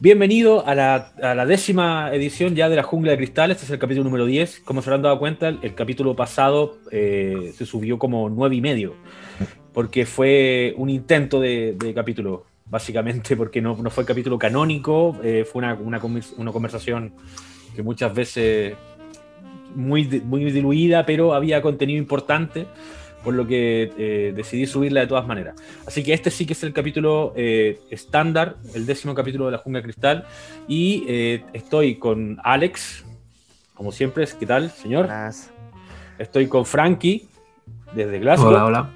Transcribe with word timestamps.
Bienvenido 0.00 0.64
a 0.64 0.76
la, 0.76 1.44
décima 1.44 2.14
edición 2.14 2.54
ya 2.54 2.68
de 2.68 2.76
la 2.76 2.84
Jungla 2.84 3.10
de 3.10 3.16
Cristal. 3.16 3.50
Este 3.50 3.64
es 3.64 3.70
el 3.70 3.80
capítulo 3.80 4.04
número 4.04 4.26
10. 4.26 4.60
Como 4.60 4.80
se 4.80 4.90
habrán 4.90 5.02
dado 5.02 5.18
cuenta, 5.18 5.48
el, 5.48 5.74
capítulo 5.74 6.14
pasado 6.14 6.78
eh, 6.92 7.52
se 7.56 7.66
subió 7.66 7.98
como 7.98 8.28
nueve 8.30 8.54
y 8.54 8.60
medio, 8.60 8.94
porque 9.72 10.06
fue 10.06 10.72
un 10.76 10.88
intento 10.88 11.40
de, 11.40 11.76
capítulo, 11.96 12.46
básicamente, 12.66 13.36
porque 13.36 13.60
no, 13.60 13.74
fue 13.90 14.02
el 14.02 14.06
capítulo 14.06 14.38
canónico, 14.38 15.18
eh, 15.24 15.44
fue 15.44 15.62
una, 15.62 15.74
una, 15.74 16.52
conversación 16.52 17.14
que 17.74 17.82
muchas 17.82 18.14
veces 18.14 18.76
muy, 19.74 20.04
muy 20.24 20.44
diluida, 20.52 21.06
pero 21.06 21.34
había 21.34 21.60
contenido 21.60 21.98
importante 21.98 22.68
por 23.24 23.34
lo 23.34 23.46
que 23.46 23.92
eh, 23.98 24.32
decidí 24.34 24.66
subirla 24.66 25.00
de 25.00 25.06
todas 25.06 25.26
maneras. 25.26 25.56
Así 25.86 26.02
que 26.02 26.12
este 26.12 26.30
sí 26.30 26.46
que 26.46 26.52
es 26.52 26.62
el 26.62 26.72
capítulo 26.72 27.32
eh, 27.36 27.80
estándar, 27.90 28.56
el 28.74 28.86
décimo 28.86 29.14
capítulo 29.14 29.46
de 29.46 29.52
la 29.52 29.58
Jungla 29.58 29.82
Cristal, 29.82 30.24
y 30.66 31.04
eh, 31.08 31.44
estoy 31.52 31.96
con 31.96 32.38
Alex, 32.44 33.04
como 33.74 33.92
siempre, 33.92 34.26
¿qué 34.38 34.46
tal, 34.46 34.70
señor? 34.70 35.08
Estoy 36.18 36.46
con 36.48 36.64
Frankie, 36.64 37.28
desde 37.94 38.18
Glasgow. 38.18 38.48
Hola, 38.48 38.64
hola. 38.64 38.90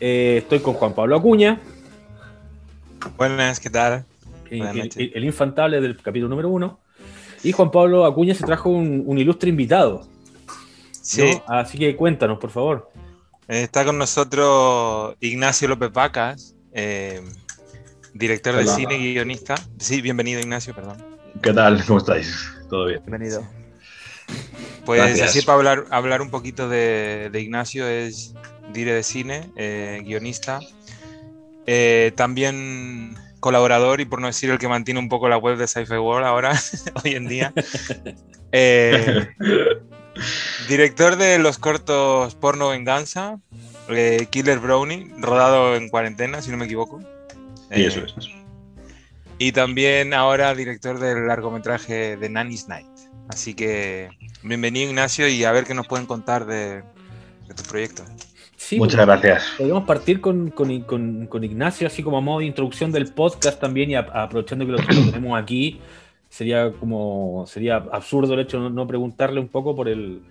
estoy 0.00 0.60
con 0.60 0.74
Juan 0.74 0.94
Pablo 0.94 1.16
Acuña. 1.16 1.60
Buenas, 3.16 3.60
¿qué 3.60 3.70
tal? 3.70 4.04
El, 4.50 5.24
infantable 5.24 5.80
del 5.80 5.96
capítulo 5.96 6.28
número 6.28 6.48
uno. 6.48 6.80
Y 7.42 7.52
Juan 7.52 7.70
Pablo 7.70 8.06
Acuña 8.06 8.34
se 8.34 8.44
trajo 8.44 8.70
un 8.70 9.18
ilustre 9.18 9.50
invitado. 9.50 10.13
Sí. 11.04 11.38
Así 11.46 11.78
que 11.78 11.94
cuéntanos, 11.96 12.38
por 12.38 12.50
favor. 12.50 12.90
Está 13.46 13.84
con 13.84 13.98
nosotros 13.98 15.14
Ignacio 15.20 15.68
López 15.68 15.92
Vacas, 15.92 16.54
eh, 16.72 17.20
director 18.14 18.56
de 18.56 18.66
cine 18.66 18.96
y 18.96 19.12
guionista. 19.12 19.54
Sí, 19.78 20.00
bienvenido 20.00 20.40
Ignacio, 20.40 20.74
perdón. 20.74 21.04
¿Qué 21.42 21.52
tal? 21.52 21.84
¿Cómo 21.84 21.98
estáis? 21.98 22.50
¿Todo 22.70 22.86
bien? 22.86 23.02
Bienvenido. 23.06 23.46
Pues 24.86 25.20
así 25.20 25.42
para 25.42 25.58
hablar, 25.58 25.84
hablar 25.90 26.22
un 26.22 26.30
poquito 26.30 26.70
de, 26.70 27.30
Ignacio, 27.34 27.86
es 27.86 28.34
dire 28.72 28.94
de 28.94 29.02
cine, 29.02 29.50
eh, 29.56 30.00
guionista, 30.06 30.60
eh, 31.66 32.12
también 32.16 33.14
colaborador 33.40 34.00
y 34.00 34.06
por 34.06 34.22
no 34.22 34.28
decir 34.28 34.48
el 34.48 34.58
que 34.58 34.68
mantiene 34.68 35.00
un 35.00 35.10
poco 35.10 35.28
la 35.28 35.36
web 35.36 35.58
de 35.58 35.66
Sci-Fi 35.66 35.98
World 35.98 36.26
ahora, 36.26 36.58
hoy 37.04 37.12
en 37.14 37.28
día. 37.28 37.52
Director 40.68 41.16
de 41.16 41.38
los 41.38 41.58
cortos 41.58 42.34
Porno 42.34 42.68
Venganza, 42.68 43.38
eh, 43.88 44.26
Killer 44.30 44.58
Brownie, 44.58 45.10
rodado 45.18 45.76
en 45.76 45.88
cuarentena, 45.88 46.40
si 46.42 46.50
no 46.50 46.56
me 46.56 46.64
equivoco. 46.64 47.00
Y 47.70 47.84
eso 47.84 48.00
eh, 48.00 48.06
es. 48.16 48.28
Y 49.38 49.52
también 49.52 50.14
ahora 50.14 50.54
director 50.54 50.98
del 50.98 51.26
largometraje 51.26 52.16
de 52.16 52.28
Nanny's 52.28 52.68
Night. 52.68 52.86
Así 53.28 53.54
que 53.54 54.10
bienvenido 54.42 54.90
Ignacio 54.90 55.28
y 55.28 55.44
a 55.44 55.52
ver 55.52 55.64
qué 55.64 55.74
nos 55.74 55.86
pueden 55.86 56.06
contar 56.06 56.46
de, 56.46 56.82
tu 57.54 57.62
proyecto. 57.64 58.04
Muchas 58.72 59.04
gracias. 59.04 59.44
Podemos 59.58 59.84
partir 59.84 60.20
con, 60.20 60.52
Ignacio, 61.42 61.86
así 61.86 62.02
como 62.02 62.18
a 62.18 62.20
modo 62.20 62.38
de 62.40 62.46
introducción 62.46 62.92
del 62.92 63.12
podcast 63.12 63.60
también 63.60 63.90
y 63.90 63.94
aprovechando 63.96 64.64
que 64.64 64.72
lo 64.72 64.78
tenemos 65.12 65.38
aquí 65.40 65.80
sería 66.34 66.72
como 66.72 67.44
sería 67.46 67.76
absurdo 67.76 68.34
el 68.34 68.40
hecho 68.40 68.60
de 68.60 68.68
no, 68.68 68.88
preguntarle 68.88 69.38
un 69.38 69.46
poco 69.46 69.76
por 69.76 69.88
el 69.88 70.22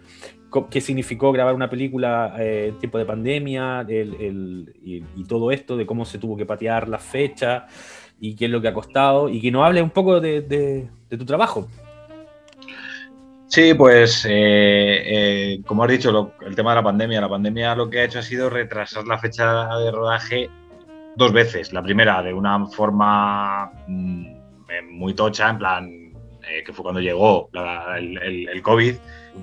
qué 0.70 0.82
significó 0.82 1.32
grabar 1.32 1.56
una 1.56 1.70
película 1.70 2.36
eh, 2.38 2.68
en 2.70 2.78
tiempo 2.78 2.98
de 2.98 3.06
pandemia 3.06 3.88
y, 3.88 5.24
todo 5.24 5.50
esto, 5.50 5.78
de 5.78 5.86
cómo 5.86 6.04
se 6.04 6.20
tuvo 6.20 6.36
que 6.36 6.46
patear 6.46 6.90
la 6.90 7.00
fecha 7.00 7.68
y 8.20 8.36
qué 8.36 8.46
es 8.46 8.52
lo 8.52 8.62
que 8.62 8.68
ha 8.68 8.74
costado 8.74 9.30
y 9.30 9.40
que 9.40 9.50
nos 9.50 9.66
hable 9.66 9.82
un 9.82 9.92
poco 9.92 10.20
de, 10.20 10.90
tu 11.10 11.26
trabajo. 11.26 11.70
Sí, 13.48 13.74
pues 13.74 14.26
eh, 14.26 14.32
eh, 14.34 15.62
como 15.66 15.86
has 15.86 15.90
dicho, 15.90 16.34
el 16.46 16.56
tema 16.56 16.72
de 16.72 16.76
la 16.76 16.84
pandemia, 16.84 17.22
la 17.22 17.30
pandemia 17.30 17.76
lo 17.76 17.90
que 17.90 18.02
ha 18.02 18.04
hecho 18.04 18.20
ha 18.20 18.24
sido 18.24 18.50
retrasar 18.50 19.08
la 19.08 19.18
fecha 19.20 19.70
de 19.78 19.90
rodaje 19.90 20.50
dos 21.16 21.32
veces. 21.32 21.72
La 21.72 21.82
primera 21.82 22.22
de 22.22 22.34
una 22.34 22.66
forma 22.68 23.72
mm, 23.88 24.43
muy 24.90 25.14
tocha, 25.14 25.50
en 25.50 25.58
plan, 25.58 26.14
eh, 26.48 26.64
que 26.66 26.74
fue 26.74 26.84
cuando 26.84 27.02
llegó 27.02 27.50
el, 27.98 28.62
COVID 28.62 28.96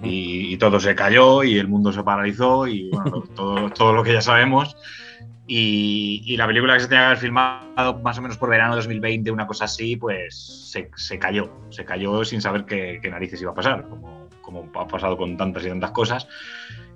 y, 0.03 0.57
todo 0.59 0.79
se 0.79 0.95
cayó 0.95 1.43
y 1.43 1.59
el 1.59 1.69
mundo 1.69 1.93
se 1.93 2.03
paralizó 2.03 2.67
y 2.67 2.91
bueno, 2.91 3.23
todo, 3.35 3.71
todo 3.71 3.93
lo 3.93 4.03
que 4.03 4.13
ya 4.13 4.21
sabemos. 4.21 4.77
Y, 5.53 6.37
la 6.37 6.47
película 6.47 6.75
que 6.75 6.81
se 6.81 6.87
tenía 6.87 7.01
que 7.01 7.07
haber 7.07 7.19
filmado 7.19 7.99
más 8.05 8.17
o 8.19 8.23
menos 8.23 8.39
por 8.39 8.51
verano 8.51 8.75
de 8.75 8.83
2020, 8.83 9.33
una 9.33 9.49
cosa 9.49 9.65
así, 9.65 9.97
pues 9.97 10.71
se, 10.95 11.19
cayó. 11.19 11.51
Se 11.71 11.85
cayó 11.85 12.25
sin 12.25 12.41
saber 12.41 12.65
qué, 12.67 13.01
narices 13.11 13.43
iba 13.43 13.51
a 13.51 13.55
pasar, 13.55 13.89
como, 13.89 14.29
como, 14.43 14.71
ha 14.79 14.87
pasado 14.87 15.17
con 15.17 15.37
tantas 15.37 15.65
y 15.65 15.69
tantas 15.69 15.91
cosas. 15.91 16.29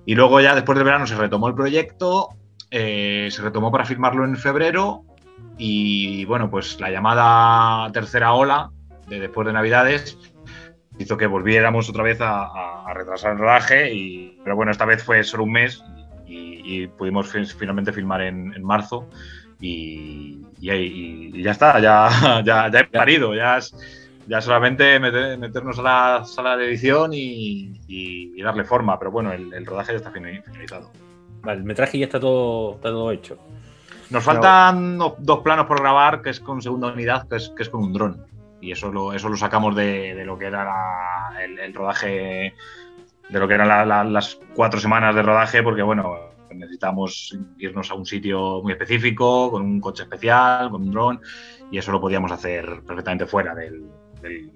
Y 0.06 0.14
luego 0.14 0.40
ya 0.40 0.54
después 0.54 0.76
del 0.76 0.84
verano 0.84 1.04
se 1.06 1.16
retomó 1.16 1.48
el 1.48 1.56
proyecto, 1.56 2.28
eh, 2.70 3.28
se 3.32 3.42
retomó 3.42 3.72
para 3.72 3.86
filmarlo 3.86 4.24
en 4.24 4.36
febrero 4.36 5.04
y 5.58 6.24
bueno, 6.24 6.50
pues 6.50 6.80
la 6.80 6.90
llamada 6.90 7.90
tercera 7.92 8.32
ola 8.32 8.70
de 9.08 9.20
después 9.20 9.46
de 9.46 9.52
Navidades 9.52 10.18
hizo 10.98 11.16
que 11.16 11.26
volviéramos 11.26 11.88
otra 11.88 12.02
vez 12.02 12.18
a, 12.20 12.84
retrasar 12.94 13.32
el 13.32 13.38
rodaje, 13.38 13.92
y, 13.92 14.38
pero 14.44 14.54
bueno, 14.54 14.70
esta 14.70 14.84
vez 14.84 15.02
fue 15.02 15.24
solo 15.24 15.44
un 15.44 15.52
mes 15.52 15.82
y, 16.26 16.86
pudimos 16.86 17.32
finalmente 17.56 17.92
filmar 17.92 18.22
en, 18.22 18.62
marzo 18.62 19.08
y, 19.60 20.40
ya 20.60 21.50
está, 21.50 21.80
ya, 21.80 22.42
ya, 22.44 22.70
ya 22.70 22.80
he 22.80 22.84
parido, 22.84 23.34
ya, 23.34 23.58
ya 24.26 24.40
solamente 24.40 24.98
meternos 25.00 25.78
a 25.78 25.82
la 25.82 26.24
sala 26.24 26.56
de 26.56 26.66
edición 26.66 27.10
y, 27.12 28.42
darle 28.42 28.64
forma, 28.64 28.98
pero 28.98 29.10
bueno, 29.10 29.32
el, 29.32 29.66
rodaje 29.66 29.92
ya 29.92 29.98
está 29.98 30.10
finalizado. 30.10 30.90
Vale, 31.42 31.58
el 31.58 31.64
metraje 31.64 31.98
ya 31.98 32.06
está 32.06 32.20
todo, 32.20 32.74
está 32.76 32.90
todo 32.90 33.10
hecho. 33.10 33.38
Nos 34.10 34.24
faltan 34.24 34.98
dos 34.98 35.40
planos 35.40 35.66
por 35.66 35.80
grabar, 35.80 36.22
que 36.22 36.30
es 36.30 36.40
con 36.40 36.62
segunda 36.62 36.92
unidad, 36.92 37.28
que 37.28 37.36
es, 37.36 37.52
que 37.56 37.62
es 37.62 37.68
con 37.68 37.84
un 37.84 37.92
dron. 37.92 38.26
Y 38.60 38.72
eso 38.72 38.90
lo, 38.90 39.12
eso 39.12 39.28
lo 39.28 39.36
sacamos 39.36 39.74
de, 39.76 40.22
lo 40.24 40.38
que 40.38 40.46
era 40.46 41.32
el, 41.42 41.74
rodaje, 41.74 42.54
de 43.28 43.38
lo 43.38 43.46
que 43.46 43.54
eran 43.54 44.12
las 44.12 44.38
cuatro 44.54 44.80
semanas 44.80 45.14
de 45.14 45.22
rodaje, 45.22 45.62
porque 45.62 45.82
bueno, 45.82 46.16
necesitamos 46.54 47.36
irnos 47.58 47.90
a 47.90 47.94
un 47.94 48.06
sitio 48.06 48.62
muy 48.62 48.72
específico, 48.72 49.50
con 49.50 49.62
un 49.62 49.80
coche 49.80 50.04
especial, 50.04 50.70
con 50.70 50.82
un 50.82 50.90
dron, 50.90 51.20
y 51.70 51.78
eso 51.78 51.92
lo 51.92 52.00
podíamos 52.00 52.32
hacer 52.32 52.82
perfectamente 52.86 53.26
fuera 53.26 53.54
de 53.54 53.82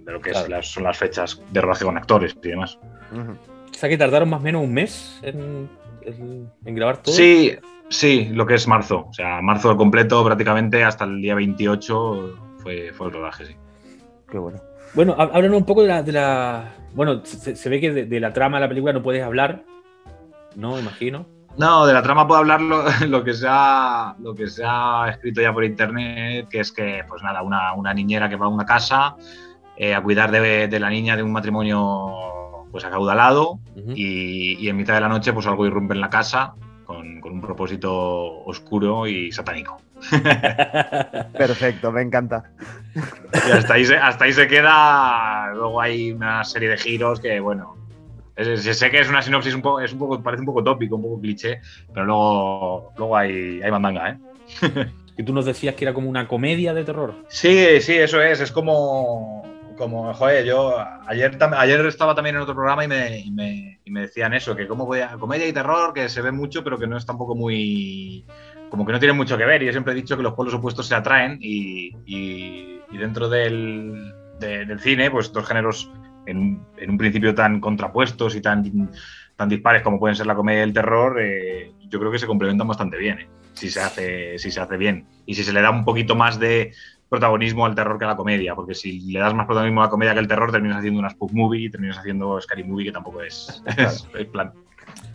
lo 0.06 0.20
que 0.20 0.32
son 0.62 0.84
las 0.84 0.96
fechas 0.96 1.42
de 1.50 1.60
rodaje 1.60 1.84
con 1.84 1.98
actores 1.98 2.36
y 2.42 2.48
demás. 2.48 2.78
O 3.12 3.74
sea 3.74 3.88
que 3.88 3.98
tardaron 3.98 4.30
más 4.30 4.40
o 4.40 4.42
menos 4.42 4.62
un 4.62 4.72
mes 4.72 5.20
en, 5.22 5.68
en 6.64 6.74
grabar 6.74 7.02
todo. 7.02 7.14
Sí, 7.14 7.56
Sí, 7.90 8.28
lo 8.32 8.46
que 8.46 8.54
es 8.54 8.68
marzo. 8.68 9.06
O 9.08 9.12
sea, 9.12 9.40
marzo 9.40 9.76
completo 9.76 10.24
prácticamente 10.24 10.84
hasta 10.84 11.04
el 11.04 11.22
día 11.22 11.34
28 11.34 12.34
fue, 12.58 12.92
fue 12.92 13.06
el 13.06 13.12
rodaje, 13.12 13.46
sí. 13.46 13.56
Qué 14.30 14.38
bueno. 14.38 14.60
Bueno, 14.94 15.14
háblanos 15.18 15.58
un 15.58 15.64
poco 15.64 15.82
de 15.82 16.12
la... 16.12 16.74
bueno, 16.94 17.22
se, 17.24 17.68
ve 17.68 17.80
que 17.80 17.92
de, 17.92 18.20
la 18.20 18.32
trama 18.32 18.58
de 18.58 18.62
la 18.62 18.68
película 18.68 18.92
no 18.92 19.02
puedes 19.02 19.22
hablar, 19.22 19.64
¿no? 20.56 20.78
Imagino. 20.78 21.26
No, 21.56 21.86
de 21.86 21.92
la 21.92 22.02
trama 22.02 22.26
puedo 22.26 22.40
hablar 22.40 22.60
lo, 22.60 22.84
que, 23.24 23.34
se 23.34 23.46
ha, 23.48 24.14
lo 24.20 24.34
que 24.34 24.48
se 24.48 24.62
ha 24.64 25.08
escrito 25.10 25.40
ya 25.40 25.52
por 25.52 25.64
internet, 25.64 26.48
que 26.48 26.60
es 26.60 26.72
que, 26.72 27.04
pues 27.08 27.22
nada, 27.22 27.42
una, 27.42 27.94
niñera 27.94 28.28
que 28.28 28.36
va 28.36 28.46
a 28.46 28.50
una 28.50 28.64
casa 28.64 29.16
eh, 29.76 29.94
a 29.94 30.02
cuidar 30.02 30.30
de, 30.30 30.78
la 30.78 30.90
niña 30.90 31.16
de 31.16 31.22
un 31.22 31.32
matrimonio 31.32 32.66
pues 32.70 32.84
acaudalado 32.84 33.60
y, 33.94 34.58
y 34.58 34.68
en 34.68 34.76
mitad 34.76 34.92
de 34.92 35.00
la 35.00 35.08
noche 35.08 35.32
pues 35.32 35.46
algo 35.46 35.66
irrumpe 35.66 35.94
en 35.94 36.02
la 36.02 36.10
casa 36.10 36.54
con, 36.88 37.22
un 37.22 37.40
propósito 37.42 38.44
oscuro 38.46 39.06
y 39.06 39.30
satánico. 39.30 39.76
Perfecto, 41.36 41.92
me 41.92 42.00
encanta. 42.00 42.50
Y 43.46 43.50
hasta 43.50 43.74
ahí, 43.74 43.84
se, 43.84 43.96
hasta 43.98 44.24
ahí 44.24 44.32
se 44.32 44.48
queda. 44.48 45.52
Luego 45.52 45.82
hay 45.82 46.12
una 46.12 46.42
serie 46.44 46.70
de 46.70 46.78
giros 46.78 47.20
que, 47.20 47.40
bueno, 47.40 47.76
sé 48.36 48.90
que 48.90 49.00
es 49.00 49.08
una 49.10 49.20
sinopsis 49.20 49.54
un 49.54 49.60
poco, 49.60 49.80
es 49.80 49.92
un 49.92 49.98
poco, 49.98 50.22
parece 50.22 50.40
un 50.40 50.46
poco 50.46 50.64
tópico, 50.64 50.96
un 50.96 51.02
poco 51.02 51.20
cliché, 51.20 51.60
pero 51.92 52.06
luego, 52.06 52.92
luego 52.96 53.16
hay, 53.18 53.60
hay 53.60 53.70
mandanga, 53.70 54.10
¿eh? 54.10 54.18
Y 55.18 55.24
tú 55.24 55.34
nos 55.34 55.44
decías 55.44 55.74
que 55.74 55.84
era 55.84 55.92
como 55.92 56.08
una 56.08 56.28
comedia 56.28 56.72
de 56.72 56.84
terror. 56.84 57.12
Sí, 57.26 57.80
sí, 57.80 57.94
eso 57.96 58.22
es. 58.22 58.40
Es 58.40 58.52
como, 58.52 59.42
como, 59.78 60.12
joder, 60.12 60.44
yo 60.44 60.76
ayer, 61.06 61.38
ayer 61.56 61.86
estaba 61.86 62.14
también 62.14 62.36
en 62.36 62.42
otro 62.42 62.54
programa 62.54 62.84
y 62.84 62.88
me, 62.88 63.24
me, 63.32 63.80
me 63.86 64.00
decían 64.02 64.34
eso, 64.34 64.54
que 64.54 64.66
como 64.66 64.84
voy 64.84 65.00
a 65.00 65.16
comedia 65.16 65.46
y 65.46 65.52
terror, 65.52 65.94
que 65.94 66.08
se 66.08 66.20
ve 66.20 66.32
mucho, 66.32 66.62
pero 66.62 66.78
que 66.78 66.86
no 66.86 66.96
es 66.96 67.06
tampoco 67.06 67.34
muy, 67.34 68.26
como 68.68 68.84
que 68.84 68.92
no 68.92 68.98
tiene 68.98 69.14
mucho 69.14 69.38
que 69.38 69.44
ver. 69.44 69.62
Y 69.62 69.66
yo 69.66 69.72
siempre 69.72 69.92
he 69.92 69.96
dicho 69.96 70.16
que 70.16 70.22
los 70.22 70.34
polos 70.34 70.54
opuestos 70.54 70.86
se 70.86 70.94
atraen 70.94 71.38
y, 71.40 71.92
y, 72.04 72.80
dentro 72.98 73.28
del, 73.28 74.12
del, 74.40 74.80
cine, 74.80 75.10
pues 75.10 75.32
dos 75.32 75.46
géneros 75.46 75.90
en, 76.26 76.60
en, 76.76 76.90
un 76.90 76.98
principio 76.98 77.34
tan 77.34 77.60
contrapuestos 77.60 78.34
y 78.34 78.40
tan, 78.40 78.90
tan 79.36 79.48
dispares 79.48 79.82
como 79.82 79.98
pueden 79.98 80.16
ser 80.16 80.26
la 80.26 80.34
comedia 80.34 80.60
y 80.60 80.64
el 80.64 80.72
terror, 80.72 81.20
eh, 81.20 81.72
yo 81.88 81.98
creo 81.98 82.10
que 82.10 82.18
se 82.18 82.26
complementan 82.26 82.66
bastante 82.66 82.96
bien, 82.96 83.20
eh, 83.20 83.28
si, 83.52 83.70
se 83.70 83.80
hace, 83.80 84.38
si 84.38 84.50
se 84.50 84.60
hace 84.60 84.76
bien. 84.76 85.06
Y 85.26 85.34
si 85.34 85.44
se 85.44 85.52
le 85.52 85.62
da 85.62 85.70
un 85.70 85.84
poquito 85.84 86.16
más 86.16 86.38
de 86.38 86.72
protagonismo 87.08 87.64
al 87.64 87.74
terror 87.74 87.98
que 87.98 88.04
a 88.04 88.08
la 88.08 88.16
comedia, 88.16 88.54
porque 88.54 88.74
si 88.74 89.00
le 89.00 89.18
das 89.18 89.34
más 89.34 89.46
protagonismo 89.46 89.80
a 89.80 89.84
la 89.84 89.90
comedia 89.90 90.12
que 90.12 90.20
al 90.20 90.28
terror, 90.28 90.52
terminas 90.52 90.78
haciendo 90.78 91.00
una 91.00 91.10
spook 91.10 91.32
movie 91.32 91.64
y 91.64 91.70
terminas 91.70 91.98
haciendo 91.98 92.40
scary 92.40 92.64
movie, 92.64 92.86
que 92.86 92.92
tampoco 92.92 93.22
es, 93.22 93.62
el 94.14 94.26
plan. 94.26 94.52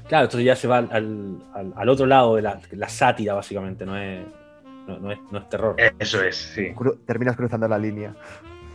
Claro, 0.07 0.25
entonces 0.25 0.45
ya 0.45 0.56
se 0.56 0.68
va 0.68 0.78
al, 0.78 1.90
otro 1.90 2.06
lado 2.06 2.36
de 2.36 2.42
la, 2.42 2.90
sátira, 2.90 3.34
básicamente, 3.34 3.86
no 3.86 3.98
es, 3.98 4.25
no, 4.88 5.12
es, 5.12 5.50
terror. 5.50 5.75
Eso 6.00 6.22
es, 6.24 6.36
sí. 6.36 6.74
terminas 7.06 7.36
cruzando 7.36 7.68
la 7.68 7.78
línea. 7.78 8.16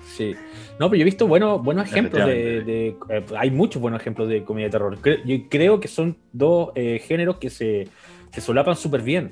Sí. 0.07 0.35
No, 0.81 0.89
pero 0.89 0.97
yo 0.97 1.03
he 1.03 1.05
visto 1.05 1.27
buenos, 1.27 1.63
buenos 1.63 1.87
ejemplos 1.87 2.27
de. 2.27 2.97
Eh, 3.09 3.25
hay 3.37 3.51
muchos 3.51 3.81
buenos 3.81 4.01
ejemplos 4.01 4.29
de 4.29 4.43
comedia 4.43 4.67
de 4.67 4.73
terror. 4.73 4.99
yo 5.25 5.37
creo 5.49 5.81
que 5.81 5.89
son 5.89 6.17
dos 6.33 6.71
eh, 6.75 7.01
géneros 7.07 7.37
que 7.37 7.51
se, 7.51 7.89
solapan 8.39 8.75
súper 8.75 9.03
bien. 9.03 9.31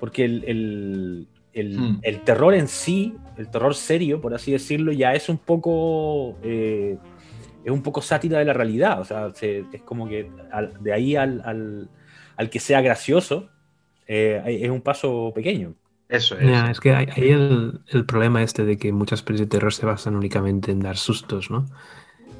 Porque 0.00 0.24
el. 0.24 1.28
El, 1.56 2.20
terror 2.24 2.54
en 2.54 2.68
sí, 2.68 3.16
el 3.36 3.48
terror 3.48 3.74
serio, 3.74 4.20
por 4.20 4.34
así 4.34 4.52
decirlo, 4.52 4.92
ya 4.92 5.14
es 5.14 5.28
un 5.28 5.38
poco. 5.38 6.36
Eh, 6.42 6.98
es 7.64 7.72
un 7.72 7.82
poco 7.82 8.00
sátira 8.02 8.38
de 8.38 8.44
la 8.44 8.52
realidad. 8.52 9.00
O 9.00 9.04
sea, 9.04 9.32
es 9.40 9.82
como 9.82 10.08
que 10.08 10.30
de 10.80 10.92
ahí 10.92 11.16
al, 11.16 11.88
que 12.50 12.60
sea 12.60 12.80
gracioso 12.80 13.48
es 14.06 14.70
un 14.70 14.82
paso 14.82 15.32
pequeño. 15.34 15.74
Eso 16.08 16.38
es. 16.38 16.70
es 16.70 16.80
que 16.80 16.94
hay, 16.94 17.08
el, 17.16 18.04
problema 18.06 18.42
este 18.42 18.64
de 18.64 18.76
que 18.76 18.92
muchas 18.92 19.22
películas 19.22 19.48
de 19.48 19.58
terror 19.58 19.72
se 19.72 19.86
basan 19.86 20.14
únicamente 20.14 20.70
en 20.70 20.80
dar 20.80 20.96
sustos, 20.96 21.50
¿no? 21.50 21.66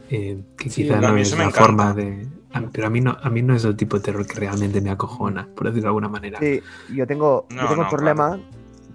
Eh, 0.08 0.40
que 0.56 0.70
quizá 0.70 1.00
no 1.00 1.16
es 1.16 1.36
la 1.36 1.50
forma 1.50 1.92
de. 1.92 2.28
Pero 2.72 2.86
a 2.86 2.90
mí 2.90 3.00
no, 3.00 3.16
a 3.20 3.28
mí 3.28 3.42
no 3.42 3.54
es 3.54 3.64
el 3.64 3.76
tipo 3.76 3.98
de 3.98 4.04
terror 4.04 4.26
que 4.26 4.34
realmente 4.34 4.80
me 4.80 4.90
acojona, 4.90 5.48
por 5.54 5.66
decirlo 5.66 5.82
de 5.82 5.88
alguna 5.88 6.08
manera. 6.08 6.38
Sí, 6.38 6.62
yo 6.94 7.06
tengo, 7.06 7.46
yo 7.50 7.66
tengo 7.66 7.82
el 7.82 7.88
problema 7.88 8.38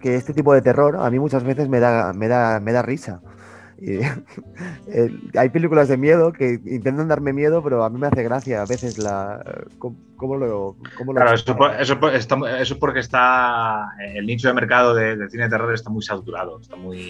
que 0.02 0.16
este 0.16 0.34
tipo 0.34 0.54
de 0.54 0.62
terror 0.62 0.98
a 0.98 1.10
mí 1.10 1.20
muchas 1.20 1.44
veces 1.44 1.70
me 1.70 1.80
da, 1.80 2.14
me 2.14 2.28
da, 2.28 2.60
me 2.60 2.72
da 2.72 2.82
risa. 2.82 3.22
hay 5.38 5.50
películas 5.50 5.88
de 5.88 5.98
miedo 5.98 6.32
que 6.34 6.60
intentan 6.66 7.08
darme 7.08 7.34
miedo, 7.34 7.64
pero 7.64 7.84
a 7.84 7.90
mí 7.90 7.98
me 7.98 8.08
hace 8.08 8.22
gracia 8.22 8.62
a 8.62 8.66
veces 8.66 9.00
la 9.00 9.44
cómo, 9.80 10.38
lo, 10.38 10.76
Claro, 11.16 11.34
eso, 11.34 11.58
es 12.48 12.74
porque 12.76 13.00
está 13.00 13.88
el 14.14 14.28
nicho 14.28 14.50
de 14.50 14.54
mercado 14.54 14.94
del 14.94 15.28
cine 15.32 15.46
de 15.46 15.50
terror 15.50 15.74
está 15.74 15.90
muy 15.90 16.04
saturado, 16.04 16.60
está 16.62 16.76
muy 16.76 17.10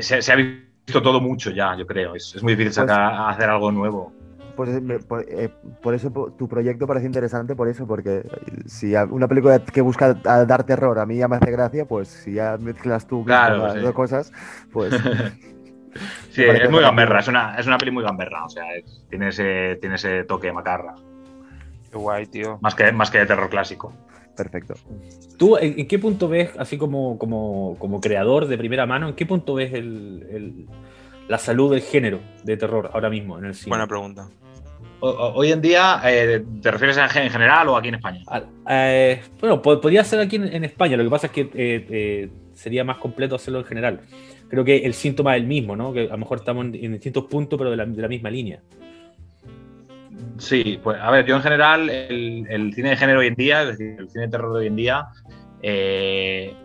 se, 0.00 0.32
ha 0.32 0.36
visto 0.36 1.02
todo 1.02 1.20
mucho 1.20 1.50
ya, 1.50 1.76
yo 1.76 1.86
creo. 1.86 2.14
Es, 2.14 2.42
muy 2.42 2.54
difícil 2.54 2.84
pues 2.84 2.96
hacer 2.98 3.50
algo 3.50 3.70
nuevo. 3.70 4.12
Pues 4.56 4.70
eh, 4.70 5.50
por, 5.80 5.94
eso 5.94 6.10
tu 6.10 6.48
proyecto 6.48 6.86
parece 6.86 7.06
interesante, 7.06 7.54
por 7.56 7.68
eso, 7.68 7.86
porque 7.86 8.22
si 8.66 8.94
una 8.94 9.28
película 9.28 9.58
que 9.64 9.80
busca 9.80 10.14
dar 10.14 10.64
terror 10.64 10.98
a 10.98 11.06
mí 11.06 11.16
ya 11.16 11.28
me 11.28 11.36
hace 11.36 11.50
gracia, 11.50 11.86
pues 11.86 12.08
si 12.08 12.34
ya 12.34 12.58
mezclas 12.58 13.06
tú 13.06 13.24
las 13.26 13.80
dos 13.80 13.92
cosas, 13.92 14.32
pues... 14.72 14.92
sí, 16.30 16.42
es 16.42 16.70
muy 16.70 16.80
gamberra, 16.80 17.20
es 17.20 17.28
una, 17.28 17.56
es 17.56 17.66
una 17.66 17.78
peli 17.78 17.90
muy 17.90 18.04
gamberra, 18.04 18.44
o 18.44 18.48
sea, 18.48 18.64
tiene, 19.08 19.28
ese, 19.28 19.78
tiene 19.80 19.96
ese 19.96 20.24
toque 20.24 20.52
macarra. 20.52 20.94
Qué 21.90 21.98
guay, 21.98 22.26
tío. 22.26 22.58
Más 22.60 22.74
que, 22.74 22.90
más 22.92 23.10
que 23.10 23.18
de 23.18 23.26
terror 23.26 23.50
clásico. 23.50 23.92
Perfecto. 24.36 24.74
¿Tú 25.38 25.58
en, 25.58 25.86
qué 25.86 25.98
punto 25.98 26.28
ves, 26.28 26.50
así 26.58 26.78
como, 26.78 27.18
como, 27.18 27.76
como, 27.78 28.00
creador 28.00 28.46
de 28.46 28.56
primera 28.56 28.86
mano, 28.86 29.08
en 29.08 29.14
qué 29.14 29.26
punto 29.26 29.54
ves 29.54 29.74
el, 29.74 30.66
la 31.28 31.38
salud 31.38 31.70
del 31.72 31.82
género 31.82 32.20
de 32.42 32.56
terror 32.56 32.90
ahora 32.94 33.10
mismo 33.10 33.38
en 33.38 33.46
el 33.46 33.54
cine? 33.54 33.70
Buena 33.70 33.86
pregunta 33.86 34.28
hoy 35.02 35.50
en 35.50 35.60
día, 35.60 36.00
eh, 36.04 36.44
¿te 36.60 36.70
refieres 36.70 36.96
en 36.96 37.30
general 37.30 37.68
o 37.68 37.76
aquí 37.76 37.88
en 37.88 37.96
España? 37.96 38.22
Eh, 38.68 39.20
bueno, 39.40 39.60
podría 39.60 40.04
ser 40.04 40.20
aquí 40.20 40.36
en, 40.36 40.64
España, 40.64 40.96
lo 40.96 41.04
que 41.04 41.10
pasa 41.10 41.26
es 41.26 41.32
que 41.32 41.50
eh, 41.54 42.28
sería 42.54 42.84
más 42.84 42.98
completo 42.98 43.34
hacerlo 43.34 43.60
en 43.60 43.64
general. 43.64 44.00
Creo 44.48 44.64
que 44.64 44.76
el 44.78 44.94
síntoma 44.94 45.34
es 45.34 45.42
el 45.42 45.48
mismo, 45.48 45.74
¿no? 45.74 45.92
Que 45.92 46.02
a 46.02 46.12
lo 46.12 46.18
mejor 46.18 46.38
estamos 46.38 46.66
en, 46.66 46.92
distintos 46.92 47.24
puntos, 47.24 47.58
pero 47.58 47.70
de 47.70 47.76
la, 47.76 48.08
misma 48.08 48.30
línea. 48.30 48.60
Sí, 50.38 50.78
pues 50.82 50.98
a 51.00 51.10
ver, 51.10 51.26
yo 51.26 51.36
en 51.36 51.42
general, 51.42 51.90
el, 51.90 52.72
cine 52.74 52.90
de 52.90 52.96
género 52.96 53.20
hoy 53.20 53.28
en 53.28 53.34
día, 53.34 53.62
es 53.62 53.78
decir, 53.78 53.96
el 53.98 54.08
cine 54.08 54.26
de 54.26 54.30
terror 54.30 54.52
de 54.52 54.60
hoy 54.60 54.66
en 54.66 54.76
día, 54.76 55.06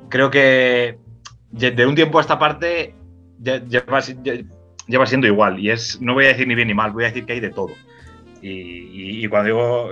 creo 0.10 0.30
que 0.30 0.98
de 1.51 1.86
un 1.86 1.95
tiempo 1.95 2.19
a 2.19 2.22
esta 2.22 2.38
parte 2.38 2.94
lleva, 3.42 4.01
lleva 4.86 5.06
siendo 5.07 5.25
igual. 5.25 5.60
Y 5.60 5.72
es, 5.72 6.00
no 6.01 6.13
voy 6.13 6.25
a 6.25 6.30
decir 6.30 6.48
ni 6.48 6.54
bien 6.54 6.68
ni 6.68 6.75
mal, 6.75 6.92
voy 6.92 7.06
a 7.06 7.07
decir 7.07 7.25
que 7.25 7.34
hay 7.34 7.39
de 7.39 7.50
todo. 7.50 7.74
Y, 8.49 9.27
cuando 9.27 9.45
digo, 9.45 9.91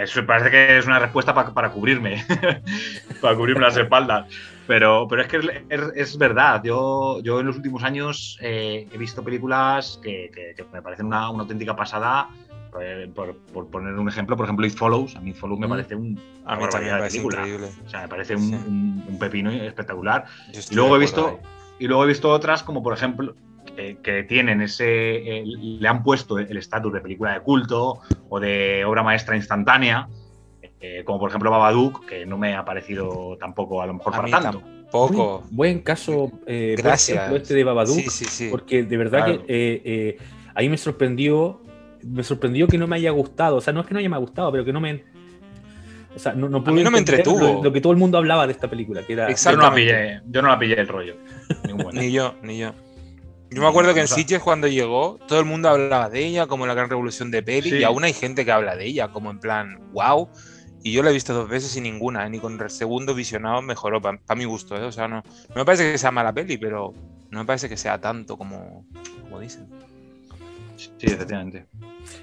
eso 0.00 0.26
parece 0.26 0.50
que 0.50 0.78
es 0.78 0.86
una 0.86 0.98
respuesta 0.98 1.34
para 1.34 1.70
cubrirme, 1.70 2.24
para 3.20 3.36
cubrirme 3.36 3.60
las 3.60 3.76
espaldas. 3.76 4.26
Pero, 4.66 5.06
pero 5.08 5.22
es 5.22 5.28
que 5.28 5.64
es, 5.94 6.18
verdad. 6.18 6.62
Yo, 6.64 7.20
yo 7.22 7.40
en 7.40 7.46
los 7.46 7.56
últimos 7.56 7.82
años 7.82 8.38
eh, 8.40 8.88
he 8.92 8.98
visto 8.98 9.22
películas 9.22 10.00
que, 10.02 10.30
me 10.72 10.82
parecen 10.82 11.06
una, 11.06 11.26
auténtica 11.26 11.76
pasada. 11.76 12.28
Por, 13.14 13.36
poner 13.68 13.92
un 13.94 14.08
ejemplo, 14.08 14.34
por 14.34 14.46
ejemplo, 14.46 14.64
It 14.66 14.74
Follows. 14.74 15.14
A 15.16 15.20
mí 15.20 15.30
It 15.30 15.36
Follows 15.36 15.60
me 15.60 15.66
mm. 15.66 15.70
parece 15.70 15.94
un, 15.94 16.18
una 16.44 16.56
barbaridad 16.56 17.02
de 17.02 17.08
película. 17.08 17.38
Increíble. 17.40 17.68
O 17.84 17.88
sea, 17.88 18.02
me 18.02 18.08
parece 18.08 18.34
un, 18.34 19.16
pepino 19.20 19.50
espectacular. 19.50 20.24
Y 20.52 20.74
luego 20.74 20.96
he 20.96 21.00
visto, 21.00 21.38
y 21.78 21.86
luego 21.86 22.04
he 22.04 22.06
visto 22.06 22.30
otras 22.30 22.62
como, 22.62 22.82
por 22.82 22.94
ejemplo, 22.94 23.34
que, 23.76 24.24
tienen 24.28 24.60
ese, 24.60 25.42
le 25.44 25.88
han 25.88 26.02
puesto 26.02 26.38
el 26.38 26.56
estatus 26.56 26.92
de 26.92 27.00
película 27.00 27.34
de 27.34 27.40
culto 27.40 28.00
o 28.28 28.40
de 28.40 28.84
obra 28.84 29.02
maestra 29.02 29.36
instantánea, 29.36 30.08
eh, 30.80 31.02
como 31.04 31.20
por 31.20 31.30
ejemplo 31.30 31.50
Babadook, 31.50 32.06
que 32.06 32.26
no 32.26 32.38
me 32.38 32.54
ha 32.54 32.64
parecido 32.64 33.36
tampoco 33.38 33.82
a 33.82 33.86
lo 33.86 33.94
mejor 33.94 34.12
para 34.12 34.28
tanto. 34.28 34.62
Poco. 34.90 35.44
Buen, 35.50 35.80
caso, 35.80 36.30
eh, 36.46 36.74
Gracias. 36.76 37.32
este 37.32 37.54
de 37.54 37.64
Babadook, 37.64 38.04
porque 38.50 38.82
de 38.82 38.96
verdad 38.96 39.26
que 39.26 39.44
eh, 39.48 40.18
ahí 40.54 40.68
me 40.68 40.76
sorprendió, 40.76 41.62
me 42.02 42.22
sorprendió 42.22 42.66
que 42.68 42.76
no 42.76 42.86
me 42.86 42.96
haya 42.96 43.10
gustado, 43.10 43.56
o 43.56 43.60
sea, 43.60 43.72
no 43.72 43.80
es 43.80 43.86
que 43.86 43.94
no 43.94 44.00
haya 44.00 44.08
me 44.10 44.18
gustado, 44.18 44.52
pero 44.52 44.64
que 44.64 44.72
no 44.72 44.80
me 44.80 45.04
o 46.14 46.18
sea, 46.18 46.34
no, 46.34 46.46
a 46.46 46.70
mí 46.72 46.82
no 46.82 46.90
me 46.90 46.98
entretuvo. 46.98 47.62
Lo, 47.62 47.72
que 47.72 47.80
todo 47.80 47.92
el 47.92 47.98
mundo 47.98 48.18
hablaba 48.18 48.46
de 48.46 48.52
esta 48.52 48.68
película, 48.68 49.02
que 49.02 49.14
era. 49.14 49.32
Yo 49.32 49.52
no 49.52 49.62
la 49.62 49.74
pillé, 49.74 50.20
yo 50.26 50.42
no 50.42 50.48
la 50.48 50.58
pillé 50.58 50.78
el 50.78 50.88
rollo. 50.88 51.16
ni 51.92 52.12
yo, 52.12 52.34
ni 52.42 52.58
yo. 52.58 52.74
Yo 53.54 53.60
me 53.60 53.68
acuerdo 53.68 53.92
que 53.92 54.00
en 54.00 54.08
Sitges 54.08 54.40
cuando 54.40 54.66
llegó, 54.66 55.18
todo 55.28 55.38
el 55.38 55.44
mundo 55.44 55.68
hablaba 55.68 56.08
de 56.08 56.24
ella 56.24 56.46
como 56.46 56.66
la 56.66 56.74
gran 56.74 56.88
revolución 56.88 57.30
de 57.30 57.42
peli 57.42 57.76
y 57.78 57.84
aún 57.84 58.02
hay 58.02 58.14
gente 58.14 58.44
que 58.44 58.52
habla 58.52 58.76
de 58.76 58.86
ella 58.86 59.08
como 59.08 59.30
en 59.30 59.40
plan, 59.40 59.78
wow. 59.92 60.28
Y 60.82 60.92
yo 60.92 61.02
la 61.02 61.10
he 61.10 61.12
visto 61.12 61.34
dos 61.34 61.48
veces 61.48 61.76
y 61.76 61.80
ninguna, 61.80 62.26
¿eh? 62.26 62.30
ni 62.30 62.38
con 62.38 62.60
el 62.60 62.70
segundo 62.70 63.14
visionado 63.14 63.62
mejoró, 63.62 64.00
para 64.00 64.18
mi 64.36 64.44
gusto. 64.44 64.76
¿eh? 64.76 64.84
O 64.84 64.90
sea, 64.90 65.06
no, 65.06 65.16
no, 65.16 65.54
me 65.54 65.64
parece 65.64 65.92
que 65.92 65.98
sea 65.98 66.10
mala 66.10 66.32
peli, 66.32 66.56
pero 66.56 66.94
no 67.30 67.38
me 67.40 67.44
parece 67.44 67.68
que 67.68 67.76
sea 67.76 68.00
tanto 68.00 68.36
como, 68.36 68.86
como 69.22 69.38
dicen. 69.38 69.68
Sí, 70.76 70.90
efectivamente. 71.02 71.66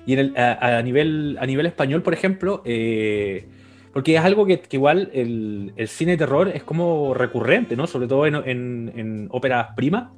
Y 0.06 0.14
en 0.14 0.20
el, 0.20 0.34
a, 0.38 0.82
nivel, 0.82 1.38
a 1.40 1.46
nivel 1.46 1.68
español, 1.68 2.02
por 2.02 2.14
ejemplo, 2.14 2.62
eh, 2.66 3.48
porque 3.94 4.16
es 4.16 4.22
algo 4.22 4.46
que, 4.46 4.62
igual 4.72 5.10
el, 5.14 5.74
el, 5.78 5.88
cine 5.88 6.14
de 6.14 6.18
terror 6.18 6.50
es 6.50 6.64
como 6.64 7.14
recurrente, 7.14 7.78
¿no? 7.78 7.88
Sobre 7.88 8.08
todo 8.08 8.26
en, 8.26 8.36
en, 8.36 8.92
en 8.96 9.28
óperas 9.32 9.70
primas 9.78 10.10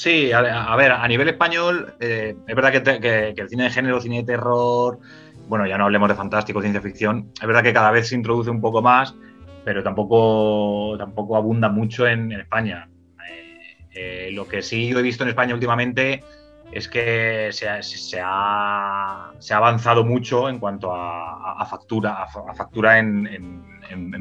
Sí, 0.00 0.32
a, 0.32 0.40
ver, 0.76 0.92
a 0.92 1.06
nivel 1.08 1.28
español, 1.28 1.92
eh, 2.00 2.34
es 2.46 2.56
verdad 2.56 2.72
que, 2.72 3.34
el 3.36 3.48
cine 3.50 3.64
de 3.64 3.70
género, 3.70 4.00
cine 4.00 4.22
de 4.22 4.32
terror, 4.32 4.98
bueno, 5.46 5.66
ya 5.66 5.76
no 5.76 5.84
hablemos 5.84 6.08
de 6.08 6.14
fantástico, 6.14 6.62
ciencia 6.62 6.80
ficción, 6.80 7.30
es 7.38 7.46
verdad 7.46 7.62
que 7.62 7.74
cada 7.74 7.90
vez 7.90 8.08
se 8.08 8.14
introduce 8.14 8.48
un 8.48 8.62
poco 8.62 8.80
más, 8.80 9.14
pero 9.62 9.82
tampoco, 9.82 10.96
tampoco 10.96 11.36
abunda 11.36 11.68
mucho 11.68 12.06
en, 12.06 12.32
España. 12.32 12.88
Eh, 13.28 13.76
eh, 13.90 14.30
lo 14.32 14.48
que 14.48 14.62
sí 14.62 14.88
yo 14.88 15.00
he 15.00 15.02
visto 15.02 15.22
en 15.22 15.28
España 15.28 15.52
últimamente 15.52 16.24
es 16.72 16.88
que 16.88 17.50
se 17.52 18.20
ha, 18.22 19.32
avanzado 19.50 20.02
mucho 20.02 20.48
en 20.48 20.60
cuanto 20.60 20.94
a, 20.94 21.66
factura, 21.66 22.22
a, 22.22 22.54
factura 22.54 22.98
en 22.98 23.26
en, 23.26 23.69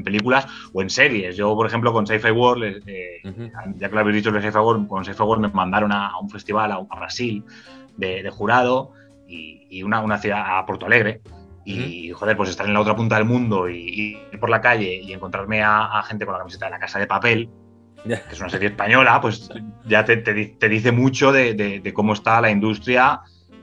películas 0.03 0.47
o 0.73 0.81
en 0.81 0.89
series. 0.89 1.35
Yo, 1.35 1.55
por 1.55 1.67
ejemplo, 1.67 1.93
con 1.93 2.05
Sci-Fi 2.05 2.31
World, 2.31 2.83
eh, 2.87 3.21
ya 3.75 3.89
que 3.89 3.95
lo 3.95 4.01
habéis 4.01 4.17
dicho 4.17 4.31
de 4.31 4.41
Sci-Fi 4.41 4.57
World, 4.57 4.87
con 4.87 5.03
Sci-Fi 5.03 5.23
World 5.23 5.41
me 5.41 5.49
mandaron 5.49 5.91
a, 5.91 6.17
un 6.19 6.29
festival 6.29 6.71
a, 6.71 6.79
Brasil 6.95 7.43
de, 7.97 8.29
jurado 8.29 8.91
y, 9.27 9.83
una, 9.83 9.99
una, 10.01 10.17
ciudad 10.17 10.57
a 10.57 10.65
Porto 10.65 10.85
Alegre. 10.85 11.21
Y, 11.65 12.09
joder, 12.11 12.35
pues 12.35 12.49
estar 12.49 12.65
en 12.65 12.73
la 12.73 12.81
otra 12.81 12.95
punta 12.95 13.15
del 13.17 13.25
mundo 13.25 13.69
y, 13.69 14.17
ir 14.31 14.39
por 14.39 14.49
la 14.49 14.59
calle 14.61 15.01
y 15.03 15.13
encontrarme 15.13 15.61
a, 15.63 16.01
gente 16.03 16.25
con 16.25 16.33
la 16.33 16.39
camiseta 16.39 16.65
de 16.65 16.71
la 16.71 16.79
Casa 16.79 16.99
de 16.99 17.07
Papel, 17.07 17.49
que 18.03 18.13
es 18.13 18.39
una 18.39 18.49
serie 18.49 18.69
española, 18.69 19.19
pues 19.21 19.49
ya 19.85 20.03
te, 20.05 20.17
te, 20.17 20.69
dice 20.69 20.91
mucho 20.91 21.31
de, 21.31 21.53
de, 21.53 21.93
cómo 21.93 22.13
está 22.13 22.41
la 22.41 22.49
industria 22.49 23.21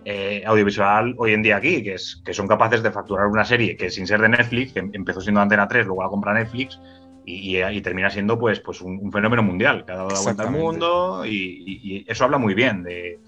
eh, 0.08 0.44
audiovisual 0.46 1.16
hoy 1.18 1.32
en 1.32 1.42
día 1.42 1.56
aquí, 1.56 1.82
que, 1.82 1.94
es, 1.94 2.22
que 2.24 2.32
son 2.32 2.46
capaces 2.46 2.80
de 2.80 2.92
facturar 2.92 3.26
una 3.26 3.44
serie 3.44 3.76
que 3.76 3.90
sin 3.90 4.06
ser 4.06 4.20
de 4.20 4.28
Netflix, 4.28 4.72
que 4.72 4.78
empezó 4.78 5.20
siendo 5.20 5.40
Antena 5.40 5.66
3, 5.66 5.84
luego 5.84 6.04
la 6.04 6.08
compra 6.08 6.32
Netflix, 6.32 6.78
y, 7.24 7.80
termina 7.80 8.08
siendo 8.08 8.38
pues, 8.38 8.60
pues 8.60 8.80
un, 8.82 9.10
fenómeno 9.10 9.42
mundial, 9.42 9.84
que 9.84 9.90
ha 9.90 9.96
dado 9.96 10.10
la 10.10 10.20
vuelta 10.20 10.44
al 10.44 10.52
mundo, 10.52 11.26
y, 11.26 12.04
eso 12.06 12.22
habla 12.22 12.38
muy 12.38 12.54
bien 12.54 12.84
de, 12.84 13.18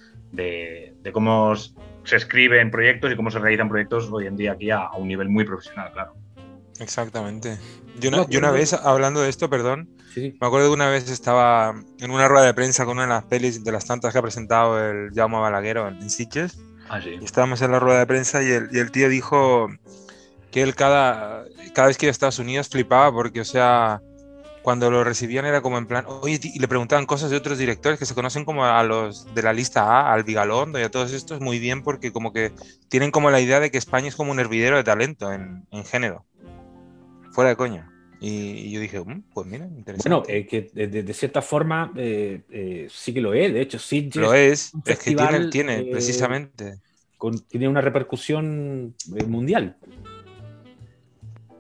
cómo 1.13 1.57
se 1.57 2.15
escriben 2.15 2.71
proyectos 2.71 3.11
y 3.11 3.17
cómo 3.17 3.33
se 3.33 3.41
realizan 3.41 3.69
proyectos 3.69 4.09
hoy 4.13 4.29
en 4.29 4.37
día 4.37 4.53
aquí 4.53 4.71
a, 4.71 4.89
un 4.93 5.09
nivel 5.09 5.29
muy 5.29 5.43
profesional, 5.43 5.91
claro. 5.93 6.15
Exactamente. 6.79 7.59
Yo 7.99 8.11
una, 8.11 8.25
yo 8.29 8.39
una 8.39 8.53
vez, 8.53 8.73
hablando 8.73 9.21
de 9.21 9.31
esto, 9.31 9.51
perdón, 9.51 9.89
Me 10.17 10.47
acuerdo 10.47 10.69
que 10.69 10.75
una 10.75 10.89
vez 10.89 11.11
estaba 11.11 11.75
en 12.01 12.11
una 12.11 12.29
rueda 12.29 12.47
de 12.47 12.55
prensa 12.55 12.85
con 12.85 12.97
una 12.97 13.03
de 13.03 13.09
las 13.09 13.25
pelis 13.25 13.63
de 13.63 13.73
las 13.73 13.87
tantas 13.87 14.13
que 14.13 14.19
ha 14.19 14.23
presentado 14.23 14.79
el 14.83 15.13
Jaume 15.15 15.39
Balaguero 15.39 15.89
en 15.89 16.11
Sitges. 16.11 16.59
Ah, 16.89 17.01
sí. 17.01 17.19
Y 17.21 17.25
estábamos 17.25 17.61
en 17.63 17.73
la 17.73 17.79
rueda 17.79 18.01
de 18.01 18.07
prensa 18.07 18.43
y 18.43 18.51
el, 18.51 18.69
y 18.73 18.79
el 18.79 18.91
tío 18.91 19.09
dijo 19.09 19.69
que 20.51 20.63
él 20.63 20.75
cada, 20.75 21.45
cada 21.75 21.89
vez 21.89 21.99
que 21.99 22.07
iba 22.07 22.11
a 22.11 22.13
Estados 22.13 22.39
Unidos 22.39 22.69
flipaba 22.69 23.13
porque, 23.13 23.41
o 23.41 23.45
sea, 23.45 24.01
cuando 24.63 24.91
lo 24.91 25.05
recibían 25.05 25.45
era 25.45 25.61
como 25.61 25.79
en 25.79 25.87
plan, 25.87 26.05
oye, 26.07 26.41
y 26.43 26.59
le 26.59 26.69
preguntaban 26.69 27.07
cosas 27.07 27.31
de 27.31 27.37
otros 27.37 27.59
directores 27.59 27.99
que 27.99 28.07
se 28.07 28.15
conocen 28.15 28.45
como 28.45 28.65
a 28.65 28.83
los 28.83 29.33
de 29.35 29.43
la 29.43 29.53
lista 29.53 29.85
A, 29.85 30.13
al 30.13 30.25
Vigalondo 30.25 30.79
y 30.79 30.83
a 30.83 30.91
todos 30.91 31.13
estos 31.13 31.41
muy 31.41 31.59
bien 31.59 31.83
porque 31.83 32.13
como 32.13 32.33
que 32.33 32.53
tienen 32.89 33.11
como 33.11 33.31
la 33.31 33.41
idea 33.41 33.61
de 33.61 33.71
que 33.71 33.79
España 33.79 34.09
es 34.09 34.17
como 34.17 34.33
un 34.33 34.41
hervidero 34.41 34.77
de 34.77 34.85
talento 34.85 35.33
en, 35.33 35.67
en 35.71 35.85
género. 35.85 36.25
Fuera 37.33 37.51
de 37.51 37.57
coña. 37.57 37.91
Y, 38.21 38.71
yo 38.73 38.81
dije, 38.81 39.01
mm, 39.01 39.23
pues 39.33 39.47
mira, 39.47 39.67
interesante. 39.67 40.09
Bueno, 40.09 40.25
eh, 40.29 40.47
que 40.47 40.71
de, 40.73 41.15
cierta 41.15 41.41
forma 41.41 41.93
eh, 41.97 42.43
eh, 42.51 42.89
sí 42.91 43.15
que 43.15 43.21
lo 43.21 43.33
es. 43.33 43.53
De 43.53 43.61
hecho, 43.61 43.79
sí 43.79 44.11
Lo 44.15 44.35
es, 44.35 44.73
es 44.85 44.99
que 44.99 45.15
tiene, 45.15 45.49
tiene 45.49 45.85
precisamente. 45.91 46.81
tiene 47.49 47.69
una 47.69 47.81
repercusión 47.81 48.95
mundial. 49.27 49.77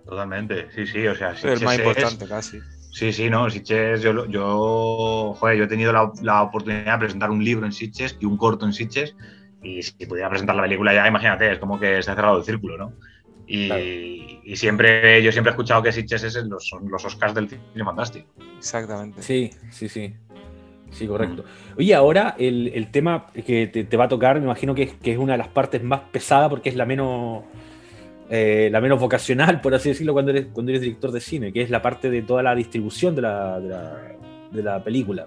Totalmente, 0.04 0.68
sí, 0.74 0.86
sí, 0.86 1.06
o 1.06 1.14
sea, 1.14 1.32
es 1.32 1.44
el 1.44 1.60
más 1.60 1.78
importante 1.78 2.26
casi. 2.26 2.58
Sí, 2.90 3.12
sí, 3.12 3.28
no, 3.28 3.48
Sitches, 3.50 4.00
yo, 4.00 4.26
yo, 4.26 5.34
joder, 5.38 5.58
yo 5.58 5.64
he 5.64 5.68
tenido 5.68 5.92
la, 5.92 6.10
la, 6.22 6.42
oportunidad 6.42 6.94
de 6.94 6.98
presentar 6.98 7.30
un 7.30 7.44
libro 7.44 7.66
en 7.66 7.72
Sitches 7.72 8.16
y 8.18 8.24
un 8.24 8.38
corto 8.38 8.64
en 8.64 8.72
Sitches, 8.72 9.14
y 9.62 9.82
si 9.82 10.06
pudiera 10.06 10.30
presentar 10.30 10.56
la 10.56 10.62
película 10.62 10.94
ya, 10.94 11.06
imagínate, 11.06 11.52
es 11.52 11.58
como 11.58 11.78
que 11.78 12.02
se 12.02 12.10
ha 12.10 12.14
cerrado 12.14 12.38
el 12.38 12.44
círculo, 12.44 12.78
¿no? 12.78 12.94
Y, 13.48 14.40
y 14.44 14.56
siempre, 14.56 15.22
yo 15.22 15.32
siempre 15.32 15.50
he 15.50 15.54
escuchado 15.54 15.82
que 15.82 15.90
Sitches 15.90 16.22
es 16.22 16.36
los, 16.44 16.68
son 16.68 16.88
los 16.90 17.04
Oscars 17.04 17.34
del 17.34 17.48
cine 17.48 17.84
fantástico. 17.84 18.28
Exactamente. 18.58 19.22
Sí, 19.22 19.50
sí, 19.70 19.88
sí. 19.88 20.14
Sí, 20.90 21.06
correcto. 21.06 21.42
Mm. 21.42 21.78
Oye, 21.78 21.94
ahora 21.94 22.34
el, 22.38 22.70
el 22.74 22.90
tema 22.90 23.26
que 23.32 23.66
te, 23.66 23.84
te, 23.84 23.96
va 23.96 24.04
a 24.04 24.08
tocar, 24.08 24.38
me 24.38 24.44
imagino 24.44 24.74
que, 24.74 24.88
que 24.88 25.12
es 25.12 25.18
una 25.18 25.32
de 25.32 25.38
las 25.38 25.48
partes 25.48 25.82
más 25.82 26.00
pesadas 26.12 26.48
porque 26.48 26.68
es 26.68 26.76
la 26.76 26.86
menos 26.86 27.44
eh, 28.30 28.68
la 28.70 28.82
menos 28.82 29.00
vocacional, 29.00 29.62
por 29.62 29.74
así 29.74 29.88
decirlo, 29.88 30.12
cuando 30.12 30.32
eres, 30.32 30.48
cuando 30.52 30.70
eres 30.70 30.82
director 30.82 31.12
de 31.12 31.20
cine, 31.20 31.50
que 31.50 31.62
es 31.62 31.70
la 31.70 31.80
parte 31.80 32.10
de 32.10 32.20
toda 32.20 32.42
la 32.42 32.54
distribución 32.54 33.14
de 33.14 33.22
la, 33.22 33.58
de 33.58 34.62
la, 34.62 34.84
película, 34.84 35.26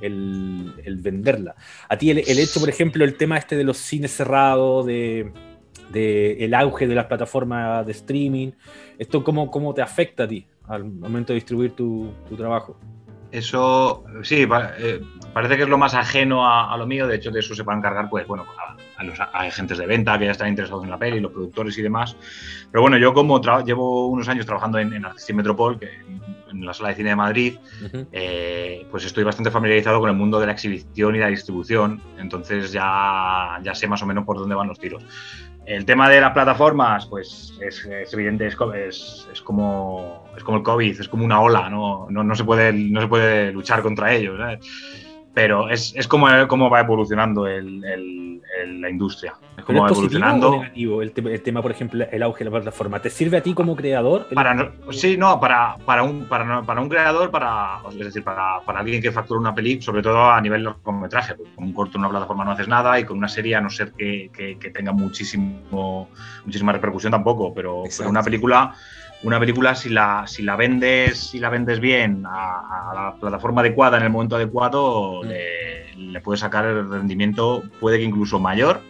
el, 0.00 0.74
el, 0.84 0.96
venderla. 0.96 1.54
A 1.88 1.96
ti 1.96 2.10
el, 2.10 2.18
el, 2.18 2.38
hecho, 2.40 2.58
por 2.58 2.68
ejemplo, 2.68 3.04
el 3.04 3.16
tema 3.16 3.38
este 3.38 3.56
de 3.56 3.62
los 3.62 3.76
cines 3.78 4.10
cerrados, 4.10 4.84
de, 4.84 5.32
de 5.90 6.44
el 6.44 6.54
auge 6.54 6.86
de 6.86 6.94
las 6.94 7.06
plataformas 7.06 7.84
de 7.86 7.92
streaming, 7.92 8.52
¿esto 8.98 9.22
cómo, 9.22 9.50
cómo 9.50 9.74
te 9.74 9.82
afecta 9.82 10.24
a 10.24 10.28
ti 10.28 10.46
al 10.68 10.84
momento 10.84 11.32
de 11.32 11.36
distribuir 11.36 11.72
tu, 11.72 12.12
tu 12.28 12.36
trabajo? 12.36 12.76
Eso, 13.30 14.04
sí, 14.22 14.46
eh, 14.78 15.00
parece 15.32 15.56
que 15.56 15.64
es 15.64 15.68
lo 15.68 15.76
más 15.76 15.94
ajeno 15.94 16.46
a, 16.46 16.72
a, 16.72 16.76
lo 16.76 16.86
mío, 16.86 17.08
de 17.08 17.16
hecho 17.16 17.32
de 17.32 17.40
eso 17.40 17.54
se 17.54 17.64
van 17.64 17.76
a 17.76 17.78
encargar, 17.80 18.08
pues 18.08 18.26
bueno, 18.28 18.46
a 18.96 19.04
los 19.04 19.18
agentes 19.20 19.78
de 19.78 19.86
venta 19.86 20.18
que 20.18 20.26
ya 20.26 20.32
están 20.32 20.48
interesados 20.48 20.84
en 20.84 20.90
la 20.90 20.98
peli, 20.98 21.20
los 21.20 21.32
productores 21.32 21.76
y 21.78 21.82
demás. 21.82 22.16
Pero 22.70 22.82
bueno, 22.82 22.96
yo 22.96 23.12
como 23.12 23.40
llevo 23.62 24.08
unos 24.08 24.28
años 24.28 24.46
trabajando 24.46 24.78
en, 24.78 24.92
en 24.92 25.36
Metropol, 25.36 25.78
que 25.78 25.88
en, 26.50 26.64
la 26.64 26.72
sala 26.72 26.90
de 26.90 26.94
cine 26.94 27.10
de 27.10 27.16
Madrid, 27.16 27.56
eh, 28.12 28.86
pues 28.90 29.04
estoy 29.04 29.24
bastante 29.24 29.50
familiarizado 29.50 29.98
con 29.98 30.08
el 30.08 30.16
mundo 30.16 30.38
de 30.38 30.46
la 30.46 30.52
exhibición 30.52 31.16
y 31.16 31.18
la 31.18 31.26
distribución, 31.26 32.00
entonces 32.16 32.70
ya, 32.70 33.58
ya 33.62 33.74
sé 33.74 33.88
más 33.88 34.02
o 34.02 34.06
menos 34.06 34.24
por 34.24 34.38
dónde 34.38 34.54
van 34.54 34.68
los 34.68 34.78
tiros. 34.78 35.04
El 35.66 35.84
tema 35.84 36.08
de 36.08 36.20
las 36.20 36.32
plataformas, 36.32 37.06
pues 37.06 37.54
es, 37.60 37.88
evidente, 38.12 38.46
es, 38.46 38.56
es, 38.74 39.28
es, 39.32 39.40
como, 39.40 40.24
es 40.36 40.44
como 40.44 40.58
el 40.58 40.62
COVID, 40.62 41.00
es 41.00 41.08
como 41.08 41.24
una 41.24 41.40
ola, 41.40 41.70
no, 41.70 42.06
no, 42.10 42.22
no 42.22 42.34
se, 42.34 42.44
puede, 42.44 42.72
no 42.72 43.00
se 43.00 43.08
puede 43.08 43.52
luchar 43.52 43.82
contra 43.82 44.12
ellos. 44.12 44.38
Pero 45.32 45.70
es, 45.70 45.94
es 45.96 46.06
como, 46.06 46.26
va 46.70 46.80
evolucionando 46.80 47.46
el 47.46 48.33
la 48.66 48.90
industria. 48.90 49.34
Es 49.56 49.64
como 49.64 49.86
evolucionando. 49.86 50.58
Negativo, 50.58 51.02
el, 51.02 51.12
el, 51.16 51.42
tema, 51.42 51.62
por 51.62 51.70
ejemplo, 51.70 52.06
el 52.10 52.22
auge 52.22 52.40
de 52.40 52.50
la 52.50 52.56
plataforma. 52.56 53.00
¿Te 53.00 53.10
sirve 53.10 53.38
a 53.38 53.42
ti 53.42 53.54
como 53.54 53.76
creador? 53.76 54.26
Para 54.34 54.72
sí, 54.90 55.16
no, 55.16 55.38
para, 55.40 55.76
para, 55.84 56.02
un, 56.02 56.26
para, 56.26 56.62
para 56.62 56.80
un 56.80 56.88
creador, 56.88 57.30
para, 57.30 57.80
es 57.90 57.98
decir, 57.98 58.22
para, 58.22 58.60
para 58.64 58.80
alguien 58.80 59.00
que 59.00 59.12
factura 59.12 59.40
una 59.40 59.54
peli, 59.54 59.80
sobre 59.80 60.02
todo 60.02 60.30
a 60.30 60.40
nivel 60.40 60.64
largometraje. 60.64 61.34
Pues 61.34 61.50
con 61.54 61.64
un 61.64 61.72
corto 61.72 61.98
en 61.98 62.00
una 62.00 62.10
plataforma 62.10 62.44
no 62.44 62.52
haces 62.52 62.68
nada 62.68 62.98
y 62.98 63.04
con 63.04 63.18
una 63.18 63.28
serie, 63.28 63.54
a 63.56 63.60
no 63.60 63.70
ser 63.70 63.92
que, 63.92 64.30
que, 64.32 64.58
que 64.58 64.70
tenga 64.70 64.92
muchísimo, 64.92 66.08
muchísima 66.44 66.72
repercusión 66.72 67.10
tampoco, 67.12 67.52
pero, 67.54 67.84
pero 67.96 68.10
una 68.10 68.22
película 68.22 68.74
una 69.24 69.40
película 69.40 69.74
si 69.74 69.88
la, 69.88 70.24
si 70.26 70.42
la 70.42 70.54
vendes 70.54 71.18
si 71.18 71.38
la 71.38 71.48
vendes 71.48 71.80
bien 71.80 72.24
a, 72.26 72.90
a 72.90 72.94
la 72.94 73.14
plataforma 73.18 73.62
adecuada 73.62 73.96
en 73.96 74.04
el 74.04 74.10
momento 74.10 74.36
adecuado 74.36 75.22
mm. 75.22 75.26
le, 75.26 75.73
le, 75.96 76.20
puedes 76.20 76.40
sacar 76.40 76.64
el 76.64 76.88
rendimiento 76.88 77.62
puede 77.80 77.98
que 77.98 78.04
incluso 78.04 78.38
mayor 78.38 78.80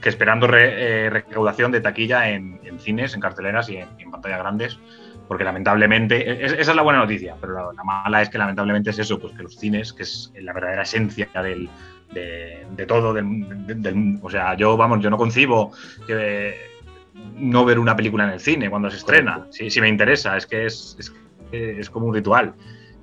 que 0.00 0.08
esperando 0.08 0.46
re, 0.46 1.06
eh, 1.06 1.10
recaudación 1.10 1.72
de 1.72 1.80
taquilla 1.80 2.30
en, 2.30 2.60
en, 2.62 2.78
cines, 2.78 3.14
en 3.14 3.20
carteleras 3.20 3.68
y 3.68 3.78
en, 3.78 3.88
en 3.98 4.10
pantallas 4.10 4.38
grandes 4.38 4.78
porque 5.26 5.44
lamentablemente, 5.44 6.44
es, 6.44 6.52
esa 6.52 6.70
es 6.70 6.76
la 6.76 6.82
buena 6.82 7.00
noticia, 7.00 7.36
pero 7.38 7.52
la, 7.52 7.72
la, 7.74 7.84
mala 7.84 8.22
es 8.22 8.30
que 8.30 8.38
lamentablemente 8.38 8.90
es 8.90 8.98
eso, 8.98 9.18
pues 9.18 9.34
que 9.34 9.42
los 9.42 9.56
cines, 9.56 9.92
que 9.92 10.02
es 10.02 10.32
la 10.40 10.54
verdadera 10.54 10.82
esencia 10.82 11.28
del, 11.42 11.68
de, 12.12 12.66
de, 12.74 12.86
todo, 12.86 13.12
del, 13.12 13.66
del, 13.66 13.82
del, 13.82 14.18
o 14.22 14.30
sea, 14.30 14.54
yo, 14.54 14.76
vamos, 14.78 15.00
yo 15.00 15.10
no 15.10 15.18
concibo 15.18 15.72
que 16.06 16.54
no 17.36 17.64
ver 17.64 17.78
una 17.78 17.94
película 17.94 18.24
en 18.24 18.30
el 18.30 18.40
cine 18.40 18.70
cuando 18.70 18.90
se 18.90 18.96
estrena. 18.96 19.46
Si, 19.50 19.70
si 19.70 19.80
me 19.80 19.88
interesa, 19.88 20.36
es 20.36 20.46
que 20.46 20.66
es, 20.66 20.96
es, 20.98 21.12
es, 21.52 21.90
como 21.90 22.06
un 22.06 22.14
ritual. 22.14 22.54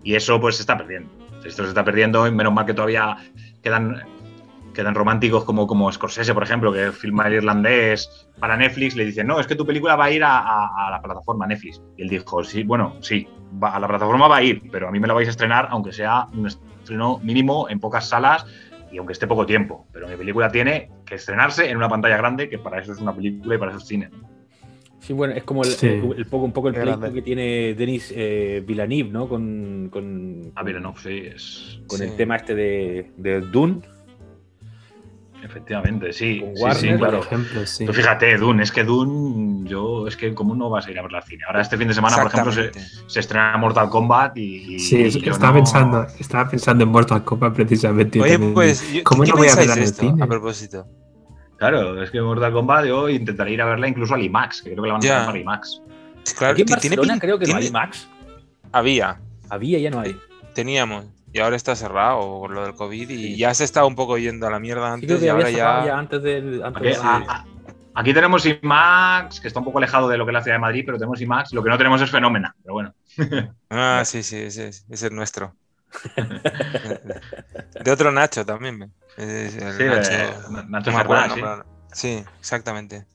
Y 0.03 0.15
eso 0.15 0.39
pues 0.39 0.55
se 0.55 0.63
está 0.63 0.77
perdiendo. 0.77 1.09
Esto 1.45 1.63
se 1.63 1.69
está 1.69 1.83
perdiendo 1.83 2.29
menos 2.31 2.53
mal 2.53 2.65
que 2.65 2.73
todavía 2.73 3.17
quedan, 3.65 4.95
románticos 4.95 5.43
como, 5.43 5.67
como 5.67 5.91
Scorsese, 5.91 6.33
por 6.33 6.43
ejemplo, 6.43 6.71
que 6.71 6.91
filma 6.91 7.27
el 7.27 7.33
irlandés 7.33 8.27
para 8.39 8.55
Netflix. 8.55 8.95
Le 8.95 9.05
dicen, 9.05 9.27
no, 9.27 9.39
es 9.39 9.47
que 9.47 9.55
tu 9.55 9.65
película 9.65 9.95
va 9.95 10.05
a 10.05 10.11
ir 10.11 10.23
a 10.23 10.89
la 10.91 11.01
plataforma 11.01 11.47
Netflix. 11.47 11.81
Y 11.97 12.03
él 12.03 12.09
dijo, 12.09 12.43
sí, 12.43 12.63
bueno, 12.63 12.95
sí, 13.01 13.27
va, 13.61 13.75
a 13.75 13.79
la 13.79 13.87
plataforma 13.87 14.27
va 14.27 14.37
a 14.37 14.43
ir, 14.43 14.61
pero 14.71 14.87
a 14.87 14.91
mí 14.91 14.99
me 14.99 15.07
la 15.07 15.13
vais 15.13 15.27
a 15.27 15.31
estrenar, 15.31 15.67
aunque 15.71 15.91
sea 15.91 16.27
un 16.33 16.47
estreno 16.47 17.19
mínimo 17.19 17.67
en 17.69 17.79
pocas 17.79 18.07
salas 18.07 18.45
y 18.91 18.97
aunque 18.97 19.13
esté 19.13 19.27
poco 19.27 19.45
tiempo, 19.45 19.87
pero 19.91 20.07
mi 20.07 20.15
película 20.15 20.49
tiene 20.49 20.91
que 21.05 21.15
estrenarse 21.15 21.69
en 21.69 21.77
una 21.77 21.89
pantalla 21.89 22.17
grande, 22.17 22.49
que 22.49 22.59
para 22.59 22.79
eso 22.79 22.93
es 22.93 22.99
una 22.99 23.13
película 23.13 23.55
y 23.55 23.57
para 23.57 23.71
eso 23.71 23.79
es 23.79 23.87
cine. 23.87 24.09
Sí, 25.05 25.13
bueno, 25.13 25.35
es 25.35 25.43
como 25.43 25.63
el, 25.63 25.69
sí. 25.69 25.85
el, 25.85 26.15
el 26.17 26.25
poco, 26.25 26.45
un 26.45 26.51
poco 26.51 26.69
el 26.69 26.73
pleito 26.73 27.13
que 27.13 27.21
tiene 27.21 27.75
Denis 27.75 28.11
eh, 28.15 28.63
Villeneuve, 28.65 29.11
¿no? 29.11 29.29
Con, 29.29 29.89
con, 29.91 30.51
ah, 30.55 30.63
Villeneuve, 30.63 30.99
sí. 30.99 31.21
Es, 31.35 31.79
con 31.85 31.99
sí. 31.99 32.05
el 32.05 32.15
tema 32.15 32.37
este 32.37 32.55
de, 32.55 33.11
de 33.17 33.41
Dune 33.41 33.81
Efectivamente, 35.43 36.11
sí. 36.11 36.39
Con 36.39 36.53
Warner, 36.57 36.75
sí, 36.75 36.87
sí 36.87 36.97
claro. 36.97 37.17
por 37.17 37.27
ejemplo, 37.27 37.65
sí. 37.67 37.85
Pero 37.85 37.93
fíjate, 37.93 38.37
Dune, 38.37 38.63
es 38.63 38.71
que 38.71 38.83
Dune, 38.83 39.69
yo, 39.69 40.07
es 40.07 40.17
que 40.17 40.33
¿cómo 40.33 40.55
no 40.55 40.71
vas 40.71 40.87
a 40.87 40.91
ir 40.91 40.97
a 40.97 41.03
ver 41.03 41.15
al 41.15 41.23
cine? 41.23 41.43
Ahora 41.45 41.61
este 41.61 41.77
fin 41.77 41.87
de 41.87 41.93
semana, 41.93 42.17
por 42.17 42.27
ejemplo, 42.27 42.51
se, 42.51 42.71
se 43.05 43.19
estrena 43.19 43.55
Mortal 43.57 43.87
Kombat 43.89 44.35
y... 44.37 44.79
Sí, 44.79 45.03
y 45.03 45.29
estaba, 45.29 45.49
no... 45.49 45.53
pensando, 45.53 46.07
estaba 46.19 46.49
pensando 46.49 46.83
en 46.83 46.89
Mortal 46.89 47.23
Kombat 47.23 47.53
precisamente. 47.53 48.19
Oye, 48.19 48.39
pues, 48.39 48.91
yo, 48.91 49.03
¿cómo 49.03 49.23
no 49.23 49.35
voy 49.35 49.49
a 49.49 49.55
ver 49.55 49.87
cine? 49.87 50.23
A 50.23 50.25
propósito. 50.25 50.87
Claro, 51.57 52.01
es 52.01 52.11
que 52.11 52.21
Mortal 52.21 52.51
Kombat 52.51 52.85
yo 52.85 53.09
intentaré 53.09 53.51
ir 53.51 53.61
a 53.61 53.65
verla 53.65 53.87
incluso 53.87 54.13
al 54.13 54.21
IMAX, 54.21 54.61
que 54.61 54.71
creo 54.71 54.83
que 54.83 54.87
la 54.87 54.93
van 54.93 55.03
a 55.03 55.05
yeah. 55.05 55.25
para 55.25 55.39
IMAX. 55.39 55.81
Claro, 56.37 56.53
Aquí 56.53 56.61
en 56.63 56.67
Barcelona 56.67 57.01
tiene, 57.01 57.19
creo 57.19 57.39
que 57.39 57.45
tiene, 57.45 57.59
no 57.59 57.63
hay 57.63 57.69
IMAX. 57.69 58.09
Había. 58.71 59.19
Había, 59.49 59.79
ya 59.79 59.89
no 59.89 60.01
hay. 60.01 60.19
Teníamos 60.53 61.05
y 61.35 61.39
ahora 61.39 61.57
está 61.57 61.75
cerrado 61.75 62.39
por 62.39 62.51
lo 62.51 62.63
del 62.63 62.75
COVID 62.75 63.09
y 63.09 63.17
sí. 63.17 63.35
ya 63.35 63.53
se 63.53 63.65
estaba 63.65 63.85
un 63.85 63.95
poco 63.95 64.17
yendo 64.17 64.47
a 64.47 64.49
la 64.49 64.57
mierda 64.57 64.93
antes 64.93 65.19
sí, 65.19 65.25
y 65.25 65.27
ahora 65.27 65.49
ya... 65.49 65.85
ya... 65.85 65.97
antes 65.97 66.23
del... 66.23 66.63
Antes 66.63 66.81
okay, 66.81 66.93
de... 66.93 66.97
a, 66.97 67.15
a, 67.27 67.45
aquí 67.93 68.13
tenemos 68.13 68.45
IMAX, 68.45 69.41
que 69.41 69.49
está 69.49 69.59
un 69.59 69.65
poco 69.65 69.79
alejado 69.79 70.07
de 70.07 70.17
lo 70.17 70.25
que 70.25 70.31
es 70.31 70.33
la 70.33 70.41
ciudad 70.41 70.55
de 70.55 70.61
Madrid, 70.61 70.83
pero 70.85 70.97
tenemos 70.97 71.19
IMAX, 71.19 71.51
lo 71.51 71.61
que 71.61 71.69
no 71.69 71.77
tenemos 71.77 72.01
es 72.01 72.09
Fenómena, 72.09 72.55
pero 72.63 72.73
bueno. 72.73 72.93
ah, 73.69 74.03
sí, 74.05 74.23
sí, 74.23 74.37
ese 74.37 74.69
es, 74.69 74.85
ese 74.89 75.07
es 75.07 75.11
nuestro. 75.11 75.53
de 77.83 77.91
otro 77.91 78.13
Nacho 78.13 78.45
también. 78.45 78.93
Es 79.17 79.55
el 79.55 79.73
sí, 79.73 79.83
Nacho, 80.67 80.91
sí. 81.33 81.41
sí, 81.93 82.23
exactamente. 82.39 83.05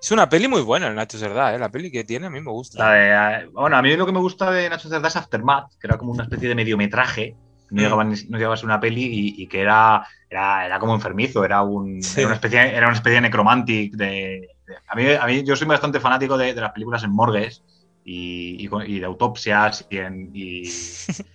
Es 0.00 0.12
una 0.12 0.28
peli 0.28 0.46
muy 0.48 0.62
buena 0.62 0.86
el 0.86 0.94
Nacho 0.94 1.18
Cerdá, 1.18 1.54
¿eh? 1.54 1.58
la 1.58 1.70
peli 1.70 1.90
que 1.90 2.04
tiene 2.04 2.26
a 2.26 2.30
mí 2.30 2.40
me 2.40 2.50
gusta. 2.50 2.78
La 2.78 2.92
de, 2.92 3.44
eh, 3.44 3.48
bueno, 3.52 3.76
a 3.76 3.82
mí 3.82 3.96
lo 3.96 4.06
que 4.06 4.12
me 4.12 4.20
gusta 4.20 4.50
de 4.50 4.70
Nacho 4.70 4.88
Cerdá 4.88 5.08
es 5.08 5.16
Aftermath, 5.16 5.72
que 5.80 5.86
era 5.86 5.98
como 5.98 6.12
una 6.12 6.22
especie 6.22 6.48
de 6.48 6.54
mediometraje, 6.54 7.36
no, 7.70 7.80
mm. 7.80 7.84
llegaba, 7.84 8.04
no 8.04 8.38
llegaba 8.38 8.54
a 8.54 8.56
ser 8.56 8.66
una 8.66 8.80
peli 8.80 9.04
y, 9.04 9.42
y 9.42 9.46
que 9.48 9.60
era, 9.60 10.06
era, 10.30 10.66
era, 10.66 10.78
como 10.78 10.94
enfermizo, 10.94 11.44
era, 11.44 11.62
un, 11.62 12.02
sí. 12.02 12.20
era, 12.20 12.28
una 12.28 12.34
especie, 12.36 12.74
era 12.74 12.86
una 12.86 12.96
especie 12.96 13.16
de 13.16 13.20
necromantic. 13.22 13.94
De, 13.94 14.48
de, 14.66 14.74
a, 14.86 14.94
mí, 14.94 15.12
a 15.12 15.26
mí 15.26 15.44
yo 15.44 15.56
soy 15.56 15.66
bastante 15.66 16.00
fanático 16.00 16.38
de, 16.38 16.54
de 16.54 16.60
las 16.60 16.72
películas 16.72 17.02
en 17.02 17.10
morgues. 17.10 17.62
Y, 18.10 18.66
y, 18.66 18.70
y, 18.86 19.00
de 19.00 19.04
autopsias 19.04 19.86
y, 19.90 19.98
en, 19.98 20.30
y, 20.32 20.62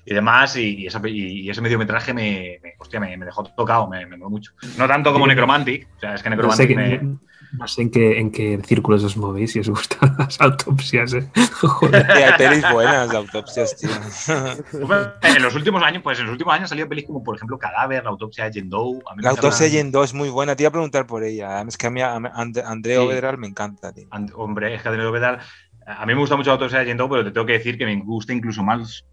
y 0.05 0.13
demás, 0.13 0.55
y, 0.55 0.87
esa, 0.87 0.99
y, 1.07 1.47
ese 1.47 1.61
mediometraje 1.61 2.15
me, 2.15 2.59
me, 2.63 2.73
hostia, 2.79 2.99
me, 2.99 3.15
me 3.15 3.27
dejó 3.27 3.43
tocado, 3.43 3.87
me, 3.87 4.07
me 4.07 4.17
mucho. 4.17 4.53
No 4.75 4.87
tanto 4.87 5.13
como 5.13 5.27
Necromantic, 5.27 5.87
o 5.97 5.99
sea, 5.99 6.15
es 6.15 6.23
que 6.23 6.31
Necromantic 6.31 6.75
no 6.75 6.83
sé, 6.83 6.97
me... 6.97 7.17
No 7.59 7.67
sé 7.67 7.83
en 7.83 7.91
qué, 7.91 8.19
en 8.19 8.31
qué 8.31 8.59
círculos 8.65 9.03
os 9.03 9.15
movéis 9.15 9.55
y 9.55 9.59
os 9.59 9.69
gustan 9.69 10.15
las 10.17 10.41
autopsias, 10.41 11.13
¿eh? 11.13 11.29
Joder. 11.61 12.11
hay 12.11 12.33
pelis 12.39 12.63
buenas 12.71 13.07
de 13.07 13.17
autopsias, 13.17 13.77
tío. 13.77 13.91
en 15.21 15.43
los 15.43 15.53
últimos 15.53 15.83
años, 15.83 16.01
pues 16.01 16.17
en 16.17 16.25
los 16.25 16.31
últimos 16.31 16.55
años 16.55 16.69
salido 16.69 16.89
pelis 16.89 17.05
como, 17.05 17.23
por 17.23 17.35
ejemplo, 17.35 17.59
Cadáver, 17.59 18.03
la 18.03 18.09
autopsia 18.09 18.45
de 18.45 18.53
Jendou. 18.53 19.03
La 19.17 19.29
autopsia 19.29 19.67
de 19.67 19.73
Jendou 19.73 20.01
es 20.01 20.15
muy 20.15 20.29
buena. 20.29 20.55
Te 20.55 20.63
iba 20.63 20.69
a 20.69 20.71
preguntar 20.71 21.05
por 21.05 21.23
ella. 21.23 21.61
Es 21.61 21.77
que 21.77 21.85
a 21.85 21.91
mí, 21.91 22.01
a 22.01 22.15
André 22.15 22.97
sí. 22.97 23.37
me 23.37 23.47
encanta, 23.47 23.93
tío. 23.93 24.07
hombre, 24.35 24.73
es 24.73 24.81
que 24.81 24.89
André 24.89 25.05
Ovedral... 25.05 25.39
A 25.85 26.05
mí 26.05 26.13
me 26.13 26.19
gusta 26.19 26.35
mucho 26.35 26.49
la 26.49 26.53
autopsia 26.53 26.79
de 26.79 26.85
Jendou, 26.85 27.09
pero 27.09 27.23
te 27.23 27.31
tengo 27.31 27.45
que 27.45 27.53
decir 27.53 27.77
que 27.77 27.85
me 27.85 27.95
gusta 27.97 28.33
incluso 28.33 28.63
más 28.63 29.05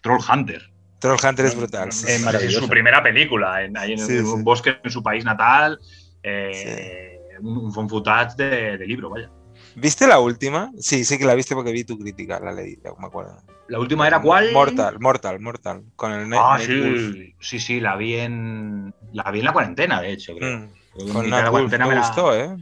Troll 0.00 0.20
Hunter. 0.20 0.62
Troll 0.98 1.18
Hunter 1.22 1.46
es 1.46 1.56
brutal. 1.56 1.88
Es 1.88 2.54
su 2.54 2.68
primera 2.68 3.02
película, 3.02 3.62
en, 3.62 3.76
ahí 3.76 3.92
en, 3.92 4.26
un 4.26 4.44
bosque 4.44 4.78
en 4.82 4.90
su 4.90 5.02
país 5.02 5.24
natal. 5.24 5.78
Eh, 6.22 7.20
un, 7.40 7.72
un 7.76 7.88
footage 7.88 8.36
de, 8.36 8.78
de, 8.78 8.86
libro, 8.86 9.10
vaya. 9.10 9.30
¿Viste 9.74 10.06
la 10.06 10.18
última? 10.18 10.72
Sí, 10.78 11.04
sí 11.04 11.18
que 11.18 11.24
la 11.24 11.34
viste 11.34 11.54
porque 11.54 11.70
vi 11.70 11.84
tu 11.84 11.98
crítica, 11.98 12.40
la 12.40 12.52
leí, 12.52 12.78
me 12.98 13.06
acuerdo. 13.06 13.36
¿La 13.68 13.78
última 13.78 14.06
era 14.06 14.20
cuál? 14.20 14.52
Mortal, 14.52 14.98
Mortal, 15.00 15.40
Mortal. 15.40 15.84
Con 15.96 16.12
el 16.12 16.32
Ah, 16.34 16.58
sí, 16.60 17.34
sí, 17.40 17.58
sí, 17.58 17.80
la 17.80 17.96
vi 17.96 18.14
en. 18.14 18.94
La 19.12 19.30
vi 19.30 19.40
en 19.40 19.44
la 19.44 19.52
cuarentena, 19.52 20.00
de 20.00 20.12
hecho, 20.12 20.34
creo. 20.36 20.58
Mm. 20.58 21.12
Con 21.12 21.28
la 21.28 21.50
cuarentena 21.50 21.86
me, 21.86 21.98
gustó, 21.98 22.34
¿eh? 22.34 22.56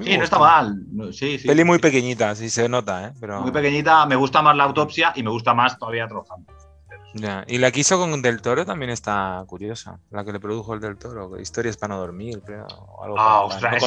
Sí, 0.00 0.16
no 0.16 0.24
está 0.24 0.38
mal. 0.38 0.86
Sí, 1.12 1.38
sí, 1.38 1.46
Peli 1.46 1.64
muy 1.64 1.78
pequeñita, 1.78 2.34
sí 2.34 2.48
se 2.50 2.68
nota, 2.68 3.08
¿eh? 3.08 3.12
Pero... 3.20 3.40
Muy 3.42 3.50
pequeñita, 3.50 4.06
me 4.06 4.16
gusta 4.16 4.42
más 4.42 4.56
la 4.56 4.64
autopsia 4.64 5.12
y 5.14 5.22
me 5.22 5.30
gusta 5.30 5.54
más 5.54 5.78
todavía 5.78 6.06
Trojando. 6.06 6.52
Ya. 7.14 7.44
Y 7.46 7.58
la 7.58 7.70
que 7.70 7.80
hizo 7.80 7.98
con 7.98 8.22
Del 8.22 8.40
Toro 8.40 8.64
también 8.64 8.90
está 8.90 9.44
curiosa. 9.46 9.98
La 10.10 10.24
que 10.24 10.32
le 10.32 10.40
produjo 10.40 10.74
el 10.74 10.80
Del 10.80 10.96
Toro. 10.96 11.38
Historias 11.38 11.76
para 11.76 11.94
no 11.94 12.00
dormir, 12.00 12.40
creo. 12.44 12.66
ah, 13.18 13.42
ostras, 13.44 13.82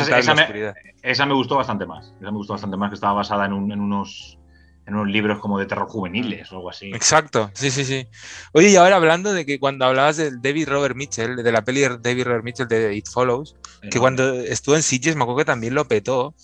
esa, 1.03 1.25
me, 1.25 1.33
gustó 1.33 1.55
bastante 1.55 1.85
más. 1.85 2.13
Esa 2.19 2.31
me 2.31 2.37
gustó 2.37 2.53
bastante 2.53 2.77
más, 2.77 2.89
que 2.89 2.95
estaba 2.95 3.13
basada 3.13 3.45
en, 3.45 3.53
unos 3.53 4.37
en 4.85 4.93
unos 4.93 5.07
libros 5.07 5.39
como 5.39 5.57
de 5.57 5.65
terror 5.65 5.87
juveniles 5.87 6.51
o 6.51 6.57
algo 6.57 6.69
así. 6.69 6.91
Exacto, 6.93 7.49
sí, 7.53 7.71
sí, 7.71 7.83
sí. 7.85 8.07
Oye, 8.51 8.69
y 8.69 8.75
ahora 8.75 8.97
hablando 8.97 9.33
de 9.33 9.45
que 9.45 9.59
cuando 9.59 9.85
hablabas 9.85 10.17
del 10.17 10.41
David 10.41 10.69
Robert 10.69 10.95
Mitchell, 10.95 11.37
de 11.37 11.51
la 11.51 11.63
peli 11.63 11.81
de 11.81 11.97
David 11.97 12.25
Robert 12.25 12.43
Mitchell 12.43 12.67
de 12.67 12.95
It 12.95 13.07
Follows, 13.07 13.55
que 13.89 13.99
cuando 13.99 14.33
estuvo 14.41 14.75
en 14.75 14.83
Sitges 14.83 15.15
me 15.15 15.23
acuerdo 15.23 15.39
que 15.39 15.45
también 15.45 15.73
lo 15.73 15.87
petó, 15.87 16.35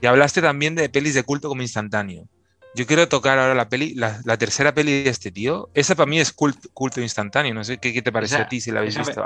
y 0.00 0.06
hablaste 0.06 0.42
también 0.42 0.74
de 0.74 0.88
pelis 0.88 1.14
de 1.14 1.22
culto 1.22 1.48
como 1.48 1.62
instantáneo. 1.62 2.28
Yo 2.74 2.86
quiero 2.86 3.08
tocar 3.08 3.38
ahora 3.38 3.54
la 3.54 3.70
peli, 3.70 3.94
la, 3.94 4.36
tercera 4.36 4.74
peli 4.74 5.04
de 5.04 5.08
este 5.08 5.30
tío. 5.30 5.70
Esa 5.72 5.94
para 5.94 6.10
mí 6.10 6.20
es 6.20 6.32
culto 6.32 7.00
instantáneo. 7.00 7.54
No 7.54 7.64
sé 7.64 7.78
qué, 7.78 8.02
te 8.02 8.12
parece 8.12 8.36
a 8.36 8.48
ti 8.48 8.60
si 8.60 8.70
la 8.70 8.80
habéis 8.80 8.98
visto. 8.98 9.24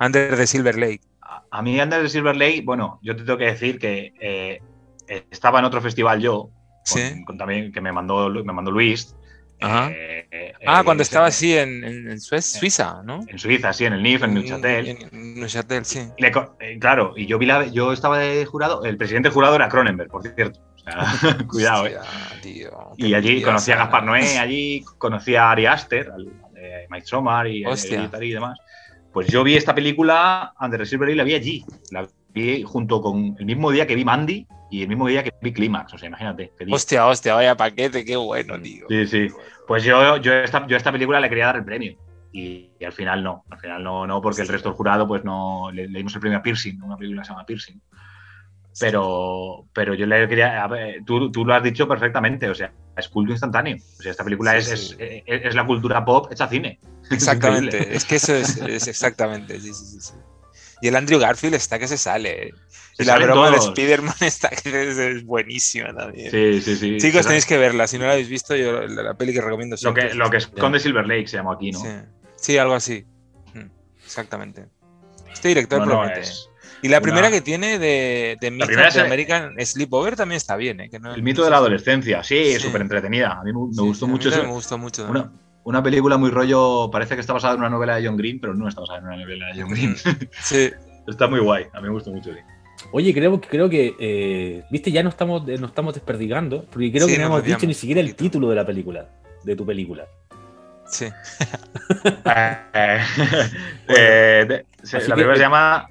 Under 0.00 0.36
the 0.36 0.46
Silver 0.48 0.76
Lake. 0.76 1.02
A, 1.50 1.62
mí, 1.62 1.80
Under 1.80 2.02
the 2.02 2.08
Silver 2.08 2.34
Lake, 2.34 2.62
bueno, 2.64 2.98
yo 3.02 3.14
te 3.14 3.22
tengo 3.22 3.38
que 3.38 3.44
decir 3.44 3.78
que 3.78 4.14
eh, 4.20 4.60
estaba 5.30 5.60
en 5.60 5.66
otro 5.66 5.80
festival 5.80 6.20
yo, 6.20 6.50
con, 7.24 7.38
también 7.38 7.72
que 7.72 7.80
me 7.80 7.92
mandó, 7.92 8.28
me 8.30 8.52
mandó 8.52 8.70
Luis. 8.70 9.14
Eh, 9.60 10.28
eh, 10.30 10.52
ah, 10.66 10.82
cuando 10.84 11.02
estaba 11.02 11.26
así 11.26 11.56
en, 11.56 12.20
Suiza, 12.20 13.02
¿no? 13.04 13.20
En 13.26 13.38
Suiza, 13.38 13.72
sí, 13.72 13.86
en 13.86 13.94
el 13.94 14.02
NIF, 14.02 14.22
en 14.22 14.34
Neuchâtel. 14.34 14.88
En, 15.10 15.34
Neuchâtel, 15.34 15.84
sí. 15.84 16.00
claro, 16.80 17.14
y 17.16 17.26
yo 17.26 17.38
vi 17.38 17.46
la, 17.46 17.66
yo 17.66 17.92
estaba 17.92 18.18
de 18.18 18.44
jurado, 18.44 18.84
el 18.84 18.96
presidente 18.96 19.30
jurado 19.30 19.56
era 19.56 19.68
Cronenberg, 19.68 20.10
por 20.10 20.22
cierto. 20.22 20.60
cuidado, 21.48 21.86
eh. 21.86 21.98
y 22.96 23.12
allí 23.12 23.42
conocí 23.42 23.72
a 23.72 23.76
Gaspar 23.76 24.04
Noé, 24.04 24.38
allí 24.38 24.84
conocí 24.96 25.34
a 25.34 25.50
Ari 25.50 25.66
Aster, 25.66 26.10
a 26.10 26.16
Mike 26.88 27.06
Somar 27.06 27.46
y, 27.48 27.64
y, 27.64 28.30
demás. 28.30 28.58
Pues 29.12 29.26
yo 29.28 29.42
vi 29.42 29.56
esta 29.56 29.74
película, 29.74 30.54
Under 30.60 30.80
the 30.80 30.86
Silver 30.86 31.08
y 31.08 31.14
la 31.14 31.24
vi 31.24 31.34
allí. 31.34 31.64
La 31.90 32.06
vi 32.32 32.62
junto 32.62 33.02
con 33.02 33.36
el 33.38 33.44
mismo 33.44 33.70
día 33.70 33.86
que 33.86 33.96
vi 33.96 34.04
Mandy 34.04 34.46
y 34.70 34.82
el 34.82 34.88
mismo 34.88 35.06
día 35.08 35.22
que 35.22 35.32
vi 35.40 35.52
Clímax. 35.52 35.94
O 35.94 35.98
sea, 35.98 36.08
imagínate. 36.08 36.52
Hostia, 36.70 37.06
hostia, 37.06 37.34
vaya 37.34 37.56
paquete, 37.56 38.04
qué 38.04 38.16
bueno, 38.16 38.60
tío. 38.60 38.86
Sí, 38.88 39.06
sí. 39.06 39.28
Pues 39.66 39.84
yo, 39.84 40.16
yo, 40.18 40.32
esta, 40.34 40.66
yo 40.66 40.76
a 40.76 40.78
esta 40.78 40.92
película 40.92 41.20
le 41.20 41.28
quería 41.28 41.46
dar 41.46 41.56
el 41.56 41.64
premio. 41.64 41.96
Y, 42.32 42.70
al 42.84 42.92
final 42.92 43.22
no, 43.24 43.44
al 43.50 43.58
final 43.58 43.82
no, 43.82 44.06
no 44.06 44.20
porque 44.20 44.42
el 44.42 44.48
resto 44.48 44.68
del 44.68 44.76
jurado 44.76 45.08
pues 45.08 45.24
no 45.24 45.70
le, 45.72 45.88
dimos 45.88 46.14
el 46.14 46.20
premio 46.20 46.38
a 46.38 46.42
Piercing, 46.42 46.82
una 46.82 46.96
película 46.96 47.22
que 47.22 47.26
se 47.26 47.32
llama 47.32 47.46
Piercing. 47.46 47.80
Pero, 48.80 49.66
pero 49.72 49.94
yo 49.94 50.06
le 50.06 50.28
quería. 50.28 50.68
tú, 51.04 51.32
tú, 51.32 51.44
lo 51.44 51.54
has 51.54 51.62
dicho 51.62 51.88
perfectamente, 51.88 52.48
o 52.48 52.54
sea, 52.54 52.72
es 52.96 53.08
culto 53.08 53.32
instantáneo. 53.32 53.76
O 53.76 54.02
sea, 54.02 54.12
esta 54.12 54.22
película 54.22 54.56
es, 54.56 54.70
es, 54.70 54.96
es, 55.26 55.54
la 55.54 55.66
cultura 55.66 56.04
pop 56.04 56.30
hecha 56.30 56.46
cine. 56.46 56.78
Exactamente, 57.10 57.96
es, 57.96 58.04
que 58.04 58.16
eso 58.16 58.34
es, 58.34 58.86
exactamente. 58.86 59.58
Sí, 59.58 59.72
sí, 59.72 60.00
sí, 60.00 60.14
Y 60.80 60.88
el 60.88 60.96
Andrew 60.96 61.18
Garfield 61.18 61.54
está 61.54 61.78
que 61.78 61.88
se 61.88 61.98
sale. 61.98 62.52
Y 62.98 63.04
la 63.04 63.18
broma 63.18 63.50
de 63.50 63.58
Spider-Man 63.58 64.14
está 64.20 64.48
es, 64.48 65.24
buenísima 65.24 65.94
también. 65.94 66.30
Sí, 66.30 66.60
sí, 66.60 66.76
sí. 66.76 66.96
Chicos, 66.98 67.26
tenéis 67.26 67.46
que 67.46 67.56
verla. 67.56 67.86
Si 67.86 67.98
no 67.98 68.06
la 68.06 68.12
habéis 68.12 68.28
visto, 68.28 68.56
yo 68.56 68.86
la, 68.86 69.14
peli 69.14 69.32
que 69.32 69.40
recomiendo 69.40 69.76
Lo 69.82 69.94
que, 69.94 70.14
lo 70.14 70.30
que 70.30 70.38
esconde 70.38 70.80
Silver 70.80 71.06
Lake 71.06 71.28
se 71.28 71.36
llama 71.36 71.54
aquí, 71.54 71.70
¿no? 71.70 71.80
Sí, 72.36 72.58
algo 72.58 72.74
así. 72.74 73.04
Mm, 73.54 73.70
exactamente. 74.04 74.66
Este 75.32 75.48
director 75.48 75.84
promete. 75.84 76.22
Y 76.82 76.88
la 76.88 77.00
primera 77.00 77.30
que 77.30 77.40
tiene 77.40 77.78
de, 77.78 78.36
de 78.40 78.50
mito 78.50 78.66
de 78.66 79.00
American 79.00 79.54
Sleepover 79.58 80.16
también 80.16 80.36
está 80.36 80.56
bien, 80.56 80.80
¿eh? 80.80 80.90
el 80.92 81.22
mito 81.22 81.42
de 81.44 81.50
la 81.50 81.56
adolescencia, 81.56 82.22
sí, 82.22 82.58
súper 82.58 82.82
entretenida. 82.82 83.32
A 83.32 83.42
mí 83.42 83.52
me, 83.52 83.58
gustó 83.58 84.06
mucho. 84.06 84.30
me 84.30 84.46
gustó 84.46 84.78
mucho. 84.78 85.06
Una, 85.08 85.32
una, 85.64 85.82
película 85.82 86.16
muy 86.16 86.30
rollo, 86.30 86.88
parece 86.90 87.14
que 87.14 87.20
está 87.20 87.32
basada 87.32 87.54
en 87.54 87.60
una 87.60 87.70
novela 87.70 87.96
de 87.96 88.06
John 88.06 88.16
Green, 88.16 88.40
pero 88.40 88.54
no 88.54 88.68
está 88.68 88.80
basada 88.80 89.00
en 89.00 89.06
una 89.06 89.16
novela 89.16 89.46
de 89.48 89.60
John 89.60 89.70
Green. 89.70 89.96
Sí. 90.40 90.70
está 91.08 91.26
muy 91.26 91.40
guay, 91.40 91.66
a 91.72 91.80
mí 91.80 91.88
me 91.88 91.94
gustó 91.94 92.10
mucho. 92.10 92.30
Oye, 92.92 93.12
creo, 93.12 93.40
creo 93.40 93.68
que, 93.68 93.94
eh, 93.98 94.64
viste, 94.70 94.90
ya 94.90 95.02
no 95.02 95.08
estamos, 95.08 95.46
no 95.46 95.66
estamos 95.66 95.94
desperdigando, 95.94 96.64
porque 96.64 96.92
creo 96.92 97.06
que 97.06 97.18
no 97.18 97.26
hemos 97.26 97.44
dicho 97.44 97.66
ni 97.66 97.74
siquiera 97.74 98.00
el 98.00 98.14
título 98.14 98.48
de 98.50 98.56
la 98.56 98.64
película, 98.64 99.08
de 99.44 99.56
tu 99.56 99.66
película. 99.66 100.06
Sí. 100.88 101.08
Eh, 102.74 103.00
eh, 103.88 104.64
la 105.08 105.14
película 105.14 105.34
se 105.34 105.40
llama 105.40 105.88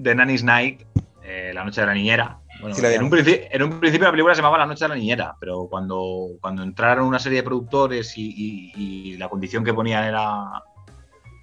The 0.00 0.14
Nanny's 0.14 0.42
Night, 0.42 0.82
eh, 1.22 1.52
La 1.54 1.64
Noche 1.64 1.80
de 1.80 1.86
la 1.86 1.94
Niñera. 1.94 2.40
en, 2.60 3.02
un 3.02 3.10
principio 3.10 4.06
la 4.06 4.10
película 4.10 4.34
se 4.34 4.42
llamaba 4.42 4.58
La 4.58 4.66
Noche 4.66 4.84
de 4.84 4.88
la 4.88 4.94
Niñera, 4.94 5.36
pero 5.38 5.68
cuando, 5.68 6.30
cuando 6.40 6.62
entraron 6.62 7.06
una 7.06 7.18
serie 7.18 7.38
de 7.38 7.42
productores 7.44 8.14
y, 8.16 9.16
la 9.18 9.28
condición 9.28 9.64
que 9.64 9.72
ponían 9.72 10.04
era, 10.04 10.62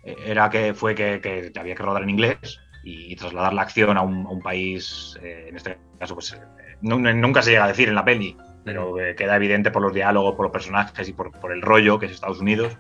era 0.04 0.50
que 0.50 0.74
fue 0.74 0.96
que, 0.96 1.52
había 1.58 1.76
que 1.76 1.84
rodar 1.84 2.04
en 2.04 2.10
inglés 2.10 2.60
y, 2.86 3.15
trasladar 3.17 3.54
la 3.54 3.63
acción 3.63 3.98
a 3.98 4.02
un, 4.02 4.41
país, 4.41 5.19
eh, 5.21 5.48
en 5.50 5.58
este 5.58 5.78
caso, 6.00 6.13
pues 6.13 6.32
eh, 6.34 6.39
nunca 6.82 7.41
se 7.41 7.52
llega 7.52 7.65
a 7.65 7.67
decir 7.67 7.89
en 7.89 7.95
la 7.95 8.06
peli, 8.06 8.38
pero 8.63 8.95
queda 9.17 9.36
evidente 9.36 9.71
por 9.71 9.82
los 9.82 9.93
diálogos, 9.93 10.36
por 10.36 10.45
los 10.45 10.54
personajes 10.54 11.10
y 11.10 11.13
por, 11.13 11.32
el 11.52 11.62
rollo 11.62 12.00
que 12.00 12.06
es 12.06 12.13
Estados 12.13 12.39
Unidos, 12.39 12.78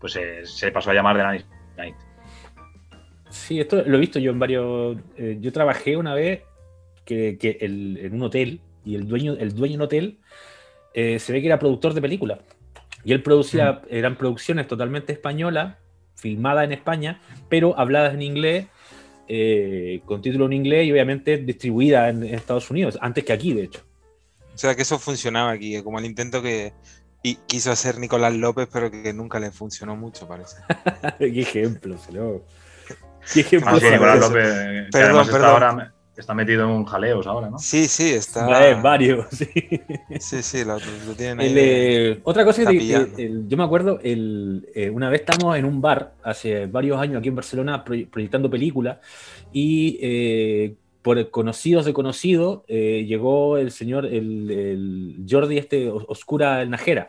pues 0.00 0.18
se 0.44 0.72
pasó 0.72 0.90
a 0.90 0.94
llamar 0.94 1.16
The 1.16 1.22
Nanny's 1.22 1.46
Night. 1.76 1.96
Sí, 3.32 3.58
esto 3.58 3.82
lo 3.86 3.96
he 3.96 4.00
visto 4.00 4.18
yo 4.18 4.30
en 4.30 4.38
varios. 4.38 4.98
Eh, 5.16 5.38
yo 5.40 5.52
trabajé 5.52 5.96
una 5.96 6.14
vez 6.14 6.42
que, 7.06 7.38
en 7.60 8.14
un 8.14 8.22
hotel 8.22 8.60
y 8.84 8.94
el 8.94 9.08
dueño, 9.08 9.36
el 9.38 9.54
dueño 9.54 9.72
del 9.78 9.82
hotel 9.82 10.18
eh, 10.92 11.18
se 11.18 11.32
ve 11.32 11.40
que 11.40 11.46
era 11.46 11.58
productor 11.58 11.94
de 11.94 12.02
películas. 12.02 12.40
Y 13.04 13.12
él 13.12 13.22
producía, 13.22 13.80
eran 13.88 14.16
producciones 14.16 14.68
totalmente 14.68 15.14
españolas, 15.14 15.76
filmadas 16.14 16.64
en 16.64 16.72
España, 16.72 17.20
pero 17.48 17.76
habladas 17.78 18.12
en 18.12 18.20
inglés, 18.20 18.66
eh, 19.28 20.00
con 20.04 20.22
título 20.22 20.46
en 20.46 20.52
inglés 20.54 20.86
y 20.86 20.92
obviamente 20.92 21.38
distribuidas 21.38 22.10
en, 22.10 22.24
Estados 22.24 22.70
Unidos, 22.70 22.98
antes 23.00 23.24
que 23.24 23.32
aquí, 23.32 23.54
de 23.54 23.64
hecho. 23.64 23.82
O 24.54 24.58
sea 24.58 24.74
que 24.74 24.82
eso 24.82 24.98
funcionaba 24.98 25.50
aquí, 25.52 25.80
como 25.82 25.98
el 25.98 26.04
intento 26.04 26.42
que 26.42 26.72
quiso 27.46 27.70
hacer 27.70 27.98
Nicolás 27.98 28.34
López, 28.34 28.68
pero 28.72 28.90
que 28.90 29.12
nunca 29.12 29.38
le 29.38 29.50
funcionó 29.50 29.96
mucho, 29.96 30.26
parece. 30.26 30.56
Qué 31.18 31.40
ejemplo, 31.40 31.96
¿no? 32.12 32.42
Ah, 33.64 33.78
perdón, 34.90 35.26
perdón. 35.26 35.44
ahora, 35.44 35.94
está 36.16 36.34
metido 36.34 36.64
en 36.64 36.70
un 36.70 36.84
jaleos 36.84 37.26
ahora, 37.26 37.50
¿no? 37.50 37.58
Sí, 37.58 37.88
sí, 37.88 38.10
está. 38.10 38.70
En 38.70 38.82
varios, 38.82 39.26
sí. 39.32 39.46
Sí, 40.20 40.42
sí, 40.42 40.64
lo, 40.64 40.78
tienen 41.16 41.40
ahí. 41.40 41.54
Eh, 41.56 42.20
otra 42.24 42.44
cosa 42.44 42.66
que, 42.66 43.42
yo 43.46 43.56
me 43.56 43.64
acuerdo, 43.64 43.98
el, 44.02 44.68
eh, 44.74 44.90
una 44.90 45.08
vez 45.08 45.22
estamos 45.22 45.56
en 45.56 45.64
un 45.64 45.80
bar, 45.80 46.14
hace 46.22 46.66
varios 46.66 47.00
años 47.00 47.18
aquí 47.18 47.28
en 47.28 47.36
Barcelona, 47.36 47.84
proyectando 47.84 48.50
películas, 48.50 48.98
y 49.52 49.98
eh, 50.02 50.74
por 51.00 51.30
conocidos 51.30 51.84
de 51.84 51.92
conocido, 51.92 52.64
llegó 52.66 53.56
el 53.56 53.70
señor, 53.70 54.06
el, 54.06 55.24
Jordi 55.28 55.58
este, 55.58 55.90
Oscura 55.90 56.62
el 56.62 56.70
Najera. 56.70 57.08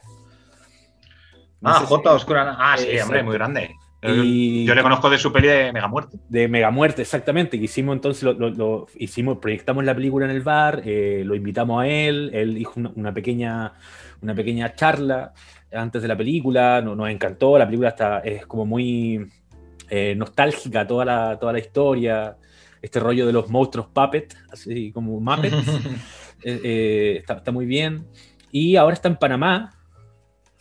ah, 1.62 1.86
J. 1.88 2.14
Oscura. 2.14 2.56
Ah, 2.58 2.78
sí, 2.78 2.98
hombre, 3.00 3.22
muy 3.22 3.34
grande. 3.34 3.76
Yo 4.04 4.76
le 4.76 4.84
conozco 4.84 5.10
de 5.10 5.18
su 5.18 5.32
peli 5.32 5.48
de 5.48 5.72
Mega 5.72 5.88
Muerte. 5.88 6.18
De 6.28 6.48
Mega 6.48 6.72
Muerte, 6.72 7.02
exactamente. 7.04 7.58
Que 7.58 7.66
hicimos 7.66 7.96
entonces, 7.96 8.24
lo, 8.24 8.88
hicimos, 8.96 9.38
proyectamos 9.38 9.86
la 9.86 9.96
película 9.96 10.26
en 10.26 10.32
el 10.32 10.42
bar, 10.42 10.82
eh, 10.86 11.24
lo 11.26 11.36
invitamos 11.36 11.82
a 11.82 11.88
él, 11.88 12.30
él 12.34 12.58
hizo 12.58 12.74
una, 12.76 13.14
pequeña, 13.14 13.74
una 14.22 14.36
pequeña 14.36 14.74
charla 14.76 15.34
antes 15.72 16.02
de 16.02 16.08
la 16.08 16.18
película, 16.18 16.82
nos, 16.82 17.10
encantó, 17.10 17.58
la 17.58 17.66
película 17.66 17.90
está, 17.90 18.20
es 18.20 18.46
como 18.46 18.66
muy 18.66 19.28
eh, 19.90 20.16
nostálgica, 20.16 20.86
toda 20.86 21.06
la, 21.06 21.40
toda 21.40 21.54
la 21.54 21.60
historia. 21.60 22.38
este 22.82 23.00
rollo 23.00 23.26
de 23.26 23.34
los 23.34 23.50
monstruos 23.50 23.88
puppet, 23.88 24.36
así 24.52 24.92
como 24.92 25.20
Muppets. 25.20 25.56
Eh, 26.46 26.60
eh, 26.62 27.16
está, 27.20 27.36
está, 27.36 27.54
muy 27.54 27.66
bien. 27.66 28.06
Y 28.52 28.76
ahora 28.76 28.96
está 28.96 29.08
en 29.08 29.16
Panamá. 29.16 29.70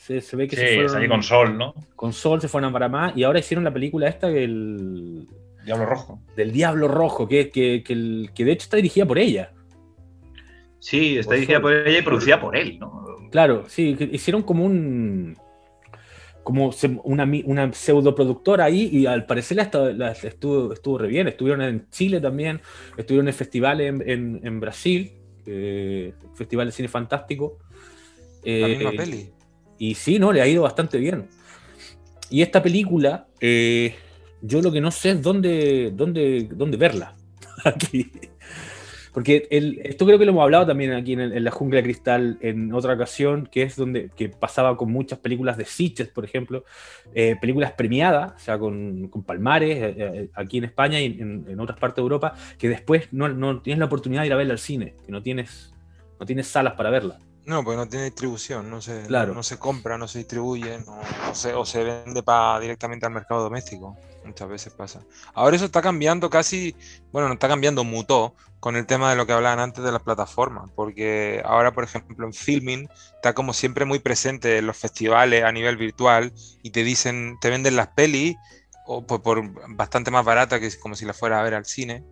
Se, 0.02 0.36
ve 0.36 0.48
que 0.48 0.56
se 0.56 0.88
fueron, 0.88 1.08
con 1.08 1.22
Sol, 1.22 1.56
¿no? 1.56 1.74
Con 1.94 2.12
Sol 2.12 2.40
se 2.40 2.48
fueron 2.48 2.70
a 2.70 2.72
Panamá 2.72 3.12
y 3.14 3.22
ahora 3.22 3.38
hicieron 3.38 3.62
la 3.62 3.72
película 3.72 4.08
esta 4.08 4.26
del... 4.26 5.28
Diablo 5.64 5.86
Rojo. 5.86 6.20
Del 6.34 6.50
Diablo 6.50 6.88
Rojo, 6.88 7.28
que, 7.28 7.50
que, 7.50 7.84
que, 7.84 8.28
que 8.34 8.44
de 8.44 8.50
hecho 8.50 8.64
está 8.64 8.78
dirigida 8.78 9.06
por 9.06 9.18
ella. 9.18 9.52
Sí, 10.80 11.18
está 11.18 11.34
dirigida 11.34 11.60
por 11.60 11.72
ella 11.72 12.00
y 12.00 12.02
producida 12.02 12.40
por 12.40 12.56
él, 12.56 12.80
¿no? 12.80 13.04
Claro, 13.30 13.64
sí, 13.68 13.96
hicieron 14.10 14.42
como 14.42 14.64
un 14.64 15.36
como 16.42 16.72
una, 17.04 17.30
una 17.44 17.72
pseudo 17.72 18.12
productora 18.16 18.64
ahí 18.64 18.88
y 18.92 19.06
al 19.06 19.26
parecer 19.26 19.58
la, 19.96 20.10
estuvo, 20.10 20.72
estuvo 20.72 20.98
re 20.98 21.06
bien. 21.06 21.28
Estuvieron 21.28 21.62
en 21.62 21.88
Chile 21.90 22.20
también, 22.20 22.60
estuvieron 22.96 23.28
en 23.28 23.34
festivales 23.34 23.94
en, 24.04 24.40
en, 24.42 24.58
Brasil, 24.58 25.12
eh, 25.46 26.12
Festival 26.34 26.66
de 26.66 26.72
Cine 26.72 26.88
Fantástico. 26.88 27.58
la 28.42 28.66
misma 28.66 28.90
eh, 28.90 28.96
peli. 28.96 29.32
Y 29.78 29.94
sí, 29.94 30.18
no, 30.18 30.32
le 30.32 30.42
ha 30.42 30.46
ido 30.46 30.62
bastante 30.62 30.98
bien. 30.98 31.28
Y 32.30 32.42
esta 32.42 32.62
película, 32.62 33.26
eh, 33.40 33.94
yo 34.40 34.62
lo 34.62 34.72
que 34.72 34.80
no 34.80 34.90
sé 34.90 35.10
es 35.10 35.22
dónde, 35.22 35.92
dónde, 35.94 36.48
dónde 36.52 36.76
verla. 36.76 37.14
Aquí. 37.64 38.10
Porque 39.12 39.46
esto 39.50 40.06
creo 40.06 40.18
que 40.18 40.24
lo 40.24 40.30
hemos 40.30 40.42
hablado 40.42 40.66
también 40.66 40.92
aquí 40.94 41.12
en, 41.12 41.44
la 41.44 41.50
jungla 41.50 41.76
de 41.76 41.82
cristal 41.82 42.38
en 42.40 42.72
otra 42.72 42.94
ocasión, 42.94 43.46
que 43.46 43.62
es 43.62 43.76
donde 43.76 44.08
que 44.16 44.30
pasaba 44.30 44.74
con 44.76 44.90
muchas 44.90 45.18
películas 45.18 45.58
de 45.58 45.66
Sitges, 45.66 46.08
por 46.08 46.24
ejemplo, 46.24 46.64
eh, 47.14 47.36
películas 47.38 47.72
premiadas, 47.72 48.32
o 48.34 48.38
sea, 48.38 48.58
con, 48.58 49.10
palmares 49.26 49.78
eh, 49.80 50.30
aquí 50.34 50.58
en 50.58 50.64
España 50.64 50.98
y 50.98 51.06
en, 51.20 51.60
otras 51.60 51.78
partes 51.78 51.96
de 51.96 52.02
Europa, 52.02 52.34
que 52.58 52.70
después 52.70 53.12
no, 53.12 53.60
tienes 53.60 53.78
la 53.78 53.84
oportunidad 53.84 54.22
de 54.22 54.28
ir 54.28 54.32
a 54.32 54.36
verla 54.36 54.54
al 54.54 54.58
cine, 54.58 54.94
que 55.04 55.12
no 55.12 55.22
tienes, 55.22 55.74
no 56.18 56.24
tienes 56.24 56.46
salas 56.46 56.72
para 56.72 56.88
verla. 56.88 57.18
No, 57.44 57.64
porque 57.64 57.76
no 57.76 57.88
tiene 57.88 58.04
distribución, 58.04 58.70
no 58.70 58.80
se, 58.80 59.08
no, 59.08 59.42
se 59.42 59.58
compra, 59.58 59.98
no 59.98 60.06
se 60.06 60.18
distribuye, 60.18 60.78
se, 61.32 61.54
o 61.54 61.64
se 61.64 61.82
vende 61.82 62.22
para, 62.22 62.60
directamente 62.60 63.04
al 63.04 63.12
mercado 63.12 63.42
doméstico. 63.42 63.96
Muchas 64.24 64.48
veces 64.48 64.72
pasa. 64.72 65.00
Ahora 65.34 65.56
eso 65.56 65.64
está 65.64 65.82
cambiando 65.82 66.30
casi, 66.30 66.76
bueno, 67.10 67.26
no 67.26 67.34
está 67.34 67.48
cambiando, 67.48 67.82
mutó 67.82 68.34
con 68.60 68.76
el 68.76 68.86
tema 68.86 69.10
de 69.10 69.16
lo 69.16 69.26
que 69.26 69.32
hablaban 69.32 69.58
antes 69.58 69.82
de 69.82 69.90
las 69.90 70.02
plataformas, 70.02 70.70
porque 70.76 71.42
ahora, 71.44 71.72
por 71.72 71.82
ejemplo, 71.82 72.24
en 72.24 72.32
filming 72.32 72.88
está 73.16 73.34
como 73.34 73.52
siempre 73.52 73.84
muy 73.84 73.98
presente 73.98 74.58
en 74.58 74.66
los 74.68 74.76
festivales 74.76 75.42
a 75.42 75.50
nivel 75.50 75.76
virtual 75.76 76.32
y 76.62 76.70
te 76.70 76.84
dicen, 76.84 77.38
te 77.40 77.50
venden 77.50 77.74
las 77.74 77.88
pelis 77.88 78.36
o 78.86 79.04
por, 79.04 79.42
bastante 79.74 80.12
más 80.12 80.24
barata 80.24 80.60
que 80.60 80.70
como 80.78 80.94
si 80.94 81.04
la 81.04 81.12
fuera 81.12 81.40
a 81.40 81.42
ver 81.42 81.54
al 81.54 81.66
cine 81.66 82.04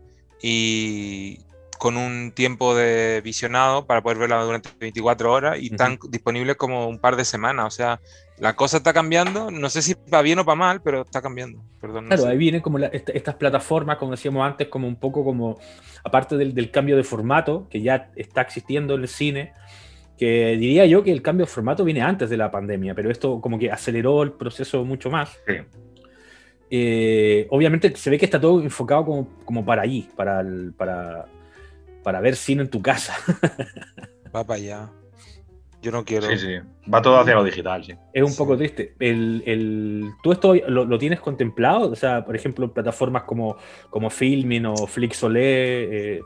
y 0.42 1.38
con 1.80 1.96
un 1.96 2.32
tiempo 2.32 2.74
de 2.74 3.22
visionado 3.24 3.86
para 3.86 4.02
poder 4.02 4.18
verla 4.18 4.44
durante 4.44 4.68
24 4.78 5.32
horas 5.32 5.58
y 5.58 5.68
están 5.68 5.98
disponibles 6.10 6.56
como 6.56 6.86
un 6.86 6.98
par 6.98 7.16
de 7.16 7.24
semanas, 7.24 7.66
o 7.68 7.70
sea, 7.70 8.00
la 8.38 8.54
cosa 8.54 8.76
está 8.76 8.92
cambiando, 8.92 9.50
no 9.50 9.70
sé 9.70 9.80
si 9.80 9.96
va 10.12 10.20
bien 10.20 10.38
o 10.38 10.44
para 10.44 10.56
mal, 10.56 10.82
pero 10.82 11.00
está 11.00 11.22
cambiando. 11.22 11.64
Perdón, 11.80 12.08
claro, 12.08 12.26
ahí 12.26 12.36
vienen 12.36 12.60
como 12.60 12.76
estas 12.78 13.34
plataformas, 13.36 13.96
como 13.96 14.10
decíamos 14.10 14.46
antes, 14.46 14.68
como 14.68 14.86
un 14.86 14.96
poco 14.96 15.24
como, 15.24 15.58
aparte 16.04 16.36
del, 16.36 16.70
cambio 16.70 16.98
de 16.98 17.02
formato 17.02 17.66
que 17.70 17.80
ya 17.80 18.10
está 18.14 18.42
existiendo 18.42 18.96
en 18.96 19.00
el 19.00 19.08
cine, 19.08 19.54
que 20.18 20.58
diría 20.58 20.84
yo 20.84 21.02
que 21.02 21.12
el 21.12 21.22
cambio 21.22 21.46
de 21.46 21.50
formato 21.50 21.82
viene 21.82 22.02
antes 22.02 22.28
de 22.28 22.36
la 22.36 22.50
pandemia, 22.50 22.94
pero 22.94 23.10
esto 23.10 23.40
como 23.40 23.58
que 23.58 23.72
aceleró 23.72 24.22
el 24.22 24.32
proceso 24.32 24.84
mucho 24.84 25.08
más. 25.08 25.34
Eh, 26.68 27.46
obviamente 27.48 27.96
se 27.96 28.10
ve 28.10 28.18
que 28.18 28.26
está 28.26 28.38
todo 28.38 28.60
enfocado 28.60 29.06
como, 29.06 29.28
como 29.46 29.64
para 29.64 29.80
allí, 29.80 30.10
para, 30.14 30.44
para, 30.76 31.26
para 32.02 32.20
ver 32.20 32.36
cine 32.36 32.62
en 32.62 32.70
tu 32.70 32.82
casa. 32.82 33.14
Va 34.34 34.44
para 34.44 34.54
allá. 34.54 34.90
Yo 35.82 35.90
no 35.90 36.04
quiero. 36.04 36.28
Sí, 36.28 36.36
sí. 36.36 36.58
Va 36.92 37.00
todo 37.00 37.18
hacia 37.18 37.34
lo 37.34 37.42
digital, 37.42 37.84
sí. 37.84 37.94
Es 38.12 38.22
un 38.22 38.36
poco 38.36 38.56
triste. 38.56 38.94
El, 38.98 39.42
el, 39.46 40.10
¿Tú 40.22 40.32
esto 40.32 40.54
lo, 40.54 40.98
tienes 40.98 41.20
contemplado? 41.20 41.90
O 41.90 41.96
sea, 41.96 42.24
por 42.24 42.36
ejemplo, 42.36 42.72
plataformas 42.72 43.22
como, 43.22 43.56
como 43.88 44.10
Filmin 44.10 44.66
o 44.66 44.76
Flixolé, 44.86 46.16
eh, 46.16 46.20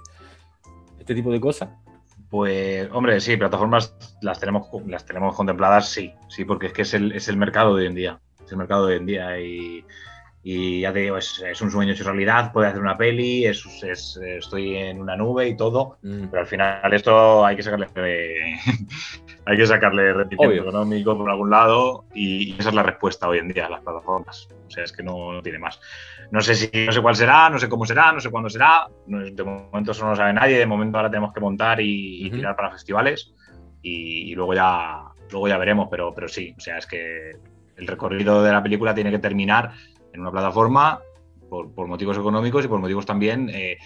este 0.98 1.14
tipo 1.14 1.30
de 1.30 1.40
cosas. 1.40 1.70
Pues, 2.30 2.88
hombre, 2.90 3.20
sí, 3.20 3.36
plataformas 3.36 3.94
las 4.20 4.40
tenemos, 4.40 4.66
las 4.86 5.06
tenemos 5.06 5.36
contempladas, 5.36 5.88
sí, 5.88 6.12
sí, 6.28 6.44
porque 6.44 6.66
es 6.66 6.72
que 6.72 6.82
es 6.82 6.94
el, 6.94 7.12
es 7.12 7.28
el 7.28 7.36
mercado 7.36 7.76
de 7.76 7.82
hoy 7.82 7.88
en 7.88 7.94
día. 7.94 8.20
Es 8.44 8.50
el 8.50 8.58
mercado 8.58 8.86
de 8.86 8.94
hoy 8.94 9.00
en 9.00 9.06
día 9.06 9.40
y 9.40 9.84
y 10.46 10.82
ya 10.82 10.92
te 10.92 10.98
digo, 10.98 11.16
es, 11.16 11.62
un 11.62 11.70
sueño 11.70 11.92
hecho 11.92 12.04
realidad, 12.04 12.52
puede 12.52 12.68
hacer 12.68 12.82
una 12.82 12.98
peli, 12.98 13.46
es, 13.46 13.64
estoy 13.82 14.76
en 14.76 15.00
una 15.00 15.16
nube 15.16 15.48
y 15.48 15.56
todo, 15.56 15.96
mm. 16.02 16.26
pero 16.26 16.42
al 16.42 16.46
final 16.46 16.92
esto 16.92 17.46
hay 17.46 17.56
que 17.56 17.62
sacarle 17.62 17.88
hay 19.46 19.56
que 19.56 19.66
sacarle 19.66 20.12
rendimiento 20.12 20.54
económico 20.54 21.16
por 21.16 21.30
algún 21.30 21.48
lado 21.48 22.04
y, 22.14 22.54
esa 22.58 22.68
es 22.68 22.74
la 22.74 22.82
respuesta 22.82 23.26
hoy 23.26 23.38
en 23.38 23.48
día 23.48 23.66
a 23.66 23.70
las 23.70 23.80
plataformas. 23.80 24.46
O 24.66 24.70
sea, 24.70 24.84
es 24.84 24.92
que 24.92 25.02
no, 25.02 25.40
tiene 25.42 25.58
más. 25.58 25.80
No 26.30 26.42
sé 26.42 26.54
si 26.54 26.70
no 26.84 26.92
sé 26.92 27.00
cuál 27.00 27.16
será, 27.16 27.48
no 27.48 27.58
sé 27.58 27.70
cómo 27.70 27.86
será, 27.86 28.12
no 28.12 28.20
sé 28.20 28.30
cuándo 28.30 28.50
será. 28.50 28.86
De 29.06 29.42
momento 29.42 29.92
eso 29.92 30.04
no 30.04 30.10
lo 30.10 30.16
sabe 30.16 30.34
nadie, 30.34 30.58
de 30.58 30.66
momento 30.66 30.98
ahora 30.98 31.10
tenemos 31.10 31.32
que 31.32 31.40
montar 31.40 31.80
y, 31.80 32.30
tirar 32.30 32.54
para 32.54 32.70
festivales 32.70 33.32
y, 33.80 34.34
luego 34.34 34.52
ya 34.52 35.04
luego 35.30 35.48
ya 35.48 35.56
veremos, 35.56 35.88
pero, 35.90 36.12
pero 36.14 36.28
sí, 36.28 36.54
o 36.54 36.60
sea, 36.60 36.76
es 36.76 36.86
que 36.86 37.32
el 37.76 37.86
recorrido 37.86 38.42
de 38.42 38.52
la 38.52 38.62
película 38.62 38.94
tiene 38.94 39.10
que 39.10 39.18
terminar 39.18 39.72
en 40.14 40.20
una 40.20 40.30
plataforma 40.30 41.00
por, 41.48 41.86
motivos 41.86 42.16
económicos 42.16 42.64
y 42.64 42.68
por 42.68 42.80
motivos 42.80 43.04
también 43.04 43.50
eh, 43.52 43.76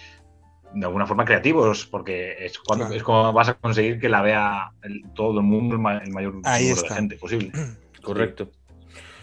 de 0.73 0.85
alguna 0.85 1.05
forma 1.05 1.25
creativos, 1.25 1.85
porque 1.85 2.35
es, 2.39 2.59
cuando, 2.59 2.87
es 2.93 3.03
como 3.03 3.33
vas 3.33 3.49
a 3.49 3.55
conseguir 3.55 3.99
que 3.99 4.09
la 4.09 4.21
vea 4.21 4.71
todo 5.15 5.39
el 5.39 5.45
mundo, 5.45 5.75
el, 5.75 5.81
mayor 5.81 6.35
número 6.35 6.41
de 6.43 6.89
gente 6.89 7.15
posible. 7.17 7.51
Correcto. 8.03 8.51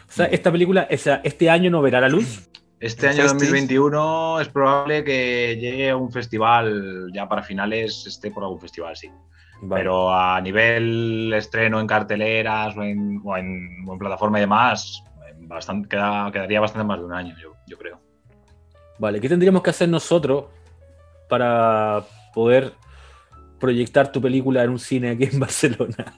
O 0.09 0.13
sea, 0.13 0.27
esta 0.27 0.53
película, 0.53 0.87
este 0.91 1.51
año 1.51 1.71
no 1.71 1.83
verá 1.83 2.01
la 2.01 2.09
luz. 2.09 2.49
Este 2.79 3.09
año 3.09 3.25
2021 3.25 4.41
es 4.41 4.49
probable 4.49 5.03
que 5.03 5.57
llegue 5.59 5.91
a 5.91 5.97
un 5.97 6.13
festival, 6.13 7.11
ya 7.13 7.27
para 7.29 7.43
finales 7.43 8.07
esté 8.07 8.31
por 8.31 8.45
algún 8.45 8.61
festival, 8.61 8.97
sí. 8.97 9.11
Pero 9.69 10.13
a 10.13 10.39
nivel 10.43 11.33
estreno 11.35 11.81
en 11.81 11.87
carteleras 11.87 12.77
o 12.77 12.83
en, 12.83 13.23
o 13.25 13.37
en 13.37 13.99
plataforma 13.99 14.39
y 14.39 14.43
demás, 14.43 15.03
bastante, 15.47 15.89
quedaría 15.89 16.61
bastante 16.61 16.87
más 16.87 16.99
de 16.99 17.05
un 17.05 17.13
año, 17.13 17.35
yo, 17.67 17.79
creo. 17.79 18.01
Vale, 18.99 19.21
¿qué 19.21 19.29
tendríamos 19.29 19.63
que 19.63 19.71
hacer 19.71 19.89
nosotros 19.89 20.47
para 21.29 22.03
poder 22.35 22.73
proyectar 23.59 24.13
tu 24.13 24.21
película 24.21 24.63
en 24.63 24.71
un 24.71 24.79
cine 24.79 25.11
aquí 25.11 25.25
en 25.25 25.41
Barcelona? 25.41 26.15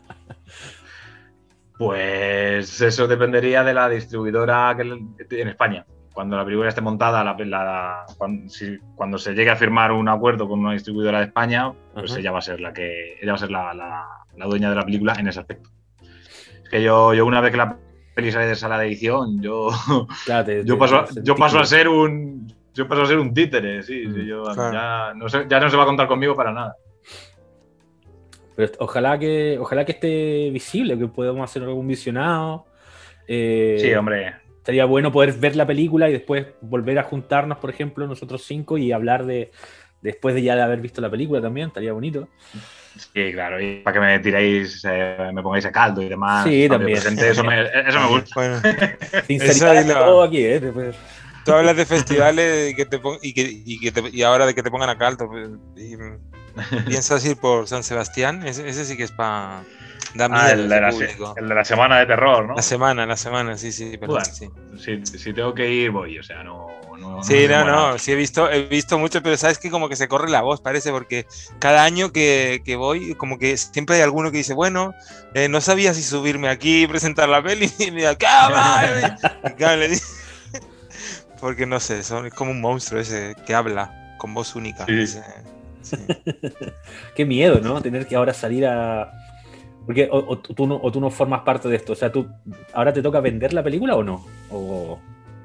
Pues 1.78 2.80
eso 2.80 3.06
dependería 3.06 3.62
de 3.62 3.74
la 3.74 3.88
distribuidora 3.88 4.74
que 4.76 4.82
en 4.82 5.48
España. 5.48 5.86
Cuando 6.12 6.36
la 6.36 6.44
película 6.44 6.68
esté 6.68 6.80
montada, 6.80 7.22
la, 7.22 8.04
cuando, 8.16 9.18
se 9.18 9.34
llegue 9.34 9.50
a 9.50 9.56
firmar 9.56 9.92
un 9.92 10.08
acuerdo 10.08 10.48
con 10.48 10.58
una 10.58 10.72
distribuidora 10.72 11.20
de 11.20 11.26
España, 11.26 11.72
pues 11.94 12.16
ella 12.16 12.32
va 12.32 12.38
a 12.38 12.42
ser 12.42 12.58
la 12.58 12.72
que 12.72 13.18
ella 13.22 13.30
va 13.30 13.36
a 13.36 13.38
ser 13.38 13.52
la, 13.52 14.04
dueña 14.48 14.70
de 14.70 14.74
la 14.74 14.84
película 14.84 15.14
en 15.16 15.28
ese 15.28 15.38
aspecto. 15.38 15.70
Es 16.64 16.68
que 16.68 16.82
yo, 16.82 17.14
yo 17.14 17.24
una 17.24 17.40
vez 17.40 17.52
que 17.52 17.58
la 17.58 17.78
peli 18.18 18.32
sale 18.32 18.48
de 18.48 18.56
sala 18.56 18.80
de 18.80 18.88
edición, 18.88 19.40
yo, 19.40 19.70
yo, 20.64 20.76
paso, 20.76 21.04
yo 21.22 21.36
paso 21.36 21.60
a 21.60 21.64
ser 21.64 21.88
un 21.88 22.52
yo 22.74 22.88
paso 22.88 23.02
a 23.02 23.06
ser 23.06 23.16
un 23.16 23.32
títere, 23.32 23.80
sí, 23.84 24.08
mm, 24.08 24.26
ya, 24.72 25.12
no 25.14 25.28
se, 25.28 25.46
ya 25.48 25.60
no 25.60 25.70
se 25.70 25.76
va 25.76 25.84
a 25.84 25.86
contar 25.86 26.08
conmigo 26.08 26.34
para 26.34 26.52
nada. 26.52 26.74
Pero 28.56 28.72
ojalá 28.80 29.16
que, 29.20 29.56
ojalá 29.60 29.84
que 29.84 29.92
esté 29.92 30.50
visible, 30.50 30.98
que 30.98 31.06
podamos 31.06 31.48
hacer 31.48 31.62
algún 31.62 31.86
visionado. 31.86 32.66
Eh, 33.28 33.78
sí, 33.80 33.94
hombre. 33.94 34.34
Estaría 34.56 34.84
bueno 34.84 35.12
poder 35.12 35.34
ver 35.34 35.54
la 35.54 35.64
película 35.64 36.10
y 36.10 36.12
después 36.12 36.44
volver 36.60 36.98
a 36.98 37.04
juntarnos, 37.04 37.58
por 37.58 37.70
ejemplo, 37.70 38.04
nosotros 38.08 38.42
cinco 38.44 38.78
y 38.78 38.90
hablar 38.90 39.26
de 39.26 39.52
después 40.02 40.34
de 40.34 40.42
ya 40.42 40.56
de 40.56 40.62
haber 40.62 40.80
visto 40.80 41.00
la 41.00 41.10
película 41.10 41.40
también, 41.40 41.68
estaría 41.68 41.92
bonito. 41.92 42.28
Sí, 42.96 43.32
claro, 43.32 43.60
y 43.60 43.76
para 43.76 43.94
que 43.94 44.00
me 44.00 44.18
tiréis, 44.18 44.84
eh, 44.88 45.30
me 45.32 45.42
pongáis 45.42 45.64
a 45.66 45.72
caldo 45.72 46.02
y 46.02 46.08
demás. 46.08 46.44
Sí, 46.44 46.68
también. 46.68 46.98
eso, 46.98 47.44
me, 47.44 47.62
eso 47.62 48.00
me 48.00 48.08
gusta. 48.08 48.30
Bueno, 48.34 48.60
eso 49.28 50.22
aquí, 50.22 50.44
¿eh? 50.44 50.60
Tú 51.44 51.52
hablas 51.52 51.76
de 51.76 51.86
festivales 51.86 52.72
y, 52.72 52.74
que 52.74 52.84
te 52.84 53.00
y, 53.22 53.32
que, 53.32 53.62
y, 53.64 53.80
que 53.80 53.92
te, 53.92 54.02
y 54.12 54.22
ahora 54.22 54.46
de 54.46 54.54
que 54.54 54.62
te 54.62 54.70
pongan 54.70 54.90
a 54.90 54.98
caldo. 54.98 55.28
Pues, 55.28 55.48
y, 55.76 55.96
¿Piensas 56.86 57.24
ir 57.24 57.36
por 57.36 57.68
San 57.68 57.82
Sebastián? 57.82 58.46
Ese, 58.46 58.68
ese 58.68 58.84
sí 58.84 58.96
que 58.96 59.04
es 59.04 59.12
para 59.12 59.60
ah, 59.60 60.50
el, 60.52 60.68
de 60.68 60.80
la, 60.80 60.88
el 60.88 61.48
de 61.48 61.54
la 61.54 61.64
semana 61.64 62.00
de 62.00 62.06
terror, 62.06 62.46
¿no? 62.46 62.54
La 62.54 62.62
semana, 62.62 63.06
la 63.06 63.16
semana, 63.16 63.56
sí, 63.56 63.72
sí, 63.72 63.96
perdón, 63.96 64.24
sí. 64.24 64.48
Si, 64.76 65.04
si, 65.06 65.32
tengo 65.32 65.54
que 65.54 65.70
ir, 65.70 65.90
voy, 65.90 66.18
o 66.18 66.22
sea, 66.22 66.42
no. 66.42 66.66
No 66.98 67.22
sí, 67.22 67.46
no, 67.48 67.64
no, 67.64 67.98
sí 67.98 68.12
he 68.12 68.14
visto, 68.14 68.50
he 68.50 68.66
visto 68.66 68.98
mucho, 68.98 69.22
pero 69.22 69.36
sabes 69.36 69.58
que 69.58 69.70
como 69.70 69.88
que 69.88 69.96
se 69.96 70.08
corre 70.08 70.30
la 70.30 70.42
voz, 70.42 70.60
parece, 70.60 70.90
porque 70.90 71.26
cada 71.58 71.84
año 71.84 72.12
que, 72.12 72.62
que 72.64 72.76
voy, 72.76 73.14
como 73.14 73.38
que 73.38 73.56
siempre 73.56 73.96
hay 73.96 74.02
alguno 74.02 74.30
que 74.30 74.38
dice, 74.38 74.54
bueno, 74.54 74.94
eh, 75.34 75.48
no 75.48 75.60
sabía 75.60 75.94
si 75.94 76.02
subirme 76.02 76.48
aquí 76.48 76.82
y 76.82 76.86
presentar 76.86 77.28
la 77.28 77.42
peli, 77.42 77.70
y 77.78 77.90
me 77.90 78.02
da, 78.02 78.16
porque 81.40 81.66
no 81.66 81.80
sé, 81.80 82.02
son, 82.02 82.26
es 82.26 82.34
como 82.34 82.50
un 82.50 82.60
monstruo 82.60 83.00
ese 83.00 83.34
que 83.46 83.54
habla. 83.54 84.16
con 84.18 84.34
voz 84.34 84.56
única. 84.56 84.86
Qué 87.14 87.24
miedo, 87.24 87.60
¿no? 87.60 87.80
Tener 87.80 88.06
que 88.06 88.16
ahora 88.16 88.34
salir 88.34 88.66
a. 88.66 89.10
Porque 89.86 90.08
o, 90.10 90.38
tú 90.38 90.66
no, 90.66 90.78
o 90.82 90.92
tú 90.92 91.00
no 91.00 91.10
formas 91.10 91.40
parte 91.42 91.68
de 91.68 91.76
esto. 91.76 91.94
O 91.94 91.96
sea, 91.96 92.12
tú 92.12 92.28
ahora 92.74 92.92
te 92.92 93.02
toca 93.02 93.20
vender 93.20 93.54
la 93.54 93.62
película 93.62 93.96
o 93.96 94.02
no? 94.02 94.26
O... 94.50 94.98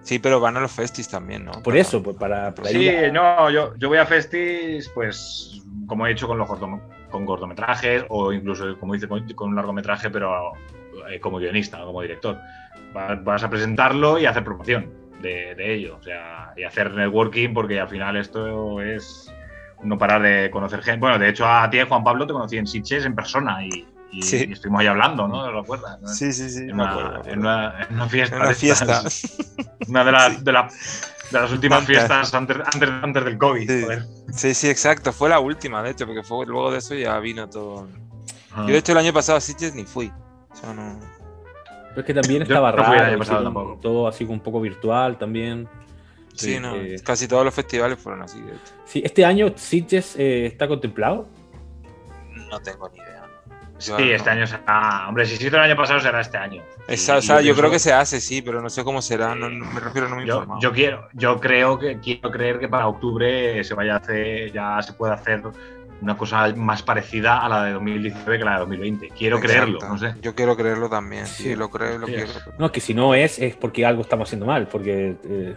Sí, 0.04 0.20
pero 0.20 0.40
van 0.40 0.58
a 0.58 0.60
los 0.60 0.72
festis 0.72 1.08
también, 1.10 1.46
¿no? 1.46 1.52
Por 1.64 1.78
eso, 1.78 2.04
pues 2.04 2.18
para, 2.18 2.54
Sí, 2.66 2.90
no, 3.12 3.50
yo, 3.50 3.76
yo 3.78 3.88
voy 3.88 3.98
a 3.98 4.06
festis, 4.06 4.90
pues, 4.94 5.62
como 5.88 6.06
he 6.06 6.12
hecho 6.12 6.28
con 6.28 6.38
los 6.38 6.50
con 7.10 7.26
cortometrajes, 7.26 8.06
o 8.10 8.34
incluso, 8.34 8.78
como 8.80 8.96
hice 8.96 9.08
con, 9.08 9.24
un 9.40 9.56
largometraje, 9.56 10.10
pero 10.10 10.54
eh, 11.10 11.20
como 11.20 11.38
guionista, 11.38 11.80
como 11.84 12.02
director. 12.02 12.38
Vas 12.94 13.44
a 13.44 13.50
presentarlo 13.50 14.20
y 14.20 14.26
hacer 14.26 14.44
promoción 14.44 14.92
de, 15.22 15.56
de, 15.56 15.74
ello, 15.74 15.98
o 16.00 16.04
sea, 16.04 16.54
y 16.58 16.64
hacer 16.64 16.92
networking, 16.92 17.54
porque 17.54 17.80
al 17.80 17.88
final 17.88 18.18
esto 18.18 18.82
es 18.82 19.34
no 19.84 19.98
parar 19.98 20.22
de 20.22 20.50
conocer 20.52 20.82
gente. 20.82 21.00
Bueno, 21.00 21.18
de 21.18 21.30
hecho, 21.30 21.48
a 21.48 21.70
ti, 21.70 21.80
Juan 21.88 22.04
Pablo, 22.04 22.28
te 22.28 22.34
conocí 22.34 22.58
en 22.58 22.68
Sitges 22.68 23.06
en 23.06 23.16
persona 23.16 23.66
y, 23.66 23.88
y, 24.14 24.54
estuvimos 24.54 24.82
ahí 24.82 24.88
hablando, 24.88 25.28
¿no? 25.28 25.46
¿Te 25.46 25.52
lo 25.52 25.60
acuerdas? 25.62 26.00
Sí, 26.18 26.32
sí, 26.32 26.50
sí. 26.50 26.64
En 26.64 26.76
una, 26.76 27.22
en 27.28 27.40
una, 27.40 28.08
fiesta. 28.08 28.36
En 28.36 28.42
una 28.42 28.54
fiesta. 28.54 29.04
una 29.88 30.04
de, 30.04 30.12
las, 30.12 30.44
de, 30.44 30.52
la, 30.52 30.68
de, 31.32 31.40
las 31.40 31.52
últimas 31.52 31.86
fiestas 31.86 32.34
antes, 32.34 32.58
antes, 32.74 32.90
antes 32.90 33.26
del 33.26 33.38
COVID. 33.38 33.70
Sí. 34.32 34.54
sí. 34.54 34.70
exacto. 34.70 35.12
Fue 35.12 35.30
la 35.30 35.40
última, 35.40 35.82
de 35.82 35.92
hecho, 35.92 36.06
porque 36.06 36.24
fue, 36.24 36.46
luego 36.46 36.72
de 36.72 36.78
eso 36.78 36.94
ya 36.94 37.18
vino 37.20 37.50
todo. 37.50 37.88
Yo, 38.56 38.66
de 38.66 38.78
hecho, 38.78 38.92
el 38.92 39.00
año 39.00 39.14
pasado 39.14 39.38
a 39.38 39.42
Sitges 39.42 39.74
ni 39.74 39.84
fui. 39.84 40.12
O 40.52 40.56
sea, 40.56 40.74
no. 40.74 41.00
Pero 41.90 42.02
es 42.02 42.06
que 42.06 42.14
también 42.14 42.42
estaba 42.44 42.72
no 42.72 42.78
raro. 42.78 43.80
Todo 43.82 44.08
así 44.08 44.24
un 44.24 44.40
poco 44.40 44.62
virtual 44.62 45.18
también. 45.18 45.68
Sí, 46.36 46.60
no, 46.60 46.76
eh, 46.76 46.96
casi 47.04 47.28
todos 47.28 47.46
los 47.46 47.54
festivales 47.54 48.00
fueron 48.00 48.24
así. 48.24 48.44
Sí, 48.86 49.02
este 49.06 49.24
año 49.24 49.54
Sitges 49.56 50.16
eh, 50.18 50.48
está 50.48 50.68
contemplado. 50.68 51.28
No 52.50 52.60
tengo 52.60 52.90
ni 52.90 52.98
idea. 52.98 53.13
Sí, 53.78 54.12
este 54.12 54.30
año 54.30 54.48
será. 54.48 55.06
Hombre, 55.08 55.26
si 55.26 55.36
hizo 55.36 55.56
el 55.56 55.64
año 55.64 55.76
pasado, 55.76 56.00
será 56.00 56.22
este 56.22 56.38
año. 56.38 56.62
o 56.88 56.98
sea, 56.98 57.42
yo, 57.42 57.56
creo 57.56 57.70
que 57.70 57.80
se 57.80 57.92
hace, 57.92 58.22
sí, 58.22 58.42
pero 58.42 58.62
no 58.62 58.70
sé 58.70 58.84
cómo 58.84 59.02
será. 59.02 59.36
No, 59.36 59.50
me 59.50 59.80
refiero, 59.80 60.08
no 60.10 60.18
me 60.18 60.26
yo, 60.26 60.46
yo, 60.60 60.72
quiero, 60.72 61.08
yo 61.14 61.40
creo 61.40 61.78
que 61.78 62.00
quiero 62.00 62.32
creer 62.32 62.60
que 62.60 62.68
para 62.68 62.88
octubre 62.88 63.64
se 63.64 63.74
vaya 63.74 63.96
a 63.96 63.98
hacer, 63.98 64.52
ya 64.52 64.82
se 64.82 64.94
puede 64.94 65.14
hacer 65.14 65.42
una 66.02 66.18
cosa 66.18 66.54
más 66.56 66.84
parecida 66.84 67.40
a 67.40 67.50
la 67.50 67.64
de 67.64 67.74
2019 67.74 68.38
que 68.38 68.46
la 68.46 68.54
de 68.54 68.60
2020. 68.60 69.10
Quiero 69.10 69.40
creerlo, 69.40 69.80
no 69.80 69.98
sé. 69.98 70.16
Yo 70.22 70.36
quiero 70.36 70.56
creerlo 70.56 70.90
también, 70.90 71.26
sí, 71.26 71.56
lo 71.56 71.70
creo, 71.70 71.98
lo 71.98 72.06
quiero. 72.06 72.32
No, 72.58 72.72
que 72.72 72.80
si 72.80 72.94
no 72.94 73.16
es, 73.16 73.40
es 73.40 73.56
porque 73.56 73.86
algo 73.86 74.02
estamos 74.02 74.30
haciendo 74.30 74.46
mal, 74.46 74.68
porque. 74.68 75.16
Eh, 75.24 75.56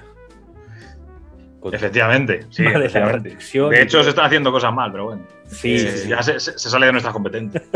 Efectivamente, 1.73 2.47
sí. 2.51 2.65
De 2.65 3.83
hecho, 3.83 4.03
se 4.03 4.11
están 4.11 4.27
haciendo 4.27 4.53
cosas 4.53 4.73
mal, 4.73 4.91
pero 4.93 5.07
bueno. 5.07 5.23
Sí, 5.47 5.79
ya 6.09 6.23
se, 6.23 6.41
sale 6.41 6.87
de 6.87 6.93
nuestras 6.93 7.13
competencias. 7.13 7.65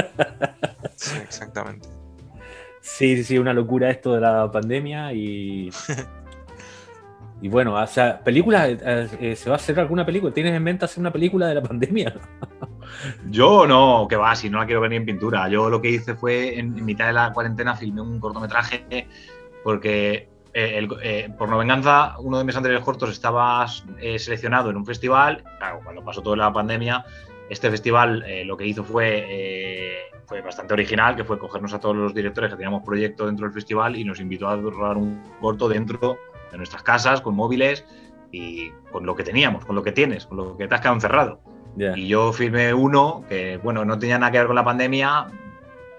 Sí, 0.97 1.17
exactamente. 1.17 1.89
Sí, 2.83 3.25
sí, 3.25 3.39
una 3.39 3.55
locura 3.55 3.89
esto 3.89 4.13
de 4.13 4.21
la 4.21 4.53
pandemia 4.53 5.15
y. 5.15 5.71
y 7.41 7.49
bueno, 7.49 7.73
o 7.73 7.87
sea, 7.87 8.21
película, 8.21 8.69
eh, 8.69 9.09
eh, 9.19 9.35
¿se 9.35 9.49
va 9.49 9.57
a 9.57 9.59
hacer 9.59 9.81
alguna 9.81 10.05
película? 10.05 10.31
¿Tienes 10.35 10.53
en 10.53 10.63
mente 10.63 10.85
hacer 10.85 11.01
una 11.01 11.11
película 11.11 11.49
de 11.49 11.55
la 11.55 11.63
pandemia? 11.63 12.15
Yo 13.31 13.67
no, 13.67 14.07
que 14.11 14.17
va, 14.17 14.37
si 14.37 14.51
no 14.51 14.59
la 14.59 14.67
quiero 14.67 14.83
ver 14.83 14.91
ni 14.91 14.97
en 14.97 15.07
pintura. 15.07 15.49
Yo 15.49 15.71
lo 15.71 15.81
que 15.81 15.89
hice 15.89 16.15
fue 16.15 16.59
en 16.59 16.85
mitad 16.85 17.07
de 17.07 17.15
la 17.15 17.33
cuarentena 17.33 17.75
filmé 17.75 18.03
un 18.03 18.21
cortometraje 18.21 19.09
porque 19.65 20.29
eh, 20.53 20.89
eh, 21.03 21.29
por 21.39 21.49
no 21.49 21.59
venganza, 21.59 22.17
uno 22.19 22.39
de 22.39 22.45
mis 22.45 22.57
anteriores 22.57 22.85
cortos 22.85 23.11
estaba 23.11 23.67
eh, 24.01 24.19
seleccionado 24.19 24.71
en 24.71 24.77
un 24.77 24.87
festival. 24.87 25.45
Claro, 25.59 25.81
cuando 25.85 26.05
pasó 26.05 26.23
toda 26.23 26.37
la 26.37 26.53
pandemia, 26.53 27.05
este 27.49 27.71
festival 27.71 28.25
lo 28.47 28.57
que 28.57 28.67
hizo 28.67 28.85
fue, 28.85 30.07
fue 30.27 30.41
bastante 30.41 30.73
original, 30.75 31.17
que 31.17 31.25
fue 31.25 31.39
cogernos 31.39 31.75
a 31.75 31.81
todos 31.81 31.97
los 31.97 32.15
directores 32.15 32.51
que 32.51 32.57
teníamos 32.57 32.85
proyecto 32.85 33.27
dentro 33.27 33.47
del 33.47 33.53
festival 33.53 33.97
y 33.97 34.05
nos 34.05 34.21
invitó 34.21 34.49
a 34.49 34.57
rodar 34.57 34.97
un 34.97 35.21
corto 35.41 35.69
dentro 35.69 36.17
de 36.53 36.57
nuestras 36.57 36.85
casas, 36.85 37.21
con 37.21 37.35
móviles 37.35 37.85
y 38.31 38.71
con 38.93 39.05
lo 39.05 39.17
que 39.17 39.25
teníamos, 39.25 39.65
con 39.65 39.75
lo 39.75 39.83
que 39.83 39.91
tienes, 39.91 40.27
con 40.27 40.37
lo 40.37 40.57
que 40.57 40.69
te 40.69 40.75
has 40.75 40.81
quedado 40.81 40.95
encerrado. 40.95 41.41
Y 41.77 42.09
yo 42.09 42.33
filmé 42.33 42.75
uno 42.75 43.25
que, 43.29 43.57
bueno, 43.59 43.85
no 43.85 43.99
tenía 43.99 44.19
nada 44.19 44.31
que 44.33 44.39
ver 44.39 44.47
con 44.47 44.57
la 44.57 44.65
pandemia, 44.65 45.27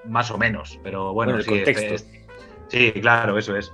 más 0.06 0.32
o 0.32 0.38
menos, 0.38 0.80
pero 0.84 1.14
bueno, 1.14 1.42
sí, 1.42 1.64
este 1.66 1.98
sí, 2.68 2.92
claro, 3.02 3.38
eso 3.38 3.56
es. 3.56 3.72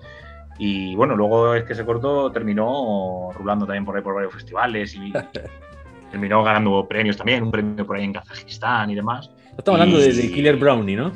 Y 0.58 0.96
bueno, 0.96 1.16
luego 1.16 1.54
es 1.54 1.64
que 1.66 1.74
ese 1.74 1.86
corto 1.86 2.32
terminó 2.32 3.30
rulando 3.34 3.66
también 3.66 3.86
por 3.86 3.96
ahí 3.96 4.02
por 4.02 4.16
varios 4.16 4.34
festivales 4.34 4.96
y 4.96 5.14
terminó 6.12 6.44
ganando 6.44 6.88
premios 6.88 7.18
también, 7.18 7.44
un 7.44 7.52
premio 7.52 7.86
por 7.86 7.98
ahí 7.98 8.06
en 8.06 8.14
Kazajistán 8.14 8.90
y 8.90 8.96
demás. 8.96 9.30
Estamos 9.58 9.80
hablando 9.82 10.00
de, 10.00 10.12
Killer 10.32 10.56
Brownie, 10.56 10.96
¿no? 10.96 11.12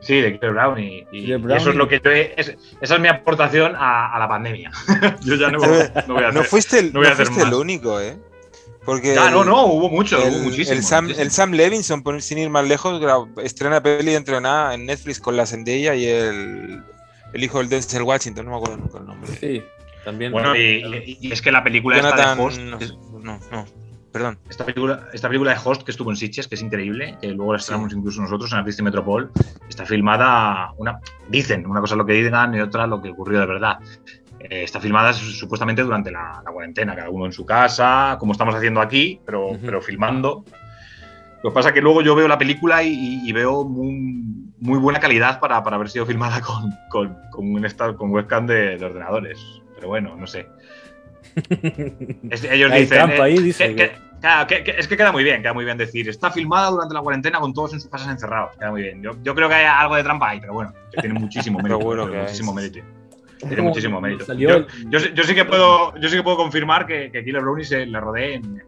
Sí, 0.00 0.20
de 0.20 0.32
Killer 0.34 0.52
Brownie. 0.52 1.06
Y, 1.12 1.32
eso 1.32 1.70
es 1.70 1.76
lo 1.76 1.88
que 1.88 2.00
yo 2.04 2.10
esa 2.10 2.54
es 2.80 3.00
mi 3.00 3.08
aportación 3.08 3.74
a, 3.76 4.16
la 4.18 4.28
pandemia. 4.28 4.70
yo 5.24 5.34
ya 5.36 5.50
no, 5.50 5.58
voy 5.60 5.68
a 6.24 6.28
hacer, 6.28 6.34
no 6.34 6.44
fuiste 6.44 6.78
el, 6.78 6.92
no 6.92 7.02
fuiste 7.02 7.42
el 7.42 7.54
único, 7.54 8.00
¿eh? 8.00 8.18
Porque 8.84 9.16
ah, 9.16 9.30
no, 9.30 9.44
no, 9.44 9.66
hubo 9.66 9.88
mucho, 9.88 10.20
el, 10.20 10.34
hubo 10.34 10.42
muchísimo. 10.44 10.76
El 10.76 10.82
Sam, 10.82 11.08
el 11.16 11.30
Sam 11.30 11.52
Levinson, 11.52 12.02
sin 12.20 12.38
ir 12.38 12.50
más 12.50 12.66
lejos, 12.66 13.00
estrena 13.44 13.80
peli 13.80 14.12
dentro 14.12 14.34
de 14.34 14.40
nada 14.40 14.74
en 14.74 14.86
Netflix 14.86 15.20
con 15.20 15.36
la 15.36 15.46
Zendaya 15.46 15.94
y 15.94 16.06
el, 16.06 16.82
el 17.32 17.44
hijo 17.44 17.58
del 17.58 17.68
Denzel 17.68 18.02
Washington, 18.02 18.44
no 18.46 18.52
me 18.52 18.56
acuerdo 18.56 18.76
nunca 18.76 18.98
el 18.98 19.06
nombre. 19.06 19.30
Sí, 19.32 19.62
también. 20.04 20.32
Bueno, 20.32 20.56
y, 20.56 21.32
es 21.32 21.42
que 21.42 21.52
la 21.52 21.62
película 21.62 21.96
esta 21.96 22.34
de 22.34 22.42
Host, 22.42 22.60
no, 22.60 23.38
no, 23.50 23.66
perdón. 24.12 24.38
Esta 24.48 24.64
película, 24.64 25.08
esta 25.12 25.28
película 25.28 25.52
de 25.52 25.60
Host 25.64 25.82
que 25.82 25.90
estuvo 25.90 26.10
en 26.10 26.16
Sitges, 26.16 26.46
que 26.46 26.54
es 26.54 26.62
increíble, 26.62 27.16
que 27.20 27.28
luego 27.28 27.52
la 27.52 27.58
estrenamos 27.58 27.92
incluso 27.92 28.20
nosotros 28.20 28.52
en 28.52 28.58
Artista 28.58 28.82
Metropol, 28.82 29.30
está 29.68 29.86
filmada, 29.86 30.72
una, 30.76 31.00
dicen, 31.28 31.66
una 31.66 31.80
cosa 31.80 31.96
lo 31.96 32.04
que 32.04 32.12
digan 32.12 32.54
y 32.54 32.60
otra 32.60 32.86
lo 32.86 33.00
que 33.00 33.10
ocurrió 33.10 33.40
de 33.40 33.46
verdad. 33.46 33.78
Eh, 34.40 34.64
está 34.64 34.80
filmada 34.80 35.12
supuestamente 35.12 35.82
durante 35.82 36.10
la, 36.10 36.42
cuarentena, 36.52 36.96
cada 36.96 37.10
uno 37.10 37.26
en 37.26 37.32
su 37.32 37.46
casa, 37.46 38.16
como 38.18 38.32
estamos 38.32 38.54
haciendo 38.54 38.80
aquí, 38.80 39.20
pero, 39.24 39.56
pero 39.64 39.80
filmando. 39.80 40.44
Lo 41.42 41.50
que 41.50 41.54
pasa 41.54 41.70
es 41.70 41.74
que 41.74 41.80
luego 41.80 42.02
yo 42.02 42.14
veo 42.14 42.28
la 42.28 42.38
película 42.38 42.82
y, 42.82 43.30
veo 43.32 43.64
muy, 43.64 44.78
buena 44.78 45.00
calidad 45.00 45.40
para, 45.40 45.56
haber 45.56 45.88
sido 45.88 46.06
filmada 46.06 46.40
con, 46.40 46.72
con, 46.88 47.16
con, 47.30 47.94
con 47.96 48.10
webcam 48.10 48.46
de, 48.46 48.82
ordenadores. 48.84 49.40
Pero 49.74 49.88
bueno, 49.88 50.16
no 50.16 50.26
sé. 50.26 50.46
ellos 52.50 52.72
dicen. 52.72 53.78
Eh, 53.78 53.92
que, 54.46 54.74
es 54.78 54.86
que 54.86 54.96
queda 54.96 55.10
muy 55.10 55.24
bien, 55.24 55.42
queda 55.42 55.52
muy 55.52 55.64
bien 55.64 55.76
decir. 55.76 56.08
Está 56.08 56.30
filmada 56.30 56.70
durante 56.70 56.94
la 56.94 57.00
cuarentena 57.00 57.40
con 57.40 57.52
todos 57.52 57.72
en 57.72 57.80
sus 57.80 57.90
casas 57.90 58.08
encerrados. 58.08 58.56
Queda 58.56 58.70
muy 58.70 58.82
bien. 58.82 59.02
Yo, 59.02 59.34
creo 59.34 59.48
que 59.48 59.54
hay 59.54 59.66
algo 59.66 59.96
de 59.96 60.04
trampa 60.04 60.30
ahí, 60.30 60.40
pero 60.40 60.52
bueno, 60.52 60.72
tiene 61.00 61.18
muchísimo 61.18 61.58
mérito. 61.62 61.80
muchísimo 61.80 62.54
mérito. 62.54 62.80
Tiene 63.38 63.62
muchísimo 63.62 64.00
mérito. 64.00 64.32
Yo, 64.34 64.66
yo, 64.88 65.24
sí 65.24 65.34
que 65.34 65.44
puedo, 65.44 65.98
yo 65.98 66.08
sí 66.08 66.16
que 66.16 66.22
puedo 66.22 66.36
confirmar 66.36 66.86
que, 66.86 67.10
que 67.10 67.24
Killer 67.24 67.42
Brownie 67.42 67.64
se 67.64 67.84
le 67.86 67.98
rodé 67.98 68.34
en, 68.34 68.62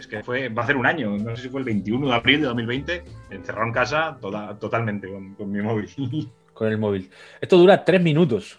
es 0.00 0.06
que 0.06 0.22
fue, 0.22 0.48
va 0.48 0.62
a 0.64 0.66
ser 0.66 0.76
un 0.76 0.86
año, 0.86 1.16
no 1.16 1.36
sé 1.36 1.42
si 1.42 1.48
fue 1.48 1.60
el 1.60 1.66
21 1.66 2.08
de 2.08 2.14
abril 2.14 2.40
de 2.40 2.46
2020, 2.46 3.04
encerrado 3.30 3.66
en 3.66 3.72
casa 3.72 4.18
toda, 4.20 4.58
totalmente 4.58 5.08
con, 5.08 5.50
mi 5.50 5.62
móvil. 5.62 5.88
Con 6.54 6.68
el 6.68 6.76
móvil. 6.76 7.08
Esto 7.40 7.56
dura 7.56 7.84
tres 7.84 8.02
minutos. 8.02 8.58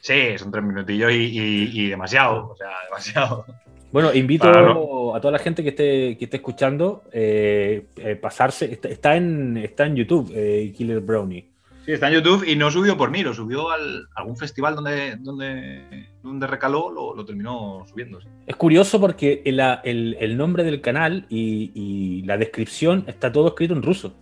Sí, 0.00 0.36
son 0.36 0.50
tres 0.50 0.64
minutillos 0.64 1.12
y, 1.12 1.88
demasiado, 1.88 2.48
o 2.48 2.56
sea, 2.56 2.70
demasiado. 2.86 3.46
Bueno, 3.92 4.12
invito 4.12 5.14
a 5.14 5.20
toda 5.20 5.30
la 5.30 5.38
gente 5.38 5.62
que 5.62 5.68
esté, 5.68 6.18
que 6.18 6.24
esté 6.24 6.38
escuchando 6.38 7.04
eh, 7.12 7.86
eh 7.98 8.16
pasarse. 8.16 8.80
Está, 8.82 9.14
en, 9.14 9.58
está 9.58 9.86
en 9.86 9.94
YouTube, 9.94 10.32
eh, 10.34 10.72
Killer 10.76 10.98
Brownie. 11.00 11.51
Sí, 11.84 11.92
está 11.92 12.08
en 12.08 12.14
YouTube 12.14 12.44
y 12.46 12.54
no 12.54 12.70
subió 12.70 12.96
por 12.96 13.10
mí, 13.10 13.22
lo 13.22 13.34
subió 13.34 13.70
a 13.70 13.76
algún 14.14 14.36
festival 14.36 14.76
donde, 14.76 15.16
donde, 15.18 16.08
donde 16.22 16.46
recaló, 16.46 16.92
lo, 16.92 17.24
terminó 17.24 17.84
subiendo. 17.88 18.20
Es 18.46 18.54
curioso 18.54 19.00
porque 19.00 19.42
el, 19.44 19.58
el, 20.18 20.36
nombre 20.36 20.62
del 20.62 20.80
canal 20.80 21.26
y, 21.28 22.22
la 22.24 22.36
descripción 22.36 23.04
está 23.08 23.32
todo 23.32 23.48
escrito 23.48 23.74
en 23.74 23.82
ruso. 23.82 24.14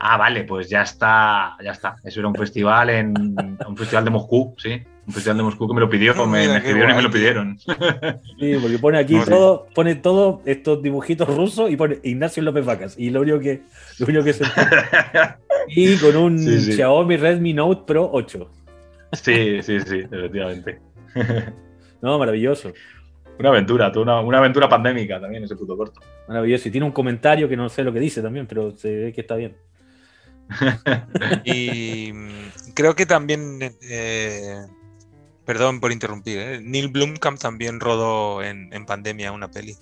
Ah, 0.00 0.16
vale, 0.16 0.42
pues 0.42 0.68
ya 0.68 0.82
está, 0.82 1.56
ya 1.62 1.70
está. 1.70 1.96
Eso 2.02 2.20
era 2.20 2.28
un 2.28 2.34
festival 2.34 2.90
en 2.90 3.36
un 3.66 3.76
festival 3.76 4.04
de 4.04 4.10
Moscú, 4.10 4.54
sí. 4.58 4.82
Un 5.08 5.14
festival 5.14 5.38
de 5.38 5.42
Moscú 5.42 5.66
que 5.66 5.74
me 5.74 5.80
lo 5.80 5.88
pidió, 5.88 6.26
me, 6.26 6.56
escribieron 6.58 6.90
y 6.90 6.94
me 6.94 7.02
lo 7.02 7.10
pidieron. 7.10 7.58
Sí, 7.58 8.56
porque 8.60 8.78
pone 8.78 8.98
aquí 8.98 9.18
todo, 9.26 9.66
pone 9.74 9.94
todo 9.94 10.42
estos 10.44 10.82
dibujitos 10.82 11.34
rusos 11.34 11.70
y 11.70 11.76
pone 11.76 11.98
Ignacio 12.02 12.42
López 12.42 12.66
Vacas. 12.66 12.94
Y 12.98 13.08
lo 13.08 13.22
único 13.22 13.40
que, 13.40 13.62
lo 13.98 14.06
único 14.06 14.22
que 14.22 14.34
se 14.34 14.44
Y 15.68 15.96
con 15.96 16.14
un 16.14 16.38
Xiaomi 16.38 17.16
Redmi 17.16 17.54
Note 17.54 17.84
Pro 17.86 18.10
8. 18.12 18.50
Sí, 19.14 19.62
sí, 19.62 19.80
sí, 19.80 20.00
efectivamente. 20.00 20.78
No, 22.00 22.16
maravilloso. 22.16 22.72
Una 23.40 23.48
aventura, 23.48 23.90
una, 23.96 24.20
una, 24.20 24.38
aventura 24.38 24.68
pandémica 24.68 25.20
también 25.20 25.42
ese 25.42 25.56
puto 25.56 25.76
corto. 25.76 26.00
Maravilloso. 26.28 26.68
Y 26.68 26.70
tiene 26.70 26.86
un 26.86 26.92
comentario 26.92 27.48
que 27.48 27.56
no 27.56 27.68
sé 27.68 27.82
lo 27.82 27.92
que 27.92 27.98
dice 27.98 28.22
también, 28.22 28.46
pero 28.46 28.70
se 28.76 28.94
ve 28.94 29.12
que 29.12 29.22
está 29.22 29.34
bien. 29.34 29.56
y 31.44 32.12
creo 32.72 32.94
que 32.94 33.04
también 33.04 33.58
eh, 33.82 34.54
Perdón 35.48 35.80
por 35.80 35.92
interrumpir. 35.92 36.38
¿eh? 36.38 36.60
Neil 36.62 36.88
Blomkamp 36.88 37.38
también 37.38 37.80
rodó 37.80 38.42
en, 38.42 38.68
pandemia 38.84 39.32
una 39.32 39.50
peli. 39.50 39.76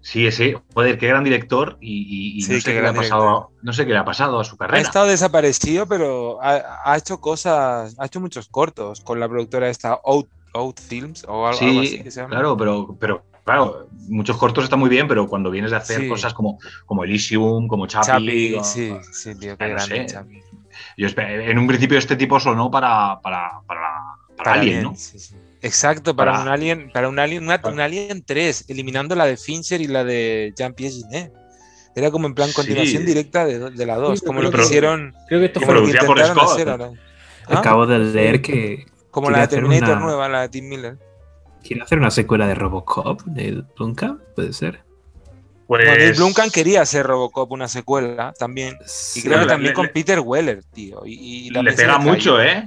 Sí, 0.00 0.26
ese, 0.26 0.56
joder, 0.72 0.96
qué 0.96 1.08
gran 1.08 1.22
director 1.22 1.76
y, 1.78 2.42
no, 2.48 2.60
sé 2.60 2.72
qué 2.72 2.80
le 2.80 2.88
ha 2.88 2.94
pasado, 2.94 3.50
no 3.60 3.72
sé 3.74 3.84
qué 3.84 3.92
le 3.92 3.98
ha 3.98 4.06
pasado 4.06 4.40
a 4.40 4.44
su 4.44 4.56
carrera. 4.56 4.78
Ha 4.78 4.80
estado 4.80 5.06
desaparecido, 5.08 5.86
pero 5.86 6.38
ha, 6.40 6.96
hecho 6.96 7.20
cosas, 7.20 7.94
ha 7.98 8.06
hecho 8.06 8.20
muchos 8.20 8.48
cortos 8.48 9.02
con 9.02 9.20
la 9.20 9.28
productora 9.28 9.68
esta 9.68 10.00
Out, 10.02 10.80
Films 10.80 11.26
o 11.28 11.46
algo, 11.46 11.50
así 11.50 12.02
que 12.02 12.10
se 12.10 12.22
llama. 12.22 12.30
Claro, 12.30 12.56
pero, 12.56 12.96
pero 12.98 13.22
claro, 13.44 13.86
muchos 14.08 14.38
cortos 14.38 14.64
están 14.64 14.78
muy 14.78 14.88
bien, 14.88 15.06
pero 15.06 15.28
cuando 15.28 15.50
vienes 15.50 15.72
de 15.72 15.76
hacer 15.76 16.08
cosas 16.08 16.32
como, 16.32 16.58
como 16.86 17.04
Elysium, 17.04 17.68
como 17.68 17.86
Chappie... 17.86 18.64
sí, 18.64 18.96
sí, 19.12 19.34
tío, 19.38 19.58
qué 19.58 19.68
grande 19.68 20.06
yo 20.96 21.08
en 21.16 21.58
un 21.58 21.66
principio 21.66 21.98
este 21.98 22.16
tipo 22.16 22.38
sonó 22.40 22.70
para, 22.70 23.20
para, 23.20 23.60
para, 23.66 23.82
para, 24.36 24.52
Alien, 24.52 24.82
¿no? 24.82 24.94
Exacto, 25.60 26.14
para, 26.14 26.40
un 26.40 26.48
Alien, 26.48 26.90
para 26.92 27.08
un 27.08 27.18
Alien, 27.18 27.44
un 27.44 27.80
Alien 27.80 28.22
3, 28.24 28.66
eliminando 28.68 29.14
la 29.14 29.26
de 29.26 29.36
Fincher 29.36 29.80
y 29.80 29.88
la 29.88 30.04
de 30.04 30.52
Jean-Pierre 30.56 30.94
Ginet. 30.94 31.32
Era 31.96 32.10
como 32.12 32.28
en 32.28 32.34
plan 32.34 32.52
continuación 32.52 33.04
directa 33.04 33.44
de, 33.44 33.70
de 33.70 33.86
la 33.86 33.96
2, 33.96 34.22
como 34.22 34.40
lo 34.40 34.52
que 34.52 34.60
hicieron. 34.62 35.14
Creo 35.26 35.40
que 35.40 35.46
esto 35.46 35.60
fue 35.60 35.74
lo 35.74 35.84
que 35.84 35.98
por 36.06 36.24
Scott. 36.24 36.96
Acabo 37.48 37.86
de 37.86 37.98
leer 37.98 38.40
que. 38.40 38.86
Como 39.10 39.30
la 39.30 39.40
de 39.40 39.48
Terminator 39.48 40.00
nueva, 40.00 40.28
la 40.28 40.42
de 40.42 40.48
Tim 40.50 40.68
Miller. 40.68 40.98
¿Quiere 41.62 41.82
hacer 41.82 41.98
una 41.98 42.10
secuela 42.10 42.46
de 42.46 42.54
Robocop 42.54 43.22
de 43.24 43.64
Duncan? 43.76 44.20
¿Puede 44.36 44.52
ser? 44.52 44.84
Pues... 45.68 46.16
Blumkamp 46.16 46.50
quería 46.50 46.80
hacer 46.80 47.06
Robocop 47.06 47.52
una 47.52 47.68
secuela 47.68 48.32
también. 48.38 48.78
Y 49.14 49.22
creo 49.22 49.40
que 49.40 49.46
también 49.46 49.74
con 49.74 49.88
Peter 49.88 50.18
Weller, 50.18 50.64
tío. 50.64 51.02
Y, 51.04 51.50
le 51.50 51.72
pega 51.74 51.98
mucho, 51.98 52.40
¿eh? 52.40 52.66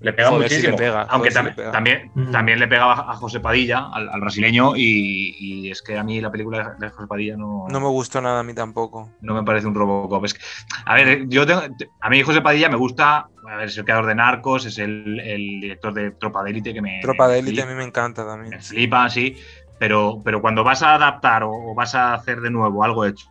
Le 0.00 0.14
pega 0.14 0.30
muchísimo. 0.30 0.78
Aunque 1.10 1.30
también, 1.30 1.56
también, 1.70 2.10
mm. 2.14 2.30
también, 2.30 2.58
le 2.58 2.66
pegaba 2.66 2.94
a 2.94 3.16
José 3.16 3.40
Padilla, 3.40 3.90
al, 3.92 4.18
brasileño, 4.20 4.72
y, 4.76 5.70
es 5.70 5.82
que 5.82 5.98
a 5.98 6.02
mí 6.02 6.22
la 6.22 6.30
película 6.30 6.74
de 6.78 6.88
José 6.88 7.06
Padilla 7.06 7.36
no. 7.36 7.66
No 7.68 7.80
me 7.80 7.88
gustó 7.88 8.22
nada 8.22 8.40
a 8.40 8.42
mí 8.42 8.54
tampoco. 8.54 9.10
No 9.20 9.34
me 9.34 9.42
parece 9.42 9.66
un 9.66 9.74
Robocop. 9.74 10.24
Es 10.24 10.32
que, 10.32 10.40
a 10.86 10.94
ver, 10.94 11.28
yo 11.28 11.44
tengo, 11.44 11.60
a 12.00 12.08
mí 12.08 12.22
José 12.22 12.40
Padilla 12.40 12.70
me 12.70 12.76
gusta. 12.76 13.28
A 13.46 13.56
ver, 13.56 13.68
es 13.68 13.76
el 13.76 13.84
creador 13.84 14.06
de 14.06 14.14
Narcos, 14.14 14.64
es 14.64 14.78
el, 14.78 15.60
director 15.60 15.92
de 15.92 16.12
Tropa 16.12 16.42
de 16.44 16.50
Élite 16.50 16.72
que 16.72 16.80
me. 16.80 17.00
Tropa 17.02 17.28
de 17.28 17.40
Élite 17.40 17.60
a 17.60 17.66
mí 17.66 17.74
me 17.74 17.84
encanta 17.84 18.24
también. 18.24 18.50
Me 18.50 18.60
flipa, 18.62 19.10
sí. 19.10 19.36
Pero, 19.78 20.20
pero 20.24 20.40
cuando 20.40 20.64
vas 20.64 20.82
a 20.82 20.94
adaptar 20.94 21.42
o, 21.44 21.74
vas 21.74 21.94
a 21.94 22.14
hacer 22.14 22.40
de 22.40 22.50
nuevo 22.50 22.82
algo 22.82 23.04
hecho 23.04 23.26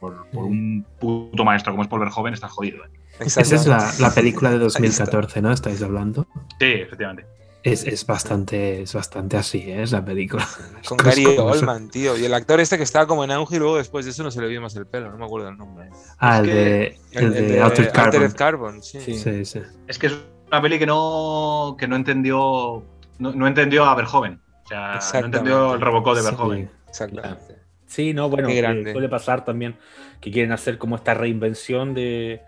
por, 0.00 0.26
un 0.32 0.84
puto 0.98 1.44
maestro 1.44 1.72
como 1.72 1.82
es 1.82 1.88
Paul 1.88 2.00
Verhoeven, 2.00 2.34
estás 2.34 2.50
jodido. 2.50 2.84
¿eh? 2.84 2.88
Esa 3.20 3.40
es 3.40 3.66
la, 3.66 4.10
película 4.14 4.50
de 4.50 4.58
2014, 4.58 5.42
¿no? 5.42 5.52
¿Estáis 5.52 5.82
hablando? 5.82 6.26
Sí, 6.58 6.66
efectivamente. 6.66 7.26
Es, 7.62 8.04
bastante, 8.06 8.82
es 8.82 8.92
bastante 8.92 9.36
así, 9.36 9.58
¿eh? 9.58 9.82
es 9.82 9.92
la 9.92 10.04
película. 10.04 10.46
Con 10.88 10.98
Gary 10.98 11.24
Oldman, 11.26 11.90
tío. 11.90 12.18
Y 12.18 12.24
el 12.24 12.34
actor 12.34 12.58
este 12.58 12.76
que 12.76 12.82
estaba 12.82 13.06
como 13.06 13.22
en 13.22 13.30
auge 13.30 13.54
y 13.54 13.58
luego 13.60 13.76
después 13.76 14.04
de 14.04 14.10
eso 14.10 14.24
no 14.24 14.32
se 14.32 14.40
le 14.40 14.48
vio 14.48 14.60
más 14.60 14.74
el 14.74 14.86
pelo, 14.86 15.12
no 15.12 15.18
me 15.18 15.24
acuerdo 15.24 15.48
el 15.48 15.56
nombre. 15.56 15.88
Ah, 16.18 16.40
el, 16.40 16.46
de, 16.46 16.98
el, 17.12 17.32
de, 17.32 17.62
Altered 17.62 18.34
Carbon. 18.34 18.82
sí. 18.82 19.00
Sí. 19.00 19.44
sí. 19.44 19.60
Es 19.86 19.96
que 19.96 20.08
es 20.08 20.14
una 20.48 20.60
peli 20.60 20.80
que 20.80 20.86
no, 20.86 21.76
que 21.78 21.86
no 21.86 21.94
entendió 21.94 22.82
no, 23.18 23.32
no 23.32 23.46
entendió 23.46 23.84
a 23.84 23.94
Verhoeven 23.94 24.41
no 24.70 25.26
entendió 25.26 25.74
el 25.74 25.80
Robocop 25.80 26.16
de 26.16 26.22
Verhoeven. 26.22 26.66
Sí, 26.66 26.88
exactamente. 26.88 27.62
Sí, 27.86 28.14
no, 28.14 28.30
bueno, 28.30 28.48
eh, 28.48 28.92
suele 28.92 29.08
pasar 29.08 29.44
también 29.44 29.76
que 30.20 30.30
quieren 30.30 30.52
hacer 30.52 30.78
como 30.78 30.96
esta 30.96 31.12
reinvención 31.12 31.92
de, 31.92 32.40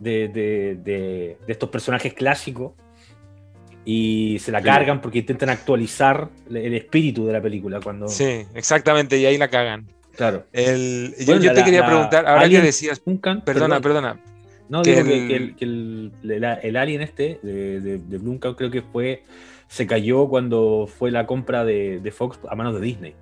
de, 0.00 1.36
estos 1.46 1.68
personajes 1.68 2.14
clásicos 2.14 2.72
y 3.84 4.38
se 4.40 4.50
la 4.50 4.62
cargan 4.62 5.02
porque 5.02 5.18
intentan 5.18 5.50
actualizar 5.50 6.30
el 6.48 6.74
espíritu 6.74 7.26
de 7.26 7.34
la 7.34 7.42
película. 7.42 7.80
Cuando... 7.80 8.08
Sí, 8.08 8.46
exactamente, 8.54 9.18
y 9.18 9.26
ahí 9.26 9.36
la 9.36 9.48
cagan. 9.48 9.88
Claro. 10.16 10.46
El, 10.52 11.14
yo, 11.18 11.52
te 11.52 11.64
quería 11.64 11.84
preguntar, 11.84 12.26
ahora 12.26 12.48
que 12.48 12.60
decías, 12.60 13.02
perdona, 13.44 13.80
perdona. 13.80 14.20
No, 14.68 14.82
digo 14.82 15.04
que, 15.04 15.54
el, 15.60 16.12
el, 16.22 16.76
alien 16.76 17.02
este 17.02 17.38
de, 17.42 17.80
de, 17.80 17.98
de 17.98 18.54
creo 18.56 18.70
que 18.70 18.80
fue 18.80 19.22
se 19.72 19.86
cayó 19.86 20.28
cuando 20.28 20.86
fue 20.86 21.10
la 21.10 21.26
compra 21.26 21.64
de, 21.64 22.14
Fox 22.14 22.38
a 22.50 22.54
manos 22.54 22.74
de 22.74 22.80
Disney. 22.82 23.16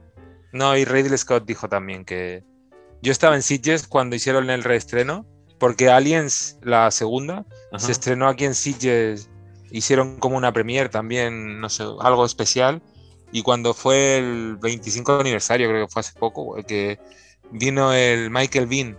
No, 0.53 0.77
y 0.77 0.85
Ridley 0.85 1.17
Scott 1.17 1.45
dijo 1.47 1.69
también 1.69 2.05
que 2.05 2.43
yo 3.03 3.13
estaba 3.13 3.37
en 3.37 3.43
Sitges 3.43 3.87
cuando 3.87 4.17
hicieron 4.17 4.51
el 4.51 4.65
reestreno, 4.65 5.25
porque 5.61 5.91
Aliens, 5.91 6.59
la 6.63 6.91
segunda, 6.91 7.47
se 7.79 7.93
estrenó 7.93 8.27
aquí 8.27 8.47
en 8.47 8.57
Sitges, 8.57 9.31
hicieron 9.71 10.19
como 10.19 10.37
una 10.37 10.53
premiere 10.53 10.89
también, 10.89 11.61
no 11.61 11.69
sé, 11.69 11.85
algo 12.01 12.25
especial, 12.25 12.83
y 13.31 13.43
cuando 13.43 13.73
fue 13.73 14.19
el 14.19 14.57
25 14.57 15.21
aniversario, 15.21 15.69
creo 15.69 15.87
que 15.87 15.93
fue 15.93 16.01
hace 16.01 16.19
poco, 16.19 16.57
que 16.67 16.99
vino 17.53 17.93
el 17.93 18.29
Michael 18.29 18.67
Bean 18.67 18.99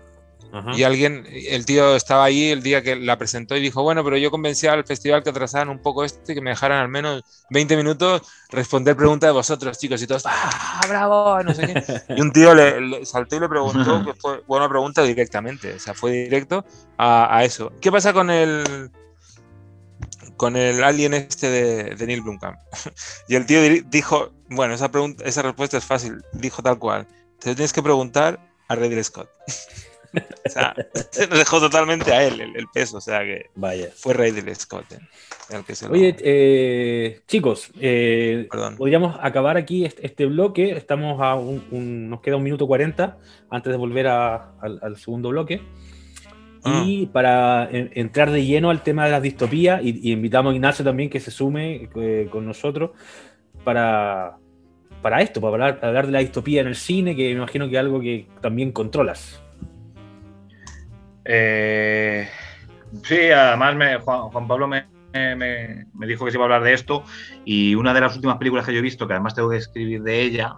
y 0.76 0.84
alguien, 0.84 1.26
el 1.30 1.66
tío 1.66 1.96
estaba 1.96 2.26
ahí 2.26 2.50
el 2.50 2.62
día 2.62 2.82
que 2.82 2.96
la 2.98 3.18
presentó 3.18 3.56
y 3.56 3.62
dijo, 3.62 3.84
bueno, 3.84 4.04
pero 4.04 4.18
yo 4.18 4.32
convencí 4.32 4.68
al 4.68 4.86
festival 4.86 5.24
que 5.24 5.30
atrasaran 5.30 5.70
un 5.70 5.80
poco 5.80 6.04
este, 6.04 6.34
que 6.34 6.42
me 6.42 6.50
dejaran 6.50 6.80
al 6.80 6.90
menos 6.90 7.24
20 7.50 7.78
minutos 7.78 8.22
responder 8.50 8.98
preguntas 8.98 9.30
de 9.30 9.32
vosotros, 9.32 9.78
chicos, 9.78 10.02
y 10.02 10.08
todos, 10.08 10.24
¡ah, 10.26 10.82
bravo! 10.88 11.42
No 11.44 11.54
sé 11.54 11.68
qué. 11.68 12.02
Y 12.18 12.22
un 12.22 12.32
tío 12.34 12.54
le, 12.54 13.06
saltó 13.06 13.38
y 13.38 13.40
le 13.40 13.48
preguntó, 13.48 14.04
que 14.04 14.14
fue 14.14 14.42
buena 14.46 14.68
pregunta 14.68 15.04
directamente, 15.04 15.74
o 15.74 15.80
sea, 15.80 15.94
fue 15.94 16.12
directo 16.12 16.66
a, 16.98 17.44
eso. 17.46 17.72
¿Qué 17.80 17.92
pasa 17.92 18.12
con 18.12 18.30
el 18.30 18.92
con 20.36 20.56
el 20.56 20.84
alien 20.84 21.14
este 21.14 21.50
de, 21.50 21.96
de 21.96 22.08
Neil 22.08 22.22
Blomkamp? 22.22 22.60
y 23.30 23.36
el 23.36 23.46
tío 23.46 23.62
dijo, 23.86 24.34
bueno, 24.50 24.74
esa, 24.74 24.92
pregunta, 24.92 25.24
esa 25.24 25.42
respuesta 25.44 25.78
es 25.78 25.86
fácil, 25.86 26.22
dijo 26.34 26.62
tal 26.62 26.78
cual, 26.78 27.08
te 27.40 27.56
tienes 27.56 27.72
que 27.72 27.82
preguntar 27.82 28.40
a 28.68 28.76
Ridley 28.76 29.04
Scott. 29.04 29.30
o 30.46 30.50
sea, 30.50 30.76
se 31.12 31.28
lo 31.28 31.38
dejó 31.38 31.60
totalmente 31.60 32.12
a 32.14 32.24
él 32.24 32.42
el, 32.42 32.68
peso, 32.74 32.98
o 32.98 33.02
sea 33.02 33.20
que 33.20 33.50
Vaya. 33.56 33.90
fue 33.96 34.14
Rey 34.14 34.32
del 34.32 34.56
Scott. 34.56 34.86
El 35.50 35.64
que 35.64 35.76
se 35.76 35.88
Oye, 35.88 36.16
eh, 36.20 37.22
chicos, 37.28 37.72
eh, 37.80 38.48
podríamos 38.78 39.18
acabar 39.22 39.58
aquí 39.58 39.86
este, 39.86 40.26
bloque. 40.26 40.72
Estamos 40.72 41.22
a 41.22 41.36
un, 41.36 42.10
nos 42.10 42.22
queda 42.22 42.38
un 42.38 42.44
minuto 42.44 42.68
40 42.68 43.18
antes 43.50 43.72
de 43.72 43.78
volver 43.78 44.08
al, 44.08 44.98
segundo 44.98 45.30
bloque. 45.30 45.62
Y 46.64 47.06
ah. 47.06 47.10
para 47.12 47.70
entrar 47.72 48.30
de 48.30 48.46
lleno 48.46 48.70
al 48.70 48.84
tema 48.84 49.06
de 49.06 49.12
las 49.12 49.22
distopías, 49.22 49.82
y, 49.84 50.12
invitamos 50.12 50.54
a 50.54 50.56
Ignacio 50.56 50.86
también 50.86 51.10
que 51.10 51.20
se 51.20 51.32
sume 51.32 51.90
eh, 51.96 52.28
con 52.32 52.46
nosotros 52.46 52.92
para, 53.64 54.38
para 55.02 55.22
esto, 55.22 55.42
para 55.42 55.54
hablar, 55.54 55.80
hablar, 55.82 56.06
de 56.06 56.12
la 56.12 56.20
distopía 56.20 56.62
en 56.62 56.68
el 56.68 56.76
cine, 56.76 57.16
que 57.16 57.24
me 57.24 57.32
imagino 57.32 57.68
que 57.68 57.74
es 57.74 57.80
algo 57.80 58.00
que 58.00 58.28
también 58.42 58.72
controlas. 58.72 59.41
Eh, 61.26 62.28
sí, 63.04 63.32
además 63.32 64.04
Juan, 64.04 64.48
Pablo 64.48 64.68
me, 64.68 64.86
dijo 66.08 66.26
que 66.26 66.32
se 66.32 66.38
iba 66.38 66.44
a 66.44 66.48
hablar 66.48 66.64
de 66.64 66.74
esto 66.74 67.04
y 67.46 67.76
una 67.76 67.94
de 67.94 68.02
las 68.02 68.16
últimas 68.16 68.38
películas 68.38 68.66
que 68.66 68.74
yo 68.74 68.80
he 68.80 68.84
visto, 68.84 69.08
que 69.08 69.14
además 69.14 69.36
tengo 69.36 69.50
que 69.50 69.58
escribir 69.58 70.02
de 70.04 70.22
ella, 70.22 70.58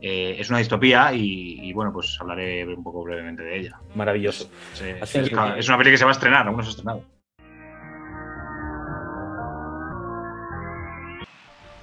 eh, 0.00 0.36
es 0.38 0.50
una 0.50 0.58
distopía 0.58 1.12
y, 1.14 1.72
bueno, 1.72 1.92
pues 1.92 2.16
hablaré 2.20 2.66
un 2.66 2.84
poco 2.84 3.02
brevemente 3.04 3.42
de 3.42 3.60
ella. 3.60 3.80
Maravilloso. 3.94 4.50
es, 4.74 5.14
una 5.14 5.54
película 5.54 5.90
que 5.90 5.96
se 5.96 6.04
va 6.04 6.10
a 6.10 6.12
estrenar, 6.12 6.46
aún 6.46 6.58
no 6.58 6.62
se 6.62 6.68
ha 6.68 6.70
estrenado. 6.70 7.02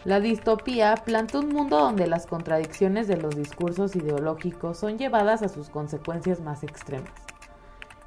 La 0.04 0.20
distopía 0.20 0.96
plantea 0.96 1.41
un 1.41 1.50
mundo 1.50 1.78
donde 1.78 2.08
las 2.08 2.26
contradicciones 2.26 3.08
de 3.08 3.17
los 3.17 3.36
discursos 3.36 3.96
ideológicos 3.96 4.80
son 4.80 4.98
llevadas 4.98 5.44
a 5.44 5.50
sus 5.50 5.70
consecuencias 5.70 6.41
más 6.41 6.63
extremas. 6.63 7.31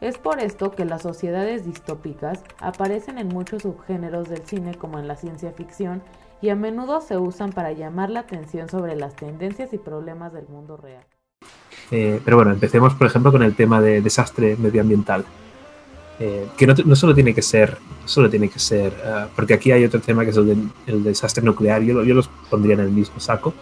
Es 0.01 0.19
por 0.19 0.40
esto 0.40 0.73
que 0.73 0.85
las 0.85 1.03
sociedades 1.03 1.65
distópicas 1.65 2.42
aparecen 2.59 3.19
en 3.19 3.29
muchos 3.29 3.63
subgéneros 3.63 4.29
del 4.29 4.45
cine 4.45 4.75
como 4.75 4.99
en 4.99 5.09
la 5.09 5.17
ciencia 5.17 5.53
ficción 5.53 6.03
y 6.42 6.51
a 6.51 6.57
menudo 6.57 7.01
se 7.01 7.17
usan 7.17 7.53
para 7.53 7.73
llamar 7.73 8.11
la 8.11 8.21
atención 8.21 8.69
sobre 8.69 8.97
las 8.97 9.17
tendencias 9.17 9.73
y 9.73 9.79
problemas 9.79 10.33
del 10.33 10.47
mundo 10.49 10.77
real. 10.77 11.05
Eh, 11.90 12.21
pero 12.25 12.37
bueno, 12.37 12.51
empecemos 12.53 12.95
por 12.95 13.07
ejemplo 13.07 13.31
con 13.33 13.42
el 13.42 13.55
tema 13.55 13.81
de 13.81 14.01
desastre 14.01 14.57
medioambiental. 14.57 15.25
Eh, 16.21 16.47
que 16.57 16.67
no, 16.67 16.95
solo 16.95 17.13
tiene 17.15 17.35
que 17.35 17.42
ser, 17.42 17.77
solo 18.05 18.31
tiene 18.31 18.49
que 18.49 18.61
ser, 18.61 18.92
eh, 19.05 19.27
porque 19.35 19.55
aquí 19.55 19.73
hay 19.73 19.85
otro 19.85 20.01
tema 20.01 20.23
que 20.25 20.31
es 20.31 20.37
el, 20.37 21.03
desastre 21.03 21.42
nuclear, 21.42 21.83
yo 21.83 22.03
los 22.03 22.29
pondría 22.49 22.75
en 22.75 22.81
el 22.81 22.90
mismo 22.90 23.19
saco, 23.19 23.53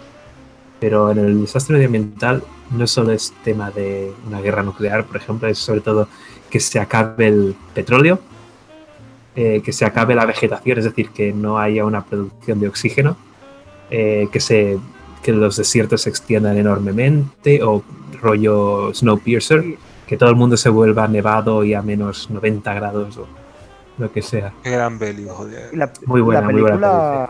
pero 0.82 1.12
en 1.12 1.18
el 1.18 1.40
desastre 1.42 1.74
medioambiental 1.74 2.42
no 2.72 2.88
solo 2.88 3.12
es 3.12 3.32
tema 3.44 3.70
de 3.70 4.12
una 4.26 4.40
guerra 4.40 4.64
nuclear, 4.64 5.04
por 5.04 5.16
ejemplo, 5.16 5.46
es 5.46 5.56
sobre 5.56 5.80
todo 5.80 6.08
que 6.50 6.58
se 6.58 6.80
acabe 6.80 7.28
el 7.28 7.54
petróleo, 7.72 8.18
eh, 9.36 9.62
que 9.64 9.72
se 9.72 9.84
acabe 9.84 10.16
la 10.16 10.26
vegetación, 10.26 10.78
es 10.78 10.84
decir, 10.84 11.10
que 11.10 11.32
no 11.32 11.56
haya 11.60 11.84
una 11.84 12.04
producción 12.04 12.58
de 12.58 12.66
oxígeno, 12.66 13.16
eh, 13.92 14.26
que, 14.32 14.40
se, 14.40 14.76
que 15.22 15.30
los 15.30 15.56
desiertos 15.56 16.02
se 16.02 16.10
extiendan 16.10 16.56
enormemente, 16.56 17.62
o 17.62 17.84
rollo 18.20 18.92
Snowpiercer, 18.92 19.76
que 20.08 20.16
todo 20.16 20.30
el 20.30 20.36
mundo 20.36 20.56
se 20.56 20.68
vuelva 20.68 21.06
nevado 21.06 21.62
y 21.62 21.74
a 21.74 21.82
menos 21.82 22.28
90 22.28 22.74
grados, 22.74 23.18
o 23.18 23.28
lo 23.98 24.10
que 24.10 24.20
sea. 24.20 24.52
Qué 24.64 24.70
gran 24.70 24.98
peli, 24.98 25.28
joder. 25.28 25.70
muy 26.06 26.22
buena, 26.22 26.50
muy 26.50 26.60
buena. 26.60 27.28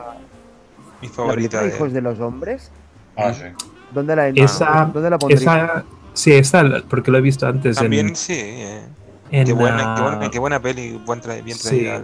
Mi 1.02 1.08
favorita. 1.08 1.62
de... 1.64 1.76
Hijos 1.76 1.92
de 1.92 2.00
los 2.00 2.18
hombres. 2.18 2.70
Ah, 3.16 3.32
sí. 3.32 3.44
¿Dónde 3.92 4.16
la, 4.16 4.28
esa, 4.28 4.90
¿dónde 4.92 5.10
la 5.10 5.18
esa, 5.28 5.84
Sí, 6.14 6.32
esa, 6.32 6.64
porque 6.88 7.10
lo 7.10 7.18
he 7.18 7.20
visto 7.20 7.46
antes. 7.46 7.76
También 7.76 8.14
sí. 8.16 8.34
Eh. 8.36 8.82
qué, 9.30 9.52
buena, 9.52 9.94
qué, 9.96 10.02
buena, 10.02 10.30
qué, 10.30 10.38
buena, 10.38 10.62
peli, 10.62 11.00
buen 11.04 11.20
bien 11.44 11.58
traída, 11.58 12.02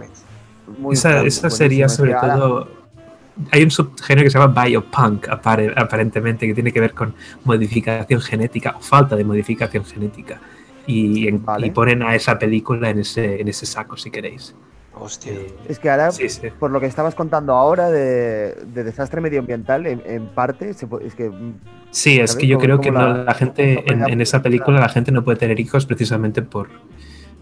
Esa, 0.91 1.21
esa 1.21 1.49
sería 1.49 1.89
sobre 1.89 2.13
todo 2.13 2.79
hay 3.51 3.63
un 3.63 3.71
subgénero 3.71 4.25
que 4.25 4.31
se 4.31 4.39
llama 4.39 4.63
biopunk, 4.63 5.27
aparentemente, 5.29 6.47
que 6.47 6.53
tiene 6.53 6.71
que 6.71 6.79
ver 6.79 6.93
con 6.93 7.13
modificación 7.43 8.21
genética 8.21 8.75
o 8.77 8.81
falta 8.81 9.15
de 9.15 9.23
modificación 9.23 9.85
genética. 9.85 10.41
Y, 10.85 11.31
ponen 11.73 12.01
a 12.01 12.15
esa 12.15 12.39
película 12.39 12.89
en 12.89 12.99
ese, 12.99 13.39
en 13.39 13.47
ese 13.47 13.65
saco, 13.65 13.95
si 13.95 14.09
queréis. 14.09 14.55
Hostia. 14.99 15.33
Eh, 15.33 15.55
es 15.67 15.79
que 15.79 15.89
ahora, 15.89 16.09
por 16.59 16.71
lo 16.71 16.79
que 16.79 16.85
estabas 16.85 17.15
contando 17.15 17.53
ahora 17.53 17.89
de, 17.89 18.55
desastre 18.73 19.21
medioambiental, 19.21 19.85
en, 19.87 20.27
parte, 20.27 20.69
es 20.69 21.15
que. 21.15 21.31
Sí, 21.91 22.19
es 22.19 22.35
que 22.35 22.47
yo 22.47 22.57
creo 22.59 22.79
que 22.79 22.91
la 22.91 23.33
gente 23.33 23.83
en, 23.91 24.21
esa 24.21 24.41
película, 24.41 24.79
la 24.79 24.89
gente 24.89 25.11
no 25.11 25.23
puede 25.23 25.37
tener 25.37 25.59
hijos 25.59 25.85
precisamente 25.85 26.41
por, 26.41 26.69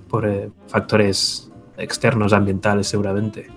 por 0.09 0.27
eh, 0.27 0.49
factores 0.67 1.51
externos 1.77 2.33
ambientales, 2.33 2.87
seguramente. 2.87 3.49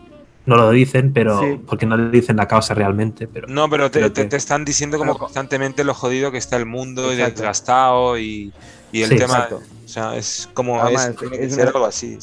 No 0.47 0.57
lo 0.57 0.71
dicen, 0.71 1.13
pero 1.13 1.61
porque 1.67 1.87
no 1.87 1.97
le 1.97 2.11
dicen 2.11 2.37
la 2.37 2.49
causa 2.49 2.75
realmente. 2.75 3.29
Pero 3.29 3.47
no, 3.47 3.69
pero 3.69 3.91
te, 3.91 4.09
te, 4.11 4.37
están 4.37 4.65
diciendo 4.65 4.99
como 4.99 5.17
constantemente 5.19 5.85
lo 5.85 5.95
jodido 5.95 6.33
que 6.33 6.39
está 6.39 6.57
el 6.57 6.67
mundo 6.67 7.13
y 7.13 7.17
desgastado 7.17 8.19
y, 8.19 8.53
y 8.91 9.03
el 9.03 9.11
tema. 9.11 9.49
Sea, 9.93 10.17
es 10.17 10.49
como 10.55 10.77
es, 10.89 11.59
algo 11.59 11.85
así. 11.85 12.19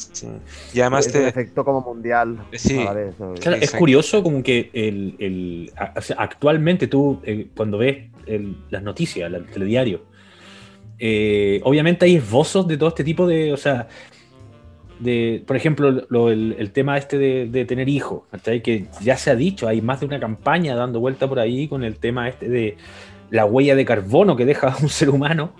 Y 0.72 0.80
además 0.80 1.06
es 1.06 1.12
te. 1.12 1.20
Un 1.20 1.28
efecto 1.28 1.64
como 1.64 1.80
mundial. 1.80 2.38
Sí. 2.52 2.84
es 3.60 3.70
curioso 3.72 4.22
como 4.22 4.42
que 4.42 4.70
el, 4.72 5.14
el 5.18 5.72
actualmente 6.16 6.86
tú, 6.86 7.20
eh, 7.24 7.48
cuando 7.56 7.78
ves 7.78 8.08
las 8.70 8.82
noticias, 8.82 9.32
el 9.32 9.46
telediario, 9.46 10.02
eh, 10.98 11.60
obviamente 11.64 12.04
hay 12.06 12.16
esbozos 12.16 12.66
de 12.66 12.76
todo 12.76 12.88
este 12.88 13.04
tipo 13.04 13.26
de. 13.26 13.52
O 13.52 13.56
sea, 13.56 13.88
de, 14.98 15.42
por 15.46 15.56
ejemplo, 15.56 15.88
el, 16.28 16.70
tema 16.72 16.98
este 16.98 17.18
de, 17.18 17.64
tener 17.64 17.88
hijos, 17.88 18.22
que 18.42 18.86
ya 19.00 19.16
se 19.16 19.30
ha 19.30 19.36
dicho, 19.36 19.68
hay 19.68 19.80
más 19.80 20.00
de 20.00 20.06
una 20.06 20.18
campaña 20.18 20.74
dando 20.74 21.00
vuelta 21.00 21.28
por 21.28 21.38
ahí 21.38 21.68
con 21.68 21.84
el 21.84 21.98
tema 21.98 22.28
este 22.28 22.48
de 22.48 22.76
la 23.30 23.44
huella 23.44 23.76
de 23.76 23.84
carbono 23.84 24.36
que 24.36 24.44
deja 24.44 24.76
un 24.82 24.88
ser 24.88 25.10
humano, 25.10 25.52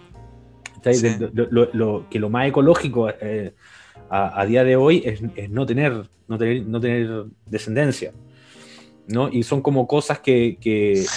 lo, 1.32 2.08
que 2.08 2.18
lo 2.18 2.30
más 2.30 2.48
ecológico 2.48 3.08
eh, 3.08 3.54
a, 4.10 4.44
día 4.46 4.64
de 4.64 4.76
hoy 4.76 5.02
es, 5.04 5.20
no, 5.50 5.66
tener, 5.66 6.08
no, 6.26 6.38
tener, 6.38 6.66
no 6.66 6.80
tener 6.80 7.24
descendencia. 7.46 8.12
¿no? 9.06 9.28
Y 9.28 9.42
son 9.42 9.62
como 9.62 9.86
cosas 9.86 10.18
que, 10.20 10.58
que 10.60 11.04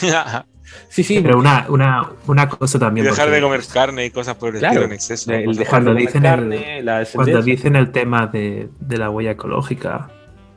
Sí, 0.89 1.03
sí. 1.03 1.19
Pero 1.21 1.37
una, 1.37 1.65
una, 1.69 2.09
una 2.27 2.49
cosa 2.49 2.79
también. 2.79 3.05
dejar 3.05 3.29
de 3.29 3.41
comer 3.41 3.61
carne 3.73 4.05
y 4.05 4.11
cosas 4.11 4.35
por 4.35 4.55
el 4.55 4.63
estilo 4.63 4.85
en 4.85 4.93
exceso. 4.93 5.31
cuando, 5.69 5.93
dicen 5.93 6.25
el, 6.25 6.85
cuando 7.13 7.41
dicen 7.41 7.75
el 7.75 7.91
tema 7.91 8.27
de, 8.27 8.69
de 8.79 8.97
la 8.97 9.09
huella 9.09 9.31
ecológica, 9.31 10.09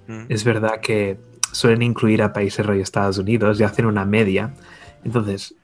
mm. 0.06 0.26
es 0.28 0.44
verdad 0.44 0.80
que 0.80 1.18
suelen 1.52 1.82
incluir 1.82 2.22
a 2.22 2.32
países 2.32 2.64
rollo 2.64 2.82
Estados 2.82 3.18
Unidos 3.18 3.60
y 3.60 3.64
hacen 3.64 3.86
una 3.86 4.04
media. 4.04 4.54
Entonces, 5.04 5.54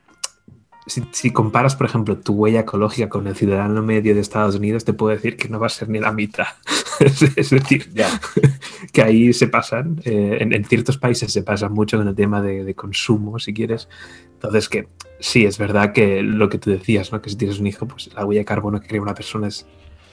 si, 0.87 1.31
comparas, 1.31 1.77
por 1.77 1.87
ejemplo, 1.87 2.19
tu 2.19 2.35
huella 2.35 2.61
ecológica 2.61 3.09
con 3.09 3.27
el 3.27 3.37
ciudadano 3.37 3.83
medio 3.83 4.15
de 4.15 4.21
Estados 4.21 4.57
Unidos, 4.57 4.85
te 4.85 4.93
puedo 4.93 5.15
decir 5.15 5.37
que 5.37 5.49
no 5.49 5.61
va 5.61 5.67
a 5.67 5.71
ser 5.71 5.89
ni 5.89 5.99
la 5.99 6.13
mitad. 6.13 6.47
es 7.01 7.21
decir, 7.51 7.93
que 8.93 9.03
ahí 9.03 9.33
se 9.33 9.49
pasan, 9.49 10.01
eh, 10.05 10.39
en, 10.41 10.65
ciertos 10.65 10.99
países 10.99 11.33
se 11.33 11.43
pasa 11.43 11.69
mucho 11.69 11.99
con 11.99 12.09
el 12.09 12.15
tema 12.15 12.41
de, 12.41 12.75
consumo, 12.75 13.39
si 13.39 13.53
quieres. 13.53 13.89
Entonces, 14.35 14.69
que 14.69 14.89
sí, 15.19 15.45
es 15.45 15.59
verdad 15.59 15.93
que 15.93 16.23
lo 16.23 16.49
que 16.49 16.59
tú 16.59 16.71
decías, 16.71 17.13
¿no? 17.13 17.21
que 17.21 17.31
si 17.31 17.37
tienes 17.37 17.61
un 17.61 17.67
hijo, 17.67 17.87
pues 17.87 18.11
la 18.15 18.25
huella 18.25 18.41
de 18.41 18.47
carbono 18.47 18.81
que 18.81 18.89
crea 18.89 19.03
una 19.03 19.15
persona 19.15 19.49
es 19.49 19.67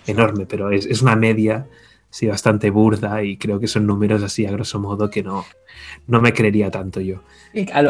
enorme, 0.05 0.45
pero 0.45 0.71
es, 0.71 0.85
es 0.85 1.01
una 1.01 1.15
media 1.15 1.67
sí, 2.09 2.27
bastante 2.27 2.69
burda 2.69 3.23
y 3.23 3.37
creo 3.37 3.59
que 3.59 3.67
son 3.67 3.85
números 3.85 4.23
así 4.23 4.45
a 4.45 4.51
grosso 4.51 4.79
modo 4.79 5.09
que 5.09 5.23
no, 5.23 5.45
no 6.07 6.21
me 6.21 6.33
creería 6.33 6.71
tanto 6.71 7.01
yo. 7.01 7.21
a, 7.73 7.81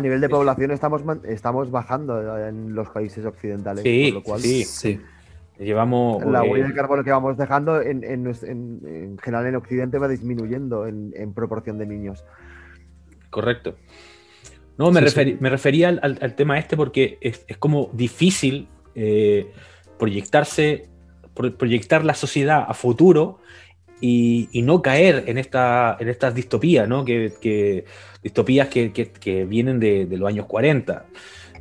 nivel 0.00 0.20
de 0.20 0.28
población 0.28 0.70
estamos, 0.70 1.02
estamos 1.24 1.70
bajando 1.70 2.46
en 2.46 2.74
los 2.74 2.88
países 2.90 3.24
occidentales. 3.24 3.82
Sí, 3.82 4.10
lo 4.10 4.22
cual, 4.22 4.40
sí, 4.40 4.64
sí. 4.64 5.00
Llevamos. 5.58 6.24
La 6.24 6.42
huella 6.42 6.68
de 6.68 6.74
carbono 6.74 7.04
que 7.04 7.10
vamos 7.10 7.36
dejando 7.36 7.82
en, 7.82 8.02
en, 8.02 9.18
general 9.18 9.46
en 9.46 9.56
Occidente 9.56 9.98
va 9.98 10.08
disminuyendo 10.08 10.86
en, 10.86 11.34
proporción 11.34 11.76
de 11.76 11.86
niños. 11.86 12.24
Correcto. 13.28 13.76
No, 14.78 14.90
me, 14.90 15.02
me 15.02 15.50
refería 15.50 15.88
al, 15.88 16.34
tema 16.34 16.58
este 16.58 16.78
porque 16.78 17.18
es, 17.20 17.44
como 17.58 17.90
difícil 17.92 18.68
eh, 18.94 19.52
proyectarse 19.98 20.89
proyectar 21.56 22.04
la 22.04 22.14
sociedad 22.14 22.64
a 22.66 22.74
futuro 22.74 23.38
y, 24.00 24.48
no 24.64 24.80
caer 24.82 25.24
en, 25.26 25.38
esta, 25.38 25.96
en 26.00 26.08
estas 26.08 26.34
distopías, 26.34 26.88
¿no? 26.88 27.04
que, 27.04 27.84
distopías 28.22 28.68
que, 28.68 29.46
vienen 29.48 29.78
de, 29.80 30.06
los 30.10 30.28
años 30.28 30.46
40. 30.46 31.06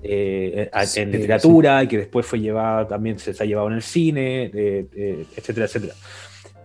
Eh, 0.02 0.70
en 0.96 1.12
literatura 1.12 1.84
y 1.84 1.88
que 1.90 1.98
después 1.98 2.26
fue 2.26 2.40
llevado 2.40 2.88
también 2.88 3.20
se, 3.20 3.32
ha 3.32 3.46
llevado 3.46 3.68
en 3.68 3.74
el 3.74 3.82
cine, 3.82 4.46
etcétera, 4.46 5.66
etcétera. 5.66 5.94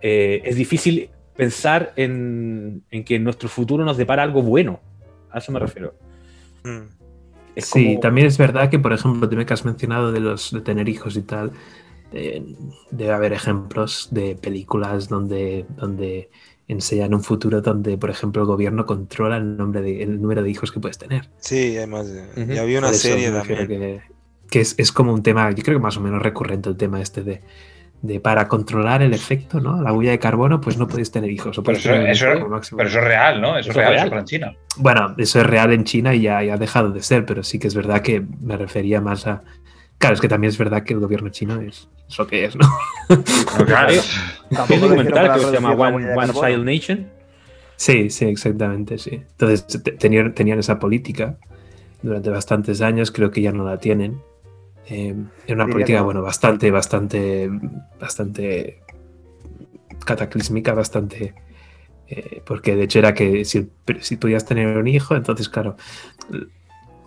Eh, 0.06 0.42
es 0.44 0.56
difícil 0.56 1.08
pensar 1.34 1.94
en, 1.96 2.84
que 3.06 3.18
nuestro 3.18 3.48
futuro 3.48 3.86
nos 3.86 3.96
depara 3.96 4.22
algo 4.22 4.42
bueno. 4.42 4.80
A 5.30 5.38
eso 5.38 5.50
me 5.50 5.58
refiero. 5.58 5.94
Mm. 6.62 6.82
sí, 7.56 7.98
también 8.02 8.26
es 8.26 8.36
verdad 8.36 8.68
que, 8.68 8.78
por 8.78 8.92
ejemplo, 8.92 9.26
tú 9.28 9.34
me 9.34 9.46
has 9.48 9.64
mencionado 9.64 10.12
de 10.12 10.20
los 10.20 10.52
de 10.52 10.60
tener 10.60 10.90
hijos 10.90 11.16
y 11.16 11.22
tal, 11.22 11.52
debe 12.90 13.12
haber 13.12 13.32
ejemplos 13.32 14.08
de 14.10 14.36
películas 14.36 15.08
donde, 15.08 15.66
donde 15.76 16.30
enseñan 16.68 17.14
un 17.14 17.22
futuro 17.22 17.60
donde, 17.60 17.98
por 17.98 18.10
ejemplo, 18.10 18.42
el 18.42 18.46
gobierno 18.46 18.86
controla 18.86 19.36
el, 19.36 19.56
nombre 19.56 19.82
de, 19.82 20.02
el 20.02 20.20
número 20.20 20.42
de 20.42 20.50
hijos 20.50 20.72
que 20.72 20.80
puedes 20.80 20.98
tener. 20.98 21.28
Sí, 21.38 21.76
además, 21.76 22.08
ya 22.36 22.62
había 22.62 22.78
una 22.78 22.92
serie 22.92 23.30
también. 23.30 24.02
Que, 24.50 24.60
es, 24.60 24.74
es, 24.78 24.92
como 24.92 25.12
un 25.12 25.22
tema, 25.22 25.50
yo 25.50 25.62
creo 25.64 25.78
que 25.78 25.82
más 25.82 25.96
o 25.96 26.00
menos 26.00 26.22
recurrente 26.22 26.68
el 26.68 26.76
tema 26.76 27.00
este 27.00 27.22
de, 27.22 27.40
de 28.04 28.20
para 28.20 28.46
controlar 28.48 29.02
el 29.02 29.14
efecto, 29.14 29.60
¿no? 29.60 29.80
La 29.80 29.92
huella 29.92 30.10
de 30.10 30.18
carbono, 30.18 30.60
pues 30.60 30.76
no 30.76 30.86
podéis 30.86 31.10
tener 31.10 31.30
hijos. 31.30 31.58
pero, 31.64 31.76
eso, 31.76 31.88
pero, 31.88 32.12
eso, 32.12 32.78
es 32.78 32.92
real, 32.92 33.40
¿no? 33.40 33.56
Eso, 33.56 33.70
es 33.70 33.76
real, 33.76 33.94
eso 33.94 34.18
en 34.18 34.24
China. 34.26 34.56
Bueno, 34.76 35.14
eso 35.16 35.40
es 35.40 35.46
real 35.46 35.72
en 35.72 35.84
China 35.84 36.14
y 36.14 36.20
ya, 36.20 36.42
ya 36.42 36.54
ha 36.54 36.58
dejado 36.58 36.90
de 36.90 37.02
ser, 37.02 37.24
pero 37.24 37.42
sí 37.42 37.58
que 37.58 37.66
es 37.66 37.74
verdad 37.74 38.02
que 38.02 38.22
me 38.40 38.58
refería 38.58 39.00
más 39.00 39.26
a... 39.26 39.42
Claro, 40.04 40.16
es 40.16 40.20
que 40.20 40.28
también 40.28 40.50
es 40.50 40.58
verdad 40.58 40.82
que 40.82 40.92
el 40.92 41.00
gobierno 41.00 41.30
chino 41.30 41.62
es, 41.62 41.88
eso 42.06 42.26
que 42.26 42.44
es, 42.44 42.54
¿no? 42.56 42.68
Hay 43.74 43.98
un 44.68 44.80
documental 44.82 45.32
que 45.32 45.40
se 45.40 45.52
llama 45.52 45.72
One, 45.72 46.30
Child 46.30 46.62
Nation. 46.62 47.08
Sí, 47.76 48.10
sí, 48.10 48.26
exactamente, 48.26 48.98
sí. 48.98 49.22
Entonces 49.30 49.82
tenían, 49.98 50.34
tenían 50.34 50.58
esa 50.58 50.78
política 50.78 51.38
durante 52.02 52.28
bastantes 52.28 52.82
años, 52.82 53.12
creo 53.12 53.30
que 53.30 53.40
ya 53.40 53.52
no 53.52 53.64
la 53.64 53.78
tienen. 53.78 54.20
Eh, 54.90 55.14
era 55.46 55.64
una 55.64 55.72
política, 55.72 56.02
bueno, 56.02 56.20
bastante, 56.20 56.70
bastante, 56.70 57.48
bastante 57.98 58.82
cataclísmica, 60.04 60.74
bastante... 60.74 61.32
Eh, 62.08 62.42
porque 62.44 62.76
de 62.76 62.84
hecho 62.84 62.98
era 62.98 63.14
que 63.14 63.46
si, 63.46 63.70
si 64.02 64.16
podías 64.18 64.44
tener 64.44 64.76
un 64.76 64.86
hijo, 64.86 65.16
entonces 65.16 65.48
claro, 65.48 65.78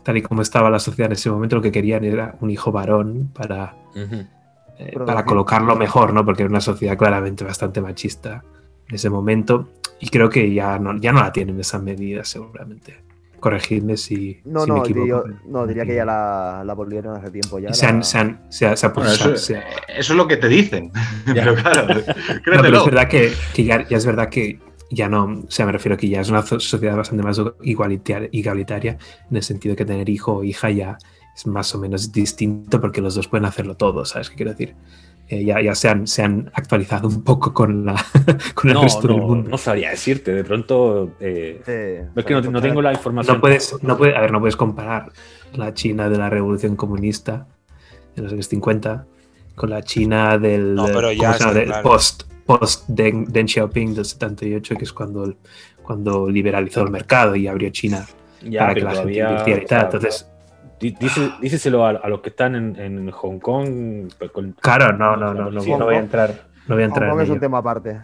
tal 0.08 0.16
y 0.16 0.22
como 0.22 0.41
estaba 0.41 0.70
la 0.70 0.80
sociedad 0.80 1.08
en 1.12 1.18
ese 1.18 1.30
momento, 1.30 1.58
lo 1.58 1.62
que 1.62 1.70
querían 1.70 2.05
era 2.05 2.34
un 2.39 2.49
hijo 2.49 2.72
varón 2.72 3.30
para, 3.34 3.76
eh, 3.93 4.97
para 5.05 5.26
colocarlo 5.26 5.76
mejor, 5.76 6.14
¿no? 6.14 6.24
Porque 6.24 6.43
era 6.43 6.49
una 6.49 6.62
sociedad 6.62 6.97
claramente 6.97 7.43
bastante 7.43 7.82
machista 7.82 8.41
en 8.88 8.95
ese 8.95 9.10
momento 9.10 9.68
y 9.99 10.08
creo 10.08 10.30
que 10.30 10.53
ya 10.53 10.80
no, 10.80 10.97
ya 10.97 11.12
no 11.12 11.20
la 11.20 11.34
tienen 11.34 11.60
esa 11.60 11.80
medida 11.80 12.24
seguramente. 12.24 13.03
Corregidme 13.41 13.97
si, 13.97 14.39
no, 14.45 14.66
no, 14.66 14.76
me 14.76 14.80
equivoco. 14.80 15.26
no, 15.45 15.68
diría 15.68 15.86
que 15.86 15.95
ya 15.95 16.05
la, 16.05 16.64
la 16.66 16.74
volvieron 16.74 17.18
hace 17.18 17.30
tiempo 17.30 17.60
ya. 17.60 17.74
Se 17.74 17.86
han, 17.86 18.01
se 18.01 18.18
han, 18.18 18.39
se 18.47 18.72
eso, 18.72 18.93
es 19.97 20.10
lo 20.12 20.26
que 20.26 20.38
te 20.38 20.47
dicen. 20.47 20.89
pero 21.26 21.53
claro, 21.53 21.99
es 21.99 22.86
verdad 22.86 23.10
que, 23.10 23.34
que 23.53 23.66
ya, 23.66 23.86
ya, 23.86 23.97
es 23.97 24.05
verdad 24.05 24.30
que 24.30 24.58
ya 24.89 25.09
no, 25.09 25.43
o 25.47 25.51
sea, 25.51 25.65
me 25.65 25.71
refiero 25.71 25.95
a 25.95 25.97
que 25.97 26.07
ya 26.07 26.21
es 26.21 26.29
una 26.29 26.41
sociedad 26.41 26.95
bastante 26.95 27.23
más 27.23 27.41
igualitaria, 27.61 28.29
igualitaria 28.31 28.97
en 29.29 29.38
el 29.38 29.43
sentido 29.43 29.73
de 29.73 29.77
que 29.77 29.85
tener 29.85 30.09
hijo 30.09 30.38
o 30.38 30.43
hija 30.43 30.69
ya 30.69 30.97
es 31.35 31.45
más 31.45 31.73
o 31.75 31.79
menos 31.79 32.11
distinto 32.11 32.81
porque 32.81 33.01
los 33.01 33.15
dos 33.15 33.27
pueden 33.27 33.45
hacerlo 33.45 33.75
todo, 33.75 34.05
¿sabes 34.05 34.29
qué 34.29 34.35
quiero 34.35 34.51
decir? 34.51 34.75
Eh, 35.29 35.43
ya, 35.43 35.61
ya 35.61 35.75
se, 35.75 35.89
han, 35.89 36.07
se 36.07 36.23
han 36.23 36.49
actualizado 36.53 37.09
un 37.09 37.21
poco 37.21 37.53
con, 37.53 37.85
la, 37.85 37.95
con 38.55 38.69
el 38.69 38.81
resto 38.81 39.09
del 39.09 39.17
mundo. 39.17 39.49
No 39.49 39.57
sabría 39.57 39.89
decirte, 39.89 40.33
de 40.33 40.43
pronto. 40.45 41.11
Eh, 41.19 42.09
es 42.15 42.25
que 42.25 42.33
no, 42.33 42.41
no, 42.41 42.61
tengo 42.61 42.81
la 42.81 42.93
información. 42.93 43.35
No 43.35 43.41
puedes, 43.41 43.75
no 43.83 43.97
puedes, 43.97 44.15
a 44.15 44.21
ver, 44.21 44.31
no 44.31 44.39
puedes 44.39 44.55
comparar 44.55 45.11
la 45.53 45.73
China 45.73 46.07
de 46.07 46.17
la 46.17 46.29
revolución 46.29 46.77
comunista 46.77 47.45
en 48.15 48.23
los 48.23 48.31
años 48.31 48.47
50 48.47 49.05
con 49.55 49.69
la 49.69 49.81
China 49.81 50.38
del, 50.38 50.75
no, 50.75 50.85
pero 50.85 51.11
ya 51.11 51.38
del 51.51 51.73
post 51.83 52.23
post 52.48 52.88
Deng, 52.88 53.28
Xiaoping 53.48 53.93
del 53.93 54.06
78, 54.06 54.76
que 54.76 54.84
es 54.86 54.93
cuando, 54.93 55.36
cuando 55.84 56.30
liberalizó 56.30 56.82
el 56.82 56.89
mercado 56.89 57.36
y 57.36 57.48
abrió 57.48 57.70
China 57.70 58.06
para 58.58 58.74
que 58.74 58.82
la 58.82 58.95
gente 58.95 59.20
invirtiera 59.20 59.62
y 59.62 59.66
tal. 59.66 59.86
Entonces, 59.86 60.28
díselo 60.80 61.86
a, 61.86 62.08
los 62.08 62.22
que 62.22 62.30
están 62.30 62.56
en, 62.56 63.12
Hong 63.12 63.39
Kong. 63.39 64.12
Pues, 64.18 64.32
claro, 64.62 64.98
no, 64.98 65.16
no, 65.16 65.34
no, 65.34 65.52
no, 65.52 65.62
voy 65.62 65.95
a 65.95 66.00
entrar. 66.00 66.48
No 66.68 66.76
voy 66.76 66.84
a 66.84 66.88
entrar 66.88 67.14
en 67.14 67.22
es 67.22 67.30
un 67.30 67.39
tema 67.39 67.60
aparte. 67.60 68.00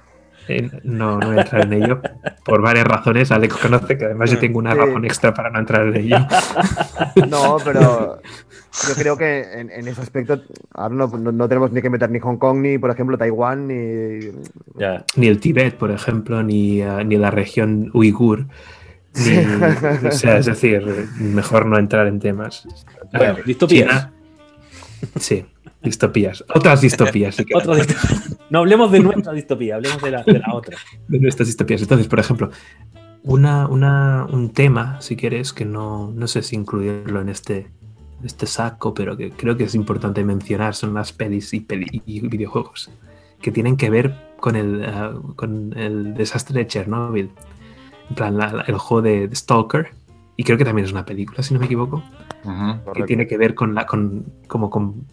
Eh, 0.48 0.70
no, 0.84 1.20
no 1.20 1.28
voy 1.28 1.38
a 1.38 1.42
entrar 1.42 1.66
en 1.66 1.74
ello 1.74 2.02
por 2.44 2.62
varias 2.62 2.86
razones. 2.86 3.32
Alex 3.32 3.56
conoce 3.58 3.98
que 3.98 4.06
además 4.06 4.32
yo 4.32 4.40
tengo 4.40 4.60
una 4.60 4.74
razón 4.74 5.06
extra 5.06 5.34
para 5.34 5.50
no 5.50 5.60
entrar 5.60 5.88
en 5.88 5.96
ello. 5.96 6.18
No, 7.30 7.58
pero 7.64 8.20
yo 8.88 8.96
creo 8.96 9.18
que 9.18 9.44
en, 9.54 9.88
ese 9.88 10.02
aspecto 10.02 10.42
ahora 10.74 10.96
no, 10.96 11.48
tenemos 11.48 11.72
ni 11.72 11.82
que 11.82 11.90
meter 11.90 12.10
ni 12.10 12.20
Hong 12.20 12.38
Kong, 12.38 12.60
ni 12.60 12.78
por 12.78 12.90
ejemplo 12.90 13.18
Taiwán, 13.18 13.68
ni. 13.68 14.32
Ni 15.16 15.28
el 15.28 15.40
Tíbet, 15.40 15.76
por 15.76 15.92
ejemplo, 15.92 16.44
ni, 16.44 16.82
eh, 16.82 17.04
ni 17.06 17.18
la 17.18 17.32
región 17.32 17.92
uigur. 17.94 18.48
o 19.16 20.12
sea, 20.12 20.38
es 20.38 20.48
decir, 20.48 21.08
mejor 21.20 21.66
no 21.66 21.78
entrar 21.78 22.08
en 22.08 22.20
temas. 22.20 22.68
Bueno, 23.14 23.38
distopías. 23.46 24.10
Sí, 25.20 25.46
distopías. 25.84 26.44
Otras 26.54 26.82
distopías. 26.82 27.38
No 28.50 28.60
hablemos 28.60 28.92
de 28.92 29.00
nuestra 29.00 29.34
distopía, 29.34 29.76
hablemos 29.76 30.00
de 30.00 30.12
la, 30.12 30.24
otra. 30.54 30.78
De 31.08 31.20
nuestras 31.20 31.48
distopías. 31.48 31.82
Entonces, 31.82 32.08
por 32.08 32.20
ejemplo, 32.20 32.52
una, 33.24 33.66
un 33.68 34.54
tema, 34.54 35.02
si 35.02 35.16
quieres, 35.16 35.54
que 35.54 35.66
no, 35.66 36.12
no 36.12 36.28
sé 36.28 36.44
si 36.44 36.56
incluirlo 36.56 37.20
en 37.20 37.30
este, 37.30 37.72
este 38.24 38.46
saco, 38.46 38.94
pero 38.94 39.18
que 39.18 39.32
creo 39.32 39.58
que 39.58 39.64
es 39.64 39.74
importante 39.74 40.24
mencionar, 40.24 40.76
son 40.76 40.94
las 40.94 41.12
pelis 41.14 41.52
y, 41.56 41.66
y 42.06 42.28
videojuegos 42.28 42.92
que 43.44 43.52
tienen 43.52 43.78
que 43.78 43.92
ver 43.92 44.16
con 44.40 44.56
el, 44.56 44.84
ah, 44.86 45.14
con 45.36 45.78
el 45.78 46.16
desastre 46.16 46.58
de 46.60 46.68
Chernobyl 46.68 47.30
en 48.10 48.16
plan 48.16 48.40
el 48.68 48.78
juego 48.78 49.02
de, 49.02 49.30
Stalker, 49.34 49.92
y 50.36 50.44
creo 50.44 50.58
que 50.58 50.66
también 50.66 50.86
es 50.86 50.92
una 50.92 51.06
película, 51.06 51.44
si 51.44 51.54
no 51.54 51.60
me 51.60 51.68
equivoco, 51.68 52.04
que 52.94 53.04
tiene 53.04 53.28
que 53.28 53.38
ver 53.38 53.54
con 53.54 53.76
la, 53.76 53.86
con, 53.86 54.26
como 54.48 54.70
con 54.70 55.06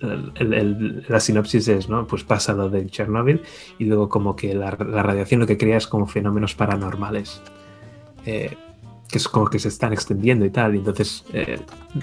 la 0.00 1.20
sinopsis 1.20 1.68
es, 1.68 1.88
¿no? 1.88 2.06
Pues 2.06 2.24
pasa 2.24 2.52
lo 2.52 2.68
de 2.68 2.86
Chernobyl 2.86 3.42
y 3.78 3.84
luego 3.84 4.08
como 4.08 4.36
que 4.36 4.54
la, 4.54 4.70
radiación 4.70 5.40
lo 5.40 5.46
que 5.46 5.58
crea 5.58 5.76
es 5.76 5.86
como 5.86 6.06
fenómenos 6.06 6.54
paranormales. 6.54 7.40
Eh, 8.26 8.56
que 9.08 9.16
es 9.16 9.26
como 9.26 9.48
que 9.48 9.58
se 9.58 9.68
están 9.68 9.92
extendiendo 9.92 10.44
y 10.44 10.50
tal. 10.50 10.74
Y 10.74 10.78
entonces 10.78 11.24
eh, 11.32 11.58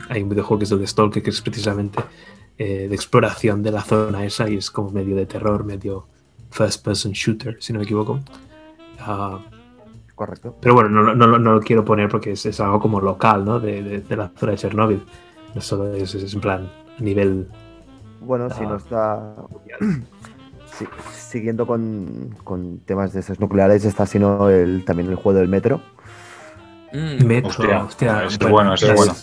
hay 0.09 0.23
un 0.23 0.29
videojuego 0.29 0.59
que 0.59 0.65
es 0.65 0.71
el 0.71 0.79
de 0.79 0.87
Stalker, 0.87 1.21
que 1.21 1.29
es 1.29 1.41
precisamente 1.41 1.99
eh, 2.57 2.87
de 2.87 2.95
exploración 2.95 3.61
de 3.61 3.71
la 3.71 3.81
zona 3.81 4.25
esa 4.25 4.49
y 4.49 4.57
es 4.57 4.71
como 4.71 4.89
medio 4.89 5.15
de 5.15 5.25
terror, 5.27 5.63
medio 5.63 6.07
first 6.49 6.83
person 6.83 7.11
shooter, 7.11 7.57
si 7.59 7.73
no 7.73 7.79
me 7.79 7.85
equivoco. 7.85 8.19
Ah, 8.99 9.39
Correcto. 10.15 10.55
Pero 10.61 10.73
bueno, 10.73 10.89
no, 10.89 11.13
no, 11.13 11.37
no, 11.37 11.53
lo 11.53 11.59
quiero 11.59 11.83
poner 11.83 12.07
porque 12.07 12.31
es, 12.31 12.59
algo 12.61 12.79
como 12.79 13.01
local, 13.01 13.43
¿no? 13.43 13.59
De, 13.59 13.99
de, 13.99 14.15
la 14.15 14.31
zona 14.37 14.53
de 14.53 14.57
Chernóbil. 14.57 15.03
No 15.53 15.61
solo 15.61 15.93
es, 15.93 16.15
es 16.15 16.33
en 16.33 16.39
plan 16.39 16.71
a 16.97 17.03
nivel. 17.03 17.49
Bueno, 18.21 18.49
si 18.49 18.61
no 18.63 18.75
está. 18.77 19.35
siguiendo 21.13 21.65
con, 21.65 22.35
con, 22.43 22.79
temas 22.79 23.13
de 23.13 23.21
esos 23.21 23.39
nucleares, 23.39 23.85
está 23.85 24.05
sino 24.05 24.49
el, 24.49 24.83
también 24.85 25.09
el 25.09 25.15
juego 25.15 25.39
del 25.39 25.47
metro. 25.47 25.81
Mm. 26.93 27.25
metro, 27.25 27.85
hostia. 27.85 28.25
es 28.25 28.37
bueno, 28.39 28.73
es 28.73 28.95
bueno. 28.95 29.13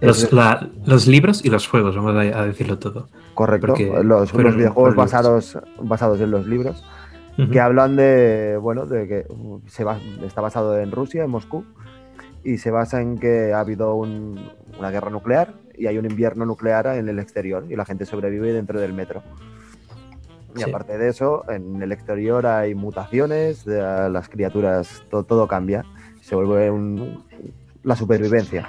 Los, 0.00 0.30
los, 0.32 1.06
libros 1.08 1.44
y 1.44 1.50
los 1.50 1.66
juegos, 1.66 1.96
vamos 1.96 2.14
a, 2.14 2.44
decirlo 2.44 2.78
todo. 2.78 3.08
Correcto. 3.34 3.74
los, 4.02 4.32
los 4.32 4.56
videojuegos 4.56 4.94
basados, 4.94 5.58
basados 5.80 6.20
en 6.20 6.30
los 6.30 6.46
libros 6.46 6.84
que 7.46 7.60
hablan 7.60 7.94
de, 7.94 8.58
bueno, 8.60 8.86
de 8.86 9.06
que 9.06 9.26
se 9.68 9.84
va, 9.84 9.98
está 10.24 10.40
basado 10.40 10.78
en 10.78 10.90
Rusia, 10.90 11.22
en 11.22 11.30
Moscú, 11.30 11.64
y 12.42 12.58
se 12.58 12.70
basa 12.72 13.00
en 13.00 13.18
que 13.18 13.52
ha 13.52 13.60
habido 13.60 13.94
una 13.94 14.90
guerra 14.90 15.10
nuclear 15.10 15.54
y 15.78 15.86
hay 15.86 15.98
un 15.98 16.06
invierno 16.06 16.44
nuclear 16.44 16.86
en 16.88 17.08
el 17.08 17.18
exterior 17.18 17.64
y 17.68 17.76
la 17.76 17.84
gente 17.84 18.06
sobrevive 18.06 18.52
dentro 18.52 18.80
del 18.80 18.92
metro. 18.92 19.22
Y 20.56 20.62
aparte 20.62 20.98
de 20.98 21.08
eso, 21.08 21.44
en 21.48 21.80
el 21.82 21.92
exterior 21.92 22.46
hay 22.46 22.74
mutaciones, 22.74 23.64
las 23.66 24.28
criaturas, 24.28 25.04
todo, 25.10 25.46
cambia, 25.46 25.84
se 26.20 26.34
vuelve 26.34 26.72
la 27.84 27.94
supervivencia. 27.94 28.68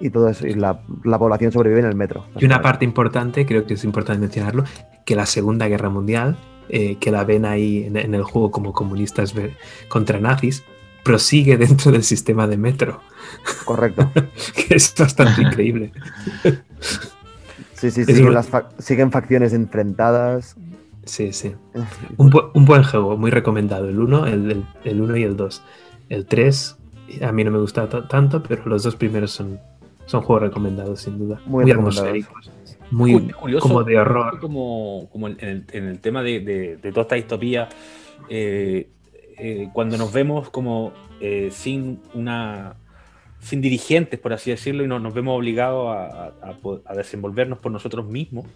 Y 0.00 0.10
todo 0.10 0.28
eso, 0.28 0.46
y 0.46 0.54
la, 0.54 0.82
la, 1.04 1.18
población 1.18 1.52
sobrevive 1.52 1.80
en 1.80 1.86
el 1.86 1.94
metro. 1.94 2.24
Y 2.36 2.44
una 2.44 2.60
parte 2.60 2.84
importante, 2.84 3.46
creo 3.46 3.66
que 3.66 3.74
es 3.74 3.84
importante 3.84 4.20
mencionarlo, 4.20 4.64
que 5.04 5.14
la 5.14 5.26
Segunda 5.26 5.68
Guerra 5.68 5.90
Mundial 5.90 6.36
eh, 6.68 6.96
que 7.00 7.10
la 7.10 7.24
ven 7.24 7.44
ahí 7.44 7.84
en, 7.84 8.14
el 8.14 8.22
juego 8.22 8.50
como 8.50 8.72
comunistas 8.72 9.34
contra 9.88 10.20
nazis, 10.20 10.64
prosigue 11.02 11.56
dentro 11.56 11.92
del 11.92 12.02
sistema 12.02 12.46
de 12.46 12.56
metro. 12.56 13.00
Correcto. 13.64 14.10
que 14.54 14.74
es 14.74 14.94
bastante 14.96 15.42
increíble. 15.46 15.92
Sí, 17.74 17.90
sí, 17.90 18.04
siguen, 18.04 18.34
las 18.34 18.48
siguen 18.78 19.10
facciones 19.10 19.52
enfrentadas. 19.52 20.56
Sí, 21.04 21.32
sí. 21.32 21.52
Un, 22.16 22.30
buen 22.30 22.84
juego, 22.84 23.16
muy 23.16 23.30
recomendado. 23.30 23.88
El 23.88 23.98
1 23.98 24.26
el, 24.26 24.64
el, 24.84 25.00
uno 25.00 25.16
y 25.16 25.24
el 25.24 25.36
2. 25.36 25.62
El 26.08 26.26
3 26.26 26.76
a 27.22 27.32
mí 27.32 27.44
no 27.44 27.50
me 27.50 27.58
gusta 27.58 27.88
tanto, 28.08 28.42
pero 28.42 28.64
los 28.66 28.84
dos 28.84 28.96
primeros 28.96 29.32
son, 29.32 29.58
son 30.06 30.22
juegos 30.22 30.44
recomendados, 30.44 31.00
sin 31.00 31.18
duda. 31.18 31.40
Muy, 31.44 31.64
muy 31.64 31.72
atmosféricos 31.72 32.52
muy 32.92 33.30
curioso, 33.30 33.66
como 33.66 33.82
de 33.84 33.98
horror. 33.98 34.38
Como, 34.38 35.08
como 35.10 35.28
en, 35.28 35.66
el, 35.72 35.98
tema 35.98 36.22
de, 36.22 36.78
toda 36.82 37.02
esta 37.02 37.14
distopía, 37.16 37.68
eh, 38.28 38.88
eh, 39.38 39.68
cuando 39.72 39.96
nos 39.96 40.12
vemos 40.12 40.50
como 40.50 40.92
eh, 41.20 41.50
sin 41.50 42.00
una 42.14 42.76
sin 43.40 43.60
dirigentes, 43.60 44.20
por 44.20 44.32
así 44.32 44.50
decirlo, 44.52 44.84
y 44.84 44.86
nos 44.86 45.14
vemos 45.14 45.36
obligados 45.36 45.88
a, 45.90 46.94
desenvolvernos 46.94 47.58
por 47.58 47.72
nosotros 47.72 48.06
mismos, 48.06 48.46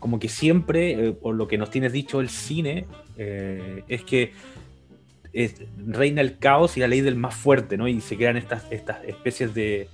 como 0.00 0.18
que 0.18 0.28
siempre, 0.28 1.12
por 1.12 1.36
lo 1.36 1.46
que 1.46 1.56
nos 1.56 1.70
tienes 1.70 1.92
dicho 1.92 2.20
el 2.20 2.28
cine, 2.28 2.86
es 3.16 4.02
que 4.02 4.32
reina 5.86 6.20
el 6.20 6.38
caos 6.38 6.76
y 6.76 6.80
la 6.80 6.88
ley 6.88 7.00
del 7.00 7.14
más 7.14 7.36
fuerte, 7.36 7.76
¿no? 7.76 7.86
Y 7.86 8.00
se 8.00 8.16
crean 8.16 8.36
estas, 8.36 8.66
estas 8.72 9.04
especies 9.04 9.54
de, 9.54 9.88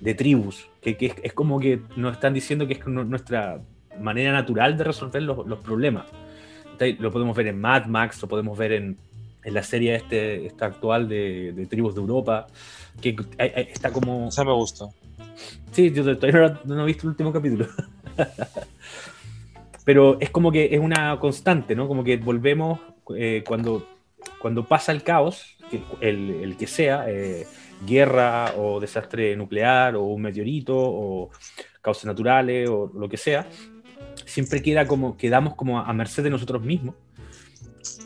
de 0.00 0.14
tribus, 0.14 0.68
que, 0.82 1.14
es, 1.22 1.32
como 1.32 1.58
que 1.58 1.80
nos 1.96 2.14
están 2.14 2.34
diciendo 2.34 2.66
que 2.66 2.74
es 2.74 2.86
nuestra 2.86 3.60
manera 4.00 4.32
natural 4.32 4.76
de 4.76 4.84
resolver 4.84 5.22
los, 5.22 5.58
problemas. 5.60 6.06
Lo 6.98 7.10
podemos 7.10 7.36
ver 7.36 7.48
en 7.48 7.60
Mad 7.60 7.86
Max, 7.86 8.20
lo 8.20 8.28
podemos 8.28 8.56
ver 8.58 8.72
en, 8.72 8.96
la 9.52 9.62
serie 9.62 9.94
este, 9.94 10.46
esta 10.46 10.66
actual 10.66 11.08
de, 11.08 11.66
Tribus 11.68 11.94
de 11.94 12.00
Europa, 12.00 12.46
que 13.00 13.16
está 13.72 13.92
como... 13.92 14.28
Esa 14.28 14.44
me 14.44 14.52
gusta. 14.52 14.86
Sí, 15.72 15.92
yo 15.92 16.02
todavía 16.16 16.60
no, 16.64 16.82
he 16.82 16.86
visto 16.86 17.02
el 17.02 17.10
último 17.10 17.32
capítulo. 17.32 17.66
Pero 19.84 20.18
es 20.20 20.30
como 20.30 20.50
que 20.50 20.74
es 20.74 20.80
una 20.80 21.18
constante, 21.20 21.76
¿no? 21.76 21.86
Como 21.86 22.02
que 22.02 22.16
volvemos 22.16 22.80
eh, 23.14 23.44
cuando, 23.46 23.86
cuando 24.40 24.64
pasa 24.64 24.90
el 24.90 25.02
caos, 25.02 25.56
el, 26.00 26.56
que 26.58 26.66
sea, 26.66 27.04
eh, 27.08 27.46
guerra 27.86 28.54
o 28.56 28.80
desastre 28.80 29.36
nuclear 29.36 29.94
o 29.96 30.02
un 30.04 30.22
meteorito 30.22 30.74
o 30.76 31.30
causas 31.82 32.06
naturales 32.06 32.68
o 32.68 32.90
lo 32.94 33.08
que 33.08 33.16
sea, 33.16 33.46
siempre 34.24 34.60
queda 34.62 34.86
como, 34.86 35.16
quedamos 35.16 35.54
como 35.54 35.78
a 35.78 35.92
merced 35.92 36.24
de 36.24 36.30
nosotros 36.30 36.62
mismos 36.62 36.94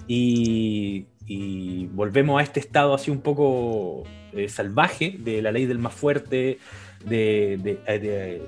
y, 0.07 1.07
volvemos 2.01 2.41
a 2.41 2.43
este 2.43 2.61
estado 2.61 2.95
así 2.95 3.11
un 3.11 3.21
poco 3.21 4.05
eh, 4.33 4.49
salvaje 4.49 5.17
de 5.19 5.43
la 5.43 5.53
ley 5.53 5.67
del 5.67 5.79
más 5.79 5.93
fuerte, 5.93 6.57
de, 7.05 7.79
eh, 7.87 8.43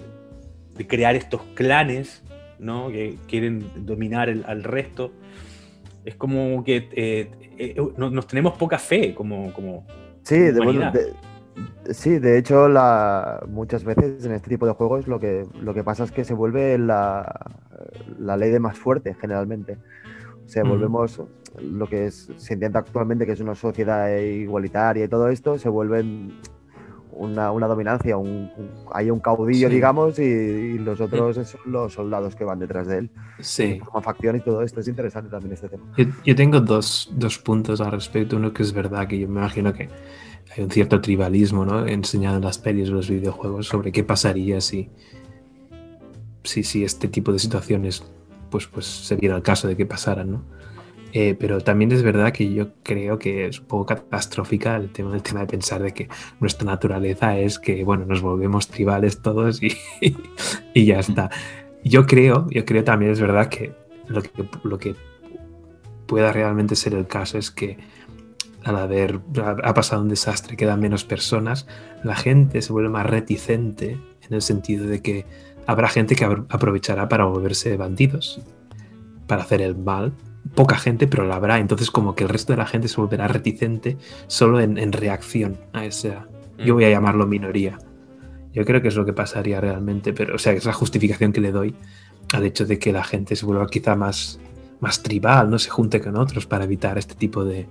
crear 0.89 1.15
estos 1.17 1.43
clanes 1.55 2.23
¿no? 2.59 2.89
que 2.89 3.19
quieren 3.29 3.63
dominar 3.85 4.31
al 4.31 4.65
resto. 4.65 5.13
Es 6.07 6.15
como 6.15 6.65
que 6.65 6.89
eh, 6.93 7.77
nos 7.99 8.27
tenemos 8.27 8.55
poca 8.55 8.79
fe 8.79 9.15
como, 9.15 9.53
como, 9.53 9.87
Sí, 10.23 10.39
de, 10.39 11.13
sí, 11.91 12.19
de 12.19 12.39
hecho, 12.39 12.71
la, 12.71 13.45
muchas 13.51 13.85
veces 13.85 14.25
en 14.25 14.33
este 14.33 14.49
tipo 14.49 14.65
de 14.65 14.73
juegos 14.73 15.07
lo 15.07 15.21
que, 15.21 15.45
lo 15.61 15.75
que 15.75 15.85
pasa 15.85 16.05
es 16.05 16.11
que 16.11 16.25
se 16.25 16.33
vuelve 16.33 16.79
la, 16.79 17.51
la 18.19 18.39
ley 18.39 18.51
de 18.51 18.61
más 18.61 18.79
fuerte, 18.79 19.15
generalmente. 19.21 19.77
O 20.45 20.49
sea, 20.49 20.65
volvemos 20.65 21.21
lo 21.61 21.87
que 21.87 22.07
es, 22.07 22.31
se 22.37 22.55
intenta 22.55 22.79
actualmente, 22.79 23.27
que 23.27 23.33
es 23.33 23.41
una 23.41 23.55
sociedad 23.55 24.15
igualitaria 24.17 25.05
y 25.05 25.09
todo 25.09 25.29
esto, 25.29 25.59
se 25.59 25.69
vuelve 25.69 26.05
una, 27.13 27.53
una 27.53 27.67
dominancia, 27.67 28.17
un, 28.17 28.51
hay 28.93 29.11
un 29.11 29.21
caudillo, 29.21 29.69
digamos, 29.69 30.19
y, 30.19 30.79
los 30.79 31.01
otros 31.01 31.37
son 31.37 31.61
los 31.67 31.93
soldados 31.93 32.35
que 32.35 32.45
van 32.45 32.59
detrás 32.59 32.87
de 32.87 32.99
él. 32.99 33.11
Sí. 33.41 33.79
Como 33.79 34.01
facción 34.01 34.37
y 34.37 34.41
todo 34.41 34.63
esto, 34.63 34.81
es 34.81 34.89
interesante 34.89 35.31
también 35.31 35.53
este 35.53 35.69
tema. 35.69 35.85
Yo, 36.25 36.35
tengo 36.35 36.61
dos, 36.61 37.11
dos, 37.15 37.39
puntos 37.39 37.81
al 37.81 37.93
respecto. 37.93 38.37
Uno 38.37 38.53
que 38.53 38.63
es 38.63 38.73
verdad, 38.73 39.07
que 39.07 39.19
yo 39.19 39.29
me 39.29 39.41
imagino 39.41 39.73
que 39.73 39.89
hay 40.57 40.65
un 40.65 40.71
cierto 40.71 41.01
tribalismo, 41.01 41.65
¿no? 41.65 41.87
Enseñado 41.87 42.37
en 42.37 42.45
las 42.45 42.59
pelis 42.59 42.89
o 42.89 42.95
los 42.95 43.11
videojuegos 43.11 43.69
sobre 43.69 43.93
qué 43.93 44.05
pasaría 44.05 44.61
si, 44.61 44.91
si, 46.43 46.63
si 46.63 46.85
este 46.85 47.09
tipo 47.09 47.33
de 47.33 47.39
situaciones 47.39 48.05
pues, 48.53 48.69
pues 48.69 48.87
se 48.87 49.17
viera 49.17 49.35
el 49.35 49.43
caso 49.43 49.67
de 49.67 49.77
que 49.77 49.87
pasaran, 49.87 50.31
¿no? 50.31 50.45
Eh, 51.15 51.37
pero 51.39 51.61
también 51.61 51.93
es 51.93 52.03
verdad 52.03 52.33
que 52.33 52.55
yo 52.55 52.69
creo 52.83 53.19
que 53.19 53.47
es 53.47 53.61
un 53.61 53.67
poco 53.67 53.87
catastrófica 53.87 54.77
el 54.77 54.91
tema, 54.91 55.15
el 55.15 55.23
tema 55.23 55.41
de 55.41 55.47
pensar 55.47 55.83
de 55.83 55.93
que 55.93 56.09
nuestra 56.41 56.65
naturaleza 56.65 57.37
es 57.39 57.59
que, 57.59 57.85
bueno, 57.85 58.07
nos 58.07 58.23
volvemos 58.23 58.69
tribales 58.69 59.21
todos 59.21 59.63
y, 59.63 59.77
y 60.75 60.87
ya 60.87 61.01
está. 61.01 61.31
Yo 61.85 62.07
creo, 62.07 62.47
yo 62.51 62.65
creo 62.65 62.85
también 62.85 63.13
es 63.13 63.21
verdad 63.21 63.49
que 63.49 63.75
lo 64.07 64.23
que, 64.23 64.31
lo 64.63 64.79
que 64.79 64.95
pueda 66.07 66.33
realmente 66.33 66.77
ser 66.77 66.95
el 66.95 67.07
caso 67.07 67.37
es 67.37 67.51
que 67.51 67.79
al 68.65 68.77
haber 68.77 69.21
ha 69.65 69.75
pasado 69.75 70.03
un 70.03 70.09
desastre, 70.09 70.57
quedan 70.57 70.81
menos 70.81 71.05
personas, 71.05 71.67
la 72.05 72.15
gente 72.15 72.63
se 72.63 72.73
vuelve 72.73 72.91
más 72.91 73.07
reticente 73.07 73.99
en 74.23 74.35
el 74.35 74.41
sentido 74.41 74.87
de 74.87 75.03
que 75.03 75.27
habrá 75.67 75.89
gente 75.89 76.15
que 76.15 76.25
aprovechará 76.25 77.09
para 77.09 77.25
volverse 77.25 77.77
bandidos, 77.77 78.41
para 79.27 79.43
hacer 79.43 79.63
el 79.63 79.77
mal 79.77 80.13
poca 80.55 80.77
gente, 80.77 81.07
pero 81.07 81.27
la 81.27 81.37
habrá. 81.37 81.59
Entonces, 81.59 81.91
como 81.91 82.15
que 82.15 82.25
el 82.25 82.31
resto 82.31 82.53
de 82.53 82.59
la 82.59 82.67
gente 82.67 82.89
se 82.89 83.01
volverá 83.01 83.29
reticente 83.29 83.97
solo 84.27 84.61
en, 84.61 84.93
reacción 84.93 85.57
a 85.73 85.85
esa. 85.85 86.27
Yo 86.59 86.75
voy 86.75 86.85
a 86.85 86.91
llamarlo 86.91 87.27
minoría. 87.27 87.79
Yo 88.53 88.65
creo 88.65 88.83
que 88.83 88.89
es 88.89 88.97
lo 88.97 89.05
que 89.05 89.13
pasaría 89.13 89.61
realmente, 89.61 90.13
pero, 90.13 90.35
o 90.35 90.39
sea, 90.39 90.53
es 90.53 90.65
la 90.65 90.75
justificación 90.75 91.33
que 91.33 91.41
le 91.41 91.53
doy 91.53 91.75
al 92.35 92.45
hecho 92.45 92.67
de 92.67 92.79
que 92.79 92.93
la 92.93 93.03
gente 93.03 93.35
se 93.35 93.47
vuelva 93.47 93.67
quizá 93.67 93.97
más, 93.97 94.39
más 94.81 95.03
tribal, 95.03 95.49
no 95.49 95.59
se 95.59 95.71
junte 95.71 96.01
con 96.01 96.17
otros 96.17 96.47
para 96.47 96.65
evitar 96.65 96.99
este 96.99 97.15
tipo 97.15 97.45
de, 97.45 97.67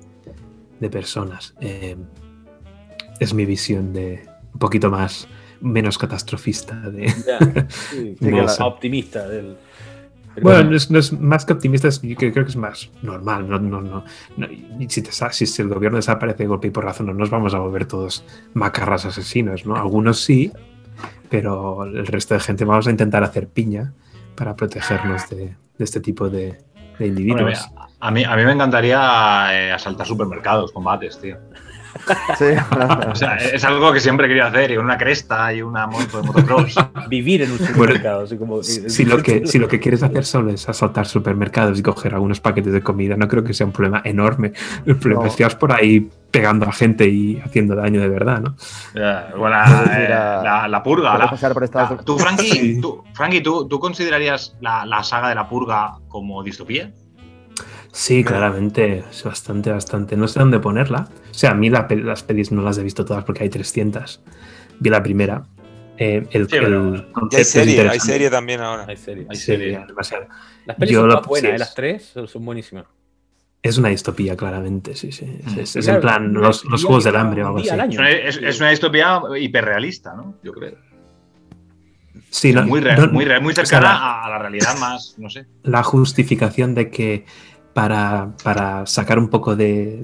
de 0.79 0.89
personas. 0.89 1.53
Eh, 1.61 1.95
es 3.19 3.33
mi 3.35 3.45
visión 3.45 3.93
de 3.93 4.27
un 4.53 4.59
poquito 4.59 4.89
más, 4.89 5.27
menos 5.61 5.97
catastrofista, 5.97 6.75
de, 6.89 7.11
optimista 8.59 9.27
del 9.27 9.57
bueno, 10.41 10.69
no 10.89 10.99
es, 10.99 11.13
más 11.13 11.45
que 11.45 11.53
optimista, 11.53 11.89
yo 11.89 12.15
creo, 12.15 12.31
que 12.31 12.41
es 12.41 12.55
más 12.55 12.89
normal. 13.01 13.49
No, 13.49 13.59
no, 13.59 13.81
no, 13.81 14.03
si, 14.87 15.45
si, 15.45 15.61
el 15.61 15.67
gobierno 15.67 15.97
desaparece 15.97 16.43
de 16.43 16.47
golpe 16.47 16.67
y 16.67 16.71
por 16.71 16.85
razón, 16.85 17.07
no 17.07 17.13
nos 17.13 17.29
vamos 17.29 17.53
a 17.53 17.59
volver 17.59 17.85
todos 17.85 18.23
macarras 18.53 19.05
asesinos, 19.05 19.65
¿no? 19.65 19.75
Algunos 19.75 20.21
sí, 20.21 20.51
pero 21.29 21.83
el 21.83 22.07
resto 22.07 22.33
de 22.33 22.39
gente 22.39 22.63
vamos 22.63 22.87
a 22.87 22.91
intentar 22.91 23.23
hacer 23.23 23.47
piña 23.49 23.93
para 24.35 24.55
protegernos 24.55 25.29
de, 25.29 25.55
este 25.79 25.99
tipo 25.99 26.29
de, 26.29 26.59
individuos. 26.99 27.69
a, 27.99 28.11
mí, 28.11 28.23
a 28.23 28.35
mí 28.35 28.45
me 28.45 28.53
encantaría 28.53 29.49
eh, 29.51 29.71
asaltar 29.71 30.07
supermercados, 30.07 30.71
combates, 30.71 31.19
tío. 31.19 31.37
o 33.11 33.15
sea, 33.15 33.35
es 33.35 33.63
algo 33.63 33.91
que 33.91 33.99
siempre 33.99 34.27
querido 34.27 34.45
hacer, 34.45 34.71
y 34.71 34.77
una 34.77 34.97
cresta 34.97 35.53
y 35.53 35.61
una 35.61 35.87
moto 35.87 36.21
de 36.21 36.27
motocross. 36.27 36.75
Vivir 37.09 37.43
en 37.43 37.51
un 37.51 37.59
supermercado. 37.59 38.25
si, 38.27 39.05
lo 39.05 39.21
que, 39.21 39.45
si 39.47 39.59
lo 39.59 39.67
que 39.67 39.79
quieres 39.79 40.03
hacer 40.03 40.25
solo 40.25 40.51
es 40.51 40.67
asaltar 40.67 41.07
supermercados 41.07 41.79
y 41.79 41.83
coger 41.83 42.13
algunos 42.13 42.39
paquetes 42.39 42.73
de 42.73 42.81
comida, 42.81 43.15
no 43.15 43.27
creo 43.27 43.43
que 43.43 43.53
sea 43.53 43.65
un 43.65 43.73
problema 43.73 44.01
enorme. 44.05 44.53
El 44.85 44.97
problema 44.97 45.27
es 45.27 45.35
que 45.35 45.43
vas 45.43 45.55
por 45.55 45.71
ahí 45.71 46.09
pegando 46.31 46.65
a 46.65 46.71
gente 46.71 47.07
y 47.07 47.41
haciendo 47.41 47.75
daño 47.75 47.99
de 47.99 48.07
verdad, 48.07 48.39
¿no? 48.39 48.55
Eh, 48.95 50.09
la, 50.09 50.81
purga. 50.83 51.17
La, 51.17 52.03
¿Tú, 52.05 52.17
Frankie, 52.17 52.79
tú, 52.79 53.03
Frankie, 53.13 53.41
¿tú, 53.41 53.67
¿tú 53.67 53.79
considerarías 53.79 54.55
la 54.61 55.03
saga 55.03 55.29
de 55.29 55.35
la 55.35 55.49
purga 55.49 55.97
como 56.07 56.41
distopía? 56.43 56.91
Sí, 57.91 58.23
claramente, 58.23 59.03
es 59.09 59.23
bastante, 59.23 59.71
bastante. 59.71 60.15
No 60.15 60.27
sé 60.27 60.39
dónde 60.39 60.59
ponerla. 60.59 61.09
O 61.29 61.33
sea, 61.33 61.51
a 61.51 61.53
mí 61.53 61.69
las 61.69 62.23
pelis 62.23 62.51
no 62.51 62.61
las 62.61 62.77
he 62.77 62.83
visto 62.83 63.05
todas 63.05 63.23
porque 63.23 63.43
hay 63.43 63.49
300. 63.49 64.21
Vi 64.79 64.89
la 64.89 65.03
primera. 65.03 65.43
Eh, 65.97 66.27
el, 66.31 66.47
hay, 67.31 67.43
serie, 67.43 67.87
hay 67.87 67.99
serie 67.99 68.29
también 68.29 68.61
ahora. 68.61 68.85
Hay 68.87 68.97
serie, 68.97 69.27
hay 69.29 69.37
serie. 69.37 69.83
demasiado. 69.87 70.27
Las 70.65 70.77
pelis 70.77 70.95
son 70.95 71.21
buenas, 71.27 71.51
¿eh? 71.51 71.57
las 71.57 71.75
tres 71.75 72.13
son 72.25 72.45
buenísimas. 72.45 72.85
Es 73.61 73.77
una 73.77 73.89
distopía, 73.89 74.35
claramente, 74.35 74.95
sí, 74.95 75.11
sí. 75.11 75.39
Es, 75.55 75.75
en 75.75 76.01
plan 76.01 76.33
los, 76.33 76.63
Juegos 76.63 77.03
del 77.03 77.15
Hambre 77.15 77.43
o 77.43 77.47
algo 77.47 77.59
así. 77.59 77.69
Es, 77.69 78.59
una 78.59 78.71
distopía 78.71 79.21
hiperrealista, 79.39 80.15
¿no? 80.15 80.35
Yo 80.41 80.51
creo. 80.53 80.77
Sí, 82.31 82.53
muy, 82.53 82.79
real, 82.79 83.11
muy, 83.11 83.25
muy 83.41 83.53
cercana 83.53 84.23
a 84.23 84.29
la 84.29 84.39
realidad 84.39 84.75
más, 84.79 85.15
no 85.19 85.29
sé. 85.29 85.45
La 85.63 85.83
justificación 85.83 86.73
de 86.73 86.89
que 86.89 87.25
para, 87.73 88.31
para, 88.43 88.85
sacar 88.85 89.19
un 89.19 89.29
poco 89.29 89.55
de. 89.55 90.03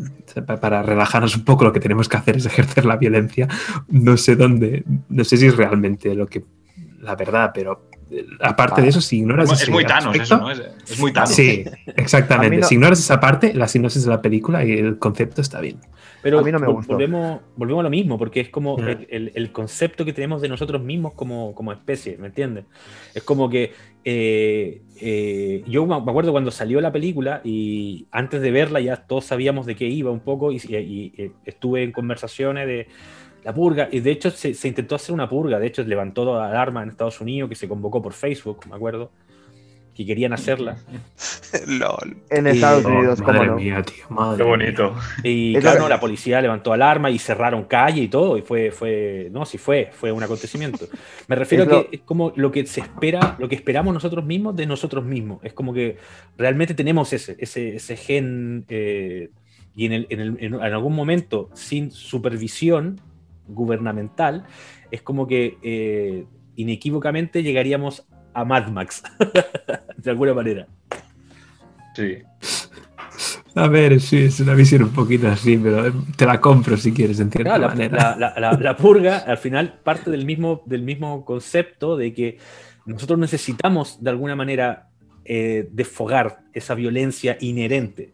para 0.61 0.83
relajarnos 0.83 1.35
un 1.35 1.43
poco, 1.43 1.65
lo 1.65 1.73
que 1.73 1.79
tenemos 1.79 2.07
que 2.07 2.17
hacer 2.17 2.37
es 2.37 2.45
ejercer 2.45 2.85
la 2.85 2.97
violencia. 2.97 3.47
No 3.87 4.17
sé 4.17 4.35
dónde, 4.35 4.83
no 5.09 5.23
sé 5.23 5.37
si 5.37 5.47
es 5.47 5.55
realmente 5.55 6.13
lo 6.15 6.27
que. 6.27 6.43
la 7.01 7.15
verdad, 7.15 7.51
pero 7.53 7.89
eh, 8.09 8.25
aparte 8.41 8.81
de 8.81 8.89
eso, 8.89 9.01
si 9.01 9.17
ignoras. 9.17 9.61
Es, 9.61 9.69
muy 9.69 9.85
Thanos 9.85 10.15
eso, 10.15 10.37
¿no? 10.37 10.51
Es, 10.51 10.99
muy 10.99 11.11
Thanos. 11.11 11.31
Sí, 11.31 11.65
exactamente. 11.95 12.63
Si 12.63 12.75
ignoras 12.75 12.99
esa 12.99 13.19
parte, 13.19 13.53
la 13.53 13.67
sinopsis 13.67 14.03
de 14.03 14.09
la 14.09 14.21
película 14.21 14.63
y 14.63 14.73
el 14.73 14.97
concepto 14.97 15.41
está 15.41 15.59
bien. 15.59 15.79
Pero 16.21 16.39
a 16.39 16.43
mí 16.43 16.51
no 16.51 16.59
me 16.59 16.67
gustó. 16.67 16.93
Volvemos, 16.93 17.41
volvemos 17.55 17.81
a 17.81 17.83
lo 17.83 17.89
mismo, 17.89 18.17
porque 18.17 18.41
es 18.41 18.49
como 18.49 18.77
el, 18.79 19.31
el, 19.33 19.51
concepto 19.51 20.03
que 20.03 20.13
tenemos 20.13 20.41
de 20.41 20.49
nosotros 20.49 20.81
mismos 20.81 21.13
como, 21.13 21.53
como 21.53 21.71
especie, 21.71 22.17
¿me 22.17 22.27
entiendes? 22.27 22.65
Es 23.13 23.23
como 23.23 23.49
que 23.49 23.71
eh, 24.03 24.81
eh, 25.01 25.63
yo 25.67 25.85
me 25.85 25.95
acuerdo 25.95 26.31
cuando 26.31 26.49
salió 26.49 26.79
la 26.81 26.91
película 26.91 27.41
y 27.43 28.07
antes 28.11 28.41
de 28.41 28.51
verla 28.51 28.79
ya 28.79 28.95
todos 28.95 29.25
sabíamos 29.25 29.65
de 29.65 29.75
qué 29.75 29.85
iba 29.85 30.11
un 30.11 30.21
poco 30.21 30.51
y, 30.51 30.61
eh, 30.69 31.31
estuve 31.45 31.83
en 31.83 31.91
conversaciones 31.91 32.67
de 32.67 32.87
la 33.43 33.53
purga 33.53 33.89
y 33.91 33.99
de 33.99 34.11
hecho 34.11 34.31
se, 34.31 34.53
se, 34.53 34.67
intentó 34.67 34.95
hacer 34.95 35.13
una 35.13 35.29
purga, 35.29 35.59
de 35.59 35.67
hecho 35.67 35.83
levantó 35.83 36.25
la 36.25 36.49
alarma 36.49 36.83
en 36.83 36.89
Estados 36.89 37.19
Unidos 37.21 37.49
que 37.49 37.55
se 37.55 37.67
convocó 37.67 38.01
por 38.01 38.13
Facebook, 38.13 38.65
me 38.69 38.75
acuerdo 38.75 39.11
que 39.97 40.05
querían 40.05 40.31
hacerla. 40.31 40.77
LOL. 41.67 42.17
En 42.29 42.45
Estados 42.45 42.85
Unidos, 42.85 43.19
como 43.19 43.43
no. 43.43 43.55
Mía, 43.55 43.81
tío, 43.81 44.05
Qué 44.37 44.43
bonito. 44.43 44.95
Y 45.23 45.55
claro, 45.55 45.89
la 45.89 45.99
policía 45.99 46.39
levantó 46.39 46.71
alarma 46.71 47.09
y 47.09 47.17
cerraron 47.17 47.63
calle 47.63 48.03
y 48.03 48.07
todo, 48.07 48.37
y 48.37 48.43
fue, 48.43 48.69
fue, 48.69 49.29
no, 49.31 49.43
sí 49.43 49.57
fue, 49.57 49.89
fue 49.91 50.11
un 50.11 50.21
acontecimiento. 50.21 50.85
Me 51.27 51.35
refiero 51.35 51.63
a 51.63 51.67
que 51.67 51.89
es 51.97 52.01
como 52.01 52.31
lo 52.35 52.51
que 52.51 52.67
se 52.67 52.81
espera, 52.81 53.35
lo 53.39 53.49
que 53.49 53.55
esperamos 53.55 53.91
nosotros 53.91 54.23
mismos 54.23 54.55
de 54.55 54.67
nosotros 54.67 55.03
mismos. 55.03 55.39
Es 55.43 55.53
como 55.53 55.73
que 55.73 55.97
realmente 56.37 56.75
tenemos 56.75 57.11
ese, 57.11 57.35
ese, 57.39 57.77
ese 57.77 57.97
gen 57.97 58.65
eh, 58.69 59.31
y 59.75 59.87
en, 59.87 59.93
el, 59.93 60.07
en, 60.11 60.19
el, 60.19 60.37
en 60.39 60.53
algún 60.55 60.95
momento, 60.95 61.49
sin 61.53 61.89
supervisión 61.89 63.01
gubernamental, 63.47 64.45
es 64.91 65.01
como 65.01 65.25
que 65.25 65.57
eh, 65.63 66.25
inequívocamente 66.55 67.41
llegaríamos 67.41 68.05
a 68.37 68.45
Mad 68.45 68.67
Max, 68.67 69.01
de 69.97 70.11
alguna 70.11 70.33
manera. 70.35 70.67
Sí. 71.95 72.19
A 73.55 73.67
ver, 73.67 73.99
sí, 73.99 74.25
es 74.25 74.39
una 74.39 74.53
visión 74.53 74.83
un 74.83 74.91
poquito 74.91 75.27
así, 75.27 75.57
pero 75.57 75.91
te 76.15 76.27
la 76.27 76.39
compro 76.39 76.77
si 76.77 76.93
quieres, 76.93 77.19
en 77.19 77.31
cierta 77.31 77.57
la, 77.57 77.67
manera. 77.69 78.15
La, 78.59 78.77
purga, 78.77 79.17
al 79.17 79.39
final, 79.39 79.79
parte 79.83 80.11
del 80.11 80.23
mismo, 80.23 80.61
del 80.67 80.83
mismo 80.83 81.25
concepto 81.25 81.97
de 81.97 82.13
que 82.13 82.37
nosotros 82.85 83.17
necesitamos, 83.17 84.03
de 84.03 84.11
alguna 84.11 84.35
manera, 84.35 84.89
eh, 85.25 85.67
desfogar 85.71 86.41
esa 86.53 86.75
violencia 86.75 87.37
inherente. 87.41 88.13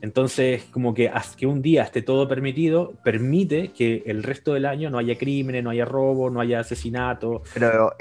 Entonces, 0.00 0.64
como 0.70 0.94
que, 0.94 1.12
que 1.36 1.46
un 1.46 1.60
día 1.60 1.82
esté 1.82 2.00
todo 2.00 2.26
permitido, 2.26 2.94
permite 3.04 3.68
que 3.68 4.02
el 4.06 4.22
resto 4.22 4.54
del 4.54 4.64
año 4.64 4.88
no 4.88 4.96
haya 4.96 5.18
crímenes, 5.18 5.62
no 5.62 5.68
haya 5.68 5.84
robo, 5.84 6.30
no 6.30 6.40
haya 6.40 6.60
asesinato. 6.60 7.42
Pero 7.52 7.92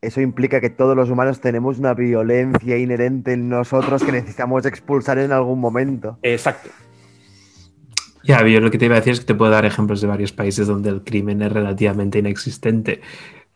eso 0.00 0.20
implica 0.20 0.60
que 0.60 0.70
todos 0.70 0.96
los 0.96 1.10
humanos 1.10 1.40
tenemos 1.40 1.78
una 1.78 1.94
violencia 1.94 2.78
inherente 2.78 3.32
en 3.32 3.48
nosotros 3.48 4.02
que 4.02 4.12
necesitamos 4.12 4.64
expulsar 4.66 5.18
en 5.18 5.32
algún 5.32 5.60
momento. 5.60 6.18
Exacto. 6.22 6.70
Ya, 8.22 8.46
yo 8.46 8.60
lo 8.60 8.70
que 8.70 8.78
te 8.78 8.84
iba 8.84 8.94
a 8.94 8.98
decir 8.98 9.14
es 9.14 9.20
que 9.20 9.26
te 9.26 9.34
puedo 9.34 9.50
dar 9.50 9.64
ejemplos 9.64 10.00
de 10.00 10.06
varios 10.06 10.32
países 10.32 10.66
donde 10.66 10.90
el 10.90 11.02
crimen 11.02 11.42
es 11.42 11.52
relativamente 11.52 12.18
inexistente. 12.18 13.00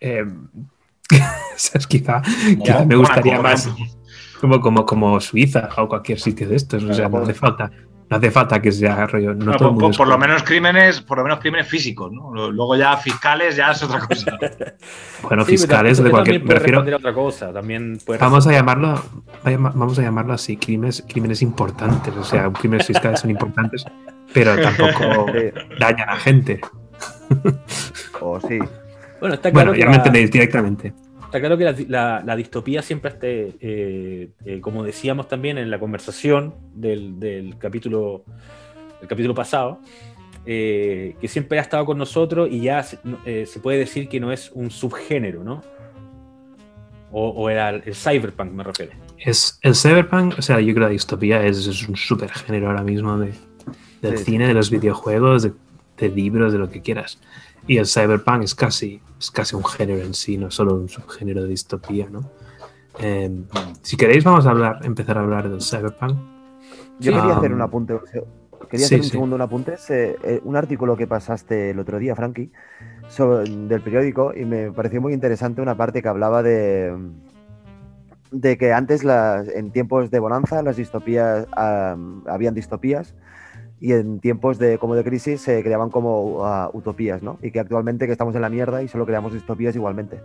Eh, 0.04 0.24
quizá, 1.88 2.22
me 2.84 2.96
gustaría 2.96 3.40
más 3.40 3.68
como, 4.40 4.60
como, 4.60 4.84
como 4.84 5.20
Suiza 5.20 5.68
o 5.76 5.86
cualquier 5.86 6.18
sitio 6.18 6.48
de 6.48 6.56
estos. 6.56 6.82
O 6.82 6.92
sea, 6.92 7.08
no 7.08 7.18
hace 7.18 7.34
falta 7.34 7.70
no 8.12 8.18
hace 8.18 8.30
falta 8.30 8.60
que 8.60 8.70
sea 8.70 9.06
rollo. 9.06 9.32
No, 9.32 9.56
por, 9.56 10.06
lo 10.06 10.18
menos 10.18 10.42
crímenes, 10.42 11.00
por 11.00 11.16
lo 11.16 11.24
menos 11.24 11.38
crímenes 11.38 11.66
físicos, 11.66 12.12
¿no? 12.12 12.52
Luego 12.52 12.76
ya 12.76 12.94
fiscales 12.98 13.56
ya 13.56 13.70
es 13.70 13.82
otra 13.82 14.00
cosa. 14.00 14.38
bueno, 15.22 15.46
fiscales 15.46 16.02
de 16.02 16.10
cualquier. 16.10 16.44
Me 16.44 16.56
refiero. 16.56 16.82
Otra 16.94 17.14
cosa, 17.14 17.54
también 17.54 17.98
vamos 18.20 18.46
a 18.46 18.52
llamarlo, 18.52 19.02
vamos 19.42 19.98
a 19.98 20.02
llamarlo 20.02 20.34
así, 20.34 20.58
crímenes, 20.58 21.02
crímenes 21.08 21.40
importantes. 21.40 22.14
O 22.14 22.22
sea, 22.22 22.52
crímenes 22.52 22.86
fiscales 22.86 23.20
son 23.20 23.30
importantes, 23.30 23.82
pero 24.34 24.60
tampoco 24.60 25.32
dañan 25.80 26.10
a 26.10 26.16
gente. 26.16 26.60
o 28.20 28.38
sí. 28.40 28.58
Bueno, 29.20 29.36
está 29.36 29.52
claro. 29.52 29.72
ya 29.72 29.86
me 29.86 29.94
entendéis 29.94 30.32
directamente. 30.32 30.92
Está 31.32 31.40
claro 31.40 31.56
que 31.56 31.86
la, 31.88 32.36
distopía 32.36 32.82
siempre 32.82 33.10
esté, 33.10 33.56
eh, 33.58 34.28
eh, 34.44 34.60
como 34.60 34.84
decíamos 34.84 35.28
también 35.28 35.56
en 35.56 35.70
la 35.70 35.78
conversación 35.78 36.54
del, 36.74 37.56
capítulo, 37.58 38.26
el 39.00 39.08
capítulo 39.08 39.34
pasado, 39.34 39.80
eh, 40.44 41.16
que 41.22 41.28
siempre 41.28 41.58
ha 41.58 41.62
estado 41.62 41.86
con 41.86 41.96
nosotros 41.96 42.50
y 42.50 42.60
ya 42.60 42.82
se, 42.82 42.98
puede 43.62 43.78
decir 43.78 44.10
que 44.10 44.20
no 44.20 44.30
es 44.30 44.50
un 44.52 44.70
subgénero, 44.70 45.42
¿no? 45.42 45.62
O, 47.12 47.48
era 47.48 47.70
el, 47.70 47.94
cyberpunk, 47.94 48.52
me 48.52 48.64
refiero. 48.64 48.92
es 49.16 49.58
el 49.62 49.74
cyberpunk, 49.74 50.34
o 50.38 50.42
sea, 50.42 50.60
yo 50.60 50.64
creo 50.64 50.74
que 50.74 50.80
la 50.80 50.88
distopía 50.90 51.46
es, 51.46 51.88
un 51.88 51.96
súper 51.96 52.28
género 52.28 52.66
ahora 52.66 52.82
mismo 52.82 53.16
de, 53.16 53.32
del 54.02 54.18
cine, 54.18 54.48
de 54.48 54.52
los 54.52 54.70
videojuegos, 54.70 55.44
de, 55.96 56.08
libros, 56.10 56.52
de 56.52 56.58
lo 56.58 56.68
que 56.68 56.82
quieras. 56.82 57.18
Y 57.66 57.76
el 57.76 57.86
cyberpunk 57.86 58.42
es 58.42 58.54
casi, 58.54 59.00
es 59.18 59.30
casi 59.30 59.54
un 59.54 59.64
género 59.64 60.02
en 60.02 60.14
sí, 60.14 60.36
no 60.36 60.50
solo 60.50 60.74
un 60.74 60.88
subgénero 60.88 61.42
de 61.42 61.48
distopía, 61.48 62.08
¿no? 62.10 62.30
Em, 62.98 63.46
si 63.82 63.96
queréis, 63.96 64.24
vamos 64.24 64.46
a 64.46 64.50
hablar, 64.50 64.80
empezar 64.84 65.16
a 65.16 65.20
hablar 65.20 65.48
del 65.48 65.62
cyberpunk. 65.62 66.18
Yo 66.98 67.12
quería 67.12 67.36
hacer 67.36 67.52
un 67.52 67.62
apunte. 67.62 67.94
Quería 68.68 68.86
hacer 68.86 69.00
un 69.00 69.06
segundo 69.06 69.36
un 69.36 69.42
apunte. 69.42 69.76
Eh, 69.88 70.40
un 70.44 70.56
artículo 70.56 70.96
que 70.96 71.06
pasaste 71.06 71.70
el 71.70 71.78
otro 71.78 71.98
día, 71.98 72.14
Frankie, 72.14 72.50
del 73.18 73.80
periódico, 73.82 74.32
y 74.34 74.44
me 74.44 74.72
pareció 74.72 75.00
muy 75.00 75.12
interesante 75.12 75.60
una 75.60 75.76
parte 75.76 76.02
que 76.02 76.08
hablaba 76.08 76.42
de, 76.42 76.96
de 78.30 78.58
que 78.58 78.72
antes, 78.72 79.04
en 79.04 79.70
tiempos 79.72 80.10
de 80.10 80.18
bonanza, 80.18 80.62
las 80.62 80.76
distopías, 80.76 81.46
habían 81.54 82.54
distopías 82.54 83.14
y 83.82 83.92
en 83.94 84.20
tiempos 84.20 84.60
de, 84.60 84.78
como 84.78 84.94
de 84.94 85.02
crisis 85.02 85.40
se 85.40 85.60
creaban 85.60 85.90
como 85.90 86.46
ah, 86.46 86.70
utopías, 86.72 87.20
¿no? 87.20 87.40
Y 87.42 87.50
que 87.50 87.58
actualmente 87.58 88.06
que 88.06 88.12
estamos 88.12 88.32
en 88.36 88.40
la 88.40 88.48
mierda 88.48 88.80
y 88.80 88.86
solo 88.86 89.04
creamos 89.04 89.34
distopías 89.34 89.74
igualmente. 89.74 90.20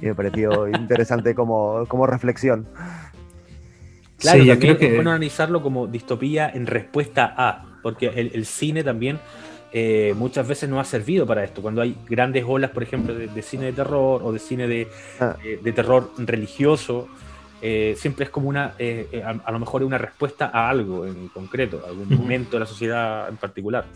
Y 0.00 0.06
me 0.06 0.14
pareció 0.14 0.68
interesante 0.78 1.34
como, 1.34 1.84
como 1.88 2.06
reflexión. 2.06 2.68
Claro, 4.18 4.38
sí, 4.38 4.46
yo 4.46 4.56
creo 4.56 4.78
que 4.78 4.86
es 4.86 4.94
bueno 4.94 5.10
analizarlo 5.10 5.62
como 5.64 5.88
distopía 5.88 6.48
en 6.48 6.68
respuesta 6.68 7.34
a, 7.36 7.80
porque 7.82 8.06
el, 8.06 8.46
cine 8.46 8.84
también 8.84 9.18
eh, 9.72 10.14
muchas 10.16 10.46
veces 10.46 10.70
no 10.70 10.78
ha 10.78 10.84
servido 10.84 11.26
para 11.26 11.42
esto. 11.42 11.60
Cuando 11.60 11.82
hay 11.82 11.96
grandes 12.08 12.44
olas, 12.46 12.70
por 12.70 12.84
ejemplo, 12.84 13.16
de, 13.16 13.42
cine 13.42 13.64
de 13.64 13.72
terror 13.72 14.22
o 14.22 14.32
de 14.32 14.38
cine 14.38 14.68
de, 14.68 14.86
ah. 15.18 15.36
de 15.42 15.72
terror 15.72 16.12
religioso, 16.18 17.08
eh, 17.64 17.94
siempre 17.96 18.24
es 18.24 18.30
como 18.30 18.48
una, 18.48 18.74
eh, 18.76 19.08
eh, 19.12 19.22
a, 19.22 19.52
lo 19.52 19.60
mejor 19.60 19.84
una 19.84 19.96
respuesta 19.96 20.50
a 20.52 20.68
algo 20.68 21.06
en 21.06 21.28
concreto, 21.28 21.80
a 21.86 21.90
algún 21.90 22.08
momento 22.08 22.56
de 22.56 22.60
la 22.60 22.66
sociedad 22.66 23.28
en 23.28 23.36
particular. 23.36 23.86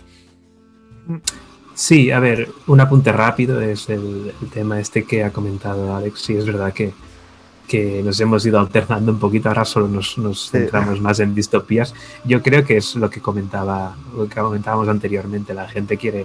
Sí, 1.75 2.13
a 2.13 2.21
ver, 2.21 2.49
un 2.69 2.81
apunte 2.81 3.11
rápido 3.11 3.61
es 3.61 3.89
el, 3.89 4.33
tema 4.55 4.79
este 4.79 5.05
que 5.05 5.25
ha 5.25 5.33
comentado 5.33 5.97
Alex. 5.97 6.21
Sí, 6.21 6.37
es 6.37 6.47
verdad 6.47 6.73
que, 6.73 6.93
que 7.67 8.05
nos 8.05 8.21
hemos 8.21 8.47
ido 8.47 8.61
alternando 8.61 9.11
un 9.11 9.19
poquito, 9.19 9.49
ahora 9.49 9.65
solo 9.65 9.89
nos, 9.89 10.17
nos 10.17 10.49
centramos 10.49 11.01
más 11.01 11.19
en 11.19 11.35
distopías. 11.35 11.93
Yo 12.25 12.43
creo 12.45 12.65
que 12.65 12.77
es 12.77 12.95
lo 12.95 13.11
que 13.11 13.21
comentaba, 13.21 13.97
lo 14.17 14.29
que 14.29 14.41
comentábamos 14.41 14.89
anteriormente, 14.89 15.55
la 15.55 15.69
gente 15.69 15.97
quiere, 15.97 16.25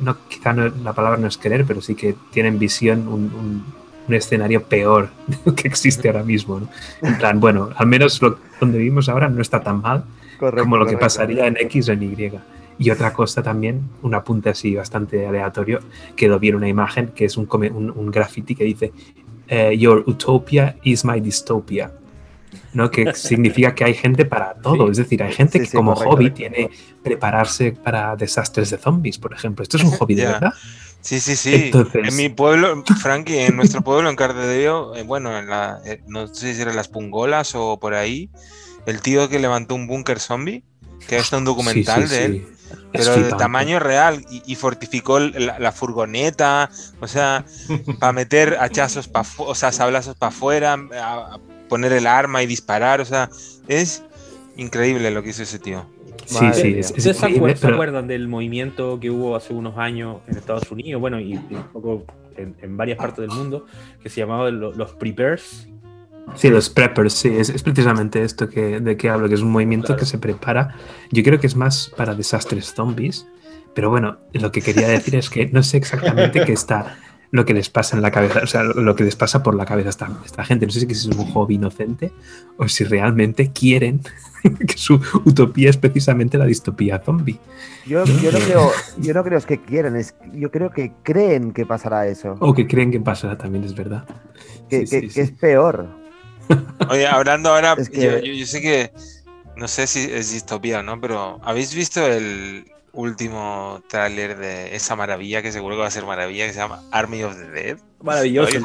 no, 0.00 0.16
quizá 0.28 0.54
la 0.54 0.94
palabra 0.94 1.18
no 1.18 1.26
es 1.26 1.36
querer, 1.36 1.66
pero 1.66 1.82
sí 1.82 1.94
que 1.94 2.16
tienen 2.32 2.58
visión, 2.58 3.06
un 3.06 3.30
un 3.34 3.87
escenario 4.14 4.62
peor 4.62 5.10
que 5.56 5.68
existe 5.68 6.08
ahora 6.08 6.22
mismo. 6.22 6.60
¿no? 6.60 6.68
En 7.02 7.18
plan, 7.18 7.40
bueno, 7.40 7.70
al 7.76 7.86
menos 7.86 8.20
lo, 8.22 8.38
donde 8.60 8.78
vivimos 8.78 9.08
ahora 9.08 9.28
no 9.28 9.42
está 9.42 9.60
tan 9.60 9.80
mal 9.80 10.04
como 10.38 10.76
lo 10.76 10.86
que 10.86 10.96
pasaría 10.96 11.46
en 11.46 11.56
X 11.56 11.88
o 11.88 11.92
en 11.92 12.02
Y. 12.02 12.32
Y 12.80 12.90
otra 12.90 13.12
cosa 13.12 13.42
también, 13.42 13.82
un 14.02 14.14
apunte 14.14 14.50
así 14.50 14.76
bastante 14.76 15.26
aleatorio, 15.26 15.80
que 16.14 16.28
lo 16.28 16.38
vi 16.38 16.50
en 16.50 16.54
una 16.54 16.68
imagen 16.68 17.08
que 17.08 17.24
es 17.24 17.36
un, 17.36 17.48
un, 17.50 17.90
un 17.90 18.10
graffiti 18.10 18.54
que 18.54 18.62
dice 18.62 18.92
eh, 19.48 19.76
Your 19.76 20.04
utopia 20.06 20.76
is 20.84 21.04
my 21.04 21.20
dystopia. 21.20 21.90
¿no? 22.72 22.90
que 22.90 23.12
significa 23.14 23.74
que 23.74 23.84
hay 23.84 23.94
gente 23.94 24.24
para 24.24 24.54
todo. 24.54 24.90
Es 24.90 24.98
decir, 24.98 25.22
hay 25.22 25.32
gente 25.32 25.60
que 25.60 25.68
como 25.68 25.94
hobby 25.94 26.30
tiene 26.30 26.70
prepararse 27.02 27.72
para 27.72 28.16
desastres 28.16 28.70
de 28.70 28.78
zombies, 28.78 29.18
por 29.18 29.32
ejemplo. 29.32 29.62
Esto 29.62 29.76
es 29.76 29.84
un 29.84 29.90
hobby 29.90 30.14
de 30.14 30.26
verdad. 30.26 30.52
Sí, 31.00 31.20
sí, 31.20 31.36
sí. 31.36 31.70
En 31.94 32.16
mi 32.16 32.28
pueblo, 32.28 32.82
Frankie, 33.00 33.38
en 33.38 33.56
nuestro 33.56 33.82
pueblo, 33.82 34.10
en 34.10 34.16
Cardedeo, 34.16 34.94
eh, 34.94 35.02
bueno, 35.02 35.38
en 35.38 35.48
la, 35.48 35.80
eh, 35.84 36.02
no 36.06 36.26
sé 36.26 36.54
si 36.54 36.60
eran 36.60 36.76
las 36.76 36.88
Pungolas 36.88 37.54
o 37.54 37.78
por 37.78 37.94
ahí, 37.94 38.30
el 38.86 39.00
tío 39.00 39.28
que 39.28 39.38
levantó 39.38 39.74
un 39.74 39.86
búnker 39.86 40.20
zombie, 40.20 40.64
que 41.06 41.16
está 41.16 41.38
un 41.38 41.44
documental 41.44 42.08
de 42.08 42.24
él, 42.24 42.48
pero 42.92 43.16
de 43.16 43.32
tamaño 43.32 43.78
real, 43.78 44.24
y, 44.28 44.54
fortificó 44.56 45.18
la, 45.20 45.72
furgoneta, 45.72 46.70
o 47.00 47.06
sea, 47.06 47.44
para 48.00 48.12
meter 48.12 48.56
hachazos, 48.60 49.08
para 49.08 49.26
o 49.38 49.54
sea, 49.54 49.72
sablazos 49.72 50.16
para 50.16 50.30
afuera, 50.30 50.76
poner 51.68 51.92
el 51.92 52.06
arma 52.06 52.42
y 52.42 52.46
disparar, 52.46 53.00
o 53.00 53.04
sea, 53.04 53.30
es 53.68 54.02
increíble 54.56 55.10
lo 55.10 55.22
que 55.22 55.30
hizo 55.30 55.42
ese 55.42 55.58
tío. 55.58 55.86
Sí, 56.28 56.46
sí, 56.52 56.80
¿Ustedes 56.80 57.16
se 57.16 57.66
acuerdan 57.66 58.06
del 58.06 58.28
movimiento 58.28 59.00
que 59.00 59.10
hubo 59.10 59.34
hace 59.34 59.54
unos 59.54 59.78
años 59.78 60.18
en 60.28 60.36
Estados 60.36 60.70
Unidos, 60.70 61.00
bueno, 61.00 61.18
y, 61.18 61.36
un 61.36 61.68
poco 61.72 62.04
en, 62.36 62.76
varias 62.76 62.98
partes 62.98 63.26
del 63.26 63.30
mundo, 63.30 63.64
que 64.02 64.10
se 64.10 64.20
llamaba 64.20 64.50
los, 64.50 64.92
preppers? 64.92 65.68
Sí, 66.34 66.50
los 66.50 66.68
preppers, 66.68 67.14
sí, 67.14 67.34
es, 67.34 67.62
precisamente 67.62 68.22
esto 68.22 68.46
que, 68.46 68.78
de 68.78 68.96
que 68.98 69.08
hablo, 69.08 69.26
que 69.26 69.36
es 69.36 69.40
un 69.40 69.50
movimiento 69.50 69.96
que 69.96 70.04
se 70.04 70.18
prepara. 70.18 70.76
Yo 71.10 71.22
creo 71.22 71.40
que 71.40 71.46
es 71.46 71.56
más 71.56 71.90
para 71.96 72.14
desastres 72.14 72.74
zombies, 72.74 73.26
pero 73.74 73.88
bueno, 73.88 74.18
lo 74.34 74.52
que 74.52 74.60
quería 74.60 74.88
decir 74.88 75.16
es 75.16 75.30
que 75.30 75.46
no 75.46 75.62
sé 75.62 75.78
exactamente 75.78 76.44
qué 76.44 76.52
está 76.52 76.98
lo 77.30 77.44
que 77.44 77.54
les 77.54 77.68
pasa 77.68 77.96
en 77.96 78.02
la 78.02 78.10
cabeza, 78.10 78.40
o 78.42 78.46
sea, 78.46 78.62
lo 78.62 78.94
que 78.94 79.04
les 79.04 79.16
pasa 79.16 79.42
por 79.42 79.54
la 79.54 79.66
cabeza 79.66 79.88
a 79.88 79.90
esta, 79.90 80.10
esta 80.24 80.44
gente. 80.44 80.66
No 80.66 80.72
sé 80.72 80.80
si 80.80 80.86
es 80.90 81.06
un 81.06 81.30
hobby 81.32 81.56
inocente 81.56 82.10
o 82.56 82.68
si 82.68 82.84
realmente 82.84 83.52
quieren 83.52 84.00
que 84.66 84.78
su 84.78 85.00
utopía 85.24 85.70
es 85.70 85.76
precisamente 85.76 86.38
la 86.38 86.46
distopía 86.46 86.98
zombie. 86.98 87.38
Yo, 87.86 88.04
yo, 88.04 88.32
no, 88.32 88.38
creo, 88.38 88.70
yo 88.98 89.14
no 89.14 89.24
creo 89.24 89.40
que 89.40 89.60
quieren, 89.60 89.96
es, 89.96 90.14
yo 90.32 90.50
creo 90.50 90.70
que 90.70 90.92
creen 91.02 91.52
que 91.52 91.66
pasará 91.66 92.06
eso. 92.06 92.36
O 92.40 92.54
que 92.54 92.66
creen 92.66 92.90
que 92.90 93.00
pasará 93.00 93.36
también, 93.36 93.64
es 93.64 93.74
verdad. 93.74 94.04
Que, 94.68 94.82
es 94.82 95.30
peor. 95.32 95.88
Oye, 96.90 97.06
hablando 97.06 97.50
ahora, 97.50 97.76
yo, 97.92 98.18
yo, 98.18 98.46
sé 98.46 98.60
que, 98.62 98.92
no 99.56 99.68
sé 99.68 99.86
si 99.86 100.00
es 100.00 100.32
distopía 100.32 100.80
o 100.80 100.82
no, 100.82 101.00
pero 101.00 101.40
¿habéis 101.42 101.74
visto 101.74 102.06
el, 102.06 102.64
último 102.92 103.82
tráiler 103.88 104.36
de 104.36 104.74
esa 104.74 104.96
maravilla 104.96 105.42
que 105.42 105.52
seguro 105.52 105.76
que 105.76 105.82
va 105.82 105.88
a 105.88 105.90
ser 105.90 106.04
maravilla 106.04 106.46
que 106.46 106.52
se 106.52 106.58
llama 106.58 106.82
Army 106.90 107.22
of 107.22 107.36
the 107.36 107.50
Dead. 107.50 107.78
Maravilloso. 108.02 108.58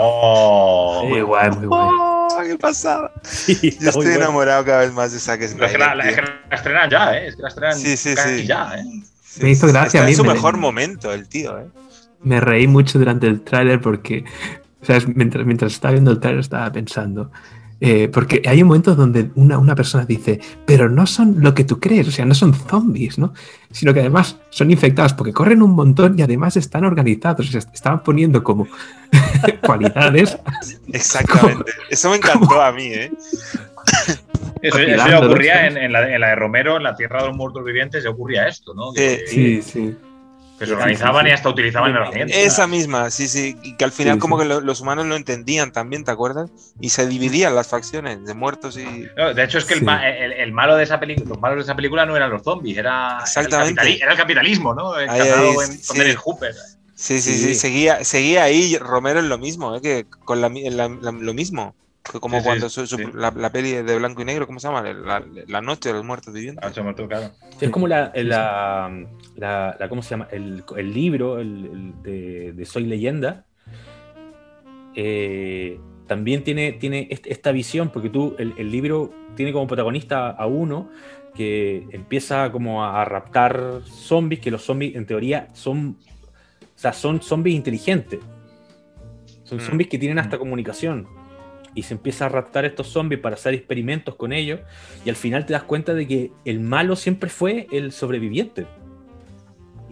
Oh, 0.00 1.04
muy 1.08 1.22
guay, 1.22 1.50
muy 1.50 1.66
guay. 1.66 1.88
Oh, 1.90 2.28
¿Qué 2.42 2.56
pasaba? 2.58 3.12
Yo 3.48 3.90
estoy 3.90 4.06
enamorado 4.06 4.64
cada 4.64 4.80
vez 4.80 4.92
más 4.92 5.12
de 5.12 5.18
Zack 5.18 5.42
Snyder. 5.42 5.66
Es 5.66 6.16
que 6.16 6.22
la, 6.22 6.56
estrenan 6.56 6.90
ya, 6.90 7.16
¿eh? 7.16 7.26
Es 7.28 7.36
que 7.36 7.42
la 7.42 7.48
estrenan 7.48 7.78
sí, 7.78 7.96
sí, 7.96 8.14
sí. 8.16 8.46
ya, 8.46 8.74
¿eh? 8.76 8.84
me 9.40 9.50
hizo 9.50 9.66
gracia 9.66 10.02
a 10.02 10.04
mí. 10.04 10.12
Es 10.12 10.16
su 10.16 10.24
mejor 10.24 10.56
momento, 10.56 11.12
el 11.12 11.28
tío, 11.28 11.58
¿eh? 11.58 11.66
Me 12.22 12.40
reí 12.40 12.66
mucho 12.66 12.98
durante 12.98 13.26
el 13.26 13.42
tráiler 13.42 13.80
porque, 13.80 14.24
¿sabes? 14.82 15.06
Mientras, 15.08 15.44
mientras 15.44 15.72
estaba 15.72 15.92
viendo 15.92 16.10
el 16.10 16.20
tráiler 16.20 16.40
estaba 16.40 16.72
pensando 16.72 17.30
eh, 17.80 18.08
porque 18.08 18.42
hay 18.46 18.62
un 18.62 18.68
momento 18.68 18.94
donde 18.94 19.30
una, 19.34 19.58
una, 19.58 19.74
persona 19.74 20.04
dice, 20.04 20.40
pero 20.64 20.88
no 20.88 21.06
son 21.06 21.36
lo 21.38 21.54
que 21.54 21.64
tú 21.64 21.80
crees, 21.80 22.08
o 22.08 22.10
sea, 22.10 22.24
no 22.24 22.34
son 22.34 22.54
zombies, 22.54 23.18
¿no? 23.18 23.34
Sino 23.70 23.92
que 23.92 24.00
además 24.00 24.38
son 24.50 24.70
infectados 24.70 25.12
porque 25.12 25.32
corren 25.32 25.62
un 25.62 25.72
montón 25.72 26.18
y 26.18 26.22
además 26.22 26.56
están 26.56 26.84
organizados, 26.84 27.48
o 27.48 27.50
sea, 27.50 27.60
estaban 27.72 28.02
poniendo 28.02 28.42
como 28.42 28.68
cualidades. 29.62 30.38
Exactamente, 30.92 31.72
eso 31.90 32.10
me 32.10 32.16
encantó 32.16 32.60
a 32.62 32.72
mí, 32.72 32.86
¿eh? 32.86 33.12
Eso, 34.62 34.78
ya 34.78 35.20
ocurría 35.20 35.66
en, 35.66 35.92
la, 35.92 36.14
en, 36.14 36.20
la, 36.20 36.28
de 36.28 36.36
Romero, 36.36 36.78
en 36.78 36.84
la 36.84 36.96
Tierra 36.96 37.20
de 37.20 37.28
los 37.28 37.36
Muertos 37.36 37.64
Vivientes, 37.64 38.02
ya 38.02 38.10
ocurría 38.10 38.48
esto, 38.48 38.72
¿no? 38.72 38.92
sí, 38.92 39.60
sí. 39.62 39.94
Que 40.64 40.70
se 40.70 40.74
organizaban 40.74 41.26
y 41.26 41.30
hasta 41.30 41.48
utilizaban 41.48 41.92
herramientas. 41.92 42.36
Esa 42.36 42.66
misma, 42.66 43.10
sí, 43.10 43.28
sí. 43.28 43.56
Y 43.62 43.76
que 43.76 43.84
al 43.84 43.92
final, 43.92 44.18
como 44.18 44.38
que 44.38 44.44
los 44.44 44.80
humanos 44.80 45.06
lo 45.06 45.16
entendían 45.16 45.72
también, 45.72 46.04
¿te 46.04 46.10
acuerdas? 46.10 46.50
Y 46.80 46.90
se 46.90 47.06
dividían 47.06 47.54
las 47.54 47.68
facciones 47.68 48.24
de 48.24 48.34
muertos 48.34 48.76
y. 48.76 48.84
de 48.84 49.44
hecho, 49.44 49.58
es 49.58 49.64
que 49.64 49.74
el, 49.74 50.32
el, 50.32 50.52
malo 50.52 50.76
de 50.76 50.84
esa 50.84 51.00
película, 51.00 51.28
los 51.28 51.40
malos 51.40 51.58
de 51.58 51.62
esa 51.62 51.76
película 51.76 52.06
no 52.06 52.16
eran 52.16 52.30
los 52.30 52.42
zombies, 52.42 52.78
era, 52.78 53.18
Exactamente. 53.20 53.96
Era, 53.96 54.12
el, 54.12 54.16
capitalismo, 54.16 54.74
¿no? 54.74 54.98
Encarnado 54.98 55.62
en 55.62 55.72
sí. 55.72 56.00
el 56.00 56.16
Hooper. 56.16 56.54
Sí, 56.94 57.20
sí, 57.20 57.36
sí, 57.36 57.54
Seguía, 57.54 58.04
seguía 58.04 58.44
ahí 58.44 58.78
Romero 58.78 59.18
en 59.18 59.28
lo 59.28 59.36
mismo, 59.36 59.74
¿eh? 59.76 59.80
que 59.80 60.06
con 60.24 60.40
la, 60.40 60.48
lo 60.48 61.34
mismo. 61.34 61.74
Como 62.12 62.42
cuando 62.42 62.68
la, 63.14 63.50
peli 63.50 63.72
de 63.72 63.98
blanco 63.98 64.22
y 64.22 64.24
negro, 64.26 64.46
¿cómo 64.46 64.60
se 64.60 64.68
llama? 64.68 64.82
La, 64.82 65.60
noche 65.62 65.88
de 65.88 65.94
los 65.94 66.04
muertos 66.04 66.34
vivientes. 66.34 66.72
claro. 67.08 67.30
es 67.60 67.70
como 67.70 67.88
la, 67.88 68.12
la, 68.14 69.86
¿cómo 69.88 70.02
se 70.02 70.10
llama? 70.10 70.28
El, 70.30 70.64
libro 70.92 71.36
de, 71.36 72.64
Soy 72.66 72.84
Leyenda. 72.84 73.46
Eh, 74.94 75.80
también 76.06 76.44
tiene, 76.44 76.72
tiene 76.72 77.08
esta 77.10 77.50
visión, 77.52 77.88
porque 77.88 78.10
tú, 78.10 78.36
el, 78.38 78.70
libro 78.70 79.10
tiene 79.34 79.52
como 79.52 79.66
protagonista 79.66 80.28
a 80.30 80.46
uno 80.46 80.90
que 81.34 81.86
empieza 81.90 82.52
como 82.52 82.84
a, 82.84 83.04
raptar 83.06 83.80
zombies, 83.86 84.40
que 84.40 84.50
los 84.50 84.62
zombies 84.62 84.94
en 84.94 85.06
teoría 85.06 85.48
son, 85.54 85.96
o 86.62 86.78
sea, 86.78 86.92
son 86.92 87.22
zombies 87.22 87.56
inteligentes. 87.56 88.20
Son 89.44 89.58
mm. 89.58 89.62
zombies 89.62 89.88
que 89.88 89.98
tienen 89.98 90.18
hasta 90.18 90.36
mm. 90.36 90.38
comunicación 90.38 91.23
y 91.74 91.82
se 91.82 91.94
empieza 91.94 92.26
a 92.26 92.28
raptar 92.28 92.64
estos 92.64 92.88
zombies 92.88 93.20
para 93.20 93.34
hacer 93.34 93.54
experimentos 93.54 94.14
con 94.14 94.32
ellos 94.32 94.60
y 95.04 95.10
al 95.10 95.16
final 95.16 95.44
te 95.46 95.52
das 95.52 95.64
cuenta 95.64 95.94
de 95.94 96.06
que 96.06 96.32
el 96.44 96.60
malo 96.60 96.96
siempre 96.96 97.28
fue 97.30 97.66
el 97.72 97.92
sobreviviente. 97.92 98.66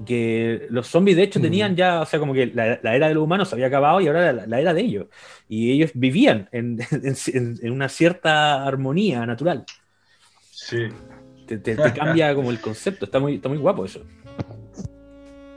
que 0.07 0.67
los 0.71 0.89
zombies 0.89 1.17
de 1.17 1.23
hecho 1.23 1.41
tenían 1.41 1.77
ya, 1.77 2.01
o 2.01 2.07
sea, 2.07 2.19
como 2.19 2.35
que 2.35 2.47
la, 2.47 2.75
era 2.83 3.09
de 3.09 3.15
los 3.15 3.23
humanos 3.23 3.49
se 3.49 3.55
había 3.55 3.67
acabado 3.67 4.01
y 4.01 4.09
ahora 4.09 4.33
la, 4.33 4.47
la 4.47 4.61
era 4.61 4.75
de 4.75 4.81
ellos. 4.81 5.07
Y 5.49 5.71
ellos 5.73 5.91
vivían 5.95 6.49
en, 6.53 6.79
en, 6.93 7.73
una 7.73 7.89
cierta 7.89 8.65
armonía 8.67 9.25
natural. 9.27 9.65
Sí. 10.51 10.89
Te, 11.47 11.59
te, 11.59 11.77
cambia 11.93 12.35
como 12.35 12.51
el 12.51 12.61
concepto, 12.61 13.05
está 13.05 13.19
muy, 13.19 13.35
está 13.35 13.49
muy 13.49 13.59
guapo 13.59 13.85
eso. 13.85 14.05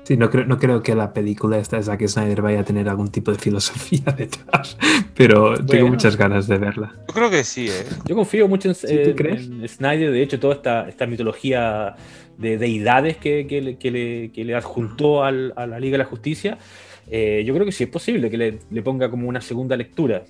Sí, 0.05 0.17
no 0.17 0.29
creo, 0.29 0.45
no 0.45 0.59
creo 0.59 0.83
que 0.83 0.93
la 0.93 1.13
película 1.13 1.57
esta 1.57 1.77
de 1.77 1.83
Zack 1.83 2.07
Snyder 2.07 2.43
vaya 2.43 2.59
a 2.59 2.63
tener 2.63 2.87
algún 2.87 3.09
tipo 3.09 3.31
de 3.31 3.39
filosofía 3.39 4.03
detrás, 4.17 4.77
pero 5.15 5.57
tengo 5.65 5.87
muchas 5.87 6.15
ganas 6.15 6.47
de 6.47 6.59
verla. 6.59 6.93
Yo 7.07 7.13
creo 7.13 7.31
que 7.31 7.43
sí, 7.43 7.69
¿eh? 7.69 7.85
Yo 8.05 8.15
confío 8.15 8.47
mucho 8.47 8.69
en, 8.69 9.67
Snyder, 9.67 10.11
de 10.11 10.21
hecho, 10.21 10.39
toda 10.39 10.53
esta, 10.53 10.87
esta 10.87 11.07
mitología 11.07 11.95
de 12.37 12.57
deidades 12.59 13.17
que, 13.17 13.47
que, 13.47 13.61
le, 13.61 13.77
que, 13.77 13.89
le, 13.89 14.31
que 14.31 14.45
le, 14.45 14.53
adjuntó 14.53 15.23
a 15.23 15.31
la 15.31 15.79
Liga 15.79 15.93
de 15.93 16.03
la 16.03 16.05
Justicia, 16.05 16.59
eh, 17.07 17.43
yo 17.43 17.55
creo 17.55 17.65
que 17.65 17.71
sí 17.71 17.85
es 17.85 17.89
posible 17.89 18.29
que 18.29 18.37
le, 18.37 18.59
le 18.69 18.81
ponga 18.83 19.09
como 19.09 19.27
una 19.27 19.41
segunda 19.41 19.75
lectura. 19.75 20.23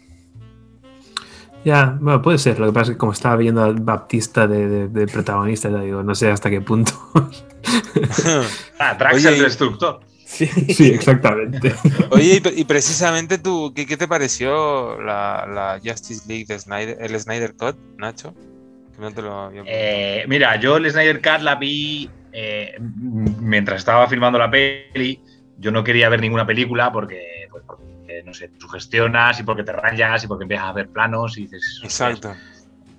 Ya, 1.65 1.97
bueno, 1.99 2.21
puede 2.21 2.37
ser. 2.37 2.59
Lo 2.59 2.67
que 2.67 2.73
pasa 2.73 2.91
es 2.91 2.95
que 2.95 2.99
como 2.99 3.11
estaba 3.11 3.35
viendo 3.37 3.63
al 3.63 3.81
Baptista 3.81 4.47
de, 4.47 4.87
de, 4.87 5.07
protagonista, 5.07 5.69
ya 5.69 5.79
digo, 5.79 6.03
no 6.03 6.13
sé 6.13 6.29
hasta 6.29 6.51
qué 6.51 6.61
punto. 6.61 6.93
ah, 8.79 8.93
Drax 8.93 9.25
el 9.25 9.39
destructor. 9.39 9.99
Sí. 10.25 10.45
sí, 10.45 10.89
exactamente. 10.89 11.73
Oye, 12.11 12.41
y, 12.55 12.65
precisamente 12.65 13.39
tú, 13.39 13.73
¿qué, 13.75 13.87
¿qué, 13.87 13.97
te 13.97 14.07
pareció 14.07 15.01
la, 15.01 15.47
la, 15.51 15.79
Justice 15.83 16.27
League 16.27 16.45
de 16.45 16.59
Snyder, 16.59 16.97
el 16.99 17.19
Snyder 17.19 17.55
Cut, 17.55 17.75
Nacho? 17.97 18.33
no 18.99 19.11
te 19.11 19.21
lo 19.21 19.51
eh, 19.65 20.23
mira, 20.27 20.55
yo 20.57 20.77
el 20.77 20.89
Snyder 20.89 21.21
Cut 21.21 21.41
la 21.41 21.55
vi 21.55 22.09
eh, 22.31 22.75
mientras 23.39 23.79
estaba 23.79 24.07
filmando 24.07 24.37
la 24.37 24.51
peli. 24.51 25.19
Yo 25.57 25.71
no 25.71 25.83
quería 25.83 26.09
ver 26.09 26.21
ninguna 26.21 26.45
película 26.45 26.91
porque, 26.91 27.47
pues, 27.49 27.63
porque 27.65 27.83
no 28.23 28.33
sé, 28.33 28.49
te 28.49 28.59
sugestionas 28.59 29.39
y 29.39 29.43
porque 29.43 29.63
te 29.63 29.71
rayas 29.71 30.23
y 30.23 30.27
porque 30.27 30.43
empiezas 30.43 30.67
a 30.67 30.73
ver 30.73 30.89
planos 30.89 31.37
y 31.37 31.43
dices... 31.43 31.81
Exacto. 31.83 32.33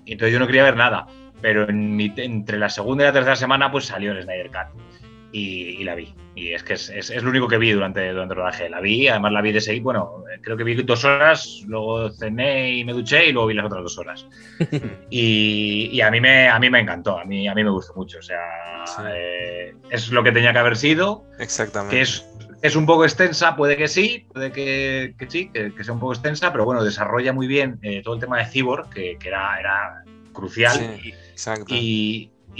Y 0.05 0.13
entonces 0.13 0.33
yo 0.33 0.39
no 0.39 0.47
quería 0.47 0.63
ver 0.63 0.77
nada, 0.77 1.07
pero 1.41 1.67
entre 1.69 2.57
la 2.57 2.69
segunda 2.69 3.03
y 3.03 3.07
la 3.07 3.13
tercera 3.13 3.35
semana 3.35 3.71
pues 3.71 3.85
salió 3.85 4.11
el 4.11 4.23
Snyder 4.23 4.47
Cut 4.47 4.81
y, 5.31 5.83
la 5.83 5.95
vi. 5.95 6.13
Y 6.35 6.53
es 6.53 6.63
que 6.63 6.73
es, 6.73 6.89
es, 6.89 7.23
lo 7.23 7.29
único 7.29 7.47
que 7.47 7.57
vi 7.57 7.71
durante, 7.71 8.11
durante 8.11 8.33
el 8.33 8.37
rodaje. 8.37 8.69
La 8.69 8.79
vi, 8.79 9.07
además 9.07 9.31
la 9.31 9.41
vi 9.41 9.51
de 9.51 9.61
seguir, 9.61 9.83
bueno, 9.83 10.23
creo 10.41 10.55
que 10.55 10.63
vi 10.63 10.75
dos 10.75 11.03
horas, 11.03 11.63
luego 11.67 12.11
cené 12.11 12.77
y 12.77 12.83
me 12.83 12.93
duché 12.93 13.27
y 13.27 13.31
luego 13.31 13.47
vi 13.47 13.55
las 13.55 13.65
otras 13.65 13.83
dos 13.83 13.97
horas. 13.97 14.27
y, 15.09 15.89
y, 15.91 16.01
a, 16.01 16.11
mí 16.11 16.21
me, 16.21 16.47
a 16.47 16.59
mí 16.59 16.69
me 16.69 16.79
encantó, 16.79 17.19
a 17.19 17.25
mí, 17.25 17.47
a 17.47 17.55
mí 17.55 17.63
me 17.63 17.69
gustó 17.69 17.93
mucho. 17.95 18.19
O 18.19 18.21
sea, 18.21 18.39
eh, 19.13 19.73
es 19.89 20.11
lo 20.11 20.23
que 20.23 20.31
tenía 20.31 20.53
que 20.53 20.59
haber 20.59 20.77
sido. 20.77 21.25
Exactamente. 21.39 21.95
Que 21.95 22.01
es 22.01 22.25
es 22.61 22.75
un 22.75 22.85
poco 22.85 23.03
extensa, 23.03 23.55
puede 23.55 23.77
que 23.77 23.87
sí, 23.87 24.25
puede 24.33 24.51
que, 24.51 25.13
sí, 25.27 25.49
que, 25.49 25.83
sea 25.83 25.93
un 25.93 25.99
poco 25.99 26.13
extensa, 26.13 26.51
pero 26.51 26.65
bueno, 26.65 26.83
desarrolla 26.83 27.33
muy 27.33 27.47
bien 27.47 27.79
eh, 27.81 28.01
todo 28.03 28.15
el 28.15 28.19
tema 28.19 28.37
de 28.39 28.45
Cyborg, 28.45 28.89
que, 28.89 29.17
era, 29.23 29.59
era, 29.59 30.03
crucial. 30.33 30.99
y, 31.03 31.09
exacto. 31.09 31.75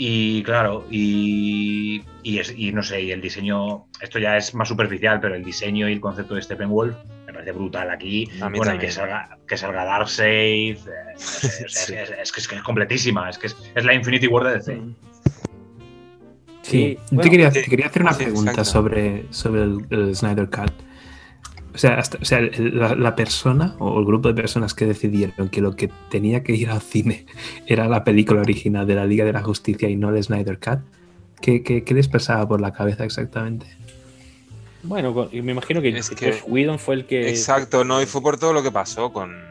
Y, 0.00 0.44
claro, 0.44 0.86
y, 0.90 2.04
y, 2.22 2.72
no 2.72 2.84
sé, 2.84 3.02
y 3.02 3.10
el 3.10 3.20
diseño, 3.20 3.86
esto 4.00 4.20
ya 4.20 4.36
es 4.36 4.54
más 4.54 4.68
superficial, 4.68 5.18
pero 5.20 5.34
el 5.34 5.42
diseño 5.42 5.88
y 5.88 5.92
el 5.92 6.00
concepto 6.00 6.36
de 6.36 6.42
Steppenwolf 6.42 6.94
me 7.26 7.32
parece 7.32 7.50
brutal 7.50 7.90
aquí. 7.90 8.30
bueno, 8.38 8.76
y 8.76 8.78
que 8.78 8.92
salga, 8.92 9.36
que 9.48 9.56
salga 9.56 9.84
Darkseid, 9.84 10.76
eh, 10.76 11.14
es, 11.16 12.32
que 12.32 12.40
es, 12.40 12.62
completísima, 12.62 13.28
es 13.28 13.38
que 13.38 13.48
es, 13.48 13.84
la 13.84 13.92
Infinity 13.92 14.28
War 14.28 14.44
de 14.44 14.52
DC. 14.54 14.76
Mm. 14.76 14.94
Sí, 16.68 16.98
te, 17.08 17.30
quería, 17.30 17.50
quería, 17.50 17.86
hacer 17.86 18.02
una 18.02 18.16
pregunta 18.16 18.64
sobre, 18.64 19.24
sobre 19.30 19.62
el, 19.62 20.14
Snyder 20.14 20.50
Cut. 20.50 20.72
O 21.74 21.78
sea, 21.78 22.02
o 22.20 22.24
sea 22.24 22.40
la, 22.40 23.16
persona 23.16 23.74
o 23.78 23.98
el 24.00 24.04
grupo 24.04 24.28
de 24.28 24.34
personas 24.34 24.74
que 24.74 24.84
decidieron 24.84 25.48
que 25.48 25.60
lo 25.60 25.76
que 25.76 25.90
tenía 26.10 26.42
que 26.42 26.54
ir 26.54 26.70
al 26.70 26.82
cine 26.82 27.24
era 27.66 27.88
la 27.88 28.04
película 28.04 28.40
original 28.40 28.86
de 28.86 28.96
la 28.96 29.06
Liga 29.06 29.24
de 29.24 29.32
la 29.32 29.42
Justicia 29.42 29.88
y 29.88 29.96
no 29.96 30.14
el 30.14 30.22
Snyder 30.22 30.58
Cut, 30.58 30.80
¿qué, 31.40 31.62
qué, 31.62 31.94
les 31.94 32.08
pasaba 32.08 32.46
por 32.46 32.60
la 32.60 32.72
cabeza 32.72 33.04
exactamente? 33.04 33.66
Bueno, 34.82 35.28
me 35.32 35.52
imagino 35.52 35.80
que, 35.80 35.88
es 35.88 36.10
que 36.10 36.42
Whedon 36.46 36.78
fue 36.78 36.96
el 36.96 37.04
que... 37.06 37.28
Exacto, 37.28 37.84
no, 37.84 38.02
y 38.02 38.06
fue 38.06 38.22
por 38.22 38.38
todo 38.38 38.52
lo 38.52 38.62
que 38.62 38.70
pasó 38.70 39.12
con, 39.12 39.47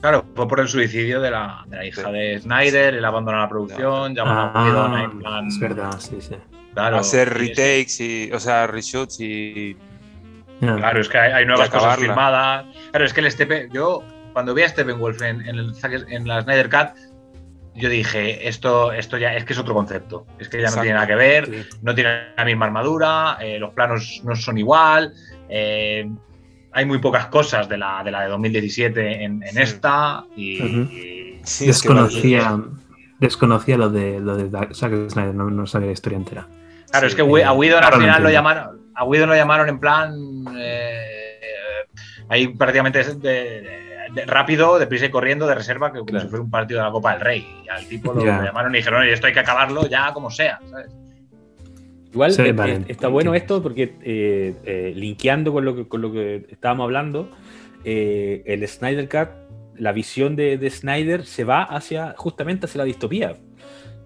Claro, 0.00 0.24
fue 0.34 0.48
por 0.48 0.60
el 0.60 0.68
suicidio 0.68 1.20
de 1.20 1.30
la, 1.30 1.62
de 1.66 1.76
la 1.76 1.84
hija 1.84 2.10
de 2.10 2.40
Snyder, 2.40 2.94
él 2.94 3.04
abandonó 3.04 3.38
la 3.38 3.48
producción, 3.48 4.14
llamó 4.14 4.30
a 4.30 4.52
ah, 4.54 5.04
en 5.04 5.18
plan. 5.18 5.46
Es 5.46 5.60
verdad, 5.60 5.98
sí, 5.98 6.20
sí. 6.20 6.36
Claro, 6.72 6.98
hacer 6.98 7.34
retakes 7.34 8.00
y, 8.00 8.32
o 8.32 8.40
sea, 8.40 8.66
reshoots 8.66 9.20
y. 9.20 9.76
Claro, 10.60 11.00
es 11.00 11.08
que 11.08 11.18
hay, 11.18 11.44
nuevas 11.44 11.68
cosas 11.68 11.98
filmadas. 11.98 12.66
Claro, 12.90 13.04
es 13.04 13.12
que 13.12 13.20
el 13.20 13.30
Stepe, 13.30 13.68
yo 13.72 14.02
cuando 14.32 14.54
vi 14.54 14.62
a 14.62 14.68
Steppenwolf 14.68 15.20
en, 15.22 15.40
en, 15.46 15.58
el, 15.58 15.74
en 16.08 16.28
la 16.28 16.42
Snyder 16.42 16.70
Cut, 16.70 16.96
yo 17.74 17.88
dije, 17.88 18.48
esto, 18.48 18.92
esto 18.92 19.16
ya 19.16 19.34
es 19.34 19.44
que 19.44 19.52
es 19.52 19.58
otro 19.58 19.74
concepto. 19.74 20.26
Es 20.38 20.48
que 20.48 20.60
ya 20.60 20.70
no 20.70 20.80
tiene 20.80 20.94
nada 20.94 21.06
que 21.06 21.14
ver, 21.14 21.66
no 21.82 21.94
tiene 21.94 22.32
la 22.36 22.44
misma 22.44 22.66
armadura, 22.66 23.38
eh, 23.40 23.58
los 23.58 23.72
planos 23.74 24.22
no 24.24 24.34
son 24.36 24.58
igual. 24.58 25.12
Eh, 25.48 26.08
hay 26.72 26.84
muy 26.84 26.98
pocas 26.98 27.26
cosas 27.26 27.68
de 27.68 27.78
la 27.78 28.02
de, 28.04 28.10
la 28.10 28.22
de 28.22 28.28
2017 28.28 29.24
en, 29.24 29.42
esta 29.56 30.24
y, 30.36 31.38
desconocía, 31.60 32.60
desconocía 33.18 33.76
lo 33.76 33.90
de 33.90 34.20
lo 34.20 34.36
de 34.36 34.50
Zack 34.74 35.10
Snyder, 35.10 35.34
no, 35.34 35.66
sabía 35.66 35.86
la 35.86 35.92
historia 35.92 36.16
entera. 36.16 36.46
Claro, 36.90 37.06
es 37.06 37.14
que 37.14 37.22
a 37.22 37.52
Whedon 37.52 37.84
al 37.84 37.94
final 37.94 38.22
lo 38.22 38.30
llamaron, 38.30 38.80
a 38.94 39.04
Whedon 39.04 39.28
lo 39.28 39.36
llamaron 39.36 39.68
en 39.68 39.78
plan 39.78 40.14
eh, 40.56 41.10
ahí 42.28 42.48
prácticamente 42.48 43.02
de, 43.14 44.24
rápido, 44.26 44.78
deprisa 44.78 45.06
y 45.06 45.10
corriendo, 45.10 45.46
de 45.46 45.54
reserva, 45.54 45.92
que 45.92 46.00
como 46.00 46.20
si 46.20 46.28
fuera 46.28 46.42
un 46.42 46.50
partido 46.50 46.80
de 46.80 46.86
la 46.86 46.92
Copa 46.92 47.12
del 47.12 47.20
Rey. 47.20 47.62
Y 47.64 47.68
al 47.68 47.86
tipo 47.86 48.12
lo, 48.12 48.24
llamaron 48.24 48.74
y 48.74 48.78
dijeron, 48.78 49.04
esto 49.04 49.26
hay 49.26 49.32
que 49.32 49.40
acabarlo 49.40 49.86
ya 49.88 50.12
como 50.12 50.30
sea, 50.30 50.58
¿sabes? 50.68 50.90
Igual 52.12 52.34
eh, 52.38 52.84
está 52.88 53.08
bueno 53.08 53.34
esto 53.34 53.62
porque 53.62 53.94
eh, 54.02 54.54
eh, 54.64 54.92
linkeando 54.96 55.52
con 55.52 55.64
lo, 55.64 55.76
que, 55.76 55.88
con 55.88 56.02
lo 56.02 56.10
que 56.12 56.46
estábamos 56.50 56.84
hablando, 56.84 57.30
el 57.84 58.66
Snyder 58.66 59.08
Cut, 59.08 59.28
la 59.76 59.92
visión 59.92 60.34
de, 60.36 60.68
Snyder 60.70 61.24
se 61.24 61.44
va 61.44 61.62
hacia 61.62 62.14
justamente 62.16 62.66
hacia 62.66 62.78
la 62.78 62.84
distopía. 62.84 63.36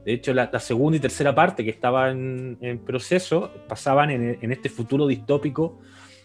De 0.05 0.13
hecho, 0.13 0.35
la, 0.35 0.61
segunda 0.61 0.99
y 0.99 1.01
tercera 1.01 1.35
parte 1.35 1.65
que 1.65 1.71
estaban 1.71 2.59
en, 2.61 2.79
proceso 2.81 3.51
pasaban 3.69 4.11
en, 4.11 4.53
este 4.53 4.69
futuro 4.69 5.07
distópico 5.07 5.81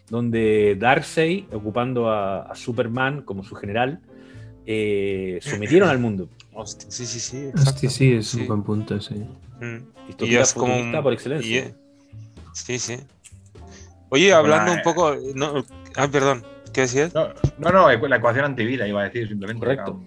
donde 0.10 0.76
Darkseid, 0.78 1.46
ocupando 1.54 2.10
a, 2.10 2.54
Superman 2.56 3.22
como 3.22 3.44
su 3.44 3.56
general, 3.56 4.02
sometieron 5.42 5.88
al 5.88 6.00
mundo. 6.00 6.28
sí, 6.66 7.06
sí, 7.06 7.20
sí. 7.20 7.90
sí, 7.90 8.14
es 8.14 8.34
un 8.36 8.48
buen 8.48 8.64
punto, 8.64 9.00
sí. 9.00 9.16
Mm 9.60 10.00
y 10.20 10.36
es 10.36 10.54
como 10.54 11.02
por 11.02 11.14
excelencia. 11.14 11.74
sí, 12.54 12.80
sí. 12.80 12.98
Oye, 14.10 14.34
hablando 14.34 14.72
un 14.72 14.82
poco. 14.82 15.16
No, 15.36 15.64
ah, 15.96 16.08
perdón. 16.12 16.44
¿Qué 16.74 16.82
decías? 16.82 17.14
No, 17.14 17.34
no, 17.58 17.90
la 17.92 18.16
ecuación 18.16 18.46
antivida 18.46 18.88
iba 18.88 19.02
a 19.02 19.06
decir 19.06 19.28
simplemente. 19.28 19.60
Correcto. 19.60 20.02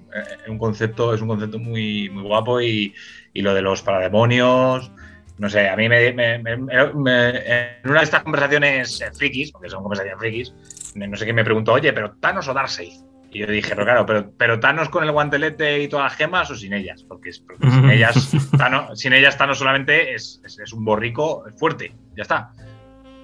Es 0.44 0.48
un 0.48 0.59
concepto, 0.59 1.12
es 1.12 1.20
un 1.20 1.28
concepto 1.28 1.59
muy, 1.59 2.09
muy 2.11 2.22
guapo 2.22 2.61
y, 2.61 2.94
y 3.32 3.42
lo 3.42 3.53
de 3.53 3.62
los 3.62 3.82
parademonios. 3.82 4.90
No 5.38 5.50
sé, 5.50 5.68
a 5.68 5.76
mí 5.76 5.88
me, 5.88 6.12
me, 6.12 6.38
me, 6.38 6.57
en 6.57 7.90
una 7.90 7.98
de 7.98 8.05
estas 8.05 8.22
conversaciones 8.22 9.03
frikis, 9.16 9.50
porque 9.50 9.68
son 9.68 9.82
conversaciones 9.82 10.20
frikis, 10.20 10.55
no 10.94 11.16
sé 11.16 11.24
quién 11.24 11.34
me 11.34 11.44
preguntó, 11.44 11.72
oye, 11.72 11.92
pero 11.92 12.14
Thanos 12.20 12.46
o 12.46 12.55
Darkseid. 12.55 12.92
Y 13.33 13.39
yo 13.39 13.47
dije, 13.47 13.70
pero 13.70 13.85
claro, 13.85 14.05
pero, 14.05 14.30
pero 14.37 14.61
Thanos 14.61 14.91
con 14.91 15.05
el 15.05 15.11
guantelete 15.11 15.83
y 15.83 15.89
todas 15.89 16.12
las 16.12 16.18
gemas 16.18 16.51
o 16.51 16.55
sin 16.55 16.74
ellas, 16.74 17.03
porque, 17.03 17.33
sin 17.33 17.51
ellas, 17.91 18.30
Thanos, 18.57 18.99
sin 18.99 19.14
ellas 19.14 19.39
Thanos 19.39 19.59
solamente 19.59 20.14
es, 20.14 20.43
es, 20.45 20.72
un 20.72 20.85
borrico 20.85 21.45
fuerte, 21.57 21.93
ya 22.14 22.22
está. 22.22 22.53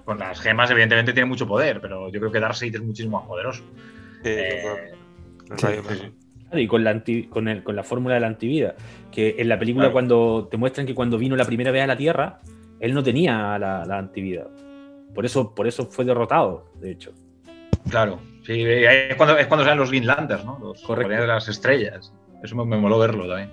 Con 0.06 0.18
las 0.18 0.40
gemas, 0.40 0.70
evidentemente, 0.70 1.12
tiene 1.12 1.28
mucho 1.28 1.46
poder, 1.46 1.82
pero 1.82 2.10
yo 2.10 2.18
creo 2.20 2.32
que 2.32 2.40
Darkseid 2.40 2.74
es 2.74 2.82
muchísimo 2.82 3.18
más 3.18 3.28
poderoso. 3.28 3.62
Eh, 4.24 4.64
y 6.52 6.66
con 6.66 6.82
la, 6.82 7.02
con, 7.28 7.48
el, 7.48 7.62
con 7.62 7.76
la 7.76 7.82
fórmula 7.82 8.14
de 8.14 8.20
la 8.20 8.28
antivida, 8.28 8.74
que 9.12 9.36
en 9.38 9.48
la 9.50 9.58
película 9.58 9.92
cuando 9.92 10.48
te 10.50 10.56
muestran 10.56 10.86
que 10.86 10.94
cuando 10.94 11.18
vino 11.18 11.36
la 11.36 11.44
primera 11.44 11.70
vez 11.70 11.82
a 11.82 11.86
la 11.86 11.96
Tierra, 11.98 12.40
él 12.80 12.94
no 12.94 13.02
tenía 13.02 13.58
la, 13.58 13.84
la 13.84 13.98
antivida. 13.98 14.46
Por 15.14 15.26
eso, 15.26 15.54
por 15.54 15.66
eso 15.66 15.84
fue 15.84 16.06
derrotado, 16.06 16.72
de 16.80 16.92
hecho. 16.92 17.12
Claro, 17.90 18.18
Sí, 18.48 18.64
es 18.64 19.14
cuando, 19.16 19.36
es 19.36 19.46
cuando 19.46 19.62
salen 19.62 19.78
los 19.78 19.90
Greenlanders, 19.90 20.42
¿no? 20.42 20.58
Los 20.58 20.82
de 20.82 21.26
las 21.26 21.48
estrellas. 21.48 22.14
Eso 22.42 22.56
me, 22.56 22.64
me, 22.64 22.78
moló 22.78 22.98
verlo 22.98 23.28
también. 23.28 23.50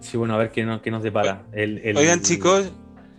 Sí, 0.00 0.16
bueno, 0.16 0.34
a 0.34 0.38
ver 0.38 0.50
qué, 0.50 0.80
qué 0.82 0.90
nos 0.90 1.04
depara. 1.04 1.44
Oigan, 1.94 2.20
chicos, 2.20 2.72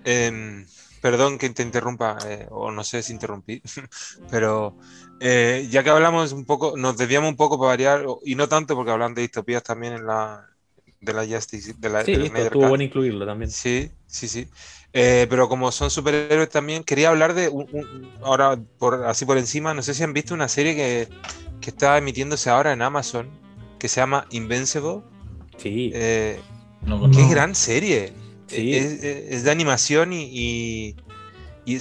em, 0.04 0.66
perdón 1.00 1.38
que 1.38 1.50
te 1.52 1.64
interrumpa, 1.64 2.18
eh, 2.28 2.48
o 2.52 2.70
no 2.70 2.84
sé 2.84 3.02
si 3.02 3.14
interrumpí, 3.14 3.62
pero 4.30 4.78
eh, 5.22 5.70
ya 5.70 5.86
que 5.86 5.90
hablamos 5.90 6.34
un 6.34 6.44
poco, 6.44 6.76
nos 6.76 6.98
desviamos 6.98 7.30
un 7.30 7.38
poco 7.38 7.58
para 7.58 7.70
variar, 7.70 8.06
y 8.26 8.36
no 8.36 8.50
tanto 8.50 8.76
porque 8.76 8.92
hablan 8.92 9.14
de 9.14 9.22
distopías 9.22 9.64
también 9.64 9.94
en 9.94 10.06
la 10.06 10.50
de 11.00 11.14
la 11.14 11.26
Justice. 11.26 11.76
De 11.78 11.88
la, 11.88 12.04
sí, 12.04 12.12
estuvo 12.12 12.68
bueno 12.68 12.84
incluirlo 12.84 13.26
también. 13.26 13.50
Sí, 13.50 13.90
sí, 14.06 14.28
sí. 14.28 14.50
Eh, 14.98 15.28
pero 15.30 15.50
como 15.50 15.74
son 15.74 15.92
superhéroes 15.92 16.50
también, 16.50 16.82
quería 16.82 17.10
hablar 17.10 17.34
de 17.34 17.52
ahora 18.24 18.58
por 18.80 19.04
así 19.04 19.26
por 19.26 19.38
encima, 19.38 19.74
no 19.74 19.82
sé 19.82 19.94
si 19.94 20.04
han 20.04 20.14
visto 20.14 20.34
una 20.34 20.48
serie 20.48 20.74
que, 20.74 21.10
que 21.60 21.70
está 21.70 21.98
emitiéndose 21.98 22.50
ahora 22.50 22.72
en 22.72 22.82
Amazon 22.82 23.30
que 23.78 23.90
se 23.90 24.00
llama 24.00 24.26
Invincible. 24.32 25.02
Sí. 25.58 25.92
Eh, 25.94 26.40
qué 27.14 27.28
gran 27.30 27.56
serie. 27.56 28.14
Es, 28.50 29.44
de 29.44 29.52
animación 29.52 30.14
y, 30.14 30.96
y, 31.66 31.78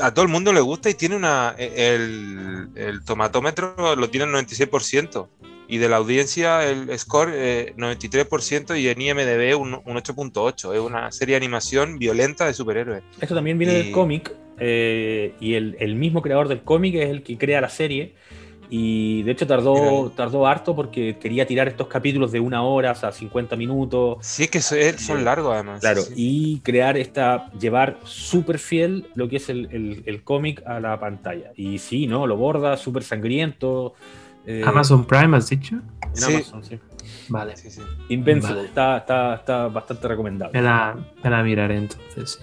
a 0.00 0.14
todo 0.14 0.22
el 0.22 0.30
mundo 0.30 0.52
le 0.52 0.60
gusta 0.60 0.88
y 0.88 0.94
tiene 0.94 1.16
una 1.16 1.56
el, 1.58 2.68
el 2.76 3.04
tomatómetro 3.04 3.96
lo 3.96 4.08
tiene 4.08 4.26
en 4.26 4.46
96% 4.46 5.26
y 5.72 5.78
de 5.78 5.88
la 5.88 5.96
audiencia 5.96 6.68
el 6.68 6.98
score 6.98 7.30
93% 7.30 8.74
eh, 8.74 8.78
y 8.78 8.88
en 8.88 9.00
IMDB 9.00 9.58
un, 9.58 9.72
8.8. 9.72 10.74
Es 10.74 10.80
una 10.80 11.10
serie 11.10 11.32
de 11.32 11.38
animación 11.38 11.98
violenta 11.98 12.44
de 12.44 12.52
superhéroes. 12.52 13.02
Esto 13.18 13.34
también 13.34 13.56
viene 13.56 13.72
del 13.72 13.90
cómic 13.90 14.34
eh, 14.58 15.32
y 15.40 15.54
el, 15.54 15.94
mismo 15.94 16.20
creador 16.20 16.48
del 16.48 16.60
cómic 16.60 16.96
es 16.96 17.08
el 17.08 17.22
que 17.22 17.38
crea 17.38 17.62
la 17.62 17.70
serie. 17.70 18.12
Y 18.68 19.22
de 19.22 19.32
hecho 19.32 19.46
tardó, 19.46 20.12
tardó 20.14 20.46
harto 20.46 20.76
porque 20.76 21.16
quería 21.18 21.46
tirar 21.46 21.68
estos 21.68 21.86
capítulos 21.86 22.32
de 22.32 22.40
una 22.40 22.62
hora 22.62 22.90
a 22.90 23.12
50 23.12 23.56
minutos. 23.56 24.18
Sí, 24.20 24.42
es 24.42 24.50
que 24.50 24.60
son, 24.60 25.24
largos 25.24 25.54
además. 25.54 25.80
Claro, 25.80 26.02
y 26.14 26.60
crear 26.60 26.98
esta, 26.98 27.50
llevar 27.52 27.98
súper 28.04 28.58
fiel 28.58 29.06
lo 29.14 29.26
que 29.26 29.36
es 29.36 29.48
el, 29.48 30.02
el 30.04 30.22
cómic 30.22 30.62
a 30.66 30.80
la 30.80 31.00
pantalla. 31.00 31.52
Y 31.56 31.78
sí, 31.78 32.06
¿no? 32.06 32.26
Lo 32.26 32.36
borda, 32.36 32.76
súper 32.76 33.04
sangriento. 33.04 33.94
Eh, 34.46 34.62
Amazon 34.64 35.04
Prime, 35.04 35.36
has 35.36 35.48
dicho. 35.48 35.76
En 36.16 36.24
Amazon, 36.24 36.64
sí. 36.64 36.78
Vale. 37.28 37.56
Sí, 37.56 37.70
sí. 37.70 37.80
Invincible, 38.08 38.64
Está, 38.64 38.98
está, 38.98 39.34
está, 39.34 39.68
bastante 39.68 40.08
recomendable. 40.08 40.58
Me 40.58 40.64
la, 40.64 40.96
me 41.22 41.30
la 41.30 41.42
miraré 41.42 41.76
entonces. 41.76 42.40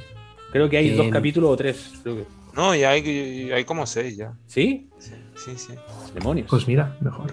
Creo 0.52 0.70
que 0.70 0.78
hay 0.78 0.96
dos 0.96 1.08
capítulos 1.10 1.52
o 1.52 1.58
tres. 1.58 1.94
Creo 2.04 2.18
que. 2.18 2.26
No, 2.56 2.74
y 2.74 2.84
hay, 2.84 3.52
hay 3.52 3.64
como 3.66 3.86
seis 3.86 4.18
ya. 4.18 4.34
¿Sí? 4.48 4.90
Sí, 5.36 5.54
sí. 5.56 5.74
Demonios. 6.14 6.48
Pues 6.50 6.68
mira, 6.68 6.98
mejor. 7.00 7.32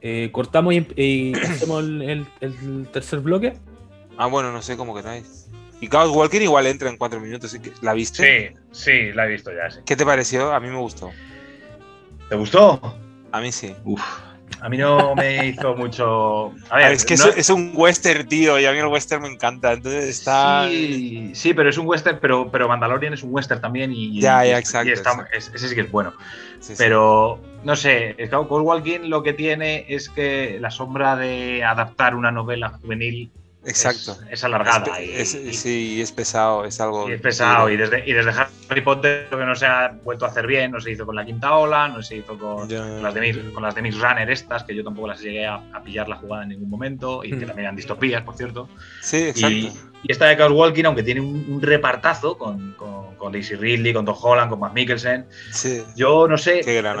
Eh, 0.00 0.30
cortamos 0.32 0.74
y, 0.74 1.34
hacemos 1.34 1.84
el, 1.84 2.26
el, 2.40 2.88
tercer 2.92 3.20
bloque. 3.20 3.54
Ah, 4.16 4.26
bueno, 4.26 4.52
no 4.52 4.62
sé 4.62 4.76
cómo 4.76 4.94
queráis. 4.94 5.48
Y 5.80 5.88
Chaos 5.88 6.10
Walker 6.10 6.40
igual 6.40 6.66
entra 6.66 6.88
en 6.88 6.96
cuatro 6.96 7.20
minutos. 7.20 7.56
¿La 7.82 7.92
viste? 7.92 8.54
Sí, 8.54 8.60
sí, 8.72 9.12
la 9.12 9.26
he 9.26 9.30
visto 9.30 9.50
ya. 9.52 9.70
Sí. 9.70 9.80
¿Qué 9.84 9.94
te 9.94 10.06
pareció? 10.06 10.52
A 10.52 10.60
mí 10.60 10.68
me 10.68 10.78
gustó. 10.78 11.10
¿Te 12.28 12.36
gustó? 12.36 12.80
A 13.32 13.40
mí 13.40 13.52
sí. 13.52 13.74
Uf. 13.84 14.02
A 14.60 14.68
mí 14.68 14.78
no 14.78 15.14
me 15.14 15.48
hizo 15.48 15.74
mucho. 15.74 16.52
A 16.70 16.76
ver, 16.76 16.92
es 16.92 17.04
que 17.04 17.14
es, 17.14 17.50
un 17.50 17.72
western, 17.74 18.26
tío, 18.26 18.58
y 18.58 18.64
a 18.64 18.72
mí 18.72 18.78
el 18.78 18.86
western 18.86 19.22
me 19.22 19.28
encanta. 19.28 19.72
Entonces 19.72 20.04
está. 20.04 20.66
Sí, 20.68 21.30
sí 21.34 21.52
pero 21.52 21.68
es 21.68 21.76
un 21.78 21.86
western, 21.86 22.18
pero, 22.20 22.50
pero 22.50 22.68
Mandalorian 22.68 23.12
es 23.12 23.22
un 23.22 23.34
western 23.34 23.60
también. 23.60 23.92
Y, 23.92 24.20
ya, 24.20 24.44
ya, 24.44 24.58
exacto. 24.58 24.90
ese 25.32 25.58
sí 25.58 25.74
que 25.74 25.82
es 25.82 25.90
bueno. 25.90 26.14
pero, 26.78 27.40
no 27.64 27.76
sé, 27.76 28.16
Cold 28.30 28.64
Walking 28.64 29.08
lo 29.10 29.22
que 29.22 29.32
tiene 29.32 29.84
es 29.88 30.08
que 30.08 30.58
la 30.60 30.70
sombra 30.70 31.16
de 31.16 31.62
adaptar 31.62 32.14
una 32.14 32.30
novela 32.30 32.70
juvenil 32.80 33.30
Exacto. 33.66 34.16
Es, 34.30 34.44
alargada. 34.44 34.98
Es, 35.00 35.34
y, 35.34 35.52
sí, 35.52 36.00
es 36.00 36.12
pesado, 36.12 36.64
es 36.64 36.80
algo. 36.80 37.08
Y 37.08 37.12
es 37.12 37.20
pesado. 37.20 37.68
Y 37.68 37.76
desde, 37.76 38.08
y 38.08 38.12
desde 38.12 38.30
Harry 38.30 38.80
Potter 38.80 39.26
que 39.28 39.36
no 39.36 39.54
se 39.56 39.66
ha 39.66 39.94
vuelto 40.04 40.24
a 40.24 40.28
hacer 40.28 40.46
bien, 40.46 40.70
no 40.70 40.80
se 40.80 40.92
hizo 40.92 41.04
con 41.04 41.16
la 41.16 41.24
quinta 41.24 41.54
ola, 41.54 41.88
no 41.88 42.02
se 42.02 42.16
hizo 42.16 42.38
con, 42.38 42.68
las, 42.68 43.14
de, 43.14 43.50
con 43.52 43.62
las 43.62 43.74
de 43.74 43.80
Runner 43.90 44.30
estas, 44.30 44.64
que 44.64 44.74
yo 44.74 44.84
tampoco 44.84 45.08
las 45.08 45.20
llegué 45.20 45.46
a, 45.46 45.60
pillar 45.84 46.08
la 46.08 46.16
jugada 46.16 46.44
en 46.44 46.50
ningún 46.50 46.70
momento, 46.70 47.22
y 47.24 47.30
que 47.30 47.46
también 47.46 47.60
eran 47.60 47.76
distopías, 47.76 48.22
por 48.22 48.36
cierto. 48.36 48.68
Sí, 49.02 49.28
exacto. 49.28 49.56
Y, 49.56 49.72
esta 50.08 50.26
de 50.26 50.36
Chaos 50.36 50.52
Walking, 50.52 50.84
aunque 50.84 51.02
tiene 51.02 51.20
un, 51.20 51.60
repartazo 51.60 52.38
con, 52.38 52.74
con, 52.74 53.16
con 53.16 53.32
Daisy 53.32 53.56
Ridley, 53.56 53.92
con 53.92 54.04
Tom 54.04 54.16
Holland, 54.20 54.50
con 54.50 54.60
Matt 54.60 54.74
Mikkelsen, 54.74 55.26
sí. 55.50 55.82
yo 55.96 56.28
no 56.28 56.38
sé. 56.38 56.60
Qué 56.60 56.76
gran 56.76 56.98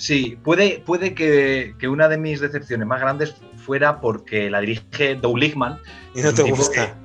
Sí, 0.00 0.38
puede, 0.42 0.82
puede 0.86 1.12
que, 1.12 1.74
que, 1.78 1.86
una 1.86 2.08
de 2.08 2.16
mis 2.16 2.40
decepciones 2.40 2.88
más 2.88 3.02
grandes 3.02 3.34
fuera 3.58 4.00
porque 4.00 4.48
la 4.48 4.60
dirige 4.60 5.14
Doug 5.14 5.36
Lickman. 5.36 5.78
¿Y 6.14 6.22
no 6.22 6.32
te 6.32 6.42
gusta? 6.44 6.96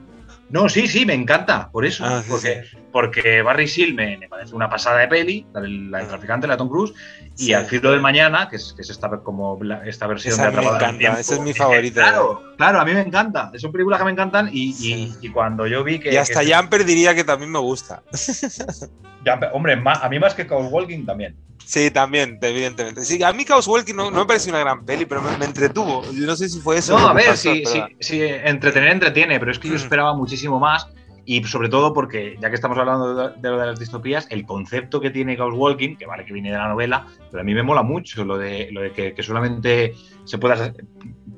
No, 0.49 0.69
sí, 0.69 0.87
sí, 0.87 1.05
me 1.05 1.13
encanta, 1.13 1.69
por 1.71 1.85
eso. 1.85 2.05
Ah, 2.05 2.23
porque, 2.29 2.63
porque 2.95 3.41
Barry 3.41 3.67
Seal 3.67 3.93
me, 3.93 4.17
parece 4.29 4.55
una 4.55 4.69
pasada 4.69 4.99
de 4.99 5.09
peli, 5.09 5.45
la 5.53 5.59
del, 5.59 5.91
la 5.91 5.97
ah. 5.97 6.07
traficante, 6.07 6.47
la 6.47 6.55
Tom 6.55 6.69
Cruise, 6.69 6.93
y 7.37 7.51
Al 7.51 7.65
filo 7.65 7.91
del 7.91 7.99
mañana, 7.99 8.47
que 8.47 8.55
es, 8.55 8.71
que 8.71 8.83
es 8.83 8.89
esta, 8.89 9.09
como 9.19 9.59
esta 9.83 10.07
versión 10.07 10.37
de 10.37 10.43
Atrapada 10.43 10.79
me 10.79 10.95
encanta, 10.95 11.19
esa 11.19 11.33
es 11.33 11.41
mi 11.41 11.51
favorita. 11.51 12.03
Claro, 12.03 12.53
claro, 12.55 12.79
a 12.79 12.85
mí 12.85 12.93
me 12.93 13.01
encanta. 13.01 13.51
Son 13.57 13.73
películas 13.73 13.99
que 13.99 14.05
me 14.05 14.11
encantan 14.11 14.49
y, 14.49 14.73
y, 15.19 15.29
cuando 15.29 15.67
yo 15.67 15.83
vi 15.83 15.99
que. 15.99 16.13
Y 16.13 16.15
hasta 16.15 16.39
Jumper 16.41 16.85
diría 16.85 17.13
que 17.13 17.25
también 17.25 17.51
me 17.51 17.59
gusta. 17.59 18.01
hombre, 19.51 19.83
a 19.83 20.07
mí 20.07 20.17
más 20.17 20.33
que 20.33 20.47
Cold 20.47 20.71
Walking 20.71 21.05
también. 21.05 21.35
Sí, 21.65 21.91
también, 21.91 22.39
evidentemente. 22.41 23.03
Sí, 23.03 23.21
a 23.21 23.33
mí 23.33 23.43
Chaos 23.43 23.67
Walking 23.67 23.95
no, 23.95 24.09
me 24.09 24.25
pareció 24.25 24.53
una 24.53 24.59
gran 24.59 24.85
peli, 24.85 25.05
pero 25.05 25.21
me, 25.21 25.43
entretuvo. 25.43 26.09
Yo 26.13 26.25
no 26.25 26.37
sé 26.37 26.47
si 26.47 26.61
fue 26.61 26.77
eso. 26.77 26.97
No, 26.97 27.09
a 27.09 27.13
ver, 27.13 27.35
sí, 27.35 27.61
sí, 27.99 28.21
entretener 28.21 28.93
entretiene, 28.93 29.37
pero 29.37 29.51
es 29.51 29.59
que 29.59 29.67
yo 29.67 29.73
mm. 29.73 29.77
esperaba 29.77 30.15
muchísimo 30.15 30.61
más. 30.61 30.87
Y 31.25 31.43
sobre 31.45 31.69
todo 31.69 31.93
porque, 31.93 32.37
ya 32.39 32.49
que 32.49 32.55
estamos 32.55 32.77
hablando 32.77 33.29
de, 33.29 33.49
lo 33.49 33.59
de 33.59 33.65
las 33.65 33.79
distopías, 33.79 34.27
el 34.29 34.45
concepto 34.45 35.01
que 35.01 35.09
tiene 35.09 35.35
Chaos 35.35 35.53
Walking, 35.55 35.95
que 35.95 36.05
vale 36.05 36.23
que 36.23 36.33
viene 36.33 36.51
de 36.51 36.57
la 36.57 36.67
novela, 36.67 37.07
pero 37.31 37.41
a 37.41 37.43
mí 37.43 37.53
me 37.53 37.63
mola 37.63 37.81
mucho 37.81 38.23
lo 38.23 38.37
de, 38.37 38.69
lo 38.71 38.81
de 38.81 38.91
que, 38.91 39.23
solamente 39.23 39.95
se 40.23 40.37
pueda 40.37 40.73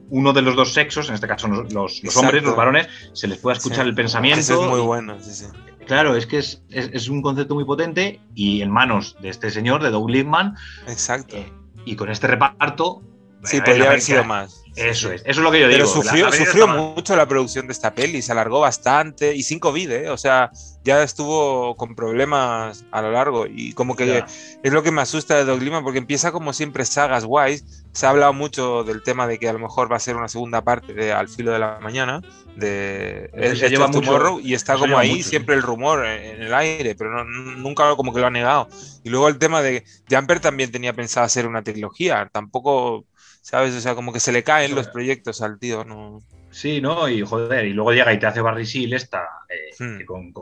uno 0.10 0.34
de 0.34 0.42
los 0.42 0.56
dos 0.56 0.74
sexos, 0.74 1.10
en 1.10 1.16
este 1.16 1.28
caso 1.28 1.48
los, 1.48 2.02
hombres, 2.16 2.44
los 2.44 2.56
varones, 2.56 2.88
se 3.14 3.28
les 3.28 3.40
pueda 3.40 3.58
escuchar 3.58 3.86
el 3.86 3.96
pensamiento. 3.96 4.40
Eso 4.40 4.64
es 4.64 4.70
muy 4.70 4.82
bueno, 4.82 5.18
sí, 5.20 5.32
sí. 5.32 5.46
Claro, 5.88 6.16
es 6.16 6.28
que 6.28 6.40
es, 6.40 6.62
es, 6.70 7.08
un 7.08 7.22
concepto 7.22 7.56
muy 7.56 7.64
potente 7.64 8.20
y 8.36 8.62
en 8.62 8.70
manos 8.70 9.16
de 9.22 9.30
este 9.30 9.50
señor, 9.50 9.82
de 9.82 9.90
Doug 9.90 10.10
Liebman. 10.10 10.56
Exacto. 10.86 11.38
Eh, 11.38 11.50
y 11.86 11.96
con 11.96 12.12
este 12.12 12.28
reparto. 12.28 13.02
Sí, 13.44 13.62
podría 13.62 13.88
haber 13.88 14.02
sido 14.02 14.24
más. 14.24 14.64
Eso 14.78 15.12
es, 15.12 15.22
eso 15.22 15.32
es 15.32 15.38
lo 15.38 15.52
que 15.52 15.60
yo 15.60 15.68
digo. 15.68 15.80
Pero 15.80 15.88
sufrió, 15.88 16.32
sufrió 16.32 16.68
mucho 16.68 17.16
la 17.16 17.28
producción 17.28 17.66
de 17.66 17.74
esta 17.74 17.96
peli, 17.96 18.22
se 18.22 18.32
alargó 18.32 18.60
bastante 18.60 19.36
y 19.36 19.42
sin 19.42 19.58
COVID, 19.58 19.92
¿eh? 19.92 20.10
o 20.12 20.18
sea, 20.18 20.52
ya 20.84 21.02
estuvo 21.02 21.76
con 21.76 21.96
problemas 21.96 22.86
a 22.92 23.02
lo 23.02 23.12
largo 23.12 23.48
y 23.48 23.74
como 23.74 23.96
que 23.96 24.24
es 24.62 24.72
lo 24.72 24.84
que 24.84 24.92
me 24.92 25.02
asusta 25.02 25.36
de 25.36 25.46
Doug 25.46 25.64
Liman 25.64 25.84
porque 25.84 25.98
empieza 25.98 26.32
como 26.32 26.54
siempre 26.54 26.86
sagas 26.86 27.26
guays. 27.26 27.66
Se 27.92 28.06
ha 28.06 28.12
hablado 28.12 28.34
mucho 28.34 28.84
del 28.84 29.02
tema 29.02 29.26
de 29.26 29.40
que 29.40 29.50
a 29.50 29.54
lo 29.54 29.60
mejor 29.60 29.92
va 29.92 29.96
a 29.96 30.00
ser 30.00 30.16
una 30.16 30.28
segunda 30.28 30.64
parte 30.64 30.94
de 30.94 31.12
Al 31.12 31.28
filo 31.28 31.52
de 31.52 31.58
la 31.58 31.80
mañana 31.82 32.22
de 32.56 33.32
se 33.56 33.70
lleva 33.70 33.88
mucho, 33.88 34.40
y 34.40 34.54
está 34.54 34.78
como 34.78 34.98
ahí 34.98 35.24
siempre 35.24 35.56
el 35.56 35.64
rumor 35.64 36.06
en, 36.06 36.42
el 36.42 36.54
aire, 36.54 36.94
pero 36.96 37.24
nunca 37.24 37.96
como 37.96 38.14
que 38.14 38.20
lo 38.20 38.28
ha 38.28 38.32
negado. 38.32 38.68
Y 39.04 39.10
luego 39.10 39.28
el 39.28 39.40
tema 39.40 39.64
de 39.64 39.84
Jumper 40.10 40.40
también 40.40 40.72
tenía 40.72 40.94
pensado 40.94 41.26
hacer 41.26 41.48
una 41.48 41.64
trilogía, 41.64 42.30
tampoco 42.32 43.06
¿Sabes? 43.48 43.74
O 43.76 43.80
sea, 43.80 43.96
como 43.96 44.12
que 44.12 44.20
se 44.20 44.34
le 44.34 44.44
caen 44.44 44.76
los 44.76 44.90
proyectos 44.90 45.42
al 45.42 45.58
tío, 45.58 45.86
¿no? 45.86 46.22
Sí, 46.52 46.82
¿no? 46.82 47.08
Y 47.08 47.22
joder, 47.22 47.66
y 47.66 47.72
luego 47.72 47.94
llega 47.94 48.12
y 48.12 48.20
te 48.20 48.26
hace 48.26 48.42
Barry 48.42 48.66
Seal 48.66 48.92
esta, 48.92 49.24
eh, 49.48 49.74
hmm. 49.80 50.04
con, 50.04 50.34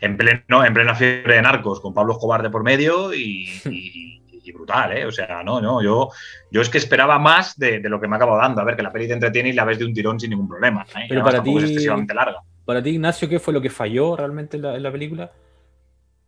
en, 0.00 0.16
pleno, 0.16 0.64
en 0.64 0.72
plena 0.72 0.94
fiebre 0.94 1.34
de 1.34 1.42
narcos, 1.42 1.82
con 1.82 1.92
Pablo 1.92 2.14
Escobar 2.14 2.42
de 2.42 2.48
por 2.48 2.62
medio 2.62 3.12
y, 3.12 4.22
brutal, 4.54 4.96
¿eh? 4.96 5.04
O 5.04 5.12
sea, 5.12 5.42
no, 5.42 5.60
no, 5.60 5.82
yo, 5.82 6.08
yo 6.50 6.62
es 6.62 6.70
que 6.70 6.78
esperaba 6.78 7.18
más 7.18 7.58
de, 7.58 7.78
lo 7.80 8.00
que 8.00 8.08
me 8.08 8.14
ha 8.14 8.16
acabado 8.16 8.40
dando. 8.40 8.62
A 8.62 8.64
ver, 8.64 8.76
que 8.76 8.82
la 8.82 8.90
peli 8.90 9.06
te 9.06 9.12
entretiene 9.12 9.50
y 9.50 9.52
la 9.52 9.66
ves 9.66 9.78
de 9.78 9.84
un 9.84 9.92
tirón 9.92 10.18
sin 10.18 10.30
ningún 10.30 10.48
problema. 10.48 10.86
¿eh? 10.96 11.04
Pero 11.10 11.22
para 11.22 11.42
ti, 11.42 11.54
es 11.58 11.64
excesivamente 11.64 12.14
larga. 12.14 12.40
Para 12.64 12.82
ti, 12.82 12.88
Ignacio, 12.88 13.28
¿qué 13.28 13.38
fue 13.38 13.52
lo 13.52 13.60
que 13.60 13.68
falló 13.68 14.16
realmente 14.16 14.56
en 14.56 14.82
la 14.82 14.90
película? 14.90 15.30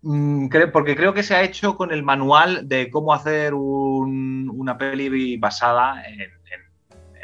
Mm, 0.03 0.48
porque 0.72 0.96
creo 0.96 1.12
que 1.12 1.22
se 1.22 1.34
ha 1.34 1.42
hecho 1.42 1.76
con 1.76 1.92
el 1.92 2.03
manual 2.03 2.68
de 2.68 2.90
cómo 2.90 3.12
hacer 3.12 3.53
una 3.55 4.78
peli 4.78 5.36
basada 5.36 6.03
en, 6.07 6.30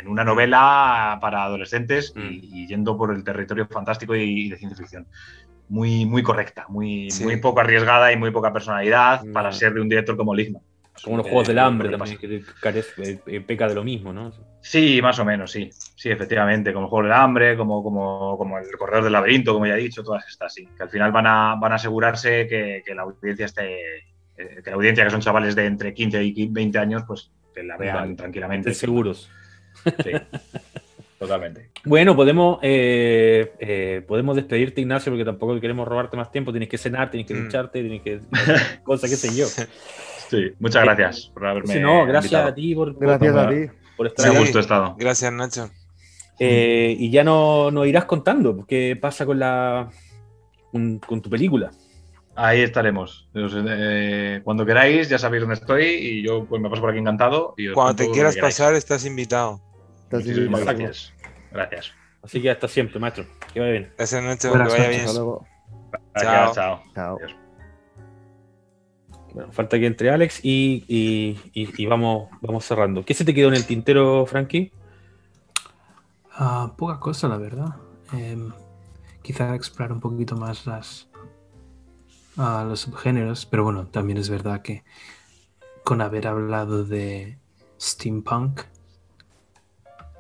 una 0.07 0.22
novela 0.22 1.18
para 1.20 1.43
adolescentes 1.43 2.12
mm. 2.14 2.20
y, 2.31 2.66
yendo 2.68 2.97
por 2.97 3.12
el 3.12 3.24
territorio 3.24 3.66
fantástico 3.66 4.14
y, 4.14 4.49
de 4.49 4.57
ciencia 4.57 4.77
ficción. 4.77 5.07
Muy, 5.68 6.07
muy 6.07 6.22
correcta, 6.22 6.66
muy, 6.68 7.09
muy 7.22 7.39
poco 7.39 7.59
arriesgada 7.59 8.12
y 8.12 8.16
muy 8.16 8.31
poca 8.31 8.53
personalidad 8.53 9.24
para 9.33 9.51
ser 9.51 9.74
de 9.74 9.81
un 9.81 9.89
director 9.89 10.16
como 10.16 10.33
Ligma. 10.33 10.61
Como 11.03 11.16
los 11.16 11.27
Juegos 11.27 11.49
del 11.49 11.59
Hambre 11.59 11.91
también, 11.91 12.18
que 12.18 12.43
carece, 12.61 13.20
eh, 13.27 13.41
peca 13.41 13.66
de 13.68 13.74
lo 13.74 13.83
mismo, 13.83 14.12
¿no? 14.12 14.33
Sí, 14.61 15.01
más 15.03 15.18
o 15.18 15.24
menos, 15.24 15.51
sí. 15.51 15.70
Sí, 15.97 16.11
efectivamente, 16.11 16.74
como 16.74 16.84
el 16.84 16.90
Juego 16.90 17.05
del 17.05 17.12
Hambre, 17.14 17.57
como, 17.57 17.82
como, 17.82 18.36
como 18.36 18.59
el 18.59 18.70
Corredor 18.78 19.05
del 19.05 19.14
Laberinto, 19.14 19.55
como 19.55 19.66
ya 19.66 19.74
he 19.74 19.78
dicho, 19.78 20.05
todas 20.05 20.28
estas, 20.28 20.53
sí. 20.53 20.68
Que 20.76 20.82
al 20.82 20.90
final 20.90 21.11
van 21.11 21.26
a, 21.26 21.55
van 21.59 21.72
a 21.72 21.76
asegurarse 21.76 22.47
que, 22.47 22.82
que 22.84 22.94
la 22.94 23.03
audiencia 23.03 23.47
esté... 23.47 23.99
Eh, 24.36 24.61
que 24.62 24.68
la 24.68 24.76
audiencia, 24.76 25.03
que 25.05 25.11
son 25.11 25.22
chavales 25.22 25.57
de 25.57 25.64
entre 25.64 25.94
15 25.94 26.22
y 26.22 26.49
20 26.49 26.78
años, 26.78 27.05
pues 27.07 27.32
que 27.55 27.62
la 27.62 27.78
vean 27.78 28.14
tranquilamente. 28.14 28.74
seguros. 28.74 29.30
Sí. 29.82 30.12
Totalmente. 31.18 31.70
Bueno, 31.84 32.14
podemos, 32.14 32.59
eh, 32.61 34.05
podemos 34.07 34.36
despedirte, 34.36 34.82
Ignacio, 34.82 35.11
porque 35.11 35.24
tampoco 35.24 35.59
queremos 35.59 35.88
robarte 35.88 36.18
más 36.18 36.30
tiempo. 36.30 36.53
Tienes 36.53 36.68
que 36.68 36.76
cenar, 36.76 37.11
tienes 37.11 37.26
que 37.26 37.34
mm. 37.34 37.44
ducharte, 37.44 37.80
tienes 37.80 38.03
que. 38.03 38.20
Cosa, 38.84 39.09
qué 39.09 39.16
sé 39.16 39.34
yo. 39.34 39.47
Sí, 39.47 40.53
muchas 40.59 40.84
gracias 40.84 41.30
por 41.32 41.47
haberme. 41.47 41.80
no, 41.80 42.05
gracias 42.05 42.44
a 42.44 42.55
ti 42.55 42.74
por, 42.74 42.99
gracias 42.99 43.34
a 43.34 43.49
ti. 43.49 43.66
por 43.97 44.07
estar 44.09 44.28
aquí. 44.28 44.36
gusto 44.36 44.59
estado. 44.59 44.97
Gracias, 44.99 45.32
Nacho. 45.32 45.70
Eh, 46.39 46.95
y 46.99 47.11
ya 47.11 47.24
no, 47.24 47.70
nos 47.70 47.87
irás 47.87 48.05
contando 48.05 48.64
qué 48.66 48.99
pasa 49.01 49.24
con 49.24 49.39
la 49.39 49.91
con 50.72 51.22
tu 51.22 51.30
película. 51.30 51.70
Ahí 52.34 52.61
estaremos. 52.61 53.28
Eh, 53.34 54.43
cuando 54.45 54.66
queráis, 54.66 55.09
ya 55.09 55.18
sabéis 55.18 55.41
dónde 55.41 55.55
estoy 55.55 55.84
y 55.84 56.22
yo 56.22 56.45
pues 56.45 56.61
me 56.61 56.68
paso 56.68 56.82
por 56.82 56.91
aquí 56.91 56.99
encantado. 56.99 57.55
cuando 57.72 57.97
te 57.97 58.11
quieras 58.11 58.37
pasar, 58.37 58.74
estás 58.74 59.07
invitado. 59.07 59.62
Gracias. 60.11 61.14
Gracias. 61.51 61.93
Así 62.22 62.43
que 62.43 62.51
hasta 62.51 62.68
siempre, 62.68 63.01
maestro. 63.01 63.24
Que 63.55 63.61
vaya 63.61 63.72
bien. 63.72 63.93
Esa 63.97 64.20
noche, 64.20 64.51
que 64.51 64.59
vaya 64.59 64.89
bien. 64.89 65.07
Chao. 65.07 65.43
chao. 66.53 66.82
chao. 66.95 67.18
Bueno, 69.32 69.53
falta 69.53 69.78
que 69.78 69.87
entre 69.87 70.11
Alex 70.11 70.41
y, 70.43 71.87
vamos, 71.89 72.28
vamos 72.43 72.64
cerrando. 72.64 73.05
¿Qué 73.05 73.14
se 73.14 73.24
te 73.24 73.32
quedó 73.32 73.49
en 73.49 73.55
el 73.55 73.64
tintero, 73.64 74.26
Frankie? 74.26 74.72
Ah, 76.39 76.74
poca 76.76 77.01
cosa, 77.01 77.28
la 77.28 77.39
verdad. 77.39 77.76
Em, 78.12 78.53
quizá 79.22 79.55
explorar 79.55 79.93
un 79.93 80.01
poquito 80.01 80.37
más 80.37 80.66
las, 80.66 81.09
a 82.37 82.64
los 82.64 82.80
subgéneros, 82.80 83.47
pero 83.47 83.64
bueno, 83.64 83.87
también 83.87 84.18
es 84.18 84.28
verdad 84.28 84.62
que 84.62 84.84
con 85.82 86.01
haber 86.01 86.26
hablado 86.26 86.84
de 86.84 87.39
steampunk, 87.80 88.61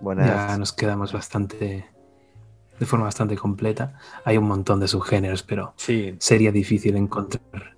ya 0.00 0.56
nos 0.58 0.72
quedamos 0.72 1.12
bastante, 1.12 1.86
de 2.78 2.86
forma 2.86 3.06
bastante 3.06 3.36
completa. 3.36 3.98
Hay 4.24 4.36
un 4.38 4.46
montón 4.46 4.80
de 4.80 4.88
subgéneros, 4.88 5.42
pero 5.42 5.74
sería 6.18 6.52
difícil 6.52 6.96
encontrar 6.96 7.76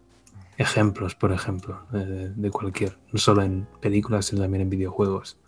ejemplos, 0.59 1.14
por 1.14 1.32
ejemplo, 1.32 1.80
de, 1.91 2.51
cualquier, 2.51 2.99
no 3.12 3.18
solo 3.18 3.43
en 3.43 3.66
películas, 3.80 4.26
sino 4.26 4.43
también 4.43 4.62
en 4.62 4.70
videojuegos. 4.70 5.39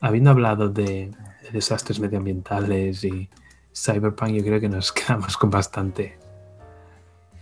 Habiendo 0.00 0.30
hablado 0.30 0.68
de, 0.68 1.10
de 1.48 1.52
desastres 1.52 2.00
medioambientales 2.00 3.04
y 3.04 3.28
cyberpunk, 3.74 4.30
yo 4.30 4.42
creo 4.42 4.60
que 4.60 4.68
nos 4.68 4.92
quedamos 4.92 5.36
con 5.36 5.50
bastante 5.50 6.18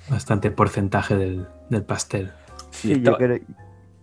bastante 0.08 0.50
porcentaje 0.50 1.16
del, 1.16 1.84
pastel. 1.84 2.32
Sí, 2.70 3.00
yo, 3.00 3.16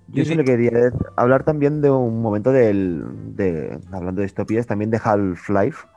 yo 0.09 0.25
solo 0.25 0.43
quería 0.43 0.91
hablar 1.15 1.43
también 1.43 1.81
de 1.81 1.89
un 1.89 2.21
momento 2.21 2.51
del, 2.51 3.05
de, 3.35 3.79
hablando 3.91 4.19
de 4.19 4.25
distopías, 4.25 4.67
también 4.67 4.91
de 4.91 4.99
Half-Life, 5.01 5.87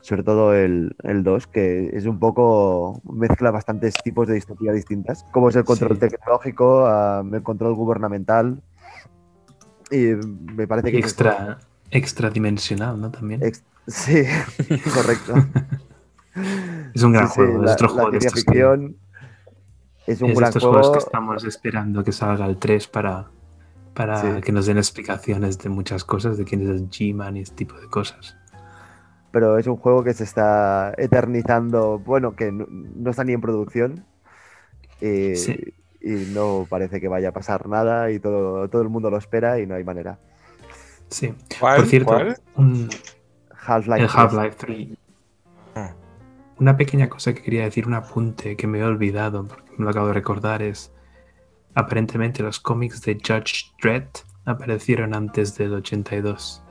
sobre 0.00 0.22
todo 0.22 0.54
el, 0.54 0.94
2, 1.02 1.46
que 1.48 1.90
es 1.92 2.06
un 2.06 2.18
poco, 2.18 3.00
mezcla 3.04 3.50
bastantes 3.50 3.94
tipos 4.02 4.28
de 4.28 4.34
distopía 4.34 4.72
distintas, 4.72 5.24
como 5.32 5.48
es 5.48 5.56
el 5.56 5.64
control 5.64 5.98
tecnológico, 5.98 6.88
el 7.32 7.42
control 7.42 7.74
gubernamental, 7.74 8.62
y 9.90 10.14
me 10.54 10.66
parece 10.66 10.92
que... 10.92 10.98
Extra, 10.98 11.58
extradimensional, 11.92 13.00
¿no? 13.00 13.10
También. 13.10 13.40
sí, 13.86 14.24
correcto. 14.94 15.34
es 16.94 17.02
un 17.02 17.12
gran 17.12 17.28
juego, 17.28 17.64
es 17.64 17.72
otro 17.72 17.88
juego 17.90 18.10
de 18.10 18.20
ficción. 18.20 18.96
Es 20.06 20.20
un 20.20 20.34
gran 20.34 20.48
estos 20.48 20.64
juegos 20.64 20.90
que 20.90 20.98
estamos 20.98 21.44
esperando 21.44 22.02
que 22.02 22.10
salga 22.10 22.46
el 22.46 22.56
3 22.56 22.88
para, 22.88 23.30
para 23.94 24.40
que 24.40 24.50
nos 24.50 24.66
den 24.66 24.78
explicaciones 24.78 25.58
de 25.58 25.68
muchas 25.68 26.02
cosas, 26.02 26.36
de 26.36 26.44
quién 26.44 26.62
es 26.62 26.68
el 26.70 26.90
G-Man 26.90 27.36
y 27.36 27.40
este 27.40 27.54
tipo 27.54 27.78
de 27.78 27.86
cosas. 27.86 28.36
Pero 29.30 29.58
es 29.58 29.66
un 29.66 29.76
juego 29.76 30.02
que 30.02 30.12
se 30.12 30.24
está 30.24 30.92
eternizando, 30.98 32.00
bueno, 32.00 32.34
que 32.34 32.50
no, 32.50 33.10
está 33.10 33.22
ni 33.22 33.32
en 33.32 33.40
producción. 33.40 34.04
Y, 35.00 35.34
y, 36.00 36.32
no 36.32 36.66
parece 36.68 37.00
que 37.00 37.08
vaya 37.08 37.30
a 37.30 37.32
pasar 37.32 37.68
nada 37.68 38.10
y 38.10 38.18
todo, 38.18 38.68
todo 38.68 38.82
el 38.82 38.88
mundo 38.88 39.10
lo 39.10 39.18
espera 39.18 39.60
y 39.60 39.66
no 39.66 39.74
hay 39.74 39.84
manera. 39.84 40.18
Sí. 41.12 41.34
Por 41.60 41.86
cierto, 41.86 42.18
Half-Life 43.66 44.08
Half 44.12 44.56
3 44.56 44.88
una 46.62 46.76
pequeña 46.76 47.08
cosa 47.08 47.34
que 47.34 47.42
quería 47.42 47.64
decir, 47.64 47.88
un 47.88 47.94
apunte 47.94 48.56
que 48.56 48.68
me 48.68 48.78
he 48.78 48.84
olvidado, 48.84 49.44
porque 49.44 49.72
me 49.76 49.84
lo 49.84 49.90
acabo 49.90 50.06
de 50.06 50.12
recordar, 50.12 50.62
es 50.62 50.92
aparentemente 51.74 52.42
los 52.42 52.60
cómics 52.60 53.02
de 53.02 53.14
Judge 53.14 53.72
Dredd 53.82 54.06
aparecieron 54.44 55.12
antes 55.12 55.56
del 55.58 55.74
82. 55.74 56.62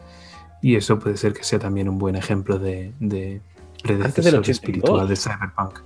Y 0.61 0.77
eso 0.77 0.97
puede 0.97 1.17
ser 1.17 1.33
que 1.33 1.43
sea 1.43 1.59
también 1.59 1.89
un 1.89 1.97
buen 1.97 2.15
ejemplo 2.15 2.57
de, 2.57 2.93
de 3.01 3.41
predecesor 3.83 4.49
espiritual 4.49 5.09
de 5.09 5.15
Cyberpunk. 5.17 5.79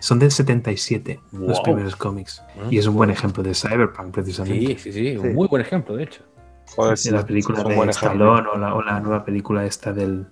Son 0.00 0.18
del 0.18 0.32
77 0.32 1.20
los 1.30 1.60
primeros 1.60 1.94
cómics. 1.94 2.42
Ah, 2.48 2.66
y 2.68 2.78
es 2.78 2.86
un 2.86 2.96
buen 2.96 3.10
ejemplo 3.10 3.44
de 3.44 3.54
Cyberpunk, 3.54 4.12
precisamente. 4.12 4.76
Sí, 4.78 4.92
sí, 4.92 4.92
sí, 4.92 5.16
un 5.18 5.34
muy 5.34 5.46
buen 5.46 5.62
ejemplo, 5.62 5.94
de 5.94 6.02
hecho. 6.02 6.22
Joder, 6.74 6.98
la 7.12 7.26
película 7.26 7.62
de 7.62 7.90
Stallone 7.90 8.48
o 8.48 8.58
la, 8.58 8.74
o 8.74 8.82
la 8.82 9.00
nueva 9.00 9.24
película 9.24 9.64
esta 9.64 9.92
del, 9.92 10.26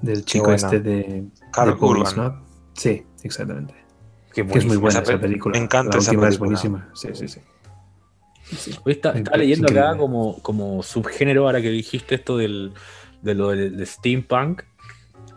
del 0.00 0.24
chico 0.24 0.52
este 0.52 0.80
de, 0.80 1.24
Carl 1.52 1.76
Urban. 1.80 2.42
Sí, 2.74 3.04
exactamente. 3.22 3.74
que 4.32 4.42
es 4.42 4.64
muy 4.64 4.76
buena 4.76 5.00
esa, 5.00 5.18
película. 5.18 5.58
Me 5.58 5.64
encanta 5.64 5.98
esa 5.98 6.10
película. 6.10 6.28
es 6.28 6.38
buenísima. 6.38 6.88
Sí, 6.94 7.08
sí, 7.14 7.28
sí. 7.28 7.40
Hoy 8.84 8.92
está, 8.92 9.12
estaba 9.12 9.36
leyendo 9.36 9.68
acá 9.68 9.96
como, 9.96 10.40
como 10.42 10.82
subgénero, 10.82 11.46
ahora 11.46 11.62
que 11.62 11.70
dijiste 11.70 12.16
esto 12.16 12.36
del, 12.36 12.72
de 13.22 13.34
lo 13.34 13.50
de, 13.50 13.86
steampunk. 13.86 14.62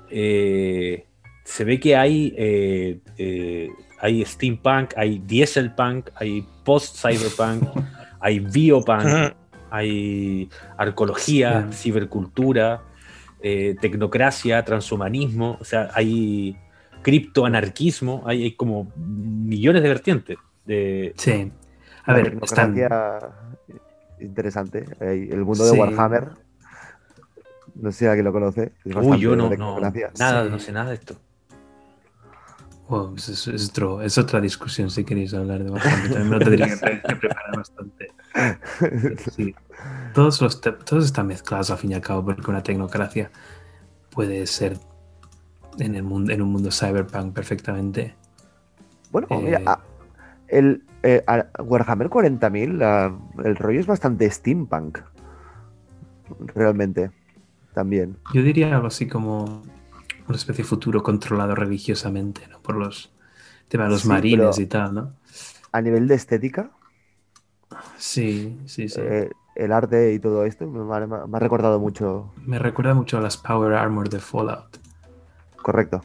Eh, 0.10 1.06
se 1.44 1.64
ve 1.64 1.80
que 1.80 1.96
hay, 1.96 2.34
eh, 2.38 3.00
eh, 3.18 3.70
hay 4.00 4.26
steampunk, 4.26 4.94
hay 4.96 5.20
dieselpunk, 5.20 6.10
hay 6.16 6.46
post-cyberpunk, 6.64 7.64
hay 8.20 8.40
biopunk, 8.40 9.34
hay 9.74 10.52
arqueología, 10.78 11.68
cibercultura, 11.72 12.84
eh, 13.42 13.76
tecnocracia, 13.82 14.64
transhumanismo, 14.64 15.58
o 15.60 15.66
sea, 15.66 15.90
hay 15.96 16.56
criptoanarquismo, 17.02 18.22
hay, 18.28 18.44
hay 18.44 18.52
como 18.56 18.92
millones 18.96 19.82
de 19.82 19.90
vertientes. 19.90 20.38
De... 20.64 21.14
Sí. 21.18 21.52
A 22.06 22.14
ver, 22.14 22.26
tecnocracia 22.26 23.20
interesante. 24.20 24.86
El 25.00 25.44
mundo 25.44 25.66
de 25.66 25.72
Warhammer. 25.72 26.30
No 27.74 27.92
sé 27.92 27.98
si 27.98 28.06
alguien 28.06 28.26
lo 28.26 28.32
conoce. 28.32 28.74
Uy, 28.86 29.20
yo 29.20 29.36
no, 29.36 29.50
no 29.50 29.80
nada, 30.20 30.44
no 30.46 30.60
sé 30.60 30.72
nada 30.72 30.90
de 30.90 30.96
esto. 30.96 31.16
Es, 33.16 34.18
otra 34.18 34.42
discusión 34.42 34.90
si 34.90 35.04
queréis 35.04 35.34
hablar 35.34 35.64
de 35.64 35.72
Warhammer. 35.72 36.12
También 36.12 36.30
me 36.30 36.38
lo 36.38 36.46
tendría 36.46 36.68
que, 36.68 37.16
preparar 37.16 37.58
bastante. 37.58 38.08
Sí 39.36 39.54
todos, 40.14 40.42
los 40.42 40.62
todos 40.62 41.06
están 41.06 41.28
mezclados 41.28 41.72
al 41.72 41.78
fin 41.78 41.92
y 41.92 41.94
al 41.96 42.02
cabo, 42.02 42.24
porque 42.26 42.50
una 42.50 42.64
tecnocracia 42.64 43.32
puede 44.10 44.46
ser 44.48 44.78
en, 45.80 45.96
el 45.96 46.04
mundo, 46.04 46.32
en 46.32 46.42
un 46.42 46.52
mundo 46.52 46.72
cyberpunk 46.72 47.34
perfectamente. 47.34 48.16
Bueno, 49.12 49.28
mira, 49.42 49.60
eh, 49.60 49.76
el 50.48 50.84
eh, 51.04 51.24
Warhammer 51.60 52.10
40.000, 52.10 53.46
el 53.46 53.56
rollo 53.56 53.80
es 53.80 53.88
bastante 53.88 54.30
steampunk. 54.30 55.00
Realmente, 56.56 57.12
también. 57.74 58.18
Yo 58.34 58.42
diría 58.42 58.74
algo 58.74 58.88
así 58.88 59.08
como 59.08 59.64
una 60.34 60.40
especie 60.40 60.64
de 60.64 60.68
futuro 60.68 61.04
controlado 61.04 61.54
religiosamente, 61.54 62.48
¿no? 62.50 62.60
Por 62.60 62.76
los 62.76 63.12
temas 63.68 63.88
de 63.88 63.92
los 63.92 64.06
marines 64.06 64.58
y 64.58 64.66
tal, 64.66 64.94
¿no? 64.96 65.14
A 65.72 65.80
nivel 65.80 66.08
de 66.08 66.16
estética. 66.16 66.72
Sí, 67.98 68.58
sí, 68.66 68.90
sí. 68.90 69.00
Eh, 69.00 69.30
el 69.56 69.72
arte 69.72 70.14
y 70.14 70.20
todo 70.20 70.46
esto 70.46 70.66
me 70.66 70.92
ha, 70.96 71.40
recordado 71.40 71.80
mucho. 71.80 72.34
Me 72.38 72.58
recuerda 72.58 72.96
mucho 72.96 73.20
a 73.20 73.22
las 73.22 73.38
Power 73.38 73.74
Armor 73.74 74.10
de 74.10 74.20
Fallout. 74.20 74.80
Correcto. 75.58 76.04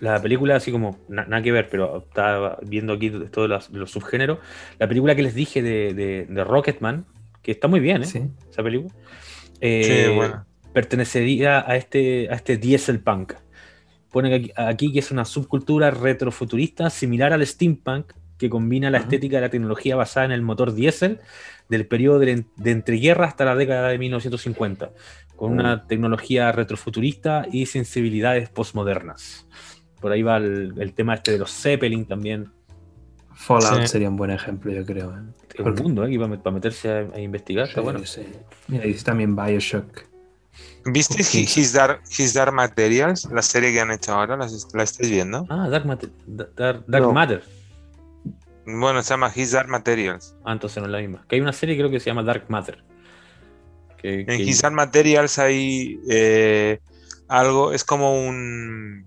la, 0.00 0.22
película, 0.22 0.56
así 0.56 0.72
como, 0.72 0.98
nada 1.08 1.42
que 1.42 1.52
ver, 1.52 1.68
pero 1.70 1.98
estaba 2.08 2.58
viendo 2.62 2.94
aquí 2.94 3.10
todos 3.30 3.68
los, 3.70 3.90
subgéneros. 3.90 4.38
La 4.78 4.88
película 4.88 5.14
que 5.14 5.22
les 5.22 5.34
dije 5.34 5.60
de, 5.60 6.26
de, 6.26 6.44
Rocketman, 6.44 7.04
que 7.42 7.52
está 7.52 7.68
muy 7.68 7.80
bien, 7.80 8.02
¿eh? 8.02 8.30
Esa 8.50 8.62
película. 8.62 8.94
Eh, 9.60 10.18
pertenecería 10.76 11.64
a 11.66 11.74
este, 11.76 12.28
a 12.30 12.34
este 12.34 12.58
diesel 12.58 13.00
punk. 13.00 13.32
Pone 14.12 14.34
aquí, 14.34 14.52
aquí 14.56 14.92
que 14.92 14.98
es 14.98 15.10
una 15.10 15.24
subcultura 15.24 15.90
retrofuturista 15.90 16.90
similar 16.90 17.32
al 17.32 17.46
steampunk 17.46 18.12
que 18.36 18.50
combina 18.50 18.90
la 18.90 18.98
estética 18.98 19.36
de 19.36 19.40
la 19.40 19.48
tecnología 19.48 19.96
basada 19.96 20.26
en 20.26 20.32
el 20.32 20.42
motor 20.42 20.74
diésel 20.74 21.20
del 21.70 21.86
periodo 21.86 22.18
de, 22.18 22.44
entreguerra 22.66 23.24
hasta 23.24 23.46
la 23.46 23.56
década 23.56 23.88
de 23.88 23.96
1950, 23.96 24.90
con 25.34 25.52
una 25.52 25.86
tecnología 25.86 26.52
retrofuturista 26.52 27.46
y 27.50 27.64
sensibilidades 27.64 28.50
postmodernas. 28.50 29.48
Por 29.98 30.12
ahí 30.12 30.22
va 30.22 30.36
el, 30.36 30.92
tema 30.94 31.14
este 31.14 31.32
de 31.32 31.38
los 31.38 31.50
Zeppelin 31.50 32.04
también. 32.04 32.50
Fallout 33.32 33.86
sería 33.86 34.10
un 34.10 34.16
buen 34.16 34.30
ejemplo, 34.30 34.70
yo 34.70 34.84
creo. 34.84 35.16
¿eh? 35.16 35.22
El 35.56 35.72
mundo, 35.72 36.04
¿eh? 36.04 36.18
para, 36.36 36.54
meterse 36.54 37.08
a, 37.14 37.18
investigar, 37.18 37.66
está 37.66 37.80
bueno. 37.80 38.00
Mira, 38.68 38.84
dice 38.84 39.04
también 39.06 39.34
Bioshock. 39.34 40.15
¿Viste 40.86 41.22
His 41.22 41.72
Dark, 41.72 42.52
Materials, 42.52 43.28
la 43.32 43.42
serie 43.42 43.72
que 43.72 43.80
han 43.80 43.90
hecho 43.90 44.12
ahora? 44.12 44.36
¿La, 44.36 44.82
estáis 44.82 45.10
viendo? 45.10 45.44
Ah, 45.48 45.68
Dark, 45.68 45.84
Dark, 46.86 47.12
Matter. 47.12 47.42
Bueno, 48.64 49.02
se 49.02 49.10
llama 49.10 49.32
His 49.34 49.50
Dark 49.50 49.68
Materials. 49.68 50.36
Ah, 50.44 50.52
entonces 50.52 50.78
no 50.78 50.84
es 50.84 50.92
la 50.92 50.98
misma. 50.98 51.24
Que 51.28 51.36
hay 51.36 51.40
una 51.40 51.52
serie 51.52 51.76
creo 51.76 51.90
que 51.90 51.98
se 51.98 52.06
llama 52.06 52.22
Dark 52.22 52.44
Matter. 52.48 52.84
en 54.02 54.40
His 54.40 54.62
Dark 54.62 54.74
Materials 54.74 55.38
hay 55.40 55.98
eh, 56.08 56.78
algo, 57.26 57.72
es 57.72 57.82
como 57.82 58.24
un... 58.24 59.06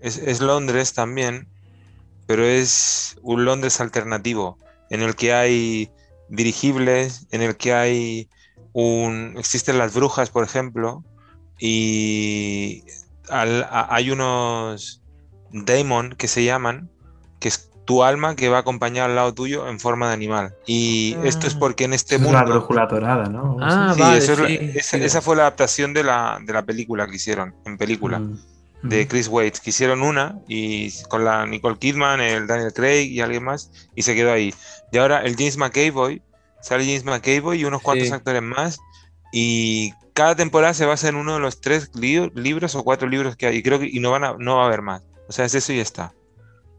es, 0.00 0.40
Londres 0.40 0.94
también, 0.94 1.46
pero 2.26 2.44
es 2.44 3.18
un 3.22 3.44
Londres 3.44 3.80
alternativo, 3.82 4.58
en 4.88 5.02
el 5.02 5.14
que 5.14 5.34
hay 5.34 5.90
dirigibles, 6.30 7.26
en 7.32 7.42
el 7.42 7.56
que 7.58 7.74
hay 7.74 8.28
un... 8.74 9.34
existen 9.38 9.78
las 9.78 9.94
brujas, 9.94 10.28
por 10.28 10.44
ejemplo, 10.44 11.02
y 11.58 12.84
hay 13.30 14.10
unos 14.10 15.00
daemon 15.52 16.14
que 16.16 16.28
se 16.28 16.44
llaman, 16.44 16.90
que 17.40 17.48
es 17.48 17.70
tu 17.84 18.02
alma 18.02 18.34
que 18.34 18.48
va 18.48 18.58
a 18.58 18.60
acompañar 18.60 19.10
al 19.10 19.16
lado 19.16 19.34
tuyo 19.34 19.68
en 19.68 19.78
forma 19.78 20.08
de 20.08 20.14
animal. 20.14 20.54
Y 20.66 21.16
esto 21.24 21.46
es 21.46 21.54
ah. 21.54 21.58
porque 21.60 21.84
en 21.84 21.92
este 21.92 22.18
mundo. 22.18 22.38
La 22.38 22.44
brújula 22.44 22.86
dorada, 22.86 23.26
¿no? 23.26 23.56
Ah, 23.60 23.94
esa, 24.16 25.20
fue 25.22 25.36
la 25.36 25.42
adaptación 25.42 25.94
de 25.94 26.02
la, 26.02 26.38
de 26.44 26.52
la 26.52 26.64
película 26.64 27.06
que 27.06 27.16
hicieron, 27.16 27.54
en 27.64 27.78
película. 27.78 28.18
Mm, 28.18 28.38
de 28.82 29.04
mm. 29.04 29.08
Chris 29.08 29.28
Waits, 29.28 29.60
que 29.60 29.70
hicieron 29.70 30.02
una 30.02 30.38
y 30.46 30.92
con 31.04 31.24
la 31.24 31.46
Nicole 31.46 31.78
Kidman, 31.78 32.20
el 32.20 32.46
Daniel 32.46 32.72
Craig 32.74 33.06
y 33.06 33.20
alguien 33.20 33.42
más, 33.42 33.70
y 33.94 34.02
se 34.02 34.14
quedó 34.14 34.32
ahí. 34.32 34.54
Y 34.92 34.98
ahora 34.98 35.22
el 35.22 35.36
James 35.36 35.56
McAvoy, 35.56 36.22
sale 36.64 36.84
James 36.84 37.04
McAvoy 37.04 37.60
y 37.60 37.64
unos 37.64 37.82
cuantos 37.82 38.10
actores 38.10 38.42
más, 38.42 38.80
y 39.32 39.92
cada 40.14 40.34
temporada 40.34 40.74
se 40.74 40.86
basa 40.86 41.08
en 41.08 41.16
uno 41.16 41.34
de 41.34 41.40
los 41.40 41.60
tres 41.60 41.90
libros 41.94 42.74
o 42.74 42.82
cuatro 42.84 43.08
libros 43.08 43.36
que 43.36 43.46
hay, 43.46 43.56
y 43.56 43.62
creo 43.62 43.78
que 43.78 43.86
y 43.86 44.00
no, 44.00 44.10
van 44.10 44.24
a, 44.24 44.34
no 44.38 44.56
va 44.56 44.64
a 44.64 44.66
haber 44.66 44.82
más. 44.82 45.02
O 45.28 45.32
sea, 45.32 45.44
es 45.44 45.54
eso 45.54 45.72
y 45.72 45.76
ya 45.76 45.82
está. 45.82 46.14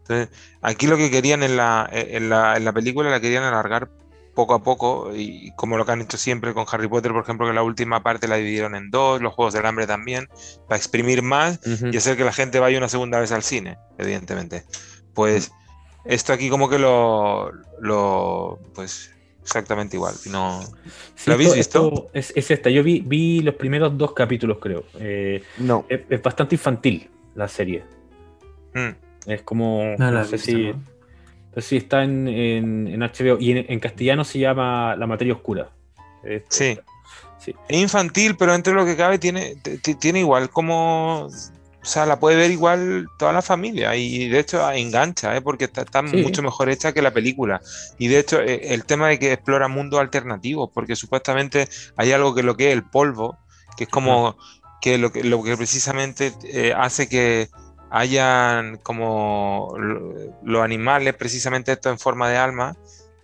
Entonces, 0.02 0.28
aquí 0.62 0.86
lo 0.86 0.96
que 0.96 1.10
querían 1.10 1.42
en 1.42 1.56
la, 1.56 1.88
en 1.92 2.28
la, 2.28 2.56
en 2.56 2.64
la 2.64 2.72
película 2.72 3.10
la 3.10 3.20
querían 3.20 3.44
alargar 3.44 3.90
poco 4.34 4.54
a 4.54 4.62
poco, 4.62 5.12
y 5.14 5.52
como 5.56 5.78
lo 5.78 5.86
que 5.86 5.92
han 5.92 6.02
hecho 6.02 6.18
siempre 6.18 6.52
con 6.52 6.66
Harry 6.70 6.88
Potter, 6.88 7.12
por 7.12 7.22
ejemplo, 7.22 7.46
que 7.46 7.54
la 7.54 7.62
última 7.62 8.02
parte 8.02 8.28
la 8.28 8.36
dividieron 8.36 8.74
en 8.74 8.90
dos, 8.90 9.22
los 9.22 9.32
Juegos 9.32 9.54
del 9.54 9.64
Hambre 9.64 9.86
también, 9.86 10.28
para 10.68 10.76
exprimir 10.76 11.22
más 11.22 11.58
y 11.64 11.96
hacer 11.96 12.16
que 12.16 12.24
la 12.24 12.32
gente 12.32 12.60
vaya 12.60 12.76
una 12.76 12.88
segunda 12.88 13.18
vez 13.18 13.32
al 13.32 13.42
cine, 13.42 13.78
evidentemente. 13.96 14.64
Pues 15.14 15.52
esto 16.04 16.32
aquí 16.32 16.50
como 16.50 16.68
que 16.68 16.78
lo, 16.78 17.50
lo 17.80 18.58
pues 18.74 19.10
exactamente 19.46 19.96
igual. 19.96 20.14
No, 20.26 20.60
¿Lo 21.26 21.32
habéis 21.32 21.54
visto? 21.54 22.10
es, 22.12 22.32
esta, 22.36 22.68
yo 22.68 22.82
vi, 22.82 23.00
vi 23.00 23.40
los 23.40 23.54
primeros 23.54 23.96
dos 23.96 24.12
capítulos, 24.12 24.58
creo. 24.60 24.84
Eh, 24.98 25.42
no. 25.58 25.86
Es, 25.88 26.20
bastante 26.20 26.56
infantil 26.56 27.08
la 27.34 27.48
serie. 27.48 27.84
Mm. 28.74 29.30
Es 29.30 29.42
como. 29.42 29.94
No, 29.96 30.24
sé 30.24 30.38
si. 30.38 30.72
sí, 31.58 31.76
está 31.76 32.02
en, 32.02 32.26
en, 32.28 33.00
HBO. 33.00 33.38
Y 33.38 33.52
en, 33.52 33.80
castellano 33.80 34.24
se 34.24 34.40
llama 34.40 34.96
La 34.96 35.06
materia 35.06 35.32
oscura. 35.32 35.70
sí. 36.48 36.76
sí. 37.38 37.54
Es 37.68 37.80
infantil, 37.80 38.36
pero 38.36 38.54
entre 38.54 38.74
lo 38.74 38.84
que 38.84 38.96
cabe 38.96 39.18
tiene, 39.18 39.56
tiene 40.00 40.20
igual 40.20 40.50
como. 40.50 41.28
O 41.86 41.88
sea, 41.88 42.04
la 42.04 42.18
puede 42.18 42.34
ver 42.34 42.50
igual 42.50 43.06
toda 43.16 43.32
la 43.32 43.42
familia 43.42 43.94
y 43.94 44.28
de 44.28 44.40
hecho 44.40 44.68
engancha, 44.72 45.36
¿eh? 45.36 45.40
porque 45.40 45.70
está, 45.72 46.02
mucho 46.02 46.42
mejor 46.42 46.68
hecha 46.68 46.92
que 46.92 47.00
la 47.00 47.12
película. 47.12 47.60
Y 47.96 48.08
de 48.08 48.18
hecho, 48.18 48.40
eh, 48.40 48.74
el 48.74 48.84
tema 48.84 49.06
de 49.06 49.20
que 49.20 49.32
explora 49.32 49.68
mundos 49.68 50.00
alternativos, 50.00 50.68
porque 50.74 50.96
supuestamente 50.96 51.68
hay 51.96 52.10
algo 52.10 52.34
que 52.34 52.42
lo 52.42 52.56
que 52.56 52.70
es 52.70 52.72
el 52.72 52.82
polvo, 52.82 53.38
que 53.76 53.84
es 53.84 53.90
como 53.90 54.36
que, 54.80 54.98
lo 54.98 55.12
que 55.12 55.22
lo 55.22 55.44
que 55.44 55.56
precisamente 55.56 56.32
eh, 56.42 56.74
hace 56.76 57.08
que 57.08 57.50
hayan 57.88 58.78
como 58.78 59.72
los 60.42 60.64
animales, 60.64 61.14
precisamente 61.14 61.70
esto 61.70 61.90
en 61.90 62.00
forma 62.00 62.28
de 62.28 62.36
alma, 62.36 62.76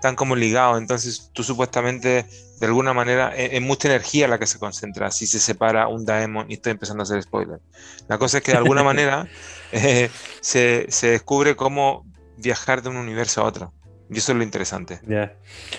están 0.03 0.17
como 0.17 0.35
ligados. 0.35 0.79
Entonces 0.79 1.31
tú 1.33 1.45
supuestamente, 1.45 2.27
de 2.61 2.67
alguna 2.67 2.93
manera, 2.93 3.33
e-, 3.37 3.57
es, 3.57 3.63
mucha 3.63 3.89
energía 3.89 4.27
la 4.27 4.39
que 4.39 4.47
se 4.47 4.59
concentra 4.59 5.13
si 5.13 5.27
se 5.27 5.39
separa 5.39 5.87
un 5.87 6.05
Daemon 6.05 6.51
y 6.51 6.55
estoy 6.55 6.73
empezando 6.73 7.03
a 7.03 7.05
hacer 7.05 7.23
spoiler. 7.23 7.61
La 8.09 8.19
cosa 8.19 8.39
es 8.39 8.45
que 8.45 8.51
de 8.51 8.59
alguna 8.59 8.83
manera 8.91 9.29
eh, 9.71 10.11
se, 10.41 10.87
descubre 11.03 11.55
cómo 11.55 12.05
viajar 12.37 12.83
de 12.83 12.89
un 12.89 12.97
universo 12.97 13.43
a 13.43 13.45
otro. 13.45 13.73
Y 14.11 14.19
eso 14.19 14.33
es 14.33 14.39
lo 14.39 14.45
interesante. 14.45 15.01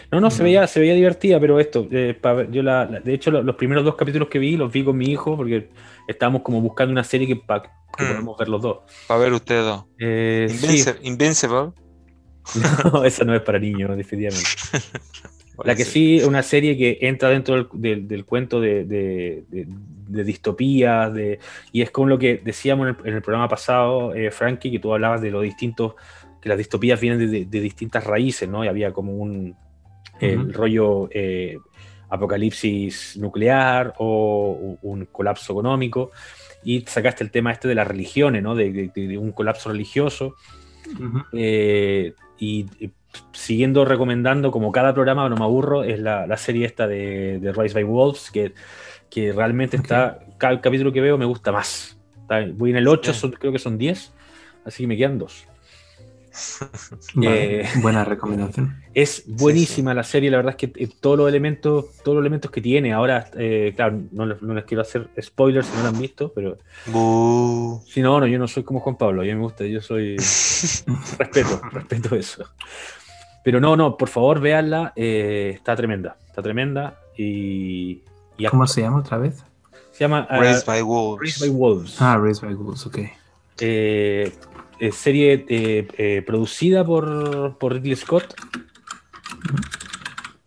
No, 0.10 0.20
no, 0.20 0.32
se 0.32 0.42
veía, 0.42 0.66
se 0.66 0.80
veía 0.80 0.96
divertida, 0.96 1.40
pero 1.40 1.60
esto, 1.60 1.88
eh, 1.92 2.18
yo 2.50 2.64
la, 2.64 2.88
de 2.88 3.14
hecho 3.14 3.30
los, 3.30 3.56
primeros 3.56 3.84
dos 3.84 3.96
capítulos 3.96 4.28
que 4.30 4.40
vi 4.40 4.58
los 4.58 4.72
vi 4.72 4.84
con 4.84 4.98
mi 4.98 5.06
hijo 5.06 5.38
porque 5.38 5.70
estábamos 6.08 6.42
como 6.42 6.60
buscando 6.60 6.92
una 6.94 7.04
serie 7.04 7.28
que, 7.28 7.36
que 7.36 8.04
mm. 8.04 8.08
podemos 8.08 8.38
ver 8.38 8.50
los 8.50 8.62
dos. 8.62 8.78
Para 9.06 9.20
ver 9.20 9.34
ustedes 9.34 9.66
dos. 9.66 9.86
Eh, 10.00 10.48
Invincible. 11.04 11.74
No, 12.92 13.06
esa 13.06 13.24
no 13.24 13.36
es 13.36 13.42
para 13.42 13.60
niños, 13.60 13.96
definitivamente. 13.96 14.50
La 15.64 15.76
que 15.76 15.86
sí, 15.86 16.22
una 16.24 16.42
serie 16.42 16.76
que 16.76 16.98
entra 17.02 17.30
dentro 17.30 17.70
del, 17.74 18.26
cuento 18.26 18.60
de, 18.60 18.86
de, 18.86 20.24
distopías, 20.24 21.14
de, 21.14 21.40
y 21.72 21.84
es 21.84 21.92
con 21.92 22.10
lo 22.10 22.18
que 22.18 22.42
decíamos 22.44 22.96
en 23.04 23.14
el, 23.14 23.22
programa 23.22 23.48
pasado, 23.48 24.16
eh, 24.16 24.32
Frankie, 24.32 24.72
que 24.72 24.80
tú 24.80 24.92
hablabas 24.92 25.22
de 25.22 25.30
lo 25.30 25.42
distintos, 25.42 25.94
que 26.42 26.50
las 26.50 26.58
distopías 26.58 27.00
vienen 27.00 27.32
de, 27.32 27.62
distintas 27.62 28.04
raíces, 28.04 28.50
¿no? 28.50 28.66
Y 28.66 28.68
había 28.68 28.92
como 28.92 29.14
un 29.14 29.56
el 30.20 30.54
rollo 30.54 31.10
eh, 31.12 31.58
apocalipsis 32.10 33.18
nuclear 33.18 33.94
o 33.98 34.78
un 34.82 35.06
colapso 35.06 35.54
económico 35.54 36.12
y 36.64 36.82
sacaste 36.82 37.24
el 37.24 37.32
tema 37.32 37.52
este 37.52 37.68
de 37.68 37.76
las 37.76 37.88
religiones, 37.88 38.42
¿no? 38.42 38.56
De, 38.56 39.18
un 39.18 39.32
colapso 39.32 39.70
religioso. 39.70 40.36
Y, 42.40 42.66
siguiendo 43.32 43.86
recomendando, 43.86 44.52
como 44.52 44.72
cada 44.72 44.94
programa, 44.94 45.28
no 45.30 45.36
me 45.36 45.44
aburro, 45.44 45.84
es 45.84 46.00
la, 46.00 46.38
serie 46.38 46.66
esta 46.66 46.88
de, 46.88 47.54
Rise 47.56 47.74
by 47.74 47.84
Wolves, 47.84 48.32
que, 48.32 48.54
que 49.10 49.32
realmente 49.32 49.78
está, 49.78 50.20
cada 50.38 50.60
capítulo 50.62 50.92
que 50.92 51.02
veo 51.02 51.18
me 51.18 51.26
gusta 51.26 51.52
más. 51.52 51.98
voy 52.56 52.72
en 52.72 52.78
el 52.78 52.88
8, 52.88 53.32
creo 53.40 53.52
que 53.52 53.60
son 53.60 53.78
10, 53.78 54.14
así 54.66 54.84
que 54.84 54.88
me 54.88 54.98
quedan 54.98 55.18
dos. 55.18 55.48
Eh, 57.22 57.68
buena 57.82 58.04
recomendación. 58.04 58.82
Es 58.94 59.24
buenísima 59.26 59.94
la 59.94 60.04
serie, 60.04 60.30
la 60.30 60.38
verdad 60.38 60.56
es 60.58 60.58
que 60.58 60.84
eh, 60.84 60.90
todos 61.00 61.18
los 61.18 61.28
elementos, 61.28 61.86
todos 62.04 62.16
los 62.16 62.22
elementos 62.22 62.52
que 62.52 62.62
tiene, 62.62 62.94
ahora, 62.94 63.28
eh, 63.36 63.74
claro, 63.76 64.02
no, 64.12 64.26
les 64.26 64.64
quiero 64.66 64.82
hacer 64.82 65.10
spoilers 65.20 65.66
si 65.66 65.76
no 65.78 65.84
lo 65.84 65.90
han 65.90 66.00
visto, 66.00 66.32
pero. 66.34 66.58
Si 67.88 68.02
no, 68.02 68.20
no, 68.20 68.28
yo 68.28 68.38
no 68.38 68.48
soy 68.48 68.64
como 68.64 68.82
Juan 68.82 68.98
Pablo, 68.98 69.22
a 69.22 69.26
mí 69.26 69.34
me 69.34 69.42
gusta, 69.42 69.66
yo 69.66 69.82
soy. 69.82 70.16
respeto, 71.18 71.60
respeto 71.72 72.16
eso. 72.16 72.46
Pero 73.44 73.60
no, 73.60 73.76
no, 73.76 73.98
por 73.98 74.10
favor, 74.10 74.40
véanla, 74.40 74.94
está 74.96 75.76
tremenda, 75.76 76.18
está 76.28 76.42
tremenda 76.42 77.00
y. 77.18 78.02
¿Cómo 78.50 78.68
se 78.68 78.82
llama 78.82 79.00
otra 79.00 79.18
vez? 79.18 79.44
Se 79.92 80.04
llama. 80.04 80.28
Raised 80.30 80.66
by 80.68 80.82
Wolves. 80.84 81.40
by 81.40 81.50
Wolves. 81.50 82.00
Ah, 82.00 82.18
Raised 82.18 82.48
by 82.48 82.54
Wolves, 82.54 82.86
ok. 82.86 83.00
Eh, 83.60 84.32
serie 84.92 85.46
eh, 85.48 85.88
eh, 85.98 86.24
producida 86.26 86.86
por, 86.86 87.58
por, 87.58 87.74
Ridley 87.74 87.96
Scott 87.96 88.34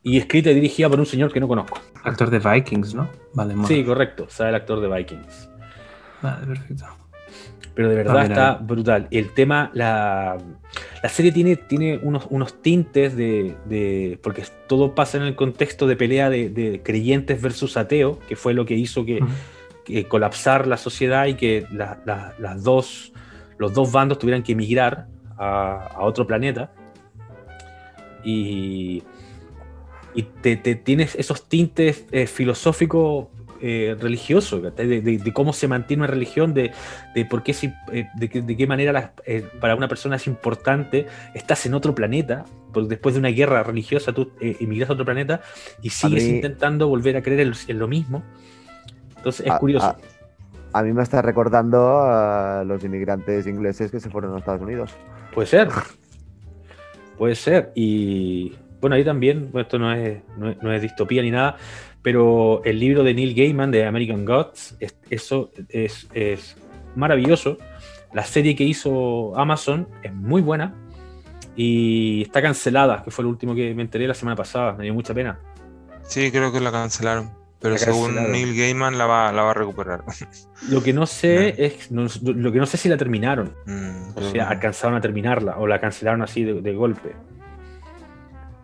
y 0.03 0.19
escrita 0.19 0.51
y 0.51 0.55
dirigida 0.55 0.89
por 0.89 1.01
un 1.01 1.07
señor 1.07 1.33
que 1.33 1.41
no 1.41 1.49
conozco. 1.49 1.81
Actor 2.05 2.31
de 2.31 2.39
Vikings, 2.39 2.95
¿no? 2.95 3.09
Vale, 3.35 3.55
Sí, 3.67 3.85
correcto, 3.85 4.27
sabe 4.29 4.51
el 4.51 4.57
actor 4.57 4.81
de 4.81 4.89
Vikings. 4.89 5.49
Vale, 6.23 6.47
perfecto. 6.47 6.87
Pero 7.75 7.91
de 7.91 7.97
verdad 7.97 8.25
está 8.25 8.55
brutal. 8.55 9.07
El 9.11 9.35
tema, 9.35 9.71
la, 9.75 10.39
la 11.03 11.09
serie 11.09 11.31
tiene, 11.31 11.57
tiene 11.57 12.01
unos, 12.03 12.27
unos 12.31 12.63
tintes 12.63 13.15
de, 13.17 14.19
Porque 14.23 14.45
todo 14.67 14.95
pasa 14.95 15.19
en 15.19 15.25
el 15.25 15.37
contexto 15.37 15.87
de 15.87 15.95
pelea 15.95 16.31
de, 16.31 16.81
creyentes 16.83 17.41
versus 17.41 17.77
ateos, 17.77 18.19
que 18.29 18.35
fue 18.35 18.55
lo 18.55 18.65
que 18.65 18.75
hizo 18.75 19.05
que, 19.05 19.21
colapsar 20.09 20.67
la 20.67 20.79
sociedad 20.79 21.27
y 21.27 21.35
que 21.35 21.67
las 21.71 22.65
dos 22.65 23.13
los 23.59 23.73
dos 23.73 23.91
bandos 23.93 24.19
tuvieran 24.19 24.43
que 24.43 24.53
emigrar 24.53 25.07
a, 25.39 25.99
otro 26.01 26.27
planeta. 26.27 26.73
Y, 28.25 29.03
y 30.15 30.23
te, 30.23 30.57
tienes 30.57 31.15
esos 31.15 31.49
tintes 31.49 32.07
eh, 32.11 32.27
filosóficos 32.27 33.27
eh, 33.63 33.97
religiosos, 33.99 34.63
de, 34.75 35.33
cómo 35.33 35.53
se 35.53 35.69
mantiene 35.69 36.03
una 36.03 36.13
religión, 36.13 36.53
de, 36.53 36.73
por 37.31 37.43
qué, 37.43 37.55
eh, 37.93 38.07
de, 38.15 38.57
qué 38.57 38.67
manera 38.67 39.15
para 39.61 39.75
una 39.77 39.89
persona 39.89 40.17
es 40.17 40.27
importante, 40.27 41.07
estás 41.35 41.65
en 41.65 41.75
otro 41.75 41.95
planeta, 41.95 42.45
porque 42.73 42.91
después 42.91 43.15
de 43.15 43.21
una 43.21 43.31
guerra 43.31 43.63
religiosa 43.63 44.13
tú 44.13 44.33
emigras 44.41 44.91
a 44.91 44.95
otro 44.95 45.07
planeta 45.07 45.41
y 45.81 45.91
sigues 45.91 46.25
intentando 46.25 46.89
volver 46.89 47.17
a 47.17 47.23
creer 47.23 47.53
en, 47.69 47.79
lo 47.79 47.89
mismo. 47.89 48.23
Entonces 49.17 49.47
es 49.47 49.53
curioso 49.55 49.87
a 49.87 49.97
mí 50.83 50.93
me 50.93 51.03
está 51.03 51.23
recordando 51.23 52.01
a 52.01 52.65
los 52.65 52.83
inmigrantes 52.85 53.47
ingleses 53.47 53.91
que 53.91 54.01
se 54.01 54.11
fueron 54.11 54.35
a 54.35 54.39
Estados 54.39 54.63
Unidos. 54.63 54.91
Puede 55.33 55.47
ser. 55.47 55.69
Puede 57.17 57.35
ser. 57.35 57.73
Y 57.75 58.55
bueno, 58.81 58.97
ahí 58.97 59.05
también, 59.05 59.51
esto 59.55 59.79
no 59.79 59.93
es, 59.93 60.23
no 60.37 60.73
es, 60.73 60.83
distopía 60.83 61.23
ni 61.23 61.31
nada, 61.31 61.57
pero 62.03 62.63
el 62.65 62.79
libro 62.79 63.03
de 63.03 63.15
Neil 63.15 63.35
Gaiman 63.35 63.71
de 63.71 63.87
American 63.87 64.25
Gods, 64.25 64.77
eso 65.11 65.51
es, 65.69 66.09
es, 66.13 66.57
maravilloso. 66.95 67.59
La 68.13 68.25
serie 68.25 68.55
que 68.55 68.65
hizo 68.65 69.37
Amazon 69.39 69.89
es 70.03 70.13
muy 70.15 70.41
buena 70.41 70.75
y 71.57 72.23
está 72.23 72.41
cancelada, 72.41 73.03
que 73.03 73.11
fue 73.11 73.25
lo 73.25 73.31
último 73.31 73.55
que 73.55 73.75
me 73.75 73.83
enteré 73.83 74.07
la 74.07 74.15
semana 74.15 74.37
pasada. 74.37 74.75
Me 74.75 74.85
dio 74.85 74.95
mucha 74.95 75.13
pena. 75.13 75.39
Sí, 76.03 76.31
creo 76.31 76.53
que 76.53 76.61
la 76.61 76.71
cancelaron. 76.71 77.46
Pero 77.61 77.79
según 77.79 78.15
Neil 78.15 78.57
Gaiman 78.57 78.99
la 78.99 79.07
va, 79.07 79.33
la 79.33 79.43
va 79.43 79.51
a 79.53 79.55
recuperar. 79.55 80.05
Lo 80.69 80.83
que 80.83 80.93
no 80.93 81.07
sé 81.07 81.55
es 81.65 81.91
lo 81.91 82.53
que 82.53 82.59
no 82.59 82.67
sé 82.67 82.77
si 82.77 82.89
la 82.89 82.97
terminaron. 82.97 83.55
Mm, 83.67 84.17
o 84.17 84.21
sea, 84.31 84.49
alcanzaron 84.49 84.97
a 84.97 85.01
terminarla 85.01 85.57
o 85.59 85.67
la 85.67 85.81
cancelaron 85.81 86.23
así 86.23 86.45
de, 86.45 86.75
golpe. 86.75 87.15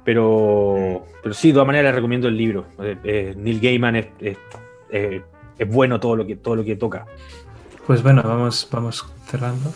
Pero, 0.04 0.76
mm. 0.78 1.12
pero 1.22 1.34
sí, 1.34 1.48
de 1.48 1.54
todas 1.54 1.66
maneras 1.66 1.86
les 1.86 1.94
recomiendo 1.94 2.28
el 2.28 2.36
libro. 2.36 2.66
Eh, 2.80 2.96
eh, 3.04 3.34
Neil 3.36 3.60
Gaiman 3.60 3.96
es, 3.96 4.06
es, 4.90 5.68
bueno 5.68 6.00
todo 6.00 6.16
lo 6.16 6.26
que 6.26 6.36
todo 6.36 6.56
lo 6.56 6.64
que 6.64 6.76
toca. 6.76 7.06
Pues 7.86 8.02
bueno, 8.02 8.22
vamos, 8.22 8.68
vamos 8.70 9.06
cerrando. 9.26 9.72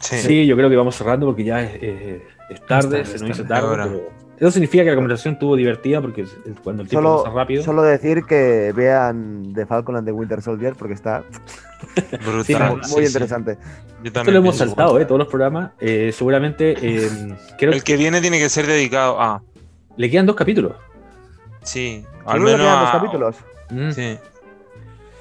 Sí. 0.00 0.46
yo 0.46 0.56
creo 0.56 0.68
que 0.68 0.76
vamos 0.76 0.96
cerrando 0.96 1.26
porque 1.26 1.44
ya 1.44 1.62
es, 1.62 2.20
tarde, 2.66 3.04
se 3.04 3.18
nos 3.18 3.30
hizo 3.30 3.44
tarde. 3.44 4.02
Eso 4.38 4.50
significa 4.50 4.82
que 4.84 4.90
la 4.90 4.96
conversación 4.96 5.34
estuvo 5.34 5.54
divertida 5.56 6.00
porque 6.00 6.24
cuando 6.62 6.82
el 6.82 6.88
tiempo 6.88 7.22
pasa 7.22 7.34
rápido. 7.34 7.62
Solo 7.62 7.82
decir 7.82 8.24
que 8.24 8.72
vean 8.74 9.52
The 9.54 9.64
Falcon 9.64 9.96
and 9.96 10.06
the 10.06 10.12
Winter 10.12 10.42
Soldier 10.42 10.74
porque 10.76 10.94
está 10.94 11.22
Brutal, 12.24 12.80
muy, 12.90 13.04
interesante. 13.04 13.58
Esto 14.02 14.24
lo 14.24 14.38
hemos 14.38 14.56
saltado, 14.56 14.98
¿eh? 14.98 15.04
todos 15.04 15.18
los 15.18 15.28
programas. 15.28 15.72
Eh, 15.80 16.12
seguramente. 16.12 16.74
Eh, 16.80 17.36
el 17.58 17.84
que 17.84 17.96
viene 17.96 18.20
tiene 18.20 18.38
que 18.38 18.48
ser 18.48 18.66
dedicado 18.66 19.20
a. 19.20 19.42
Le 19.96 20.10
quedan 20.10 20.26
dos 20.26 20.36
capítulos. 20.36 20.74
Sí, 21.62 22.04
al 22.26 22.40
menos. 22.40 22.58
Le 22.58 22.64
quedan 22.64 22.80
dos 22.80 22.90
capítulos. 22.90 23.36
Mm. 23.70 23.90
Sí. 23.90 24.18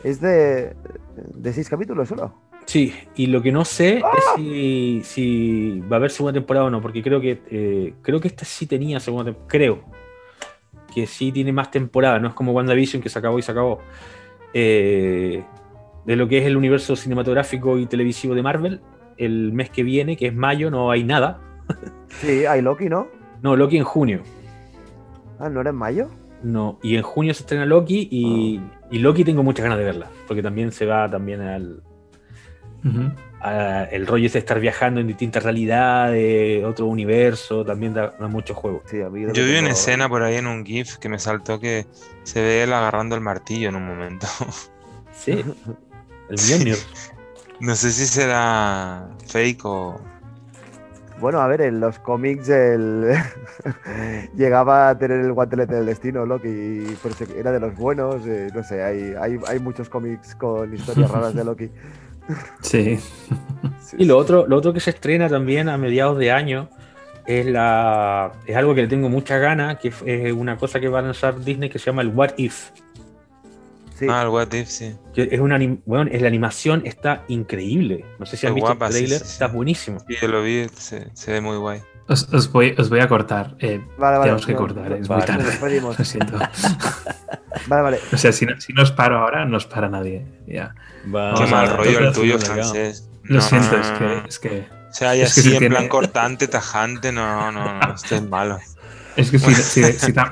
Es 0.03 0.19
de, 0.19 0.75
de 1.15 1.53
seis 1.53 1.69
capítulos 1.69 2.09
solo. 2.09 2.33
Sí, 2.65 2.93
y 3.15 3.27
lo 3.27 3.41
que 3.41 3.51
no 3.51 3.65
sé 3.65 3.97
es 3.97 4.03
¡Ah! 4.03 4.35
si, 4.37 5.81
va 5.81 5.97
a 5.97 5.99
haber 5.99 6.11
segunda 6.11 6.33
temporada 6.33 6.67
o 6.67 6.69
no, 6.69 6.81
porque 6.81 7.03
creo 7.03 7.19
que 7.19 7.41
eh, 7.49 7.93
creo 8.01 8.19
que 8.19 8.27
esta 8.27 8.45
sí 8.45 8.65
tenía 8.65 8.99
segunda 8.99 9.25
temporada. 9.25 9.49
Creo 9.49 9.83
que 10.93 11.07
sí 11.07 11.31
tiene 11.31 11.51
más 11.51 11.71
temporada, 11.71 12.19
no 12.19 12.27
es 12.27 12.33
como 12.33 12.51
WandaVision 12.51 13.01
que 13.01 13.09
se 13.09 13.19
acabó 13.19 13.39
y 13.39 13.41
se 13.41 13.51
acabó. 13.51 13.79
Eh, 14.53 15.43
de 16.05 16.15
lo 16.15 16.27
que 16.27 16.37
es 16.39 16.45
el 16.45 16.57
universo 16.57 16.95
cinematográfico 16.95 17.77
y 17.77 17.85
televisivo 17.85 18.35
de 18.35 18.43
Marvel, 18.43 18.81
el 19.17 19.53
mes 19.53 19.69
que 19.69 19.83
viene, 19.83 20.17
que 20.17 20.27
es 20.27 20.35
mayo, 20.35 20.69
no 20.69 20.91
hay 20.91 21.03
nada. 21.03 21.39
Sí, 22.21 22.45
hay 22.45 22.61
Loki, 22.61 22.89
¿no? 22.89 23.07
No, 23.41 23.55
Loki 23.55 23.77
en 23.77 23.83
junio. 23.83 24.21
Ah, 25.39 25.49
¿no 25.49 25.61
era 25.61 25.71
en 25.71 25.75
mayo? 25.75 26.09
No, 26.43 26.77
y 26.83 26.95
en 26.95 27.01
junio 27.01 27.33
se 27.33 27.41
estrena 27.41 27.65
Loki 27.65 28.07
y, 28.11 28.59
ah. 28.59 28.79
y 28.91 28.99
Loki 28.99 29.23
tengo 29.23 29.41
muchas 29.41 29.63
ganas 29.63 29.79
de 29.79 29.85
verla, 29.85 30.09
porque 30.27 30.43
también 30.43 30.71
se 30.71 30.85
va 30.85 31.09
también 31.09 31.41
al, 31.41 31.81
el 33.91 34.07
rollo 34.07 34.25
es 34.25 34.33
de 34.33 34.39
estar 34.39 34.59
viajando 34.59 34.99
en 34.99 35.07
distintas 35.07 35.43
realidades, 35.43 36.63
otro 36.63 36.85
universo, 36.87 37.65
también 37.65 37.93
da, 37.93 38.13
mucho 38.29 38.53
juego. 38.53 38.83
Yo 38.91 39.09
vi 39.11 39.57
una 39.57 39.71
escena 39.71 40.07
por 40.09 40.23
ahí 40.23 40.35
en 40.35 40.47
un 40.47 40.65
GIF 40.65 40.97
que 40.97 41.09
me 41.09 41.19
saltó 41.19 41.59
que 41.59 41.85
se 42.23 42.41
ve 42.41 42.63
él 42.63 42.73
agarrando 42.73 43.15
el 43.15 43.21
martillo 43.21 43.69
en 43.69 43.75
un 43.75 43.87
momento. 43.87 44.27
Sí, 45.15 45.31
el 45.31 46.37
Mjolnir. 46.37 46.77
No 47.59 47.75
sé 47.75 47.91
si 47.91 48.07
será 48.07 49.07
fake 49.27 49.63
o. 49.63 50.01
Bueno, 51.19 51.39
a 51.39 51.47
ver, 51.47 51.61
en 51.61 51.79
los 51.79 51.99
cómics 51.99 52.49
el... 52.49 53.13
llegaba 54.35 54.89
a 54.89 54.97
tener 54.97 55.21
el 55.21 55.31
guantelete 55.31 55.75
del 55.75 55.85
destino, 55.85 56.25
Loki, 56.25 56.49
y 56.49 56.97
era 57.37 57.51
de 57.51 57.59
los 57.59 57.75
buenos. 57.75 58.25
Eh, 58.27 58.49
no 58.53 58.63
sé, 58.63 58.83
hay, 58.83 59.13
hay, 59.17 59.39
hay 59.47 59.59
muchos 59.59 59.87
cómics 59.87 60.35
con 60.35 60.73
historias 60.73 61.09
raras 61.09 61.35
de 61.35 61.43
Loki. 61.45 61.69
Sí. 62.61 62.99
Y 63.97 64.05
lo 64.05 64.17
otro, 64.17 64.47
lo 64.47 64.57
otro 64.57 64.73
que 64.73 64.79
se 64.79 64.89
estrena 64.89 65.29
también 65.29 65.69
a 65.69 65.77
mediados 65.77 66.17
de 66.17 66.31
año 66.31 66.69
es 67.25 67.45
la 67.45 68.31
es 68.45 68.55
algo 68.55 68.75
que 68.75 68.81
le 68.81 68.87
tengo 68.87 69.09
mucha 69.09 69.37
gana, 69.37 69.77
que 69.77 69.93
es 70.05 70.33
una 70.33 70.57
cosa 70.57 70.79
que 70.79 70.87
va 70.87 70.99
a 70.99 71.03
lanzar 71.03 71.39
Disney 71.43 71.69
que 71.69 71.79
se 71.79 71.85
llama 71.85 72.01
el 72.01 72.09
What 72.09 72.31
If. 72.37 72.71
Ah, 74.09 74.23
el 74.23 74.29
What 74.29 74.51
If, 74.53 74.67
sí. 74.67 74.95
es 75.15 75.39
una 75.39 75.57
bueno, 75.85 76.09
es 76.11 76.21
la 76.21 76.27
animación 76.27 76.81
está 76.85 77.23
increíble. 77.27 78.03
No 78.19 78.25
sé 78.25 78.37
si 78.37 78.47
han 78.47 78.55
visto 78.55 78.71
el 78.71 78.77
trailer, 78.77 79.21
está 79.21 79.47
buenísimo. 79.47 79.99
Sí, 79.99 80.15
yo 80.21 80.27
lo 80.27 80.43
vi, 80.43 80.67
se, 80.73 81.31
ve 81.31 81.41
muy 81.41 81.57
guay. 81.57 81.81
Os, 82.07 82.51
voy, 82.51 82.75
os 82.77 82.89
voy 82.89 82.99
a 82.99 83.07
cortar. 83.07 83.55
Eh, 83.59 83.81
tenemos 83.97 84.45
que 84.45 84.55
cortar, 84.55 84.91
es 84.93 85.09
muy 85.09 85.21
tarde. 85.21 85.81
Lo 85.81 86.03
siento. 86.03 86.37
vale, 87.67 87.81
vale. 87.81 87.99
O 88.11 88.17
sea, 88.17 88.31
si, 88.31 88.45
no, 88.45 88.59
si 88.59 88.73
nos 88.73 88.91
paro 88.91 89.19
ahora, 89.19 89.45
no 89.45 89.57
os 89.57 89.65
para 89.65 89.87
nadie. 89.87 90.25
Ya. 90.45 90.75
Qué 91.03 91.45
mal 91.47 91.77
rollo 91.77 91.99
el 91.99 92.13
tuyo, 92.13 92.39
francés. 92.39 93.09
Lo 93.23 93.39
siento, 93.41 93.77
es 93.77 93.87
que, 93.91 94.23
es 94.27 94.39
que. 94.39 94.67
O 94.89 94.93
sea, 94.93 95.15
ya 95.15 95.25
así 95.25 95.55
en 95.55 95.69
plan 95.69 95.87
cortante, 95.87 96.47
tajante, 96.47 97.11
no, 97.11 97.51
no, 97.51 97.79
no, 97.79 97.95
esto 97.95 98.15
es 98.15 98.21
malo. 98.21 98.59
Es 99.15 99.31
que 99.31 99.39
si, 99.39 99.53
si, 99.53 99.83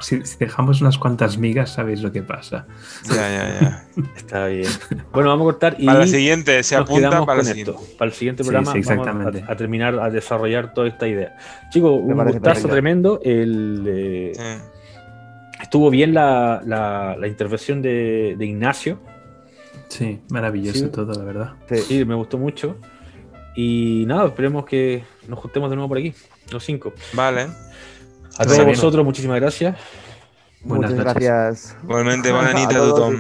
si, 0.02 0.38
dejamos 0.40 0.82
unas 0.82 0.98
cuantas 0.98 1.38
migas, 1.38 1.74
sabéis 1.74 2.02
lo 2.02 2.12
que 2.12 2.22
pasa. 2.22 2.66
Ya, 3.08 3.16
ya, 3.16 3.60
ya. 3.60 3.86
Está 4.16 4.48
bien. 4.48 4.68
Bueno, 5.12 5.30
vamos 5.30 5.46
a 5.46 5.52
cortar 5.52 5.76
y. 5.78 5.86
Para 5.86 6.00
la 6.00 6.08
siguiente, 6.08 6.64
se 6.64 6.76
apunta 6.76 7.26
para 7.26 7.42
el 7.42 7.46
siguiente. 7.46 7.74
Para 7.98 8.10
el 8.10 8.16
siguiente 8.16 8.44
programa 8.44 8.74
vamos 8.74 9.44
a, 9.48 9.56
terminar 9.56 10.00
a 10.00 10.10
desarrollar 10.10 10.74
toda 10.74 10.88
esta 10.88 11.08
idea. 11.08 11.38
Chicos, 11.72 11.92
un 12.02 12.16
gustazo 12.16 12.68
tremendo. 12.68 13.20
El, 13.24 13.84
eh, 13.88 14.32
Estuvo 15.62 15.92
bien 15.92 16.14
la, 16.14 16.62
la, 16.66 17.16
la 17.20 17.28
intervención 17.28 17.84
de, 17.84 18.36
de 18.36 18.46
Ignacio 18.46 19.00
Sí, 19.92 20.22
maravilloso 20.30 20.90
todo, 20.90 21.14
la 21.14 21.24
verdad. 21.26 21.54
Sí. 21.70 22.06
me 22.06 22.16
gustó 22.16 22.38
mucho. 22.38 22.78
Y 23.58 24.06
nada, 24.08 24.28
esperemos 24.28 24.66
que 24.66 25.04
nos 25.28 25.38
juntemos 25.40 25.70
de 25.70 25.76
nuevo 25.76 25.90
por 25.90 25.98
aquí, 25.98 26.14
los 26.50 26.64
cinco. 26.64 26.94
Vale. 27.12 27.48
A 28.38 28.46
todos 28.46 28.66
vosotros, 28.66 29.06
muchísimas 29.06 29.40
gracias. 29.40 29.78
Buenas 30.64 30.92
Muchas 30.92 31.06
gracias. 31.06 31.78
Igualmente, 31.84 32.32
buena 32.32 32.52
a 32.52 32.70
todos. 32.70 33.14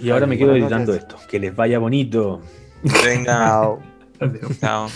Y 0.00 0.10
ahora 0.10 0.26
me 0.26 0.38
quedo 0.38 0.54
editando 0.54 0.94
esto. 0.94 1.16
Que 1.28 1.38
les 1.38 1.54
vaya 1.54 1.78
bonito. 1.78 2.40
Venga. 2.82 3.34
Chao. 3.46 3.82
Chao. 4.60 4.88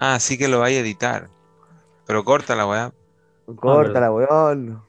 Ah, 0.00 0.18
sí 0.20 0.38
que 0.38 0.48
lo 0.48 0.60
vaya 0.60 0.78
a 0.78 0.80
editar. 0.80 1.28
Pero 2.06 2.24
corta 2.24 2.54
la 2.54 2.66
weá. 2.66 2.92
Corta 3.56 4.00
la 4.00 4.12
weón. 4.12 4.83